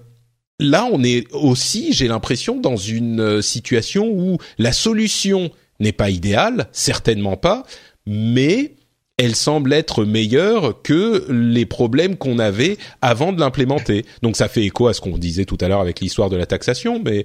là, 0.60 0.88
on 0.92 1.02
est 1.02 1.26
aussi, 1.32 1.92
j'ai 1.92 2.06
l'impression, 2.06 2.60
dans 2.60 2.76
une 2.76 3.20
euh, 3.20 3.42
situation 3.42 4.08
où 4.08 4.38
la 4.58 4.72
solution 4.72 5.50
n'est 5.80 5.92
pas 5.92 6.10
idéale, 6.10 6.68
certainement 6.72 7.36
pas, 7.36 7.64
mais 8.06 8.74
elle 9.16 9.34
semble 9.34 9.72
être 9.72 10.04
meilleure 10.04 10.80
que 10.82 11.26
les 11.30 11.66
problèmes 11.66 12.16
qu'on 12.16 12.38
avait 12.38 12.78
avant 13.02 13.32
de 13.32 13.40
l'implémenter. 13.40 14.04
Donc 14.22 14.36
ça 14.36 14.48
fait 14.48 14.62
écho 14.62 14.86
à 14.86 14.94
ce 14.94 15.00
qu'on 15.00 15.18
disait 15.18 15.44
tout 15.44 15.58
à 15.60 15.68
l'heure 15.68 15.80
avec 15.80 16.00
l'histoire 16.00 16.30
de 16.30 16.36
la 16.36 16.46
taxation, 16.46 17.02
mais 17.04 17.24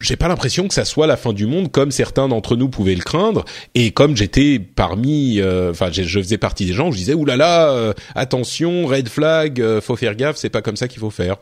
j'ai 0.00 0.16
pas 0.16 0.28
l'impression 0.28 0.68
que 0.68 0.74
ça 0.74 0.84
soit 0.84 1.06
la 1.06 1.16
fin 1.16 1.32
du 1.32 1.46
monde 1.46 1.70
comme 1.70 1.90
certains 1.90 2.28
d'entre 2.28 2.56
nous 2.56 2.68
pouvaient 2.68 2.94
le 2.94 3.02
craindre 3.02 3.44
et 3.74 3.92
comme 3.92 4.16
j'étais 4.16 4.58
parmi 4.58 5.40
euh, 5.40 5.70
enfin 5.70 5.88
je 5.90 6.20
faisais 6.20 6.36
partie 6.36 6.66
des 6.66 6.74
gens 6.74 6.90
je 6.90 6.98
disais 6.98 7.14
oulala 7.14 7.70
euh, 7.70 7.94
attention 8.14 8.86
red 8.86 9.08
flag 9.08 9.60
euh, 9.60 9.80
faut 9.80 9.96
faire 9.96 10.14
gaffe 10.14 10.36
c'est 10.36 10.50
pas 10.50 10.60
comme 10.60 10.76
ça 10.76 10.86
qu'il 10.86 11.00
faut 11.00 11.10
faire 11.10 11.36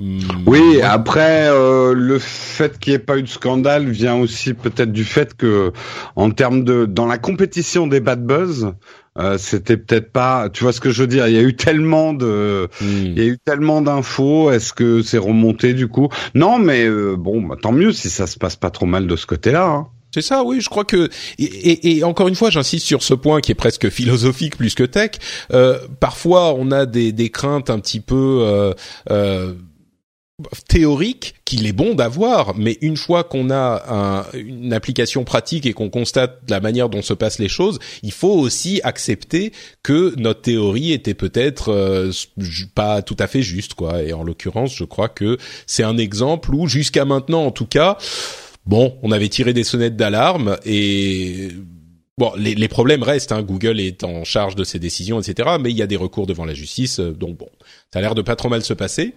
oui, 0.00 0.82
après 0.82 1.48
euh, 1.48 1.94
le 1.94 2.18
fait 2.18 2.80
qu'il 2.80 2.90
n'y 2.90 2.96
ait 2.96 2.98
pas 2.98 3.16
eu 3.16 3.22
de 3.22 3.28
scandale 3.28 3.88
vient 3.88 4.16
aussi 4.16 4.52
peut-être 4.52 4.90
du 4.90 5.04
fait 5.04 5.36
que 5.36 5.72
en 6.16 6.32
termes 6.32 6.64
de 6.64 6.84
dans 6.84 7.06
la 7.06 7.16
compétition 7.16 7.86
des 7.86 8.00
bad 8.00 8.26
buzz, 8.26 8.72
euh, 9.16 9.38
c'était 9.38 9.76
peut-être 9.76 10.10
pas. 10.10 10.48
Tu 10.52 10.64
vois 10.64 10.72
ce 10.72 10.80
que 10.80 10.90
je 10.90 11.02
veux 11.02 11.06
dire 11.06 11.28
Il 11.28 11.34
y 11.34 11.38
a 11.38 11.42
eu 11.42 11.54
tellement 11.54 12.12
de, 12.12 12.68
hmm. 12.80 13.04
il 13.04 13.18
y 13.18 13.20
a 13.20 13.24
eu 13.24 13.38
tellement 13.38 13.82
d'infos. 13.82 14.50
Est-ce 14.50 14.72
que 14.72 15.00
c'est 15.02 15.18
remonté 15.18 15.74
du 15.74 15.86
coup? 15.86 16.08
Non, 16.34 16.58
mais 16.58 16.86
euh, 16.86 17.14
bon, 17.16 17.40
bah, 17.40 17.54
tant 17.60 17.70
mieux 17.70 17.92
si 17.92 18.10
ça 18.10 18.26
se 18.26 18.36
passe 18.36 18.56
pas 18.56 18.70
trop 18.70 18.86
mal 18.86 19.06
de 19.06 19.14
ce 19.14 19.26
côté-là. 19.26 19.64
Hein. 19.64 19.86
C'est 20.12 20.22
ça, 20.22 20.42
oui. 20.42 20.60
Je 20.60 20.68
crois 20.68 20.84
que 20.84 21.08
et, 21.38 21.98
et, 21.98 22.04
encore 22.04 22.26
une 22.26 22.36
fois, 22.36 22.50
j'insiste 22.50 22.86
sur 22.86 23.04
ce 23.04 23.14
point 23.14 23.40
qui 23.40 23.52
est 23.52 23.56
presque 23.56 23.88
philosophique 23.90 24.56
plus 24.56 24.74
que 24.74 24.84
tech. 24.84 25.12
parfois, 26.00 26.54
on 26.54 26.72
a 26.72 26.84
des, 26.84 27.12
des 27.12 27.30
craintes 27.30 27.70
un 27.70 27.78
petit 27.78 28.00
peu 28.00 28.74
euh, 29.10 29.54
théorique 30.68 31.34
qu'il 31.44 31.66
est 31.66 31.72
bon 31.72 31.94
d'avoir, 31.94 32.56
mais 32.56 32.78
une 32.80 32.96
fois 32.96 33.24
qu'on 33.24 33.50
a 33.50 34.26
une 34.34 34.72
application 34.72 35.24
pratique 35.24 35.66
et 35.66 35.72
qu'on 35.72 35.90
constate 35.90 36.40
la 36.48 36.60
manière 36.60 36.88
dont 36.88 37.02
se 37.02 37.14
passent 37.14 37.38
les 37.38 37.48
choses, 37.48 37.78
il 38.02 38.12
faut 38.12 38.32
aussi 38.32 38.80
accepter 38.84 39.52
que 39.82 40.14
notre 40.16 40.42
théorie 40.42 40.92
était 40.92 41.14
peut-être 41.14 41.70
euh, 41.70 42.10
pas 42.74 43.02
tout 43.02 43.16
à 43.18 43.26
fait 43.26 43.42
juste, 43.42 43.74
quoi. 43.74 44.02
Et 44.02 44.12
en 44.12 44.22
l'occurrence, 44.22 44.74
je 44.74 44.84
crois 44.84 45.08
que 45.08 45.38
c'est 45.66 45.84
un 45.84 45.98
exemple 45.98 46.54
où, 46.54 46.66
jusqu'à 46.66 47.04
maintenant, 47.04 47.44
en 47.44 47.50
tout 47.50 47.66
cas, 47.66 47.98
bon, 48.66 48.96
on 49.02 49.12
avait 49.12 49.28
tiré 49.28 49.52
des 49.52 49.64
sonnettes 49.64 49.96
d'alarme 49.96 50.56
et 50.64 51.50
Bon, 52.16 52.32
les, 52.36 52.54
les, 52.54 52.68
problèmes 52.68 53.02
restent. 53.02 53.32
Hein. 53.32 53.42
Google 53.42 53.80
est 53.80 54.04
en 54.04 54.22
charge 54.22 54.54
de 54.54 54.62
ces 54.62 54.78
décisions, 54.78 55.20
etc. 55.20 55.56
Mais 55.60 55.70
il 55.70 55.76
y 55.76 55.82
a 55.82 55.88
des 55.88 55.96
recours 55.96 56.28
devant 56.28 56.44
la 56.44 56.54
justice, 56.54 57.00
euh, 57.00 57.10
donc 57.10 57.36
bon, 57.36 57.48
ça 57.92 57.98
a 57.98 58.02
l'air 58.02 58.14
de 58.14 58.22
pas 58.22 58.36
trop 58.36 58.48
mal 58.48 58.62
se 58.62 58.72
passer. 58.72 59.14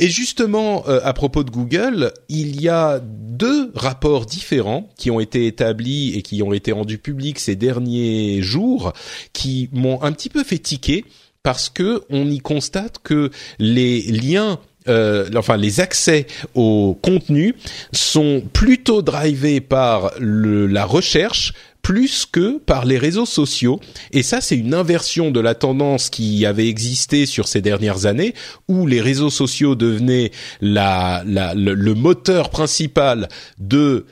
Et 0.00 0.08
justement, 0.08 0.84
euh, 0.88 1.00
à 1.02 1.12
propos 1.12 1.42
de 1.42 1.50
Google, 1.50 2.12
il 2.28 2.60
y 2.60 2.68
a 2.68 3.00
deux 3.02 3.72
rapports 3.74 4.26
différents 4.26 4.88
qui 4.96 5.10
ont 5.10 5.18
été 5.18 5.46
établis 5.46 6.14
et 6.14 6.22
qui 6.22 6.40
ont 6.42 6.52
été 6.52 6.70
rendus 6.70 6.98
publics 6.98 7.40
ces 7.40 7.56
derniers 7.56 8.40
jours, 8.40 8.92
qui 9.32 9.68
m'ont 9.72 10.00
un 10.02 10.12
petit 10.12 10.28
peu 10.28 10.44
fait 10.44 10.58
tiquer 10.58 11.04
parce 11.42 11.68
que 11.68 12.02
on 12.10 12.30
y 12.30 12.38
constate 12.38 12.98
que 13.02 13.30
les 13.58 14.02
liens 14.02 14.60
euh, 14.88 15.28
enfin 15.36 15.56
les 15.56 15.80
accès 15.80 16.26
au 16.54 16.98
contenu 17.02 17.54
sont 17.92 18.42
plutôt 18.52 19.02
drivés 19.02 19.60
par 19.60 20.12
le, 20.18 20.66
la 20.66 20.84
recherche 20.86 21.52
plus 21.88 22.26
que 22.26 22.58
par 22.58 22.84
les 22.84 22.98
réseaux 22.98 23.24
sociaux. 23.24 23.80
Et 24.12 24.22
ça, 24.22 24.42
c'est 24.42 24.58
une 24.58 24.74
inversion 24.74 25.30
de 25.30 25.40
la 25.40 25.54
tendance 25.54 26.10
qui 26.10 26.44
avait 26.44 26.68
existé 26.68 27.24
sur 27.24 27.48
ces 27.48 27.62
dernières 27.62 28.04
années, 28.04 28.34
où 28.68 28.86
les 28.86 29.00
réseaux 29.00 29.30
sociaux 29.30 29.74
devenaient 29.74 30.30
le, 30.60 31.94
moteur 31.94 32.50
principal 32.50 33.28
euh, 33.72 34.02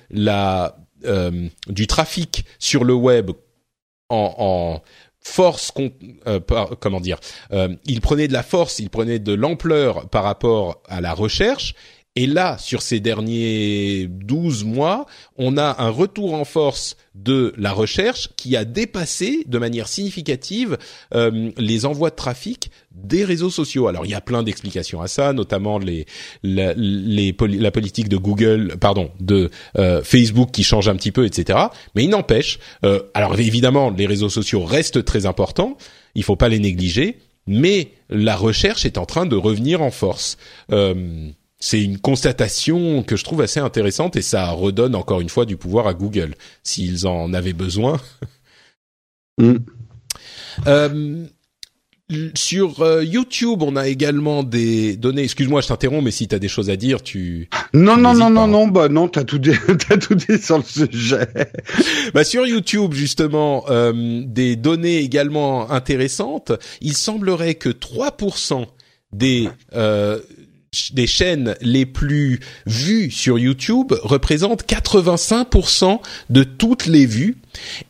du 1.69 1.87
trafic 1.87 2.47
sur 2.59 2.83
le 2.83 2.95
web 2.95 3.33
en, 4.09 4.35
en 4.39 4.83
force, 5.27 5.73
euh, 6.27 6.41
comment 6.81 7.01
dire, 7.01 7.19
euh, 7.53 7.69
il 7.85 8.01
prenait 8.01 8.29
de 8.29 8.33
la 8.33 8.43
force, 8.43 8.79
il 8.79 8.89
prenait 8.89 9.19
de 9.19 9.35
l'ampleur 9.35 10.09
par 10.09 10.23
rapport 10.25 10.83
à 10.89 11.03
la 11.03 11.13
recherche, 11.13 11.75
et 12.17 12.27
là, 12.27 12.57
sur 12.59 12.81
ces 12.81 12.99
derniers 12.99 14.09
12 14.09 14.65
mois, 14.65 15.05
on 15.37 15.59
a 15.59 15.83
un 15.83 15.91
retour 15.91 16.33
en 16.33 16.47
force 16.47 16.97
de 17.15 17.53
la 17.59 17.73
recherche 17.73 18.31
qui 18.37 18.57
a 18.57 18.65
dépassé 18.65 19.45
de 19.47 19.59
manière 19.59 19.87
significative 19.87 20.79
euh, 21.15 21.51
les 21.59 21.85
envois 21.85 22.09
de 22.09 22.15
trafic 22.15 22.71
des 22.93 23.23
réseaux 23.23 23.51
sociaux. 23.51 23.87
Alors 23.87 24.07
il 24.07 24.11
y 24.11 24.15
a 24.15 24.23
plein 24.23 24.43
d'explications 24.43 25.03
à 25.03 25.09
ça, 25.09 25.35
notamment 25.35 25.79
les, 25.79 26.07
la, 26.43 26.73
les 26.75 27.37
la 27.39 27.71
politique 27.71 28.09
de 28.09 28.17
Google, 28.17 28.77
pardon, 28.81 29.11
de 29.21 29.51
euh, 29.79 30.03
Facebook 30.03 30.51
qui 30.53 30.65
change 30.65 30.89
un 30.89 30.97
petit 30.97 31.13
peu, 31.13 31.27
etc. 31.27 31.59
Mais 31.95 32.05
il 32.05 32.09
n'empêche, 32.11 32.59
euh, 32.85 33.03
alors 33.13 33.39
évidemment 33.39 33.91
les 33.91 34.07
réseaux 34.07 34.31
sociaux 34.31 34.65
restent 34.65 35.05
très 35.05 35.27
importants, 35.27 35.77
il 36.15 36.25
faut 36.25 36.37
pas 36.37 36.49
les 36.49 36.61
négliger, 36.61 37.19
mais 37.47 37.93
la 38.09 38.37
recherche 38.37 38.87
est 38.87 38.99
en 38.99 39.07
train 39.07 39.27
de 39.27 39.37
revenir 39.37 39.83
en 39.83 39.91
force. 39.91 40.39
Euh, 40.73 41.31
c'est 41.59 41.83
une 41.83 41.99
constatation 41.99 43.03
que 43.03 43.17
je 43.17 43.25
trouve 43.25 43.41
assez 43.41 43.61
intéressante 43.61 44.17
et 44.17 44.23
ça 44.23 44.51
redonne 44.51 44.95
encore 44.95 45.21
une 45.21 45.29
fois 45.29 45.47
du 45.47 45.57
pouvoir 45.57 45.87
à 45.87 45.95
Google 45.95 46.35
s'ils 46.63 47.07
en 47.07 47.33
avaient 47.33 47.53
besoin. 47.53 48.01
Mm. 49.39 49.57
Euh, 50.67 51.27
sur 52.35 52.83
euh, 52.83 53.03
YouTube, 53.03 53.63
on 53.63 53.75
a 53.75 53.89
également 53.89 54.45
des 54.45 54.97
données. 54.97 55.25
Excuse-moi, 55.25 55.61
je 55.61 55.69
t'interromps, 55.69 56.05
mais 56.05 56.13
si 56.13 56.29
tu 56.29 56.35
as 56.35 56.39
des 56.39 56.49
choses 56.49 56.71
à 56.71 56.77
dire, 56.77 57.03
tu. 57.03 57.49
Non, 57.75 57.97
non, 57.97 58.15
non, 58.15 58.31
non, 58.31 58.47
non, 58.47 58.69
bah 58.69 58.89
non, 58.89 59.09
t'as 59.09 59.25
tout 59.25 59.39
dit, 59.39 59.51
t'as 59.89 59.97
tout 59.97 60.15
dit 60.15 60.39
sur 60.39 60.59
le 60.59 60.65
sujet. 60.65 61.29
bah 62.15 62.23
sur 62.23 62.47
YouTube, 62.47 62.93
justement, 62.93 63.65
euh, 63.71 64.23
des 64.25 64.55
données 64.55 64.99
également 64.99 65.71
intéressantes. 65.71 66.53
Il 66.81 66.95
semblerait 66.97 67.57
que 67.57 67.71
3% 67.71 68.67
des 69.13 69.49
euh, 69.75 70.21
des 70.93 71.07
chaînes 71.07 71.55
les 71.61 71.87
plus 71.87 72.41
vues 72.67 73.11
sur 73.11 73.39
YouTube 73.39 73.93
représentent 74.03 74.65
85% 74.67 76.01
de 76.31 76.43
toutes 76.43 76.87
les 76.87 77.07
vues 77.07 77.37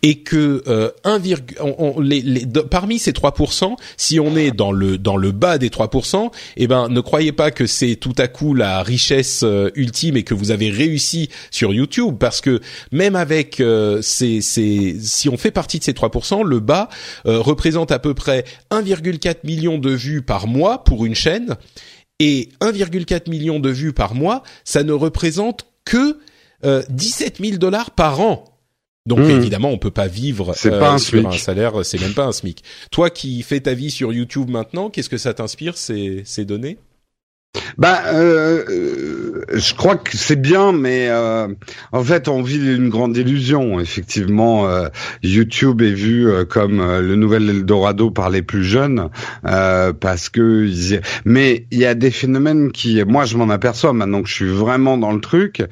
et 0.03 0.21
que 0.21 0.63
euh, 0.69 0.91
1, 1.05 1.21
on, 1.61 2.01
les, 2.01 2.21
les, 2.21 2.47
parmi 2.71 2.99
ces 2.99 3.13
3%, 3.13 3.77
si 3.97 4.21
on 4.21 4.37
est 4.37 4.51
dans 4.51 4.73
le 4.73 4.99
dans 4.99 5.17
le 5.17 5.33
bas 5.33 5.59
des 5.59 5.69
3%, 5.69 6.31
eh 6.57 6.67
ben 6.67 6.89
ne 6.89 7.01
croyez 7.01 7.33
pas 7.33 7.51
que 7.51 7.67
c'est 7.67 7.97
tout 7.97 8.15
à 8.19 8.29
coup 8.29 8.55
la 8.55 8.83
richesse 8.83 9.43
euh, 9.43 9.71
ultime 9.75 10.17
et 10.17 10.23
que 10.23 10.35
vous 10.35 10.51
avez 10.51 10.71
réussi 10.71 11.29
sur 11.51 11.75
YouTube 11.75 12.17
parce 12.19 12.41
que 12.41 12.61
même 12.93 13.17
avec 13.17 13.61
euh, 13.61 14.01
ces, 14.03 14.41
ces 14.41 14.97
si 15.01 15.29
on 15.29 15.37
fait 15.37 15.51
partie 15.51 15.79
de 15.79 15.85
ces 15.85 15.93
3%, 15.93 16.45
le 16.45 16.61
bas 16.61 16.89
euh, 17.27 17.41
représente 17.41 17.93
à 17.93 17.99
peu 17.99 18.15
près 18.15 18.45
1,4 18.71 19.37
million 19.45 19.79
de 19.79 19.91
vues 19.91 20.23
par 20.23 20.47
mois 20.47 20.85
pour 20.85 21.05
une 21.05 21.15
chaîne 21.15 21.57
et 22.19 22.49
1,4 22.61 23.29
million 23.31 23.61
de 23.61 23.71
vues 23.71 23.93
par 23.93 24.15
mois, 24.15 24.43
ça 24.65 24.83
ne 24.83 24.93
représente 24.93 25.67
que 25.85 26.19
euh, 26.65 26.83
17 26.89 27.39
000 27.41 27.57
dollars 27.59 27.91
par 27.91 28.21
an. 28.21 28.45
Donc 29.07 29.21
hmm. 29.21 29.31
évidemment, 29.31 29.71
on 29.71 29.79
peut 29.79 29.91
pas 29.91 30.09
vivre 30.09 30.55
euh, 30.67 30.81
pas 30.81 30.93
un 30.93 30.99
sur 30.99 31.27
un 31.27 31.33
salaire, 31.33 31.85
c'est 31.85 32.01
même 32.01 32.15
pas 32.15 32.25
un 32.25 32.33
SMIC. 32.33 32.65
Toi 32.91 33.11
qui 33.11 33.43
fais 33.43 33.61
ta 33.61 33.75
vie 33.75 33.91
sur 33.91 34.13
YouTube 34.13 34.51
maintenant, 34.51 34.91
qu'est-ce 34.91 35.09
que 35.09 35.19
ça 35.19 35.33
t'inspire 35.33 35.77
ces, 35.77 36.23
ces 36.25 36.45
données? 36.45 36.79
Bah, 37.79 38.03
euh, 38.15 38.65
euh, 38.69 39.45
je 39.55 39.75
crois 39.75 39.97
que 39.97 40.17
c'est 40.17 40.41
bien, 40.41 40.73
mais 40.73 41.09
euh, 41.09 41.49
en 41.93 42.03
fait, 42.03 42.29
on 42.29 42.43
vit 42.43 42.57
une 42.57 42.89
grande 42.89 43.17
illusion. 43.17 43.81
Effectivement, 43.81 44.69
euh, 44.69 44.89
YouTube 45.23 45.83
est 45.83 45.93
vu 45.93 46.29
euh, 46.29 46.45
comme 46.45 46.79
le 46.79 47.17
nouvel 47.17 47.49
Eldorado 47.49 48.11
par 48.11 48.31
les 48.31 48.43
plus 48.43 48.65
jeunes, 48.65 49.09
parce 49.43 50.29
que. 50.29 50.69
Mais 51.25 51.67
il 51.71 51.79
y 51.79 51.87
a 51.87 51.95
des 51.95 52.11
phénomènes 52.11 52.73
qui, 52.73 53.03
moi, 53.05 53.25
je 53.25 53.37
m'en 53.37 53.49
aperçois 53.49 53.93
maintenant 53.93 54.23
que 54.23 54.29
je 54.29 54.35
suis 54.35 54.49
vraiment 54.49 54.99
dans 54.99 55.13
le 55.13 55.21
truc. 55.21 55.63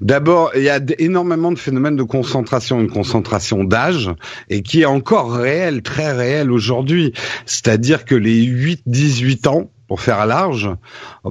D'abord, 0.00 0.50
il 0.54 0.62
y 0.62 0.70
a 0.70 0.80
énormément 0.98 1.52
de 1.52 1.58
phénomènes 1.58 1.96
de 1.96 2.02
concentration, 2.02 2.80
une 2.80 2.90
concentration 2.90 3.64
d'âge, 3.64 4.10
et 4.48 4.62
qui 4.62 4.82
est 4.82 4.86
encore 4.86 5.32
réelle, 5.32 5.82
très 5.82 6.12
réelle 6.12 6.50
aujourd'hui. 6.50 7.12
C'est-à-dire 7.46 8.04
que 8.04 8.14
les 8.14 8.44
8-18 8.46 9.48
ans 9.48 9.70
pour 9.86 10.00
faire 10.00 10.26
large, 10.26 10.70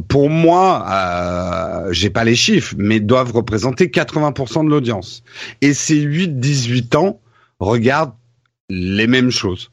pour 0.07 0.29
moi, 0.29 0.85
euh, 0.89 1.91
j'ai 1.91 2.09
pas 2.09 2.23
les 2.23 2.35
chiffres, 2.35 2.75
mais 2.77 2.99
doivent 2.99 3.31
représenter 3.31 3.87
80% 3.87 4.65
de 4.65 4.69
l'audience. 4.69 5.23
Et 5.61 5.73
ces 5.73 5.99
8-18 6.01 6.95
ans 6.97 7.19
regardent 7.59 8.13
les 8.69 9.07
mêmes 9.07 9.31
choses. 9.31 9.72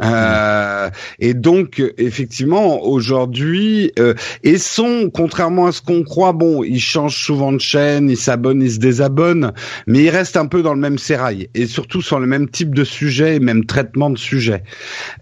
Euh, 0.00 0.90
et 1.18 1.34
donc, 1.34 1.82
effectivement, 1.98 2.84
aujourd'hui, 2.84 3.92
euh, 3.98 4.14
et 4.44 4.58
sont, 4.58 5.10
contrairement 5.12 5.66
à 5.66 5.72
ce 5.72 5.82
qu'on 5.82 6.04
croit, 6.04 6.32
bon, 6.32 6.62
ils 6.62 6.80
changent 6.80 7.24
souvent 7.24 7.52
de 7.52 7.60
chaîne, 7.60 8.08
ils 8.08 8.16
s'abonnent, 8.16 8.62
ils 8.62 8.72
se 8.72 8.78
désabonnent, 8.78 9.52
mais 9.86 10.04
ils 10.04 10.10
restent 10.10 10.36
un 10.36 10.46
peu 10.46 10.62
dans 10.62 10.74
le 10.74 10.80
même 10.80 10.98
sérail, 10.98 11.48
et 11.54 11.66
surtout 11.66 12.00
sur 12.00 12.20
le 12.20 12.26
même 12.26 12.48
type 12.48 12.74
de 12.74 12.84
sujet 12.84 13.36
et 13.36 13.40
même 13.40 13.64
traitement 13.64 14.10
de 14.10 14.18
sujet. 14.18 14.62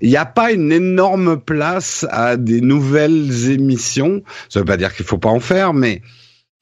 Il 0.02 0.10
n'y 0.10 0.16
a 0.16 0.26
pas 0.26 0.52
une 0.52 0.72
énorme 0.72 1.40
place 1.40 2.06
à 2.10 2.36
des 2.36 2.60
nouvelles 2.60 3.50
émissions. 3.50 4.22
Ça 4.50 4.60
veut 4.60 4.66
pas 4.66 4.76
dire 4.76 4.94
qu'il 4.94 5.06
faut 5.06 5.18
pas 5.18 5.30
en 5.30 5.40
faire, 5.40 5.72
mais 5.72 6.02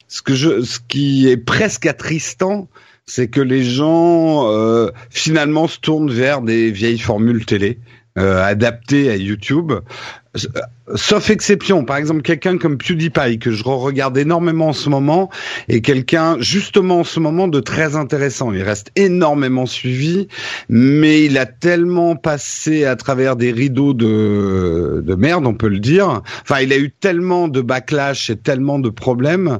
ce 0.07 0.21
que 0.21 0.35
je, 0.35 0.61
ce 0.61 0.79
qui 0.87 1.27
est 1.27 1.37
presque 1.37 1.85
attristant, 1.85 2.69
c'est 3.05 3.27
que 3.27 3.41
les 3.41 3.63
gens 3.63 4.49
euh, 4.49 4.89
finalement 5.09 5.67
se 5.67 5.79
tournent 5.79 6.11
vers 6.11 6.41
des 6.41 6.71
vieilles 6.71 6.99
formules 6.99 7.45
télé 7.45 7.79
euh, 8.17 8.43
adaptées 8.43 9.09
à 9.09 9.17
YouTube. 9.17 9.73
Euh, 9.73 10.49
sauf 10.95 11.29
exception, 11.29 11.83
par 11.83 11.97
exemple 11.97 12.21
quelqu'un 12.21 12.57
comme 12.57 12.77
PewDiePie 12.77 13.39
que 13.39 13.51
je 13.51 13.63
regarde 13.63 14.17
énormément 14.17 14.69
en 14.69 14.73
ce 14.73 14.89
moment 14.89 15.29
et 15.67 15.81
quelqu'un 15.81 16.37
justement 16.39 16.99
en 16.99 17.03
ce 17.03 17.19
moment 17.19 17.47
de 17.47 17.59
très 17.59 17.95
intéressant. 17.95 18.53
Il 18.53 18.61
reste 18.63 18.91
énormément 18.95 19.65
suivi, 19.65 20.27
mais 20.69 21.25
il 21.25 21.37
a 21.37 21.45
tellement 21.45 22.15
passé 22.15 22.85
à 22.85 22.95
travers 22.95 23.35
des 23.35 23.51
rideaux 23.51 23.93
de, 23.93 25.03
de 25.05 25.15
merde, 25.15 25.45
on 25.45 25.53
peut 25.53 25.69
le 25.69 25.79
dire. 25.79 26.21
Enfin, 26.43 26.61
il 26.61 26.71
a 26.71 26.77
eu 26.77 26.91
tellement 26.91 27.47
de 27.47 27.61
backlash 27.61 28.29
et 28.29 28.35
tellement 28.37 28.79
de 28.79 28.89
problèmes 28.89 29.59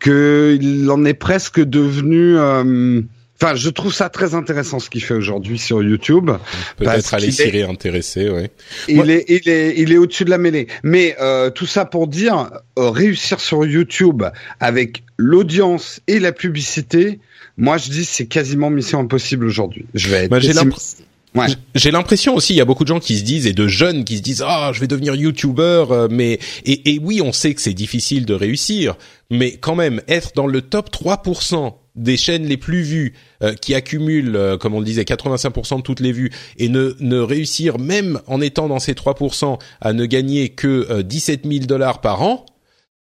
qu'il 0.00 0.88
en 0.90 1.04
est 1.04 1.14
presque 1.14 1.60
devenu 1.60 2.38
euh, 2.38 3.00
Enfin, 3.40 3.54
je 3.54 3.68
trouve 3.68 3.92
ça 3.92 4.08
très 4.08 4.34
intéressant 4.34 4.78
ce 4.78 4.88
qu'il 4.88 5.02
fait 5.02 5.14
aujourd'hui 5.14 5.58
sur 5.58 5.82
YouTube. 5.82 6.30
Peut-être 6.78 7.14
aller 7.14 7.30
s'y 7.30 7.50
réintéresser, 7.50 8.30
ouais. 8.30 8.50
Il 8.88 8.96
Moi... 8.96 9.06
est, 9.06 9.24
il 9.28 9.48
est, 9.48 9.74
il 9.76 9.92
est 9.92 9.98
au-dessus 9.98 10.24
de 10.24 10.30
la 10.30 10.38
mêlée. 10.38 10.68
Mais 10.82 11.16
euh, 11.20 11.50
tout 11.50 11.66
ça 11.66 11.84
pour 11.84 12.08
dire, 12.08 12.50
euh, 12.78 12.90
réussir 12.90 13.40
sur 13.40 13.66
YouTube 13.66 14.22
avec 14.58 15.02
l'audience 15.18 16.00
et 16.06 16.18
la 16.18 16.32
publicité, 16.32 17.20
moi 17.58 17.76
je 17.76 17.90
dis 17.90 18.04
c'est 18.04 18.26
quasiment 18.26 18.70
mission 18.70 19.00
impossible 19.00 19.44
aujourd'hui. 19.44 19.86
Je 19.94 20.08
vais 20.08 20.24
être. 20.24 20.30
Bah, 20.30 20.40
Ouais. 21.34 21.48
J'ai 21.74 21.90
l'impression 21.90 22.34
aussi, 22.34 22.54
il 22.54 22.56
y 22.56 22.62
a 22.62 22.64
beaucoup 22.64 22.84
de 22.84 22.88
gens 22.88 23.00
qui 23.00 23.18
se 23.18 23.22
disent 23.22 23.46
et 23.46 23.52
de 23.52 23.68
jeunes 23.68 24.04
qui 24.04 24.16
se 24.16 24.22
disent 24.22 24.42
ah 24.46 24.70
je 24.72 24.80
vais 24.80 24.86
devenir 24.86 25.14
youtubeur, 25.14 25.92
euh, 25.92 26.08
mais 26.10 26.38
et, 26.64 26.94
et 26.94 26.98
oui 26.98 27.20
on 27.20 27.30
sait 27.30 27.52
que 27.52 27.60
c'est 27.60 27.74
difficile 27.74 28.24
de 28.24 28.32
réussir, 28.32 28.96
mais 29.30 29.58
quand 29.58 29.74
même 29.74 30.00
être 30.08 30.32
dans 30.34 30.46
le 30.46 30.62
top 30.62 30.90
3% 30.90 31.74
des 31.96 32.16
chaînes 32.16 32.46
les 32.46 32.56
plus 32.56 32.82
vues 32.82 33.14
euh, 33.42 33.54
qui 33.54 33.74
accumulent, 33.74 34.36
euh, 34.36 34.56
comme 34.56 34.74
on 34.74 34.78
le 34.78 34.84
disait, 34.84 35.02
85% 35.02 35.78
de 35.78 35.82
toutes 35.82 36.00
les 36.00 36.12
vues 36.12 36.30
et 36.58 36.68
ne, 36.68 36.94
ne 37.00 37.18
réussir 37.18 37.78
même 37.78 38.20
en 38.26 38.40
étant 38.40 38.68
dans 38.68 38.78
ces 38.78 38.92
3% 38.92 39.58
à 39.80 39.92
ne 39.92 40.06
gagner 40.06 40.50
que 40.50 40.86
euh, 40.90 41.02
17 41.02 41.46
000 41.46 41.66
dollars 41.66 42.00
par 42.00 42.22
an, 42.22 42.46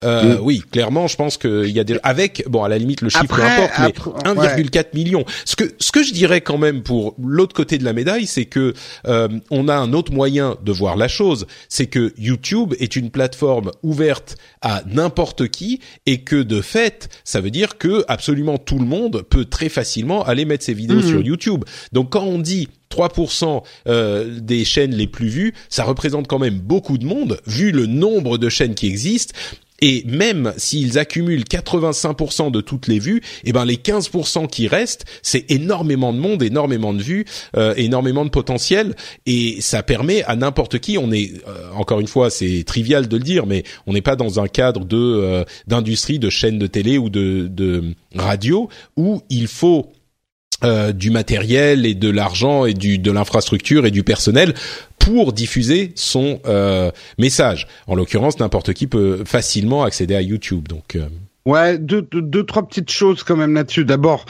euh, 0.03 0.37
mm. 0.37 0.39
Oui, 0.41 0.61
clairement, 0.71 1.07
je 1.07 1.15
pense 1.15 1.37
qu'il 1.37 1.71
y 1.71 1.79
a 1.79 1.83
des 1.83 1.97
avec 2.03 2.43
bon 2.47 2.63
à 2.63 2.69
la 2.69 2.77
limite 2.77 3.01
le 3.01 3.09
chiffre 3.09 3.39
importe, 3.41 3.73
mais 3.79 4.31
1,4 4.31 4.75
ouais. 4.75 4.85
million. 4.93 5.25
Ce 5.45 5.55
que 5.55 5.63
ce 5.79 5.91
que 5.91 6.03
je 6.03 6.13
dirais 6.13 6.41
quand 6.41 6.57
même 6.57 6.83
pour 6.83 7.15
l'autre 7.19 7.55
côté 7.55 7.77
de 7.77 7.83
la 7.83 7.93
médaille, 7.93 8.27
c'est 8.27 8.45
que 8.45 8.73
euh, 9.07 9.27
on 9.49 9.67
a 9.67 9.75
un 9.75 9.93
autre 9.93 10.13
moyen 10.13 10.57
de 10.63 10.71
voir 10.71 10.95
la 10.95 11.07
chose, 11.07 11.47
c'est 11.69 11.87
que 11.87 12.13
YouTube 12.17 12.75
est 12.79 12.95
une 12.95 13.09
plateforme 13.09 13.71
ouverte 13.83 14.37
à 14.61 14.83
n'importe 14.85 15.47
qui 15.47 15.79
et 16.05 16.21
que 16.21 16.41
de 16.41 16.61
fait, 16.61 17.09
ça 17.23 17.41
veut 17.41 17.51
dire 17.51 17.77
que 17.77 18.05
absolument 18.07 18.57
tout 18.57 18.79
le 18.79 18.85
monde 18.85 19.23
peut 19.29 19.45
très 19.45 19.69
facilement 19.69 20.23
aller 20.23 20.45
mettre 20.45 20.63
ses 20.63 20.73
vidéos 20.73 20.99
Mm-hmm. 20.99 21.07
sur 21.07 21.21
YouTube. 21.21 21.65
Donc 21.93 22.11
quand 22.11 22.23
on 22.23 22.39
dit 22.39 22.67
3% 22.91 23.63
euh, 23.87 24.39
des 24.39 24.65
chaînes 24.65 24.91
les 24.91 25.07
plus 25.07 25.27
vues, 25.27 25.53
ça 25.69 25.83
représente 25.83 26.27
quand 26.27 26.39
même 26.39 26.59
beaucoup 26.59 26.97
de 26.97 27.05
monde 27.05 27.39
vu 27.45 27.71
le 27.71 27.85
nombre 27.85 28.37
de 28.37 28.49
chaînes 28.49 28.75
qui 28.75 28.87
existent. 28.87 29.33
Et 29.81 30.03
même 30.05 30.53
s'ils 30.57 30.97
accumulent 30.97 31.43
85% 31.43 32.51
de 32.51 32.61
toutes 32.61 32.87
les 32.87 32.99
vues, 32.99 33.21
eh 33.43 33.53
ben 33.53 33.65
les 33.65 33.77
15% 33.77 34.47
qui 34.47 34.67
restent, 34.67 35.05
c'est 35.21 35.49
énormément 35.51 36.13
de 36.13 36.19
monde, 36.19 36.43
énormément 36.43 36.93
de 36.93 37.01
vues, 37.01 37.25
euh, 37.55 37.73
énormément 37.77 38.25
de 38.25 38.29
potentiel, 38.29 38.95
et 39.25 39.61
ça 39.61 39.83
permet 39.83 40.23
à 40.23 40.35
n'importe 40.35 40.79
qui. 40.79 40.97
On 40.97 41.11
est 41.11 41.33
euh, 41.47 41.69
encore 41.75 41.99
une 41.99 42.07
fois, 42.07 42.29
c'est 42.29 42.63
trivial 42.65 43.07
de 43.07 43.17
le 43.17 43.23
dire, 43.23 43.45
mais 43.45 43.63
on 43.87 43.93
n'est 43.93 44.01
pas 44.01 44.15
dans 44.15 44.39
un 44.39 44.47
cadre 44.47 44.85
de 44.85 44.97
euh, 44.97 45.43
d'industrie, 45.67 46.19
de 46.19 46.29
chaîne 46.29 46.59
de 46.59 46.67
télé 46.67 46.97
ou 46.97 47.09
de, 47.09 47.47
de 47.49 47.83
radio 48.15 48.69
où 48.97 49.21
il 49.29 49.47
faut 49.47 49.91
euh, 50.63 50.91
du 50.91 51.09
matériel 51.09 51.85
et 51.85 51.95
de 51.95 52.09
l'argent 52.09 52.65
et 52.65 52.73
du 52.73 52.97
de 52.97 53.11
l'infrastructure 53.11 53.85
et 53.85 53.91
du 53.91 54.03
personnel 54.03 54.53
pour 54.97 55.31
diffuser 55.31 55.91
son 55.95 56.41
euh, 56.45 56.91
message. 57.17 57.67
En 57.87 57.95
l'occurrence, 57.95 58.39
n'importe 58.39 58.73
qui 58.73 58.87
peut 58.87 59.23
facilement 59.25 59.83
accéder 59.83 60.15
à 60.15 60.21
YouTube. 60.21 60.67
Donc 60.67 60.95
euh... 60.95 61.07
ouais, 61.45 61.77
deux, 61.77 62.01
deux, 62.01 62.21
deux 62.21 62.45
trois 62.45 62.67
petites 62.67 62.91
choses 62.91 63.23
quand 63.23 63.37
même 63.37 63.53
là-dessus. 63.53 63.85
D'abord, 63.85 64.25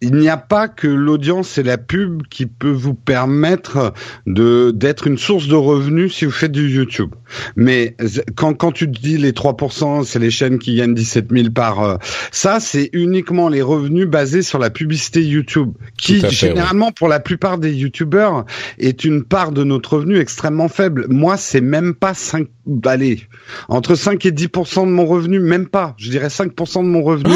il 0.00 0.14
n'y 0.14 0.28
a 0.28 0.36
pas 0.36 0.68
que 0.68 0.86
l'audience 0.86 1.58
et 1.58 1.64
la 1.64 1.76
pub 1.76 2.22
qui 2.28 2.46
peut 2.46 2.70
vous 2.70 2.94
permettre 2.94 3.92
de 4.26 4.70
d'être 4.70 5.08
une 5.08 5.18
source 5.18 5.48
de 5.48 5.56
revenus 5.56 6.14
si 6.14 6.24
vous 6.24 6.30
faites 6.30 6.52
du 6.52 6.68
YouTube. 6.68 7.14
Mais 7.56 7.96
quand 8.36 8.54
quand 8.54 8.70
tu 8.70 8.90
te 8.90 9.00
dis 9.00 9.18
les 9.18 9.32
3%, 9.32 10.04
c'est 10.04 10.20
les 10.20 10.30
chaînes 10.30 10.58
qui 10.58 10.76
gagnent 10.76 10.94
17 10.94 11.26
000 11.32 11.50
par 11.50 11.82
euh, 11.82 11.96
ça, 12.30 12.60
c'est 12.60 12.90
uniquement 12.92 13.48
les 13.48 13.62
revenus 13.62 14.06
basés 14.06 14.42
sur 14.42 14.60
la 14.60 14.70
publicité 14.70 15.22
YouTube, 15.22 15.72
qui 15.96 16.20
fait, 16.20 16.30
généralement 16.30 16.86
ouais. 16.86 16.92
pour 16.96 17.08
la 17.08 17.18
plupart 17.18 17.58
des 17.58 17.72
YouTubeurs 17.72 18.44
est 18.78 19.04
une 19.04 19.24
part 19.24 19.50
de 19.50 19.64
notre 19.64 19.94
revenu 19.94 20.18
extrêmement 20.18 20.68
faible. 20.68 21.06
Moi, 21.08 21.36
c'est 21.36 21.60
même 21.60 21.94
pas 21.94 22.14
5 22.14 22.46
allez, 22.84 23.22
entre 23.68 23.94
5 23.94 24.24
et 24.26 24.30
10% 24.30 24.86
de 24.86 24.90
mon 24.90 25.06
revenu, 25.06 25.40
même 25.40 25.66
pas. 25.66 25.94
Je 25.98 26.10
dirais 26.10 26.28
5% 26.28 26.82
de 26.82 26.88
mon 26.88 27.02
revenu. 27.02 27.34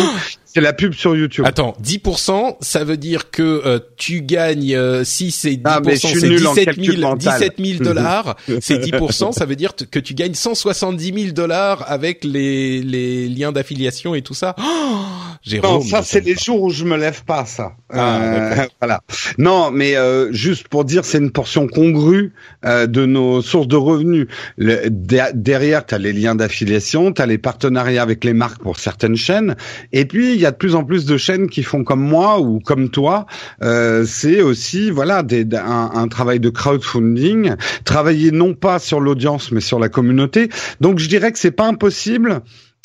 C'est 0.55 0.61
la 0.61 0.75
pub 0.75 0.93
sur 0.93 1.17
YouTube. 1.17 1.47
Attends, 1.47 1.75
10%, 1.83 2.57
ça 2.61 2.85
veut 2.85 2.99
dire 2.99 3.31
que 3.31 3.43
euh, 3.43 3.79
tu 3.97 4.21
gagnes, 4.21 4.75
euh, 4.75 5.03
si 5.03 5.31
c'est 5.31 5.53
10%, 5.53 5.61
ah, 5.65 5.81
c'est 5.85 6.29
17 6.29 6.99
000, 6.99 7.17
17 7.17 7.55
000 7.59 7.83
dollars, 7.83 8.37
c'est 8.61 8.79
10%, 8.85 9.33
ça 9.33 9.47
veut 9.47 9.57
dire 9.57 9.73
que 9.75 9.99
tu 9.99 10.13
gagnes 10.13 10.35
170 10.35 11.23
000 11.23 11.33
dollars 11.33 11.91
avec 11.91 12.23
les, 12.23 12.83
les 12.83 13.31
liens 13.31 13.53
d'affiliation 13.53 14.15
et 14.15 14.21
tout 14.21 14.35
ça. 14.35 14.55
Oh, 14.59 15.05
Jérôme, 15.43 15.73
non, 15.73 15.81
ça 15.81 16.03
c'est 16.03 16.21
les 16.21 16.37
jours 16.37 16.63
où 16.63 16.71
je 16.71 16.85
me 16.85 16.97
lève 16.97 17.25
pas, 17.25 17.45
ça. 17.47 17.73
Ah, 17.91 18.21
euh, 18.21 18.57
voilà. 18.81 19.01
Non, 19.39 19.73
mais 19.73 19.97
euh, 19.97 20.33
juste 20.33 20.69
pour 20.69 20.85
dire, 20.85 21.05
c'est 21.05 21.19
une 21.19 21.33
portion 21.33 21.67
congrue 21.67 22.33
euh, 22.65 22.87
de 22.87 23.07
nos 23.07 23.43
sources 23.43 23.67
de 23.67 23.77
revenus. 23.77 24.29
Le, 24.57 24.89
de, 24.89 25.19
derrière, 25.35 25.85
tu 25.85 25.97
as 25.97 25.99
les 25.99 26.13
liens 26.13 26.37
d'affiliation, 26.37 27.13
tu 27.13 27.23
as 27.23 27.27
les 27.27 27.39
partenariats 27.39 28.03
avec 28.03 28.23
les 28.23 28.35
marques 28.35 28.63
pour 28.63 28.79
certaines 28.79 29.17
chaînes, 29.17 29.57
et 29.93 30.05
puis 30.05 30.42
y 30.43 30.47
a 30.47 30.51
de 30.51 30.57
plus 30.57 30.75
en 30.75 30.85
plus 30.85 31.05
de 31.05 31.17
chaînes 31.17 31.49
qui 31.49 31.63
font 31.63 31.85
comme 31.85 32.03
moi 32.03 32.41
ou 32.41 32.61
comme 32.61 32.91
toi. 32.91 33.27
Euh, 33.63 34.05
c'est 34.07 34.43
aussi 34.43 34.91
voilà 34.91 35.23
des, 35.23 35.47
un, 35.55 35.91
un, 35.95 36.09
travail 36.09 36.41
de 36.41 36.51
crowdfunding, 36.51 37.55
travailler 37.85 38.31
non 38.31 38.55
pas 38.55 38.79
sur 38.79 39.01
l'audience 39.01 39.53
mais 39.53 39.61
sur 39.61 39.79
la 39.79 39.89
communauté. 39.89 40.49
Donc 40.81 40.99
je 40.99 41.09
dirais 41.09 41.33
que 41.33 41.39
c'est 41.39 41.51
pas 41.51 41.67
impossible 41.67 42.41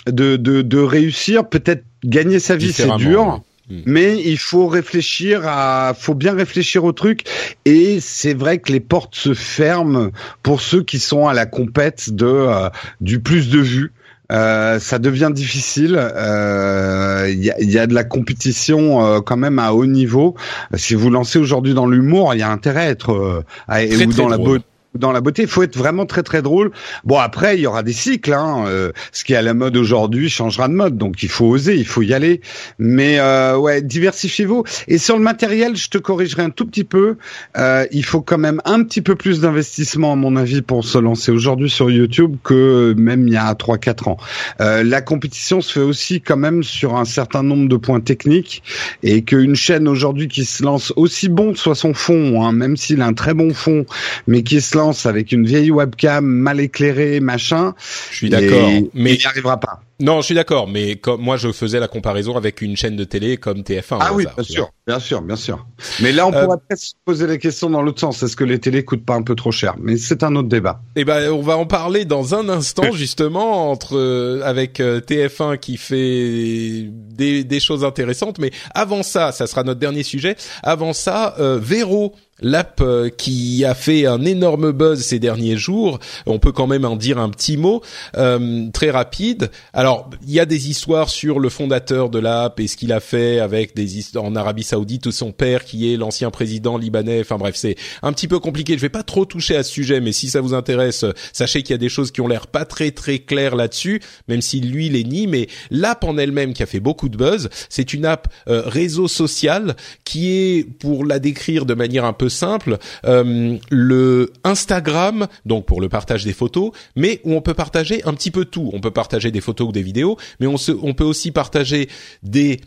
de, 0.05 0.35
de, 0.35 0.61
de 0.61 0.77
réussir. 0.79 1.47
Peut-être 1.47 1.83
gagner 2.03 2.39
sa 2.39 2.55
vie 2.55 2.71
c'est 2.71 2.95
dur. 2.97 3.41
Hmm. 3.69 3.81
Mais 3.85 4.21
il 4.23 4.37
faut 4.37 4.67
réfléchir 4.67 5.41
à, 5.45 5.93
faut 5.93 6.15
bien 6.15 6.33
réfléchir 6.33 6.85
au 6.85 6.93
truc. 6.93 7.23
Et 7.65 7.99
c'est 7.99 8.33
vrai 8.33 8.59
que 8.59 8.71
les 8.71 8.79
portes 8.79 9.15
se 9.15 9.33
ferment 9.33 10.11
pour 10.41 10.61
ceux 10.61 10.83
qui 10.83 10.99
sont 10.99 11.27
à 11.27 11.33
la 11.33 11.45
compète 11.45 12.13
de 12.13 12.25
euh, 12.25 12.69
du 13.01 13.19
plus 13.19 13.49
de 13.49 13.59
vues. 13.59 13.91
Euh, 14.31 14.79
ça 14.79 14.99
devient 14.99 15.31
difficile. 15.33 15.91
Il 15.91 16.17
euh, 16.17 17.29
y, 17.29 17.51
a, 17.51 17.61
y, 17.61 17.77
a, 17.79 17.87
de 17.87 17.93
la 17.93 18.03
compétition 18.03 19.05
euh, 19.05 19.21
quand 19.21 19.37
même 19.37 19.59
à 19.59 19.73
haut 19.73 19.85
niveau. 19.85 20.35
Si 20.75 20.95
vous 20.95 21.09
lancez 21.09 21.39
aujourd'hui 21.39 21.73
dans 21.73 21.87
l'humour, 21.87 22.33
il 22.33 22.39
y 22.39 22.43
a 22.43 22.49
intérêt 22.49 22.87
à 22.87 22.89
être 22.89 23.43
à, 23.67 23.85
très, 23.85 24.05
ou 24.05 24.11
très 24.11 24.21
dans 24.21 24.29
la 24.29 24.37
drôle. 24.37 24.59
beauté 24.59 24.66
dans 24.95 25.11
la 25.11 25.21
beauté. 25.21 25.43
Il 25.43 25.47
faut 25.47 25.63
être 25.63 25.77
vraiment 25.77 26.05
très 26.05 26.23
très 26.23 26.41
drôle. 26.41 26.71
Bon 27.03 27.17
après 27.17 27.55
il 27.55 27.61
y 27.61 27.67
aura 27.67 27.83
des 27.83 27.93
cycles. 27.93 28.33
Hein. 28.33 28.65
Euh, 28.67 28.91
ce 29.11 29.23
qui 29.23 29.33
est 29.33 29.37
à 29.37 29.41
la 29.41 29.53
mode 29.53 29.77
aujourd'hui 29.77 30.29
changera 30.29 30.67
de 30.67 30.73
mode, 30.73 30.97
donc 30.97 31.23
il 31.23 31.29
faut 31.29 31.45
oser, 31.45 31.75
il 31.75 31.85
faut 31.85 32.01
y 32.01 32.13
aller. 32.13 32.41
Mais 32.79 33.19
euh, 33.19 33.57
ouais, 33.57 33.81
diversifiez-vous. 33.81 34.63
Et 34.87 34.97
sur 34.97 35.17
le 35.17 35.23
matériel, 35.23 35.75
je 35.75 35.89
te 35.89 35.97
corrigerai 35.97 36.43
un 36.43 36.49
tout 36.49 36.65
petit 36.65 36.83
peu. 36.83 37.17
Euh, 37.57 37.85
il 37.91 38.05
faut 38.05 38.21
quand 38.21 38.37
même 38.37 38.61
un 38.65 38.83
petit 38.83 39.01
peu 39.01 39.15
plus 39.15 39.41
d'investissement 39.41 40.13
à 40.13 40.15
mon 40.15 40.35
avis 40.35 40.61
pour 40.61 40.83
se 40.83 40.97
lancer 40.97 41.31
aujourd'hui 41.31 41.69
sur 41.69 41.89
YouTube 41.89 42.37
que 42.43 42.93
même 42.97 43.27
il 43.27 43.33
y 43.33 43.37
a 43.37 43.51
3-4 43.53 44.09
ans. 44.09 44.17
Euh, 44.61 44.83
la 44.83 45.01
compétition 45.01 45.61
se 45.61 45.71
fait 45.71 45.81
aussi 45.81 46.21
quand 46.21 46.37
même 46.37 46.63
sur 46.63 46.95
un 46.95 47.05
certain 47.05 47.43
nombre 47.43 47.67
de 47.67 47.75
points 47.75 47.99
techniques 47.99 48.63
et 49.03 49.23
qu'une 49.23 49.55
chaîne 49.55 49.87
aujourd'hui 49.87 50.27
qui 50.27 50.45
se 50.45 50.63
lance 50.63 50.93
aussi 50.95 51.29
bon 51.29 51.55
soit 51.55 51.75
son 51.75 51.93
fond, 51.93 52.43
hein, 52.43 52.51
même 52.51 52.77
s'il 52.77 53.01
a 53.01 53.05
un 53.05 53.13
très 53.13 53.33
bon 53.33 53.53
fond, 53.53 53.85
mais 54.27 54.43
qui 54.43 54.61
se 54.61 54.76
lance 54.77 55.05
avec 55.05 55.31
une 55.31 55.45
vieille 55.45 55.71
webcam 55.71 56.25
mal 56.25 56.59
éclairée, 56.59 57.19
machin. 57.19 57.73
Je 58.11 58.15
suis 58.15 58.29
d'accord, 58.29 58.69
mais 58.93 59.13
il 59.13 59.19
n'y 59.19 59.25
arrivera 59.25 59.59
pas. 59.59 59.81
Non, 59.99 60.21
je 60.21 60.25
suis 60.27 60.35
d'accord, 60.35 60.67
mais 60.67 60.95
comme 60.97 61.21
moi 61.21 61.37
je 61.37 61.51
faisais 61.51 61.79
la 61.79 61.87
comparaison 61.87 62.37
avec 62.37 62.61
une 62.61 62.77
chaîne 62.77 62.95
de 62.95 63.03
télé 63.03 63.37
comme 63.37 63.61
TF1. 63.61 63.97
Ah 63.99 64.13
oui, 64.13 64.25
hasard, 64.25 64.35
bien 64.35 64.43
sûr, 64.43 64.69
bien 64.85 64.99
sûr, 64.99 65.21
bien 65.23 65.35
sûr. 65.35 65.65
Mais 66.01 66.11
là, 66.11 66.27
on 66.27 66.33
Euh, 66.33 66.43
pourrait 66.45 66.57
peut-être 66.57 66.79
se 66.81 66.93
poser 67.03 67.25
la 67.25 67.37
question 67.37 67.71
dans 67.71 67.81
l'autre 67.81 67.99
sens. 67.99 68.21
Est-ce 68.21 68.35
que 68.35 68.43
les 68.43 68.59
télés 68.59 68.85
coûtent 68.85 69.03
pas 69.05 69.15
un 69.15 69.23
peu 69.23 69.33
trop 69.33 69.51
cher? 69.51 69.73
Mais 69.81 69.97
c'est 69.97 70.21
un 70.21 70.35
autre 70.35 70.49
débat. 70.49 70.81
Eh 70.95 71.03
ben, 71.03 71.31
on 71.31 71.41
va 71.41 71.57
en 71.57 71.65
parler 71.65 72.05
dans 72.05 72.35
un 72.35 72.47
instant 72.47 72.91
justement 72.93 73.71
entre 73.71 73.97
euh, 73.97 74.41
avec 74.43 74.79
euh, 74.81 74.99
TF1 75.01 75.57
qui 75.57 75.77
fait 75.77 76.85
des, 76.91 77.43
des 77.43 77.59
choses 77.59 77.83
intéressantes. 77.83 78.37
Mais 78.37 78.51
avant 78.75 79.01
ça, 79.01 79.31
ça 79.31 79.47
sera 79.47 79.63
notre 79.63 79.79
dernier 79.79 80.03
sujet. 80.03 80.35
Avant 80.61 80.93
ça, 80.93 81.33
euh, 81.39 81.57
Vero. 81.59 82.13
L'app 82.39 82.81
euh, 82.81 83.09
qui 83.09 83.65
a 83.65 83.73
fait 83.73 84.05
un 84.05 84.23
énorme 84.23 84.71
buzz 84.71 85.01
ces 85.01 85.17
derniers 85.17 85.57
jours, 85.57 85.99
on 86.27 86.37
peut 86.37 86.51
quand 86.51 86.67
même 86.67 86.85
en 86.85 86.95
dire 86.95 87.17
un 87.17 87.29
petit 87.29 87.57
mot 87.57 87.81
euh, 88.15 88.69
très 88.71 88.91
rapide. 88.91 89.49
Alors, 89.73 90.09
il 90.21 90.33
y 90.33 90.39
a 90.39 90.45
des 90.45 90.69
histoires 90.69 91.09
sur 91.09 91.39
le 91.39 91.49
fondateur 91.49 92.11
de 92.11 92.19
l'app 92.19 92.59
et 92.59 92.67
ce 92.67 92.77
qu'il 92.77 92.93
a 92.93 92.99
fait 92.99 93.39
avec 93.39 93.75
des 93.75 93.97
histoires 93.97 94.25
en 94.25 94.35
Arabie 94.35 94.63
Saoudite 94.63 95.07
ou 95.07 95.11
son 95.11 95.31
père 95.31 95.65
qui 95.65 95.91
est 95.91 95.97
l'ancien 95.97 96.29
président 96.29 96.77
libanais. 96.77 97.21
Enfin 97.21 97.37
bref, 97.37 97.55
c'est 97.55 97.75
un 98.03 98.13
petit 98.13 98.27
peu 98.27 98.39
compliqué. 98.39 98.73
Je 98.73 98.81
vais 98.81 98.89
pas 98.89 99.03
trop 99.03 99.25
toucher 99.25 99.55
à 99.55 99.63
ce 99.63 99.71
sujet, 99.71 99.99
mais 99.99 100.11
si 100.11 100.29
ça 100.29 100.39
vous 100.39 100.53
intéresse, 100.53 101.05
sachez 101.33 101.63
qu'il 101.63 101.73
y 101.73 101.75
a 101.75 101.79
des 101.79 101.89
choses 101.89 102.11
qui 102.11 102.21
ont 102.21 102.27
l'air 102.27 102.45
pas 102.45 102.65
très 102.65 102.91
très 102.91 103.17
claires 103.17 103.55
là-dessus, 103.55 103.99
même 104.27 104.41
si 104.41 104.59
lui 104.59 104.89
les 104.89 105.03
nie. 105.03 105.25
Mais 105.25 105.47
l'app 105.71 106.03
en 106.03 106.17
elle-même 106.19 106.53
qui 106.53 106.61
a 106.61 106.67
fait 106.67 106.79
beaucoup 106.79 107.09
de 107.09 107.17
buzz, 107.17 107.49
c'est 107.69 107.93
une 107.95 108.05
app 108.05 108.27
euh, 108.47 108.61
réseau 108.65 109.07
social 109.07 109.75
qui 110.03 110.29
est, 110.29 110.63
pour 110.63 111.03
la 111.03 111.17
décrire 111.17 111.65
de 111.65 111.73
manière 111.73 112.05
un 112.05 112.13
peu 112.13 112.26
simple, 112.29 112.77
euh, 113.05 113.57
le 113.69 114.31
Instagram, 114.43 115.27
donc 115.45 115.65
pour 115.65 115.81
le 115.81 115.89
partage 115.89 116.23
des 116.25 116.33
photos, 116.33 116.71
mais 116.95 117.21
où 117.23 117.33
on 117.33 117.41
peut 117.41 117.53
partager 117.53 118.03
un 118.05 118.13
petit 118.13 118.31
peu 118.31 118.45
tout. 118.45 118.69
On 118.73 118.79
peut 118.79 118.91
partager 118.91 119.31
des 119.31 119.41
photos 119.41 119.69
ou 119.69 119.71
des 119.71 119.81
vidéos, 119.81 120.17
mais 120.39 120.47
on, 120.47 120.57
se, 120.57 120.71
on 120.71 120.93
peut 120.93 121.03
aussi 121.03 121.31
partager 121.31 121.89
des 122.23 122.61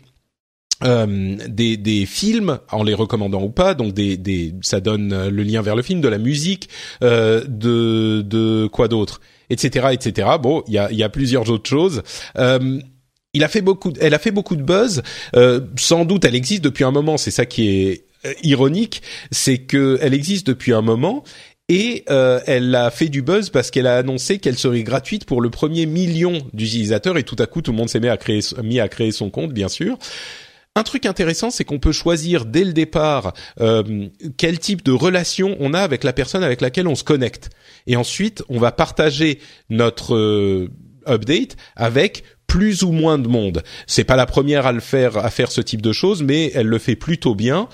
euh, 0.83 1.37
des, 1.47 1.77
des 1.77 2.07
films 2.07 2.57
en 2.71 2.81
les 2.81 2.95
recommandant 2.95 3.43
ou 3.43 3.49
pas. 3.49 3.75
Donc 3.75 3.93
des, 3.93 4.17
des 4.17 4.55
ça 4.61 4.79
donne 4.79 5.27
le 5.27 5.43
lien 5.43 5.61
vers 5.61 5.75
le 5.75 5.83
film 5.83 6.01
de 6.01 6.07
la 6.07 6.17
musique 6.17 6.69
euh, 7.03 7.43
de 7.47 8.21
de 8.21 8.67
quoi 8.67 8.87
d'autre 8.87 9.21
etc 9.51 9.89
etc 9.91 10.27
bon 10.41 10.63
il 10.67 10.73
y 10.73 10.79
a 10.79 10.91
y 10.91 11.03
a 11.03 11.09
plusieurs 11.09 11.49
autres 11.51 11.69
choses. 11.69 12.01
Il 13.33 13.43
a 13.45 13.47
fait 13.47 13.61
beaucoup 13.61 13.93
elle 13.99 14.13
a 14.13 14.19
fait 14.19 14.31
beaucoup 14.31 14.55
de 14.55 14.63
buzz. 14.63 15.03
Sans 15.77 16.05
doute 16.05 16.25
elle 16.25 16.35
existe 16.35 16.63
depuis 16.63 16.83
un 16.83 16.91
moment. 16.91 17.17
C'est 17.17 17.31
ça 17.31 17.45
qui 17.45 17.67
est 17.69 18.05
ironique 18.43 19.01
c'est 19.31 19.59
que 19.59 19.97
elle 20.01 20.13
existe 20.13 20.47
depuis 20.47 20.73
un 20.73 20.81
moment 20.81 21.23
et 21.69 22.03
euh, 22.09 22.41
elle 22.47 22.75
a 22.75 22.91
fait 22.91 23.07
du 23.07 23.21
buzz 23.21 23.49
parce 23.49 23.71
qu'elle 23.71 23.87
a 23.87 23.97
annoncé 23.97 24.39
qu'elle 24.39 24.57
serait 24.57 24.83
gratuite 24.83 25.25
pour 25.25 25.41
le 25.41 25.49
premier 25.49 25.85
million 25.85 26.39
d'utilisateurs 26.53 27.17
et 27.17 27.23
tout 27.23 27.37
à 27.39 27.45
coup 27.45 27.61
tout 27.61 27.71
le 27.71 27.77
monde 27.77 27.89
s'est 27.89 27.99
mis 27.99 28.09
à 28.09 28.17
créer 28.17 28.41
mis 28.63 28.79
à 28.79 28.89
créer 28.89 29.11
son 29.11 29.29
compte 29.29 29.53
bien 29.53 29.69
sûr 29.69 29.97
un 30.73 30.83
truc 30.83 31.05
intéressant, 31.05 31.49
c'est 31.49 31.65
qu'on 31.65 31.79
peut 31.79 31.91
choisir 31.91 32.45
dès 32.45 32.63
le 32.63 32.71
départ 32.71 33.33
euh, 33.59 34.07
quel 34.37 34.57
type 34.57 34.83
de 34.83 34.93
relation 34.93 35.57
on 35.59 35.73
a 35.73 35.81
avec 35.81 36.05
la 36.05 36.13
personne 36.13 36.43
avec 36.43 36.61
laquelle 36.61 36.87
on 36.87 36.95
se 36.95 37.03
connecte. 37.03 37.49
Et 37.87 37.97
ensuite, 37.97 38.41
on 38.47 38.57
va 38.57 38.71
partager 38.71 39.39
notre 39.69 40.15
euh, 40.15 40.69
update 41.07 41.57
avec 41.75 42.23
plus 42.47 42.83
ou 42.83 42.91
moins 42.91 43.17
de 43.17 43.27
monde. 43.27 43.63
C'est 43.85 44.05
pas 44.05 44.15
la 44.15 44.25
première 44.25 44.65
à 44.65 44.71
le 44.71 44.79
faire, 44.79 45.17
à 45.17 45.29
faire 45.29 45.51
ce 45.51 45.59
type 45.59 45.81
de 45.81 45.91
choses, 45.91 46.23
mais 46.23 46.51
elle 46.55 46.67
le 46.67 46.79
fait 46.79 46.95
plutôt 46.95 47.35
bien. 47.35 47.67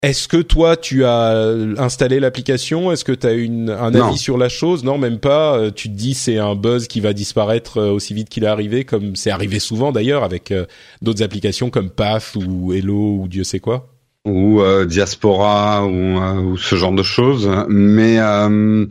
Est-ce 0.00 0.28
que 0.28 0.36
toi 0.36 0.76
tu 0.76 1.04
as 1.04 1.32
installé 1.76 2.20
l'application? 2.20 2.92
Est-ce 2.92 3.04
que 3.04 3.10
tu 3.10 3.26
as 3.26 3.32
une, 3.32 3.68
un 3.70 3.90
Non. 3.90 4.04
avis 4.06 4.18
sur 4.18 4.38
la 4.38 4.48
chose? 4.48 4.84
Non, 4.84 4.96
même 4.96 5.18
pas. 5.18 5.56
Euh, 5.58 5.70
Tu 5.72 5.88
te 5.88 5.94
dis 5.96 6.14
c'est 6.14 6.38
un 6.38 6.54
buzz 6.54 6.86
qui 6.86 7.00
va 7.00 7.12
disparaître 7.12 7.78
euh, 7.78 7.90
aussi 7.90 8.14
vite 8.14 8.28
qu'il 8.28 8.44
est 8.44 8.48
arrivé, 8.48 8.84
comme 8.84 9.16
c'est 9.16 9.30
arrivé 9.32 9.58
souvent 9.58 9.90
d'ailleurs 9.90 10.22
avec 10.22 10.52
euh, 10.52 10.66
d'autres 11.02 11.24
applications 11.24 11.68
comme 11.70 11.90
Paf 11.90 12.36
ou 12.36 12.72
Hello 12.72 13.18
ou 13.22 13.26
Dieu 13.28 13.42
sait 13.42 13.58
quoi. 13.58 13.88
ou 14.24 14.60
euh, 14.60 14.84
diaspora 14.86 15.84
ou, 15.84 15.90
euh, 15.90 16.34
ou 16.42 16.56
ce 16.56 16.76
genre 16.76 16.92
de 16.92 17.02
choses. 17.02 17.50
Mais 17.68 18.20
euh, 18.20 18.86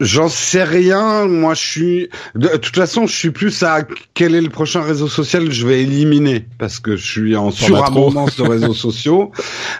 j'en 0.00 0.28
sais 0.28 0.64
rien. 0.64 1.26
Moi, 1.26 1.54
je 1.54 1.62
suis. 1.62 2.10
De 2.34 2.48
toute 2.56 2.76
façon, 2.76 3.06
je 3.06 3.14
suis 3.14 3.30
plus 3.30 3.62
à 3.62 3.82
quel 4.14 4.34
est 4.34 4.40
le 4.40 4.50
prochain 4.50 4.82
réseau 4.82 5.08
social 5.08 5.46
que 5.46 5.50
je 5.50 5.66
vais 5.66 5.82
éliminer 5.82 6.46
parce 6.58 6.78
que 6.78 6.96
je 6.96 7.06
suis 7.06 7.36
en 7.36 7.50
surabondance 7.50 8.36
de 8.36 8.42
réseaux 8.42 8.74
sociaux. 8.74 9.32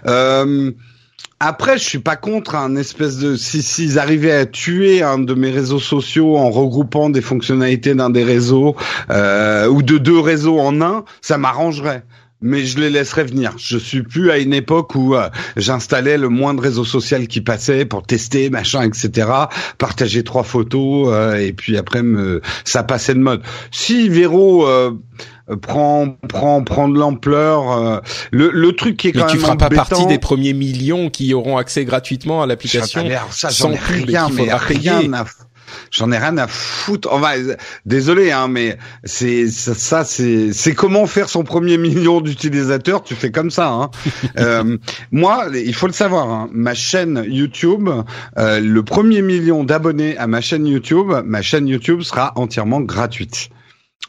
Euh, 0.06 0.72
après, 1.40 1.78
je 1.78 1.84
suis 1.84 2.00
pas 2.00 2.16
contre 2.16 2.56
un 2.56 2.74
espèce 2.74 3.18
de 3.18 3.36
si 3.36 3.62
s'ils 3.62 3.98
arrivaient 4.00 4.32
à 4.32 4.46
tuer 4.46 5.02
un 5.02 5.18
de 5.18 5.34
mes 5.34 5.50
réseaux 5.50 5.78
sociaux 5.78 6.36
en 6.36 6.50
regroupant 6.50 7.10
des 7.10 7.20
fonctionnalités 7.20 7.94
d'un 7.94 8.10
des 8.10 8.24
réseaux 8.24 8.74
euh, 9.10 9.68
ou 9.68 9.82
de 9.82 9.98
deux 9.98 10.18
réseaux 10.18 10.58
en 10.58 10.82
un, 10.82 11.04
ça 11.20 11.38
m'arrangerait. 11.38 12.02
Mais 12.40 12.64
je 12.64 12.78
les 12.78 12.90
laisserai 12.90 13.24
venir. 13.24 13.54
Je 13.58 13.76
suis 13.78 14.02
plus 14.02 14.30
à 14.30 14.38
une 14.38 14.54
époque 14.54 14.94
où 14.94 15.16
euh, 15.16 15.28
j'installais 15.56 16.18
le 16.18 16.28
moins 16.28 16.54
de 16.54 16.60
réseaux 16.60 16.84
social 16.84 17.26
qui 17.26 17.40
passait 17.40 17.84
pour 17.84 18.04
tester, 18.04 18.48
machin, 18.48 18.82
etc. 18.82 19.28
Partager 19.78 20.22
trois 20.22 20.44
photos 20.44 21.08
euh, 21.10 21.34
et 21.34 21.52
puis 21.52 21.76
après 21.76 22.02
me, 22.02 22.40
ça 22.64 22.84
passait 22.84 23.14
de 23.14 23.20
mode. 23.20 23.42
Si 23.72 24.08
Véro 24.08 24.68
euh, 25.50 25.56
prend 25.56 26.16
prend 26.28 26.62
prend 26.62 26.88
de 26.88 26.98
l'ampleur, 26.98 27.72
euh, 27.72 28.00
le 28.30 28.50
le 28.50 28.72
truc 28.72 28.96
qui 28.98 29.08
est 29.08 29.14
Mais 29.14 29.22
quand 29.22 29.28
tu 29.28 29.36
même 29.36 29.46
feras 29.46 29.56
pas 29.56 29.70
partie 29.70 30.06
des 30.06 30.18
premiers 30.18 30.52
millions 30.52 31.08
qui 31.10 31.32
auront 31.32 31.56
accès 31.56 31.84
gratuitement 31.84 32.42
à 32.42 32.46
l'application. 32.46 33.04
Ça, 33.30 33.50
sans 33.50 33.68
j'en 33.68 33.74
ai 33.74 33.78
rien, 33.78 34.28
mais 34.30 34.52
rien 34.52 35.12
à 35.12 35.24
J'en 35.90 36.12
ai 36.12 36.18
rien 36.18 36.36
à 36.38 36.46
foutre. 36.46 37.08
Enfin, 37.12 37.34
désolé, 37.86 38.30
hein, 38.30 38.48
mais 38.48 38.78
c'est 39.04 39.48
ça, 39.48 39.74
ça, 39.74 40.04
c'est 40.04 40.52
c'est 40.52 40.74
comment 40.74 41.06
faire 41.06 41.28
son 41.28 41.44
premier 41.44 41.78
million 41.78 42.20
d'utilisateurs. 42.20 43.02
Tu 43.02 43.14
fais 43.14 43.30
comme 43.30 43.50
ça. 43.50 43.68
Hein. 43.68 43.90
Euh, 44.38 44.76
moi, 45.10 45.46
il 45.52 45.74
faut 45.74 45.86
le 45.86 45.92
savoir. 45.92 46.30
Hein, 46.30 46.48
ma 46.52 46.74
chaîne 46.74 47.24
YouTube, 47.26 47.88
euh, 48.38 48.60
le 48.60 48.82
premier 48.82 49.22
million 49.22 49.64
d'abonnés 49.64 50.16
à 50.16 50.26
ma 50.26 50.40
chaîne 50.40 50.66
YouTube, 50.66 51.12
ma 51.24 51.42
chaîne 51.42 51.66
YouTube 51.66 52.02
sera 52.02 52.32
entièrement 52.36 52.80
gratuite. 52.80 53.50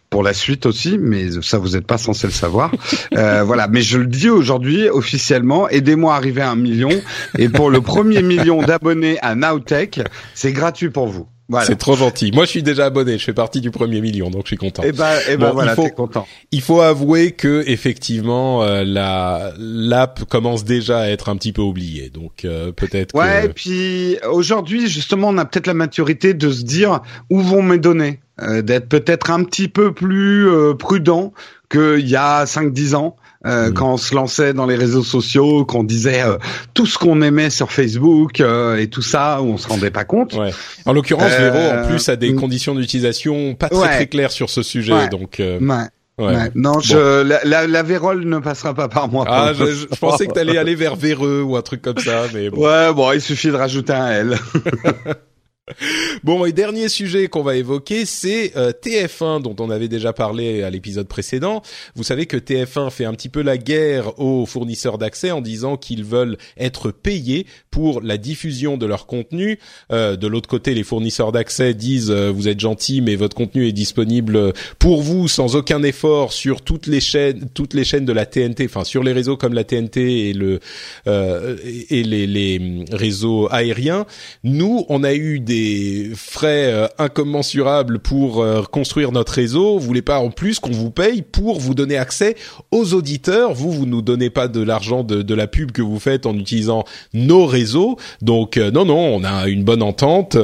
Pour 0.10 0.24
la 0.24 0.34
suite 0.34 0.66
aussi, 0.66 0.97
mais 0.97 1.30
ça 1.41 1.60
vous 1.60 1.70
n'êtes 1.70 1.86
pas 1.86 1.99
censé 1.99 2.28
le 2.28 2.34
savoir. 2.34 2.72
Euh, 3.18 3.43
voilà, 3.43 3.68
mais 3.68 3.82
je 3.82 3.97
le 3.97 4.05
dis 4.05 4.30
aujourd'hui 4.30 4.88
officiellement. 4.88 5.68
Aidez-moi 5.68 6.14
à 6.14 6.18
arriver 6.18 6.41
à 6.41 6.51
un 6.51 6.55
million. 6.55 6.89
Et 7.38 7.49
pour 7.49 7.70
le 7.70 7.82
premier 7.82 8.22
million 8.22 8.62
d'abonnés 8.62 9.18
à 9.22 9.36
Nowtech, 9.36 10.01
c'est 10.36 10.53
gratuit 10.53 10.89
pour 10.89 11.07
vous. 11.07 11.28
Voilà. 11.50 11.66
C'est 11.66 11.78
trop 11.78 11.95
gentil. 11.95 12.32
Moi, 12.32 12.45
je 12.45 12.52
suis 12.52 12.64
déjà 12.64 12.86
abonné. 12.86 13.18
Je 13.18 13.24
fais 13.24 13.34
partie 13.34 13.60
du 13.60 13.72
premier 13.72 14.02
million, 14.02 14.30
donc 14.30 14.43
je 14.43 14.50
suis 14.50 14.58
content. 14.58 14.84
Et 14.84 14.91
ben, 14.91 15.16
et 15.28 15.36
ben 15.36 15.47
Bon, 15.47 15.54
voilà, 15.54 15.72
il 15.72 15.76
faut- 15.76 15.89
content. 15.89 16.28
Il 16.52 16.62
faut 16.62 16.82
avouer 16.82 17.32
que 17.32 17.64
effectivement, 17.66 18.64
euh, 18.64 18.84
la 18.86 19.52
l'app 19.58 20.26
commence 20.26 20.64
déjà 20.64 21.00
à 21.00 21.08
être 21.08 21.28
un 21.30 21.36
petit 21.36 21.52
peu 21.52 21.64
oubliée. 21.64 22.12
Donc 22.12 22.45
euh, 22.45 22.72
peut-être 22.72 23.16
Ouais, 23.16 23.45
et 23.45 23.50
puis 23.50 24.18
aujourd'hui, 24.30 24.88
justement, 24.88 25.30
on 25.30 25.38
a 25.39 25.45
peut-être 25.45 25.66
la 25.68 25.74
maturité 25.74 26.34
de 26.36 26.52
se 26.52 26.64
dire 26.64 27.02
où 27.32 27.41
vont 27.41 27.64
mes 27.64 27.80
données, 27.80 28.20
euh, 28.41 28.62
d'être 28.62 28.88
peut-être 28.88 29.32
un 29.32 29.43
petit 29.43 29.68
peu 29.68 29.91
plus 29.91 30.47
euh, 30.47 30.76
prudent 30.76 31.34
qu'il 31.72 32.08
y 32.08 32.16
a 32.16 32.45
5-10 32.45 32.95
ans. 32.95 33.16
Euh, 33.46 33.70
Mm. 33.70 33.74
Quand 33.74 33.94
on 33.94 33.98
se 33.98 34.14
lançait 34.14 34.54
dans 34.54 34.66
les 34.66 34.76
réseaux 34.76 35.04
sociaux, 35.04 35.64
qu'on 35.66 35.84
disait 35.84 36.22
euh, 36.24 36.38
tout 36.74 36.86
ce 36.86 36.98
qu'on 36.98 37.22
aimait 37.22 37.50
sur 37.50 37.72
Facebook 37.72 38.42
euh, 38.42 38.76
et 38.78 38.88
tout 38.88 39.02
ça, 39.02 39.42
où 39.42 39.46
on 39.46 39.58
se 39.58 39.68
rendait 39.68 39.92
pas 39.92 40.04
compte. 40.04 40.34
Ouais. 40.34 40.52
En 40.86 40.92
l'occurrence, 40.94 41.32
Euh, 41.32 41.50
Véro, 41.52 41.80
en 41.84 41.88
plus, 41.88 42.10
a 42.10 42.16
des 42.18 42.32
mm. 42.34 42.36
conditions 42.40 42.76
d'utilisation 42.76 43.56
pas 43.56 43.70
très 43.70 43.80
Ouais. 43.80 43.88
très 43.96 44.08
claires 44.08 44.32
sur 44.32 44.50
ce 44.50 44.62
sujet. 44.64 44.94
Ouais. 44.94 45.08
Donc, 45.10 45.40
euh, 45.40 45.58
Ouais, 45.60 46.36
ouais. 46.36 46.52
Non, 46.54 46.82
je, 46.82 47.22
la, 47.24 47.40
la, 47.46 47.66
la 47.66 47.82
vérole 47.82 48.26
ne 48.26 48.40
passera 48.40 48.74
pas 48.74 48.90
par 48.90 49.08
moi. 49.08 49.24
Ah, 49.26 49.54
je, 49.58 49.66
je- 49.68 49.88
je 49.90 50.00
pensais 50.00 50.28
que 50.28 50.34
t'allais 50.34 50.58
aller 50.58 50.76
vers 50.76 50.98
Véreux 50.98 51.42
ou 51.42 51.56
un 51.56 51.62
truc 51.62 51.82
comme 51.82 51.98
ça, 51.98 52.24
mais 52.34 52.50
bon. 52.50 52.66
Ouais, 52.68 52.94
bon, 52.94 53.10
il 53.14 53.22
suffit 53.22 53.48
de 53.48 53.56
rajouter 53.56 53.94
un 53.94 54.08
L. 54.10 54.38
Bon, 56.24 56.46
et 56.46 56.52
dernier 56.52 56.90
sujet 56.90 57.28
qu'on 57.28 57.44
va 57.44 57.56
évoquer, 57.56 58.06
c'est 58.06 58.56
euh, 58.56 58.72
TF1 58.72 59.42
dont 59.42 59.56
on 59.60 59.70
avait 59.70 59.88
déjà 59.88 60.14
parlé 60.14 60.64
à 60.64 60.70
l'épisode 60.70 61.08
précédent. 61.08 61.62
Vous 61.96 62.04
savez 62.04 62.26
que 62.26 62.38
TF1 62.38 62.92
fait 62.92 63.06
un 63.06 63.14
petit 63.14 63.30
peu 63.30 63.42
la 63.42 63.58
guerre 63.58 64.20
aux 64.20 64.46
fournisseurs 64.46 64.98
d'accès 64.98 65.32
en 65.32 65.42
disant 65.42 65.78
qu'ils 65.78 66.04
veulent 66.04 66.38
être 66.58 66.92
payés 66.92 67.46
pour 67.72 68.02
la 68.02 68.18
diffusion 68.18 68.78
de 68.78 68.86
leur 68.86 69.06
contenu. 69.06 69.60
Euh, 69.92 70.16
de 70.16 70.28
l'autre 70.28 70.50
côté, 70.50 70.74
les 70.74 70.84
fournisseurs 70.84 71.32
d'accès 71.32 71.74
disent 71.74 72.12
euh, 72.12 72.32
vous 72.32 72.48
êtes 72.48 72.60
gentils, 72.60 73.02
mais 73.02 73.16
votre 73.16 73.36
contenu 73.36 73.68
est 73.68 73.74
disponible 73.74 74.54
pour 74.78 75.02
vous 75.02 75.28
sans 75.28 75.56
aucun 75.56 75.84
effort 75.84 76.34
sur 76.34 76.62
toutes 76.62 76.88
les 76.88 77.02
chaînes, 77.02 77.50
toutes 77.54 77.74
les 77.74 77.84
chaînes 77.84 78.06
de 78.06 78.14
la 78.14 78.26
TNT, 78.26 78.66
enfin 78.66 78.84
sur 78.84 79.04
les 79.04 79.14
réseaux 79.14 79.38
comme 79.38 79.54
la 79.54 79.64
TNT 79.64 80.30
et 80.30 80.34
le 80.34 80.60
euh, 81.08 81.58
et 81.90 82.04
les, 82.04 82.28
les 82.28 82.86
réseaux 82.92 83.48
aériens. 83.52 84.06
Nous, 84.44 84.86
on 84.90 85.04
a 85.04 85.14
eu 85.14 85.40
des 85.40 85.59
des 85.60 86.12
frais 86.16 86.72
euh, 86.72 86.88
incommensurables 86.97 87.99
pour 87.99 88.41
euh, 88.41 88.64
construire 88.64 89.12
notre 89.12 89.34
réseau, 89.34 89.78
vous 89.78 89.86
voulez 89.86 90.01
pas 90.01 90.20
en 90.20 90.32
plus 90.32 90.60
qu'on 90.60 90.72
vous 90.72 90.91
paye 90.91 91.22
pour 91.22 91.60
vous 91.60 91.74
donner 91.74 91.97
accès 91.97 92.36
aux 92.72 92.93
auditeurs. 92.93 93.53
Vous, 93.53 93.72
vous 93.72 93.86
nous 93.86 94.01
donnez 94.01 94.30
pas 94.30 94.47
de 94.47 94.62
l'argent 94.62 95.03
de, 95.03 95.22
de 95.22 95.36
la 95.36 95.47
pub 95.47 95.72
que 95.72 95.82
vous 95.82 95.99
faites 95.99 96.26
en 96.26 96.36
utilisant 96.36 96.86
nos 97.14 97.45
réseaux. 97.45 97.97
Donc 98.22 98.57
non, 98.57 98.86
non, 98.86 99.16
on 99.16 99.24
a 99.24 99.47
une 99.47 99.64
bonne 99.64 99.82
entente. 99.82 100.38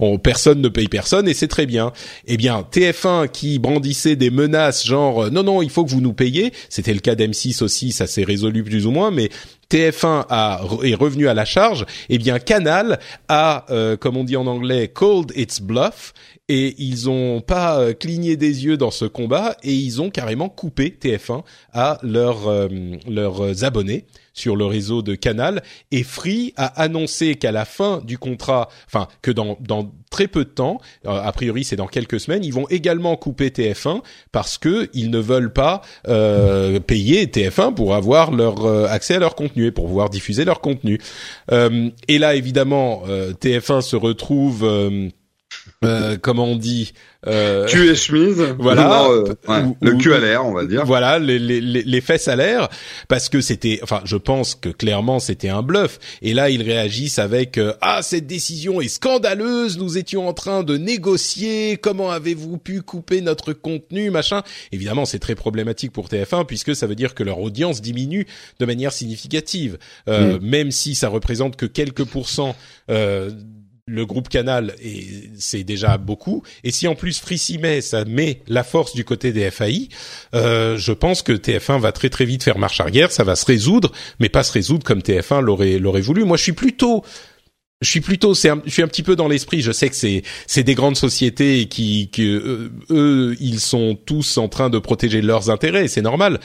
on, 0.00 0.18
personne 0.18 0.60
ne 0.60 0.68
paye 0.68 0.88
personne 0.88 1.28
et 1.28 1.34
c'est 1.34 1.48
très 1.48 1.66
bien. 1.66 1.92
Eh 2.26 2.36
bien, 2.36 2.64
TF1 2.72 3.28
qui 3.28 3.58
brandissait 3.58 4.16
des 4.16 4.30
menaces 4.30 4.86
genre 4.86 5.30
non, 5.30 5.42
non, 5.42 5.62
il 5.62 5.70
faut 5.70 5.84
que 5.84 5.90
vous 5.90 6.00
nous 6.00 6.12
payiez. 6.12 6.52
C'était 6.68 6.94
le 6.94 7.00
cas 7.00 7.14
d'M6 7.14 7.62
aussi, 7.62 7.92
ça 7.92 8.06
s'est 8.06 8.24
résolu 8.24 8.62
plus 8.62 8.86
ou 8.86 8.90
moins, 8.90 9.10
mais 9.10 9.30
TF1 9.72 10.26
a, 10.28 10.60
est 10.82 10.94
revenu 10.94 11.28
à 11.28 11.34
la 11.34 11.46
charge, 11.46 11.86
eh 12.10 12.18
bien 12.18 12.38
Canal 12.38 12.98
a, 13.28 13.64
euh, 13.70 13.96
comme 13.96 14.18
on 14.18 14.24
dit 14.24 14.36
en 14.36 14.46
anglais, 14.46 14.88
called 14.88 15.32
its 15.34 15.62
bluff 15.62 16.12
et 16.50 16.74
ils 16.76 17.08
ont 17.08 17.40
pas 17.40 17.78
euh, 17.78 17.94
cligné 17.94 18.36
des 18.36 18.66
yeux 18.66 18.76
dans 18.76 18.90
ce 18.90 19.06
combat 19.06 19.56
et 19.62 19.72
ils 19.72 20.02
ont 20.02 20.10
carrément 20.10 20.50
coupé 20.50 20.94
TF1 21.00 21.44
à 21.72 21.96
leurs 22.02 22.48
euh, 22.48 22.68
leurs 23.08 23.64
abonnés 23.64 24.04
sur 24.34 24.56
le 24.56 24.64
réseau 24.64 25.02
de 25.02 25.14
Canal 25.14 25.62
et 25.90 26.02
Free 26.02 26.52
a 26.56 26.66
annoncé 26.80 27.34
qu'à 27.36 27.52
la 27.52 27.64
fin 27.64 28.00
du 28.04 28.18
contrat, 28.18 28.68
enfin 28.86 29.08
que 29.20 29.30
dans 29.30 29.56
dans 29.60 29.92
très 30.10 30.28
peu 30.28 30.44
de 30.44 30.50
temps, 30.50 30.80
euh, 31.06 31.20
a 31.22 31.32
priori 31.32 31.64
c'est 31.64 31.76
dans 31.76 31.86
quelques 31.86 32.20
semaines, 32.20 32.44
ils 32.44 32.52
vont 32.52 32.68
également 32.68 33.16
couper 33.16 33.48
TF1 33.48 34.02
parce 34.30 34.58
que 34.58 34.88
ils 34.92 35.10
ne 35.10 35.18
veulent 35.18 35.52
pas 35.52 35.82
euh, 36.08 36.80
payer 36.86 37.26
TF1 37.26 37.74
pour 37.74 37.94
avoir 37.94 38.30
leur 38.30 38.64
euh, 38.64 38.86
accès 38.86 39.14
à 39.14 39.18
leur 39.18 39.34
contenu 39.34 39.66
et 39.66 39.72
pour 39.72 39.86
pouvoir 39.86 40.10
diffuser 40.10 40.44
leur 40.44 40.60
contenu. 40.60 40.98
et 41.50 42.18
là 42.18 42.34
évidemment 42.34 43.02
TF1 43.06 43.80
se 43.80 43.96
retrouve 43.96 44.66
comment 46.22 46.46
on 46.46 46.56
dit 46.56 46.92
euh, 47.26 47.66
es 47.68 47.94
chemise. 47.94 48.42
Voilà. 48.58 49.06
Euh, 49.08 49.34
le 49.80 49.94
cul 49.94 50.12
à 50.12 50.18
l'air, 50.18 50.44
on 50.44 50.52
va 50.52 50.64
dire. 50.64 50.84
Voilà, 50.84 51.18
les, 51.18 51.38
les, 51.38 51.60
les 51.60 52.00
fesses 52.00 52.26
à 52.26 52.34
l'air, 52.34 52.68
parce 53.08 53.28
que 53.28 53.40
c'était, 53.40 53.78
enfin, 53.82 54.00
je 54.04 54.16
pense 54.16 54.56
que 54.56 54.68
clairement 54.68 55.20
c'était 55.20 55.48
un 55.48 55.62
bluff. 55.62 55.98
Et 56.20 56.34
là, 56.34 56.50
ils 56.50 56.62
réagissent 56.62 57.20
avec 57.20 57.58
euh, 57.58 57.74
ah 57.80 58.02
cette 58.02 58.26
décision 58.26 58.80
est 58.80 58.88
scandaleuse. 58.88 59.78
Nous 59.78 59.98
étions 59.98 60.28
en 60.28 60.32
train 60.32 60.64
de 60.64 60.76
négocier. 60.76 61.76
Comment 61.76 62.10
avez-vous 62.10 62.58
pu 62.58 62.82
couper 62.82 63.20
notre 63.20 63.52
contenu, 63.52 64.10
machin? 64.10 64.42
Évidemment, 64.72 65.04
c'est 65.04 65.20
très 65.20 65.36
problématique 65.36 65.92
pour 65.92 66.08
TF1 66.08 66.46
puisque 66.46 66.74
ça 66.74 66.88
veut 66.88 66.96
dire 66.96 67.14
que 67.14 67.22
leur 67.22 67.38
audience 67.38 67.80
diminue 67.80 68.26
de 68.58 68.66
manière 68.66 68.92
significative, 68.92 69.78
euh, 70.08 70.38
mm. 70.38 70.44
même 70.44 70.70
si 70.72 70.96
ça 70.96 71.08
représente 71.08 71.56
que 71.56 71.66
quelques 71.66 72.04
pourcents. 72.04 72.56
Le 73.88 74.06
groupe 74.06 74.28
Canal, 74.28 74.76
c'est 75.36 75.64
déjà 75.64 75.98
beaucoup. 75.98 76.44
Et 76.62 76.70
si 76.70 76.86
en 76.86 76.94
plus 76.94 77.18
Free 77.18 77.36
ça 77.82 78.04
met 78.04 78.40
la 78.46 78.62
force 78.62 78.94
du 78.94 79.04
côté 79.04 79.32
des 79.32 79.50
FAI, 79.50 79.88
euh, 80.36 80.76
je 80.78 80.92
pense 80.92 81.22
que 81.22 81.32
TF1 81.32 81.80
va 81.80 81.90
très 81.90 82.08
très 82.08 82.24
vite 82.24 82.44
faire 82.44 82.58
marche 82.58 82.80
arrière, 82.80 83.10
ça 83.10 83.24
va 83.24 83.34
se 83.34 83.44
résoudre, 83.44 83.90
mais 84.20 84.28
pas 84.28 84.44
se 84.44 84.52
résoudre 84.52 84.84
comme 84.84 85.00
TF1 85.00 85.40
l'aurait 85.40 85.80
l'aurait 85.80 86.00
voulu. 86.00 86.22
Moi, 86.22 86.36
je 86.36 86.44
suis 86.44 86.52
plutôt 86.52 87.02
je 87.80 87.90
suis 87.90 88.00
plutôt, 88.00 88.34
c'est 88.34 88.50
je 88.64 88.70
suis 88.70 88.82
un 88.82 88.86
petit 88.86 89.02
peu 89.02 89.16
dans 89.16 89.26
l'esprit. 89.26 89.62
Je 89.62 89.72
sais 89.72 89.90
que 89.90 89.96
c'est 89.96 90.22
c'est 90.46 90.62
des 90.62 90.76
grandes 90.76 90.96
sociétés 90.96 91.66
qui 91.66 92.08
euh, 92.20 92.70
eux 92.90 93.36
ils 93.40 93.58
sont 93.58 93.96
tous 93.96 94.38
en 94.38 94.46
train 94.46 94.70
de 94.70 94.78
protéger 94.78 95.22
leurs 95.22 95.50
intérêts, 95.50 95.88
c'est 95.88 96.02
normal. 96.02 96.38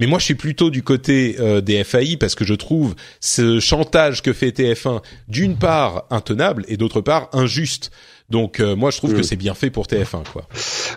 Mais 0.00 0.06
moi, 0.06 0.20
je 0.20 0.24
suis 0.26 0.34
plutôt 0.36 0.70
du 0.70 0.82
côté 0.82 1.36
euh, 1.40 1.60
des 1.60 1.82
FAI 1.82 2.16
parce 2.16 2.36
que 2.36 2.44
je 2.44 2.54
trouve 2.54 2.94
ce 3.20 3.58
chantage 3.58 4.22
que 4.22 4.32
fait 4.32 4.50
TF1 4.50 5.02
d'une 5.26 5.56
part 5.56 6.04
intenable 6.10 6.64
et 6.68 6.76
d'autre 6.76 7.00
part 7.00 7.28
injuste. 7.32 7.90
Donc 8.30 8.60
euh, 8.60 8.76
moi 8.76 8.90
je 8.90 8.98
trouve 8.98 9.14
que 9.14 9.20
mm. 9.20 9.22
c'est 9.22 9.36
bien 9.36 9.54
fait 9.54 9.70
pour 9.70 9.86
TF1 9.86 10.22
quoi. 10.30 10.42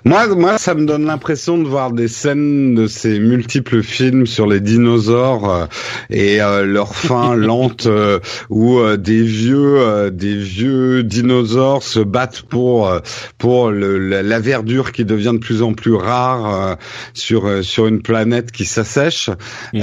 Moi 0.04 0.28
moi 0.36 0.58
ça 0.58 0.74
me 0.74 0.86
donne 0.86 1.06
l'impression 1.06 1.58
de 1.58 1.66
voir 1.66 1.94
des 1.94 2.10
scènes 2.10 2.76
de 2.76 2.88
ces 2.88 3.20
multiples 3.20 3.82
films 3.84 4.26
sur 4.26 4.48
les 4.48 4.60
dinosaures 4.60 5.50
euh, 5.50 5.66
et 6.10 6.42
euh, 6.42 6.66
leur 6.66 6.94
fin 6.94 7.34
lente 7.38 7.88
où 8.50 8.82
des 8.98 9.24
vieux 9.24 10.12
des 10.12 10.36
vieux 10.36 11.04
dinosaures 11.04 11.84
se 11.84 12.02
battent 12.02 12.42
pour 12.42 12.92
pour 13.38 13.72
le, 13.72 13.98
la, 14.22 14.40
verdure 14.42 14.92
qui 14.92 15.06
devient 15.06 15.32
de 15.34 15.40
plus 15.40 15.62
en 15.62 15.74
plus 15.74 15.96
rare 15.96 16.78
sur 17.14 17.64
sur 17.64 17.88
une 17.88 18.02
planète 18.02 18.52
qui 18.52 18.66
s'assèche. 18.66 19.30
Mm. 19.74 19.80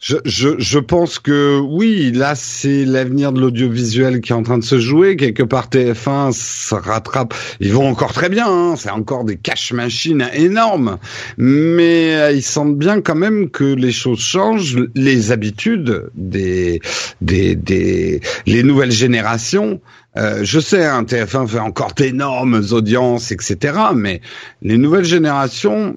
Je, 0.00 0.16
je 0.24 0.48
je 0.58 0.78
pense 0.78 1.18
que 1.18 1.58
oui 1.58 2.12
là 2.12 2.34
c'est 2.34 2.84
l'avenir 2.84 3.32
de 3.32 3.40
l'audiovisuel 3.40 4.20
qui 4.20 4.32
est 4.32 4.36
en 4.36 4.42
train 4.42 4.58
de 4.58 4.64
se 4.64 4.78
jouer 4.78 5.16
quelque 5.16 5.42
part 5.42 5.68
TF1 5.68 5.88
TF1 5.88 6.32
se 6.32 6.74
rattrape. 6.74 7.34
Ils 7.60 7.72
vont 7.72 7.88
encore 7.88 8.12
très 8.12 8.28
bien, 8.28 8.46
hein. 8.48 8.74
c'est 8.76 8.90
encore 8.90 9.24
des 9.24 9.36
cash 9.36 9.72
machines 9.72 10.28
énormes, 10.32 10.98
mais 11.36 12.14
euh, 12.14 12.32
ils 12.32 12.42
sentent 12.42 12.76
bien 12.76 13.00
quand 13.00 13.14
même 13.14 13.50
que 13.50 13.64
les 13.64 13.92
choses 13.92 14.20
changent, 14.20 14.76
les 14.94 15.32
habitudes 15.32 16.10
des 16.14 16.80
des 17.20 17.54
des 17.54 18.20
les 18.46 18.62
nouvelles 18.62 18.92
générations. 18.92 19.80
Euh, 20.16 20.40
je 20.42 20.58
sais, 20.58 20.84
hein, 20.84 21.04
TF1 21.04 21.46
fait 21.46 21.58
encore 21.60 21.92
d'énormes 21.92 22.64
audiences, 22.72 23.30
etc. 23.30 23.78
Mais 23.94 24.20
les 24.62 24.76
nouvelles 24.76 25.04
générations, 25.04 25.96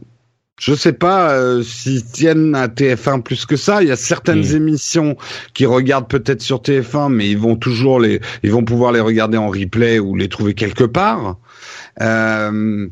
je 0.61 0.75
sais 0.75 0.93
pas 0.93 1.31
euh, 1.31 1.63
s'ils 1.63 2.05
tiennent 2.05 2.53
à 2.53 2.67
TF1 2.67 3.23
plus 3.23 3.47
que 3.47 3.55
ça. 3.55 3.81
Il 3.81 3.87
y 3.87 3.91
a 3.91 3.95
certaines 3.95 4.45
hmm. 4.47 4.55
émissions 4.55 5.17
qui 5.55 5.65
regardent 5.65 6.07
peut-être 6.07 6.43
sur 6.43 6.59
TF1, 6.61 7.11
mais 7.11 7.27
ils 7.27 7.37
vont 7.37 7.55
toujours 7.55 7.99
les, 7.99 8.21
ils 8.43 8.51
vont 8.51 8.63
pouvoir 8.63 8.91
les 8.91 8.99
regarder 8.99 9.39
en 9.39 9.49
replay 9.49 9.97
ou 9.97 10.15
les 10.15 10.29
trouver 10.29 10.53
quelque 10.53 10.83
part. 10.83 11.37
Euh, 11.99 12.87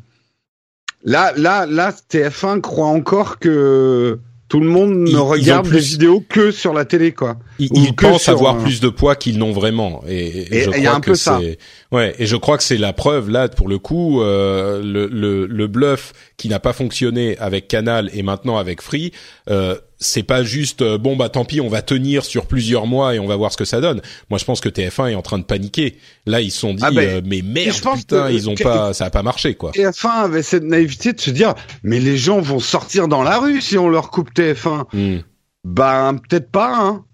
là, 1.04 1.32
là, 1.38 1.68
là, 1.68 1.92
TF1 1.92 2.60
croit 2.62 2.88
encore 2.88 3.38
que 3.38 4.18
tout 4.48 4.60
le 4.62 4.68
monde 4.68 5.08
ne 5.08 5.18
regarde 5.18 5.68
les 5.68 5.80
vidéos 5.80 6.26
que 6.28 6.50
sur 6.50 6.74
la 6.74 6.86
télé, 6.86 7.12
quoi. 7.12 7.38
Ils, 7.60 7.94
pensent 7.94 8.30
avoir 8.30 8.58
plus 8.58 8.80
de 8.80 8.90
poids 8.90 9.16
qu'ils 9.16 9.38
n'ont 9.38 9.52
vraiment, 9.52 10.02
et, 10.08 10.58
et, 10.58 10.64
je 10.64 10.70
crois 10.70 11.00
que 11.02 11.14
c'est, 11.14 11.58
ouais, 11.92 12.16
et 12.18 12.26
je 12.26 12.36
crois 12.36 12.58
que 12.58 12.64
c'est 12.64 12.78
la 12.78 12.94
preuve 12.94 13.30
là 13.30 13.48
pour 13.48 13.68
le 13.68 13.78
coup, 13.78 14.22
euh, 14.22 14.82
le, 14.82 15.08
le, 15.08 15.46
le, 15.46 15.68
bluff 15.68 16.14
qui 16.38 16.50
n'a 16.50 16.60
pas 16.60 16.74
fonctionné 16.74 17.38
avec 17.38 17.68
Canal 17.68 18.10
et 18.14 18.24
maintenant 18.24 18.58
avec 18.58 18.82
Free. 18.82 19.12
Euh, 19.50 19.76
c'est 20.00 20.24
pas 20.24 20.44
juste 20.44 20.82
euh, 20.82 20.98
bon 20.98 21.18
bah 21.18 21.28
tant 21.30 21.44
pis 21.44 21.60
on 21.60 21.68
va 21.68 21.82
tenir 21.82 22.24
sur 22.24 22.46
plusieurs 22.46 22.88
mois 22.88 23.16
et 23.16 23.20
on 23.20 23.28
va 23.28 23.36
voir 23.36 23.52
ce 23.52 23.58
que 23.58 23.66
ça 23.66 23.82
donne. 23.82 24.02
Moi 24.30 24.40
je 24.40 24.46
pense 24.46 24.62
que 24.62 24.70
TF1 24.70 25.12
est 25.12 25.16
en 25.16 25.22
train 25.22 25.38
de 25.38 25.44
paniquer. 25.44 25.98
Là 26.26 26.42
ils 26.42 26.52
se 26.52 26.60
sont 26.60 26.74
dit 26.74 26.84
ah 26.86 26.92
ben, 26.92 27.10
euh, 27.10 27.22
mais 27.24 27.42
merde 27.42 27.76
putain 27.96 28.30
ils 28.30 28.50
ont 28.50 28.56
pas 28.56 28.94
ça 28.94 29.06
a 29.06 29.10
pas 29.10 29.24
marché 29.24 29.56
quoi. 29.56 29.72
TF1 29.72 30.24
avait 30.24 30.44
cette 30.44 30.64
naïveté 30.64 31.14
de 31.14 31.20
se 31.20 31.30
dire 31.30 31.54
mais 31.84 32.00
les 32.00 32.18
gens 32.18 32.40
vont 32.40 32.60
sortir 32.60 33.08
dans 33.08 33.24
la 33.24 33.40
rue 33.40 33.62
si 33.62 33.78
on 33.78 33.90
leur 33.90 34.10
coupe 34.10 34.34
TF1. 34.34 34.86
Hmm. 34.94 35.20
Ben 35.66 36.16
peut-être 36.30 36.50
pas 36.50 36.74
hein. 36.78 37.06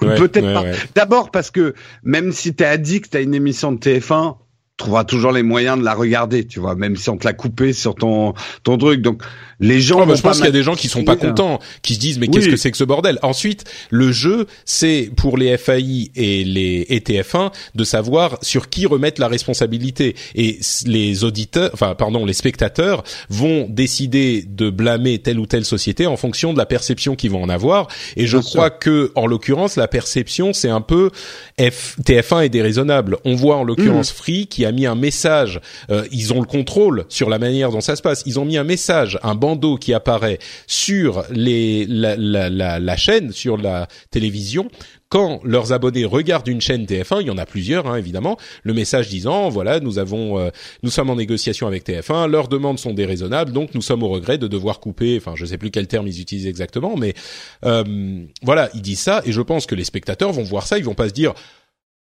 Peut-être 0.00 0.52
pas. 0.52 0.64
D'abord 0.94 1.30
parce 1.30 1.50
que 1.50 1.74
même 2.02 2.32
si 2.32 2.54
t'es 2.54 2.64
addict 2.64 3.14
à 3.14 3.20
une 3.20 3.34
émission 3.34 3.72
de 3.72 3.78
TF1 3.78 4.36
trouveras 4.78 5.04
toujours 5.04 5.32
les 5.32 5.42
moyens 5.42 5.78
de 5.78 5.84
la 5.84 5.92
regarder, 5.92 6.46
tu 6.46 6.60
vois, 6.60 6.74
même 6.74 6.96
si 6.96 7.10
on 7.10 7.18
te 7.18 7.26
l'a 7.26 7.34
coupé 7.34 7.74
sur 7.74 7.94
ton 7.94 8.32
ton 8.62 8.78
truc. 8.78 9.02
Donc 9.02 9.22
les 9.60 9.80
gens. 9.80 10.06
je 10.14 10.22
pense 10.22 10.36
qu'il 10.36 10.46
y 10.46 10.48
a 10.48 10.52
des 10.52 10.62
gens 10.62 10.76
qui 10.76 10.88
sont 10.88 11.04
pas 11.04 11.16
contents, 11.16 11.58
qui 11.82 11.94
se 11.94 12.00
disent 12.00 12.18
mais 12.18 12.28
qu'est-ce 12.28 12.48
que 12.48 12.56
c'est 12.56 12.70
que 12.70 12.76
ce 12.76 12.84
bordel? 12.84 13.18
Ensuite, 13.22 13.64
le 13.90 14.12
jeu, 14.12 14.46
c'est 14.64 15.10
pour 15.16 15.36
les 15.36 15.56
FAI 15.56 16.10
et 16.14 16.44
les 16.44 16.86
etf 16.88 17.34
1 17.34 17.50
de 17.74 17.84
savoir 17.84 18.38
sur 18.40 18.68
qui 18.70 18.86
remettre 18.86 19.20
la 19.20 19.28
responsabilité. 19.28 20.14
Et 20.36 20.60
les 20.86 21.24
auditeurs, 21.24 21.70
enfin 21.74 21.94
pardon, 21.96 22.24
les 22.24 22.32
spectateurs 22.32 23.02
vont 23.28 23.66
décider 23.68 24.44
de 24.46 24.70
blâmer 24.70 25.18
telle 25.18 25.40
ou 25.40 25.46
telle 25.46 25.64
société 25.64 26.06
en 26.06 26.16
fonction 26.16 26.52
de 26.52 26.58
la 26.58 26.66
perception 26.66 27.16
qu'ils 27.16 27.32
vont 27.32 27.42
en 27.42 27.48
avoir. 27.48 27.88
Et 28.16 28.28
je 28.28 28.38
crois 28.38 28.70
que 28.70 29.10
en 29.16 29.26
l'occurrence, 29.26 29.74
la 29.74 29.88
perception, 29.88 30.52
c'est 30.52 30.70
un 30.70 30.80
peu 30.80 31.10
F, 31.60 31.96
TF1 32.04 32.44
est 32.44 32.48
déraisonnable. 32.48 33.16
On 33.24 33.34
voit 33.34 33.56
en 33.56 33.64
l'occurrence 33.64 34.12
mmh. 34.12 34.16
Free 34.16 34.46
qui 34.46 34.64
a 34.64 34.67
mis 34.72 34.86
un 34.86 34.94
message. 34.94 35.60
Euh, 35.90 36.06
ils 36.12 36.32
ont 36.32 36.40
le 36.40 36.46
contrôle 36.46 37.04
sur 37.08 37.28
la 37.28 37.38
manière 37.38 37.70
dont 37.70 37.80
ça 37.80 37.96
se 37.96 38.02
passe. 38.02 38.22
Ils 38.26 38.38
ont 38.38 38.44
mis 38.44 38.56
un 38.56 38.64
message, 38.64 39.18
un 39.22 39.34
bandeau 39.34 39.76
qui 39.76 39.94
apparaît 39.94 40.38
sur 40.66 41.24
les, 41.30 41.86
la, 41.86 42.16
la, 42.16 42.48
la, 42.50 42.78
la 42.78 42.96
chaîne, 42.96 43.32
sur 43.32 43.56
la 43.56 43.88
télévision, 44.10 44.68
quand 45.08 45.40
leurs 45.42 45.72
abonnés 45.72 46.04
regardent 46.04 46.48
une 46.48 46.60
chaîne 46.60 46.84
TF1, 46.84 47.22
il 47.22 47.26
y 47.28 47.30
en 47.30 47.38
a 47.38 47.46
plusieurs 47.46 47.86
hein, 47.86 47.96
évidemment, 47.96 48.36
le 48.62 48.74
message 48.74 49.08
disant 49.08 49.48
voilà 49.48 49.80
nous 49.80 49.98
avons 49.98 50.38
euh, 50.38 50.50
nous 50.82 50.90
sommes 50.90 51.10
en 51.10 51.16
négociation 51.16 51.66
avec 51.66 51.86
TF1, 51.86 52.28
leurs 52.28 52.48
demandes 52.48 52.78
sont 52.78 52.92
déraisonnables, 52.92 53.52
donc 53.52 53.74
nous 53.74 53.82
sommes 53.82 54.02
au 54.02 54.08
regret 54.08 54.38
de 54.38 54.46
devoir 54.46 54.80
couper. 54.80 55.16
Enfin 55.16 55.34
je 55.34 55.46
sais 55.46 55.58
plus 55.58 55.70
quel 55.70 55.86
terme 55.86 56.06
ils 56.06 56.20
utilisent 56.20 56.46
exactement, 56.46 56.96
mais 56.96 57.14
euh, 57.64 58.22
voilà 58.42 58.68
ils 58.74 58.82
disent 58.82 59.00
ça 59.00 59.22
et 59.24 59.32
je 59.32 59.40
pense 59.40 59.66
que 59.66 59.74
les 59.74 59.84
spectateurs 59.84 60.32
vont 60.32 60.42
voir 60.42 60.66
ça, 60.66 60.78
ils 60.78 60.84
vont 60.84 60.94
pas 60.94 61.08
se 61.08 61.14
dire 61.14 61.34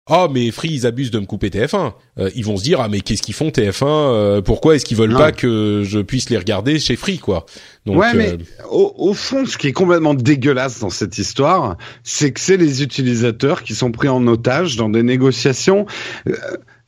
ah 0.07 0.27
mais 0.31 0.51
Free 0.51 0.69
ils 0.69 0.87
abusent 0.87 1.11
de 1.11 1.19
me 1.19 1.25
couper 1.25 1.49
TF1. 1.49 1.93
Euh, 2.19 2.29
ils 2.35 2.45
vont 2.45 2.57
se 2.57 2.63
dire 2.63 2.79
ah 2.81 2.87
mais 2.89 3.01
qu'est-ce 3.01 3.21
qu'ils 3.21 3.35
font 3.35 3.49
TF1 3.49 3.85
euh, 3.85 4.41
Pourquoi 4.41 4.75
est-ce 4.75 4.85
qu'ils 4.85 4.97
veulent 4.97 5.15
pas 5.15 5.31
que 5.31 5.83
je 5.85 5.99
puisse 5.99 6.29
les 6.29 6.37
regarder 6.37 6.79
chez 6.79 6.95
Free 6.95 7.19
quoi 7.19 7.45
Donc, 7.85 7.97
Ouais 7.97 8.13
mais 8.13 8.33
euh, 8.33 8.37
au, 8.69 8.93
au, 8.97 9.13
fond 9.13 9.45
ce 9.45 9.57
qui 9.57 9.67
est 9.67 9.73
complètement 9.73 10.13
dégueulasse 10.13 10.79
dans 10.79 10.89
cette 10.89 11.17
histoire, 11.17 11.77
c'est 12.03 12.31
que 12.31 12.39
c'est 12.39 12.57
les 12.57 12.83
utilisateurs 12.83 13.63
qui 13.63 13.75
sont 13.75 13.91
pris 13.91 14.07
en 14.07 14.25
otage 14.27 14.77
dans 14.77 14.89
des 14.89 15.03
négociations 15.03 15.85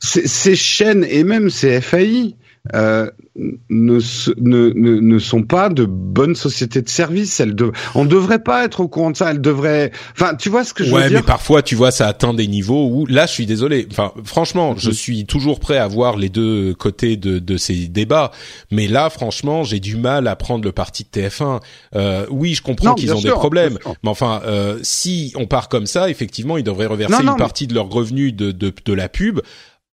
ces 0.00 0.56
chaînes 0.56 1.04
et 1.08 1.24
même 1.24 1.50
ces 1.50 1.80
FAI 1.80 2.34
euh, 2.74 3.10
ne, 3.36 3.98
ne, 4.38 4.72
ne, 4.74 5.00
ne, 5.00 5.18
sont 5.18 5.42
pas 5.44 5.70
de 5.70 5.86
bonnes 5.86 6.34
sociétés 6.34 6.82
de 6.82 6.88
services. 6.90 7.40
Elles 7.40 7.54
de... 7.54 7.72
On 7.94 8.04
devrait 8.04 8.42
pas 8.42 8.64
être 8.64 8.80
au 8.80 8.88
courant 8.88 9.10
de 9.10 9.16
ça. 9.16 9.30
Elles 9.30 9.40
devraient. 9.40 9.92
Enfin, 10.12 10.34
tu 10.34 10.50
vois 10.50 10.64
ce 10.64 10.74
que 10.74 10.84
je 10.84 10.90
veux 10.90 11.00
dire. 11.00 11.10
Ouais, 11.10 11.14
mais 11.14 11.22
parfois, 11.22 11.62
tu 11.62 11.74
vois, 11.74 11.90
ça 11.90 12.06
atteint 12.06 12.34
des 12.34 12.46
niveaux 12.46 12.88
où 12.88 13.06
là, 13.06 13.24
je 13.24 13.32
suis 13.32 13.46
désolé. 13.46 13.88
Enfin, 13.90 14.12
franchement, 14.24 14.74
je 14.76 14.88
mhm. 14.88 14.94
suis 14.94 15.24
toujours 15.24 15.58
prêt 15.58 15.78
à 15.78 15.88
voir 15.88 16.18
les 16.18 16.28
deux 16.28 16.74
côtés 16.74 17.16
de, 17.16 17.38
de 17.38 17.56
ces 17.56 17.88
débats. 17.88 18.30
Mais 18.70 18.88
là, 18.88 19.08
franchement, 19.08 19.64
j'ai 19.64 19.80
du 19.80 19.96
mal 19.96 20.28
à 20.28 20.36
prendre 20.36 20.64
le 20.64 20.72
parti 20.72 21.04
de 21.04 21.20
TF1. 21.20 21.60
Euh, 21.96 22.26
oui, 22.30 22.52
je 22.52 22.62
comprends 22.62 22.94
qu'ils 22.94 23.14
ont 23.14 23.20
des 23.20 23.30
problèmes, 23.30 23.78
mais 24.02 24.10
enfin, 24.10 24.42
euh, 24.44 24.78
si 24.82 25.32
on 25.34 25.46
part 25.46 25.70
comme 25.70 25.86
ça, 25.86 26.10
effectivement, 26.10 26.58
ils 26.58 26.64
devraient 26.64 26.86
reverser 26.86 27.22
une 27.22 27.36
partie 27.36 27.66
de 27.66 27.74
leurs 27.74 27.88
revenus 27.88 28.34
de, 28.34 28.52
de, 28.52 28.72
de 28.84 28.92
la 28.92 29.08
pub 29.08 29.40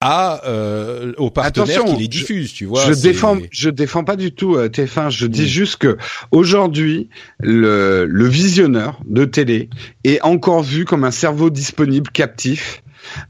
à 0.01 0.41
euh, 0.45 1.13
aux 1.17 1.29
partenaires 1.29 1.85
qui 1.85 1.95
les 1.95 2.07
diffusent, 2.07 2.53
tu 2.53 2.65
vois. 2.65 2.83
Je 2.85 2.93
défends, 2.93 3.37
je 3.51 3.69
défends 3.69 4.03
pas 4.03 4.15
du 4.15 4.33
tout 4.33 4.55
euh, 4.55 4.67
TF1. 4.67 5.11
Je 5.11 5.27
dis 5.27 5.43
mm. 5.43 5.47
juste 5.47 5.77
que 5.77 5.97
aujourd'hui, 6.31 7.09
le, 7.39 8.05
le 8.05 8.27
visionneur 8.27 8.99
de 9.05 9.25
télé 9.25 9.69
est 10.03 10.21
encore 10.23 10.63
vu 10.63 10.85
comme 10.85 11.03
un 11.03 11.11
cerveau 11.11 11.51
disponible, 11.51 12.09
captif. 12.11 12.81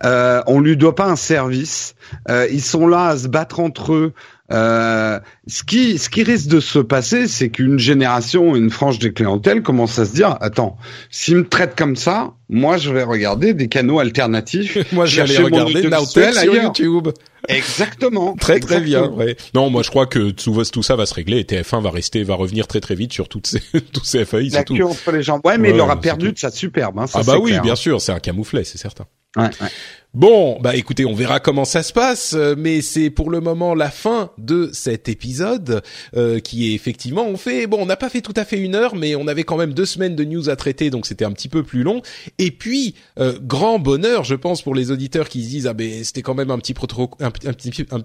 Euh, 0.03 0.41
on 0.47 0.59
lui 0.59 0.77
doit 0.77 0.95
pas 0.95 1.07
un 1.07 1.15
service. 1.15 1.95
Euh, 2.29 2.47
ils 2.51 2.61
sont 2.61 2.87
là 2.87 3.07
à 3.07 3.17
se 3.17 3.27
battre 3.27 3.59
entre 3.59 3.93
eux 3.93 4.13
euh, 4.51 5.19
ce 5.47 5.63
qui 5.63 5.97
ce 5.97 6.09
qui 6.09 6.23
risque 6.23 6.47
de 6.47 6.59
se 6.59 6.79
passer, 6.79 7.27
c'est 7.27 7.49
qu'une 7.49 7.79
génération, 7.79 8.55
une 8.55 8.69
frange 8.69 8.99
des 8.99 9.13
clientèles 9.13 9.61
commence 9.61 9.97
à 9.99 10.05
se 10.05 10.13
dire 10.13 10.37
attends, 10.41 10.77
s'ils 11.09 11.37
me 11.37 11.47
traitent 11.47 11.75
comme 11.75 11.95
ça, 11.95 12.33
moi 12.49 12.77
je 12.77 12.91
vais 12.91 13.03
regarder 13.03 13.53
des 13.53 13.67
canaux 13.67 13.99
alternatifs. 13.99 14.77
moi 14.91 15.05
je 15.05 15.21
vais 15.21 15.37
regarder 15.37 15.83
Nowtech 15.87 16.33
sur 16.33 16.55
YouTube. 16.55 17.09
Exactement. 17.47 18.35
très 18.39 18.59
très 18.59 18.81
bien. 18.81 19.07
Ouais. 19.07 19.37
Non, 19.53 19.69
moi 19.69 19.83
je 19.83 19.89
crois 19.89 20.05
que 20.05 20.31
tout, 20.31 20.61
tout 20.71 20.83
ça 20.83 20.95
va 20.95 21.05
se 21.05 21.13
régler 21.13 21.39
et 21.39 21.43
TF1 21.43 21.81
va 21.81 21.89
rester, 21.89 22.23
va 22.23 22.35
revenir 22.35 22.67
très 22.67 22.81
très 22.81 22.95
vite 22.95 23.13
sur 23.13 23.29
toutes 23.29 23.47
ces 23.47 23.61
tous 23.93 24.03
ces 24.03 24.25
FAI. 24.25 24.49
La 24.49 24.63
queue 24.63 24.85
entre 24.85 25.11
les 25.11 25.23
jambes. 25.23 25.41
Ouais, 25.45 25.57
mais 25.57 25.69
il 25.69 25.79
aura 25.79 25.99
perdu 25.99 26.33
de 26.33 26.37
sa 26.37 26.51
superbe. 26.51 26.99
Hein, 26.99 27.07
ça, 27.07 27.19
ah 27.21 27.23
bah 27.25 27.37
oui, 27.39 27.57
bien 27.61 27.73
hein. 27.73 27.75
sûr, 27.75 28.01
c'est 28.01 28.11
un 28.11 28.19
camouflet, 28.19 28.63
c'est 28.63 28.77
certain. 28.77 29.05
Ouais, 29.37 29.43
ouais. 29.43 29.67
Bon, 30.13 30.59
bah 30.59 30.75
écoutez, 30.75 31.05
on 31.05 31.13
verra 31.13 31.39
comment 31.39 31.63
ça 31.63 31.83
se 31.83 31.93
passe, 31.93 32.33
euh, 32.33 32.53
mais 32.57 32.81
c'est 32.81 33.09
pour 33.09 33.29
le 33.29 33.39
moment 33.39 33.73
la 33.73 33.89
fin 33.89 34.31
de 34.37 34.69
cet 34.73 35.07
épisode 35.07 35.81
euh, 36.17 36.39
qui 36.39 36.69
est 36.69 36.73
effectivement 36.73 37.25
on 37.25 37.37
fait 37.37 37.65
bon, 37.65 37.77
on 37.79 37.85
n'a 37.85 37.95
pas 37.95 38.09
fait 38.09 38.19
tout 38.19 38.33
à 38.35 38.43
fait 38.43 38.57
une 38.57 38.75
heure, 38.75 38.93
mais 38.93 39.15
on 39.15 39.25
avait 39.27 39.45
quand 39.45 39.55
même 39.55 39.73
deux 39.73 39.85
semaines 39.85 40.17
de 40.17 40.25
news 40.25 40.49
à 40.49 40.57
traiter, 40.57 40.89
donc 40.89 41.05
c'était 41.05 41.23
un 41.23 41.31
petit 41.31 41.47
peu 41.47 41.63
plus 41.63 41.83
long. 41.83 42.01
Et 42.39 42.51
puis 42.51 42.95
euh, 43.19 43.39
grand 43.41 43.79
bonheur, 43.79 44.25
je 44.25 44.35
pense 44.35 44.61
pour 44.63 44.75
les 44.75 44.91
auditeurs 44.91 45.29
qui 45.29 45.45
se 45.45 45.49
disent 45.49 45.67
ah 45.67 45.73
ben 45.73 46.03
c'était 46.03 46.23
quand 46.23 46.35
même 46.35 46.51
un 46.51 46.59
petit 46.59 46.73
peu 46.73 46.87
trop 46.87 47.09
un, 47.21 47.31
petit 47.31 47.85
un, 47.91 48.01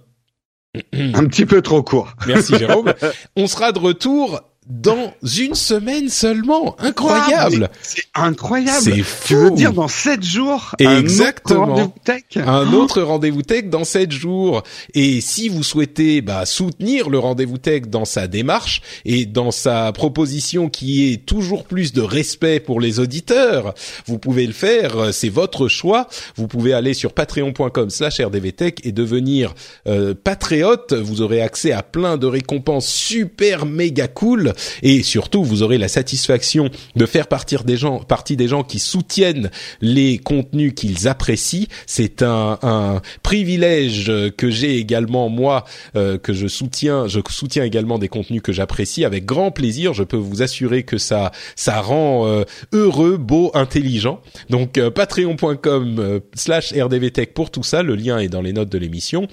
un 0.92 1.26
petit 1.26 1.44
peu 1.44 1.60
trop 1.60 1.82
court. 1.82 2.14
Merci 2.28 2.56
Jérôme. 2.56 2.94
on 3.36 3.48
sera 3.48 3.72
de 3.72 3.80
retour 3.80 4.42
dans 4.68 5.12
une 5.22 5.54
semaine 5.54 6.08
seulement. 6.08 6.76
Incroyable. 6.80 7.70
C'est 7.82 8.04
incroyable. 8.14 8.82
C'est 8.82 9.02
fou. 9.02 9.50
Dire 9.50 9.72
dans 9.72 9.86
sept 9.86 10.24
jours 10.24 10.74
Exactement. 10.80 11.76
Un 11.76 11.82
autre 11.82 11.82
rendez-vous 11.82 11.94
tech. 12.04 12.22
Un 12.36 12.72
autre 12.72 13.02
rendez-vous 13.02 13.42
tech 13.42 13.64
dans 13.66 13.84
sept 13.84 14.10
jours. 14.10 14.64
Et 14.94 15.20
si 15.20 15.48
vous 15.48 15.62
souhaitez 15.62 16.20
bah, 16.20 16.46
soutenir 16.46 17.10
le 17.10 17.18
rendez-vous 17.18 17.58
tech 17.58 17.82
dans 17.82 18.04
sa 18.04 18.26
démarche 18.26 18.82
et 19.04 19.24
dans 19.24 19.52
sa 19.52 19.92
proposition 19.92 20.68
qui 20.68 21.12
est 21.12 21.24
toujours 21.24 21.64
plus 21.64 21.92
de 21.92 22.02
respect 22.02 22.58
pour 22.58 22.80
les 22.80 22.98
auditeurs, 22.98 23.72
vous 24.06 24.18
pouvez 24.18 24.46
le 24.46 24.52
faire. 24.52 25.12
C'est 25.12 25.28
votre 25.28 25.68
choix. 25.68 26.08
Vous 26.34 26.48
pouvez 26.48 26.72
aller 26.72 26.94
sur 26.94 27.12
patreon.com/slash 27.12 28.20
rdvtech 28.20 28.84
et 28.84 28.90
devenir 28.90 29.54
euh, 29.86 30.14
patriote. 30.14 30.92
Vous 30.92 31.22
aurez 31.22 31.40
accès 31.40 31.70
à 31.70 31.84
plein 31.84 32.16
de 32.16 32.26
récompenses 32.26 32.88
super 32.88 33.64
méga 33.64 34.08
cool 34.08 34.54
et 34.82 35.02
surtout 35.02 35.44
vous 35.44 35.62
aurez 35.62 35.78
la 35.78 35.88
satisfaction 35.88 36.70
de 36.94 37.06
faire 37.06 37.26
partir 37.26 37.64
des 37.64 37.76
gens, 37.76 38.00
partie 38.00 38.36
des 38.36 38.48
gens 38.48 38.62
qui 38.62 38.78
soutiennent 38.78 39.50
les 39.80 40.18
contenus 40.18 40.72
qu'ils 40.74 41.08
apprécient. 41.08 41.66
C'est 41.86 42.22
un, 42.22 42.58
un, 42.62 43.00
privilège 43.22 44.12
que 44.36 44.50
j'ai 44.50 44.78
également 44.78 45.28
moi, 45.28 45.64
euh, 45.96 46.18
que 46.18 46.32
je 46.32 46.46
soutiens. 46.46 47.06
Je 47.06 47.20
soutiens 47.28 47.64
également 47.64 47.98
des 47.98 48.08
contenus 48.08 48.42
que 48.42 48.52
j'apprécie 48.52 49.04
avec 49.04 49.24
grand 49.24 49.50
plaisir. 49.50 49.94
Je 49.94 50.02
peux 50.02 50.16
vous 50.16 50.42
assurer 50.42 50.82
que 50.82 50.98
ça, 50.98 51.32
ça 51.54 51.80
rend 51.80 52.26
euh, 52.26 52.44
heureux, 52.72 53.16
beau, 53.16 53.50
intelligent. 53.54 54.20
Donc 54.50 54.78
euh, 54.78 54.90
patreon.com/slash 54.90 56.72
rdvtech 56.72 57.34
pour 57.34 57.50
tout 57.50 57.62
ça. 57.62 57.82
Le 57.82 57.94
lien 57.94 58.18
est 58.18 58.28
dans 58.28 58.42
les 58.42 58.52
notes 58.52 58.70
de 58.70 58.78
l'émission. 58.78 59.28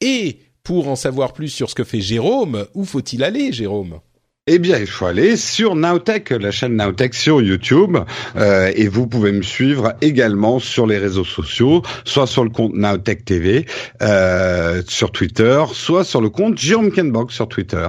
Et 0.00 0.38
pour 0.62 0.88
en 0.88 0.96
savoir 0.96 1.32
plus 1.32 1.48
sur 1.48 1.70
ce 1.70 1.74
que 1.74 1.84
fait 1.84 2.00
Jérôme, 2.00 2.66
où 2.74 2.84
faut-il 2.84 3.22
aller, 3.22 3.52
Jérôme? 3.52 4.00
Eh 4.48 4.60
bien, 4.60 4.78
il 4.78 4.86
faut 4.86 5.06
aller 5.06 5.36
sur 5.36 5.74
Nowtech, 5.74 6.30
la 6.30 6.52
chaîne 6.52 6.76
Nowtech 6.76 7.14
sur 7.14 7.42
YouTube, 7.42 7.96
euh, 8.36 8.70
et 8.76 8.86
vous 8.86 9.08
pouvez 9.08 9.32
me 9.32 9.42
suivre 9.42 9.94
également 10.02 10.60
sur 10.60 10.86
les 10.86 10.98
réseaux 10.98 11.24
sociaux, 11.24 11.82
soit 12.04 12.28
sur 12.28 12.44
le 12.44 12.50
compte 12.50 12.72
Nowtech 12.74 13.24
TV 13.24 13.66
euh, 14.02 14.82
sur 14.86 15.10
Twitter, 15.10 15.64
soit 15.72 16.04
sur 16.04 16.20
le 16.20 16.30
compte 16.30 16.58
Jérôme 16.58 16.92
Kenbox 16.92 17.34
sur 17.34 17.48
Twitter. 17.48 17.88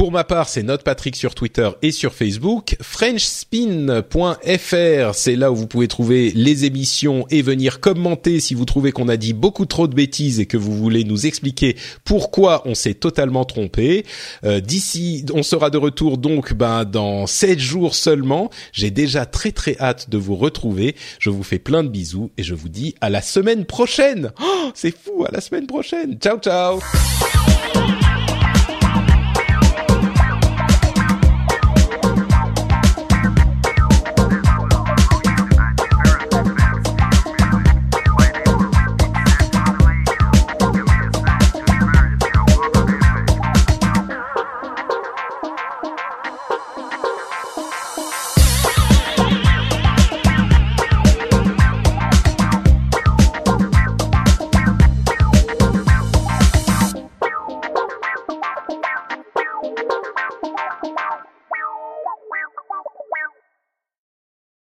Pour 0.00 0.12
ma 0.12 0.24
part, 0.24 0.48
c'est 0.48 0.62
Note 0.62 0.82
Patrick 0.82 1.14
sur 1.14 1.34
Twitter 1.34 1.68
et 1.82 1.92
sur 1.92 2.14
Facebook. 2.14 2.74
Frenchspin.fr, 2.80 5.14
c'est 5.14 5.36
là 5.36 5.52
où 5.52 5.54
vous 5.54 5.66
pouvez 5.66 5.88
trouver 5.88 6.32
les 6.34 6.64
émissions 6.64 7.26
et 7.28 7.42
venir 7.42 7.80
commenter 7.80 8.40
si 8.40 8.54
vous 8.54 8.64
trouvez 8.64 8.92
qu'on 8.92 9.10
a 9.10 9.18
dit 9.18 9.34
beaucoup 9.34 9.66
trop 9.66 9.88
de 9.88 9.94
bêtises 9.94 10.40
et 10.40 10.46
que 10.46 10.56
vous 10.56 10.74
voulez 10.74 11.04
nous 11.04 11.26
expliquer 11.26 11.76
pourquoi 12.06 12.62
on 12.64 12.74
s'est 12.74 12.94
totalement 12.94 13.44
trompé. 13.44 14.06
Euh, 14.44 14.60
D'ici, 14.60 15.26
on 15.34 15.42
sera 15.42 15.68
de 15.68 15.76
retour 15.76 16.16
donc 16.16 16.54
ben, 16.54 16.86
dans 16.86 17.26
sept 17.26 17.58
jours 17.58 17.94
seulement. 17.94 18.48
J'ai 18.72 18.90
déjà 18.90 19.26
très 19.26 19.52
très 19.52 19.76
hâte 19.80 20.08
de 20.08 20.16
vous 20.16 20.36
retrouver. 20.36 20.96
Je 21.18 21.28
vous 21.28 21.42
fais 21.42 21.58
plein 21.58 21.84
de 21.84 21.90
bisous 21.90 22.30
et 22.38 22.42
je 22.42 22.54
vous 22.54 22.70
dis 22.70 22.94
à 23.02 23.10
la 23.10 23.20
semaine 23.20 23.66
prochaine. 23.66 24.32
Oh, 24.42 24.70
c'est 24.72 24.96
fou, 24.96 25.26
à 25.28 25.30
la 25.30 25.42
semaine 25.42 25.66
prochaine. 25.66 26.16
Ciao 26.18 26.38
ciao. 26.38 26.80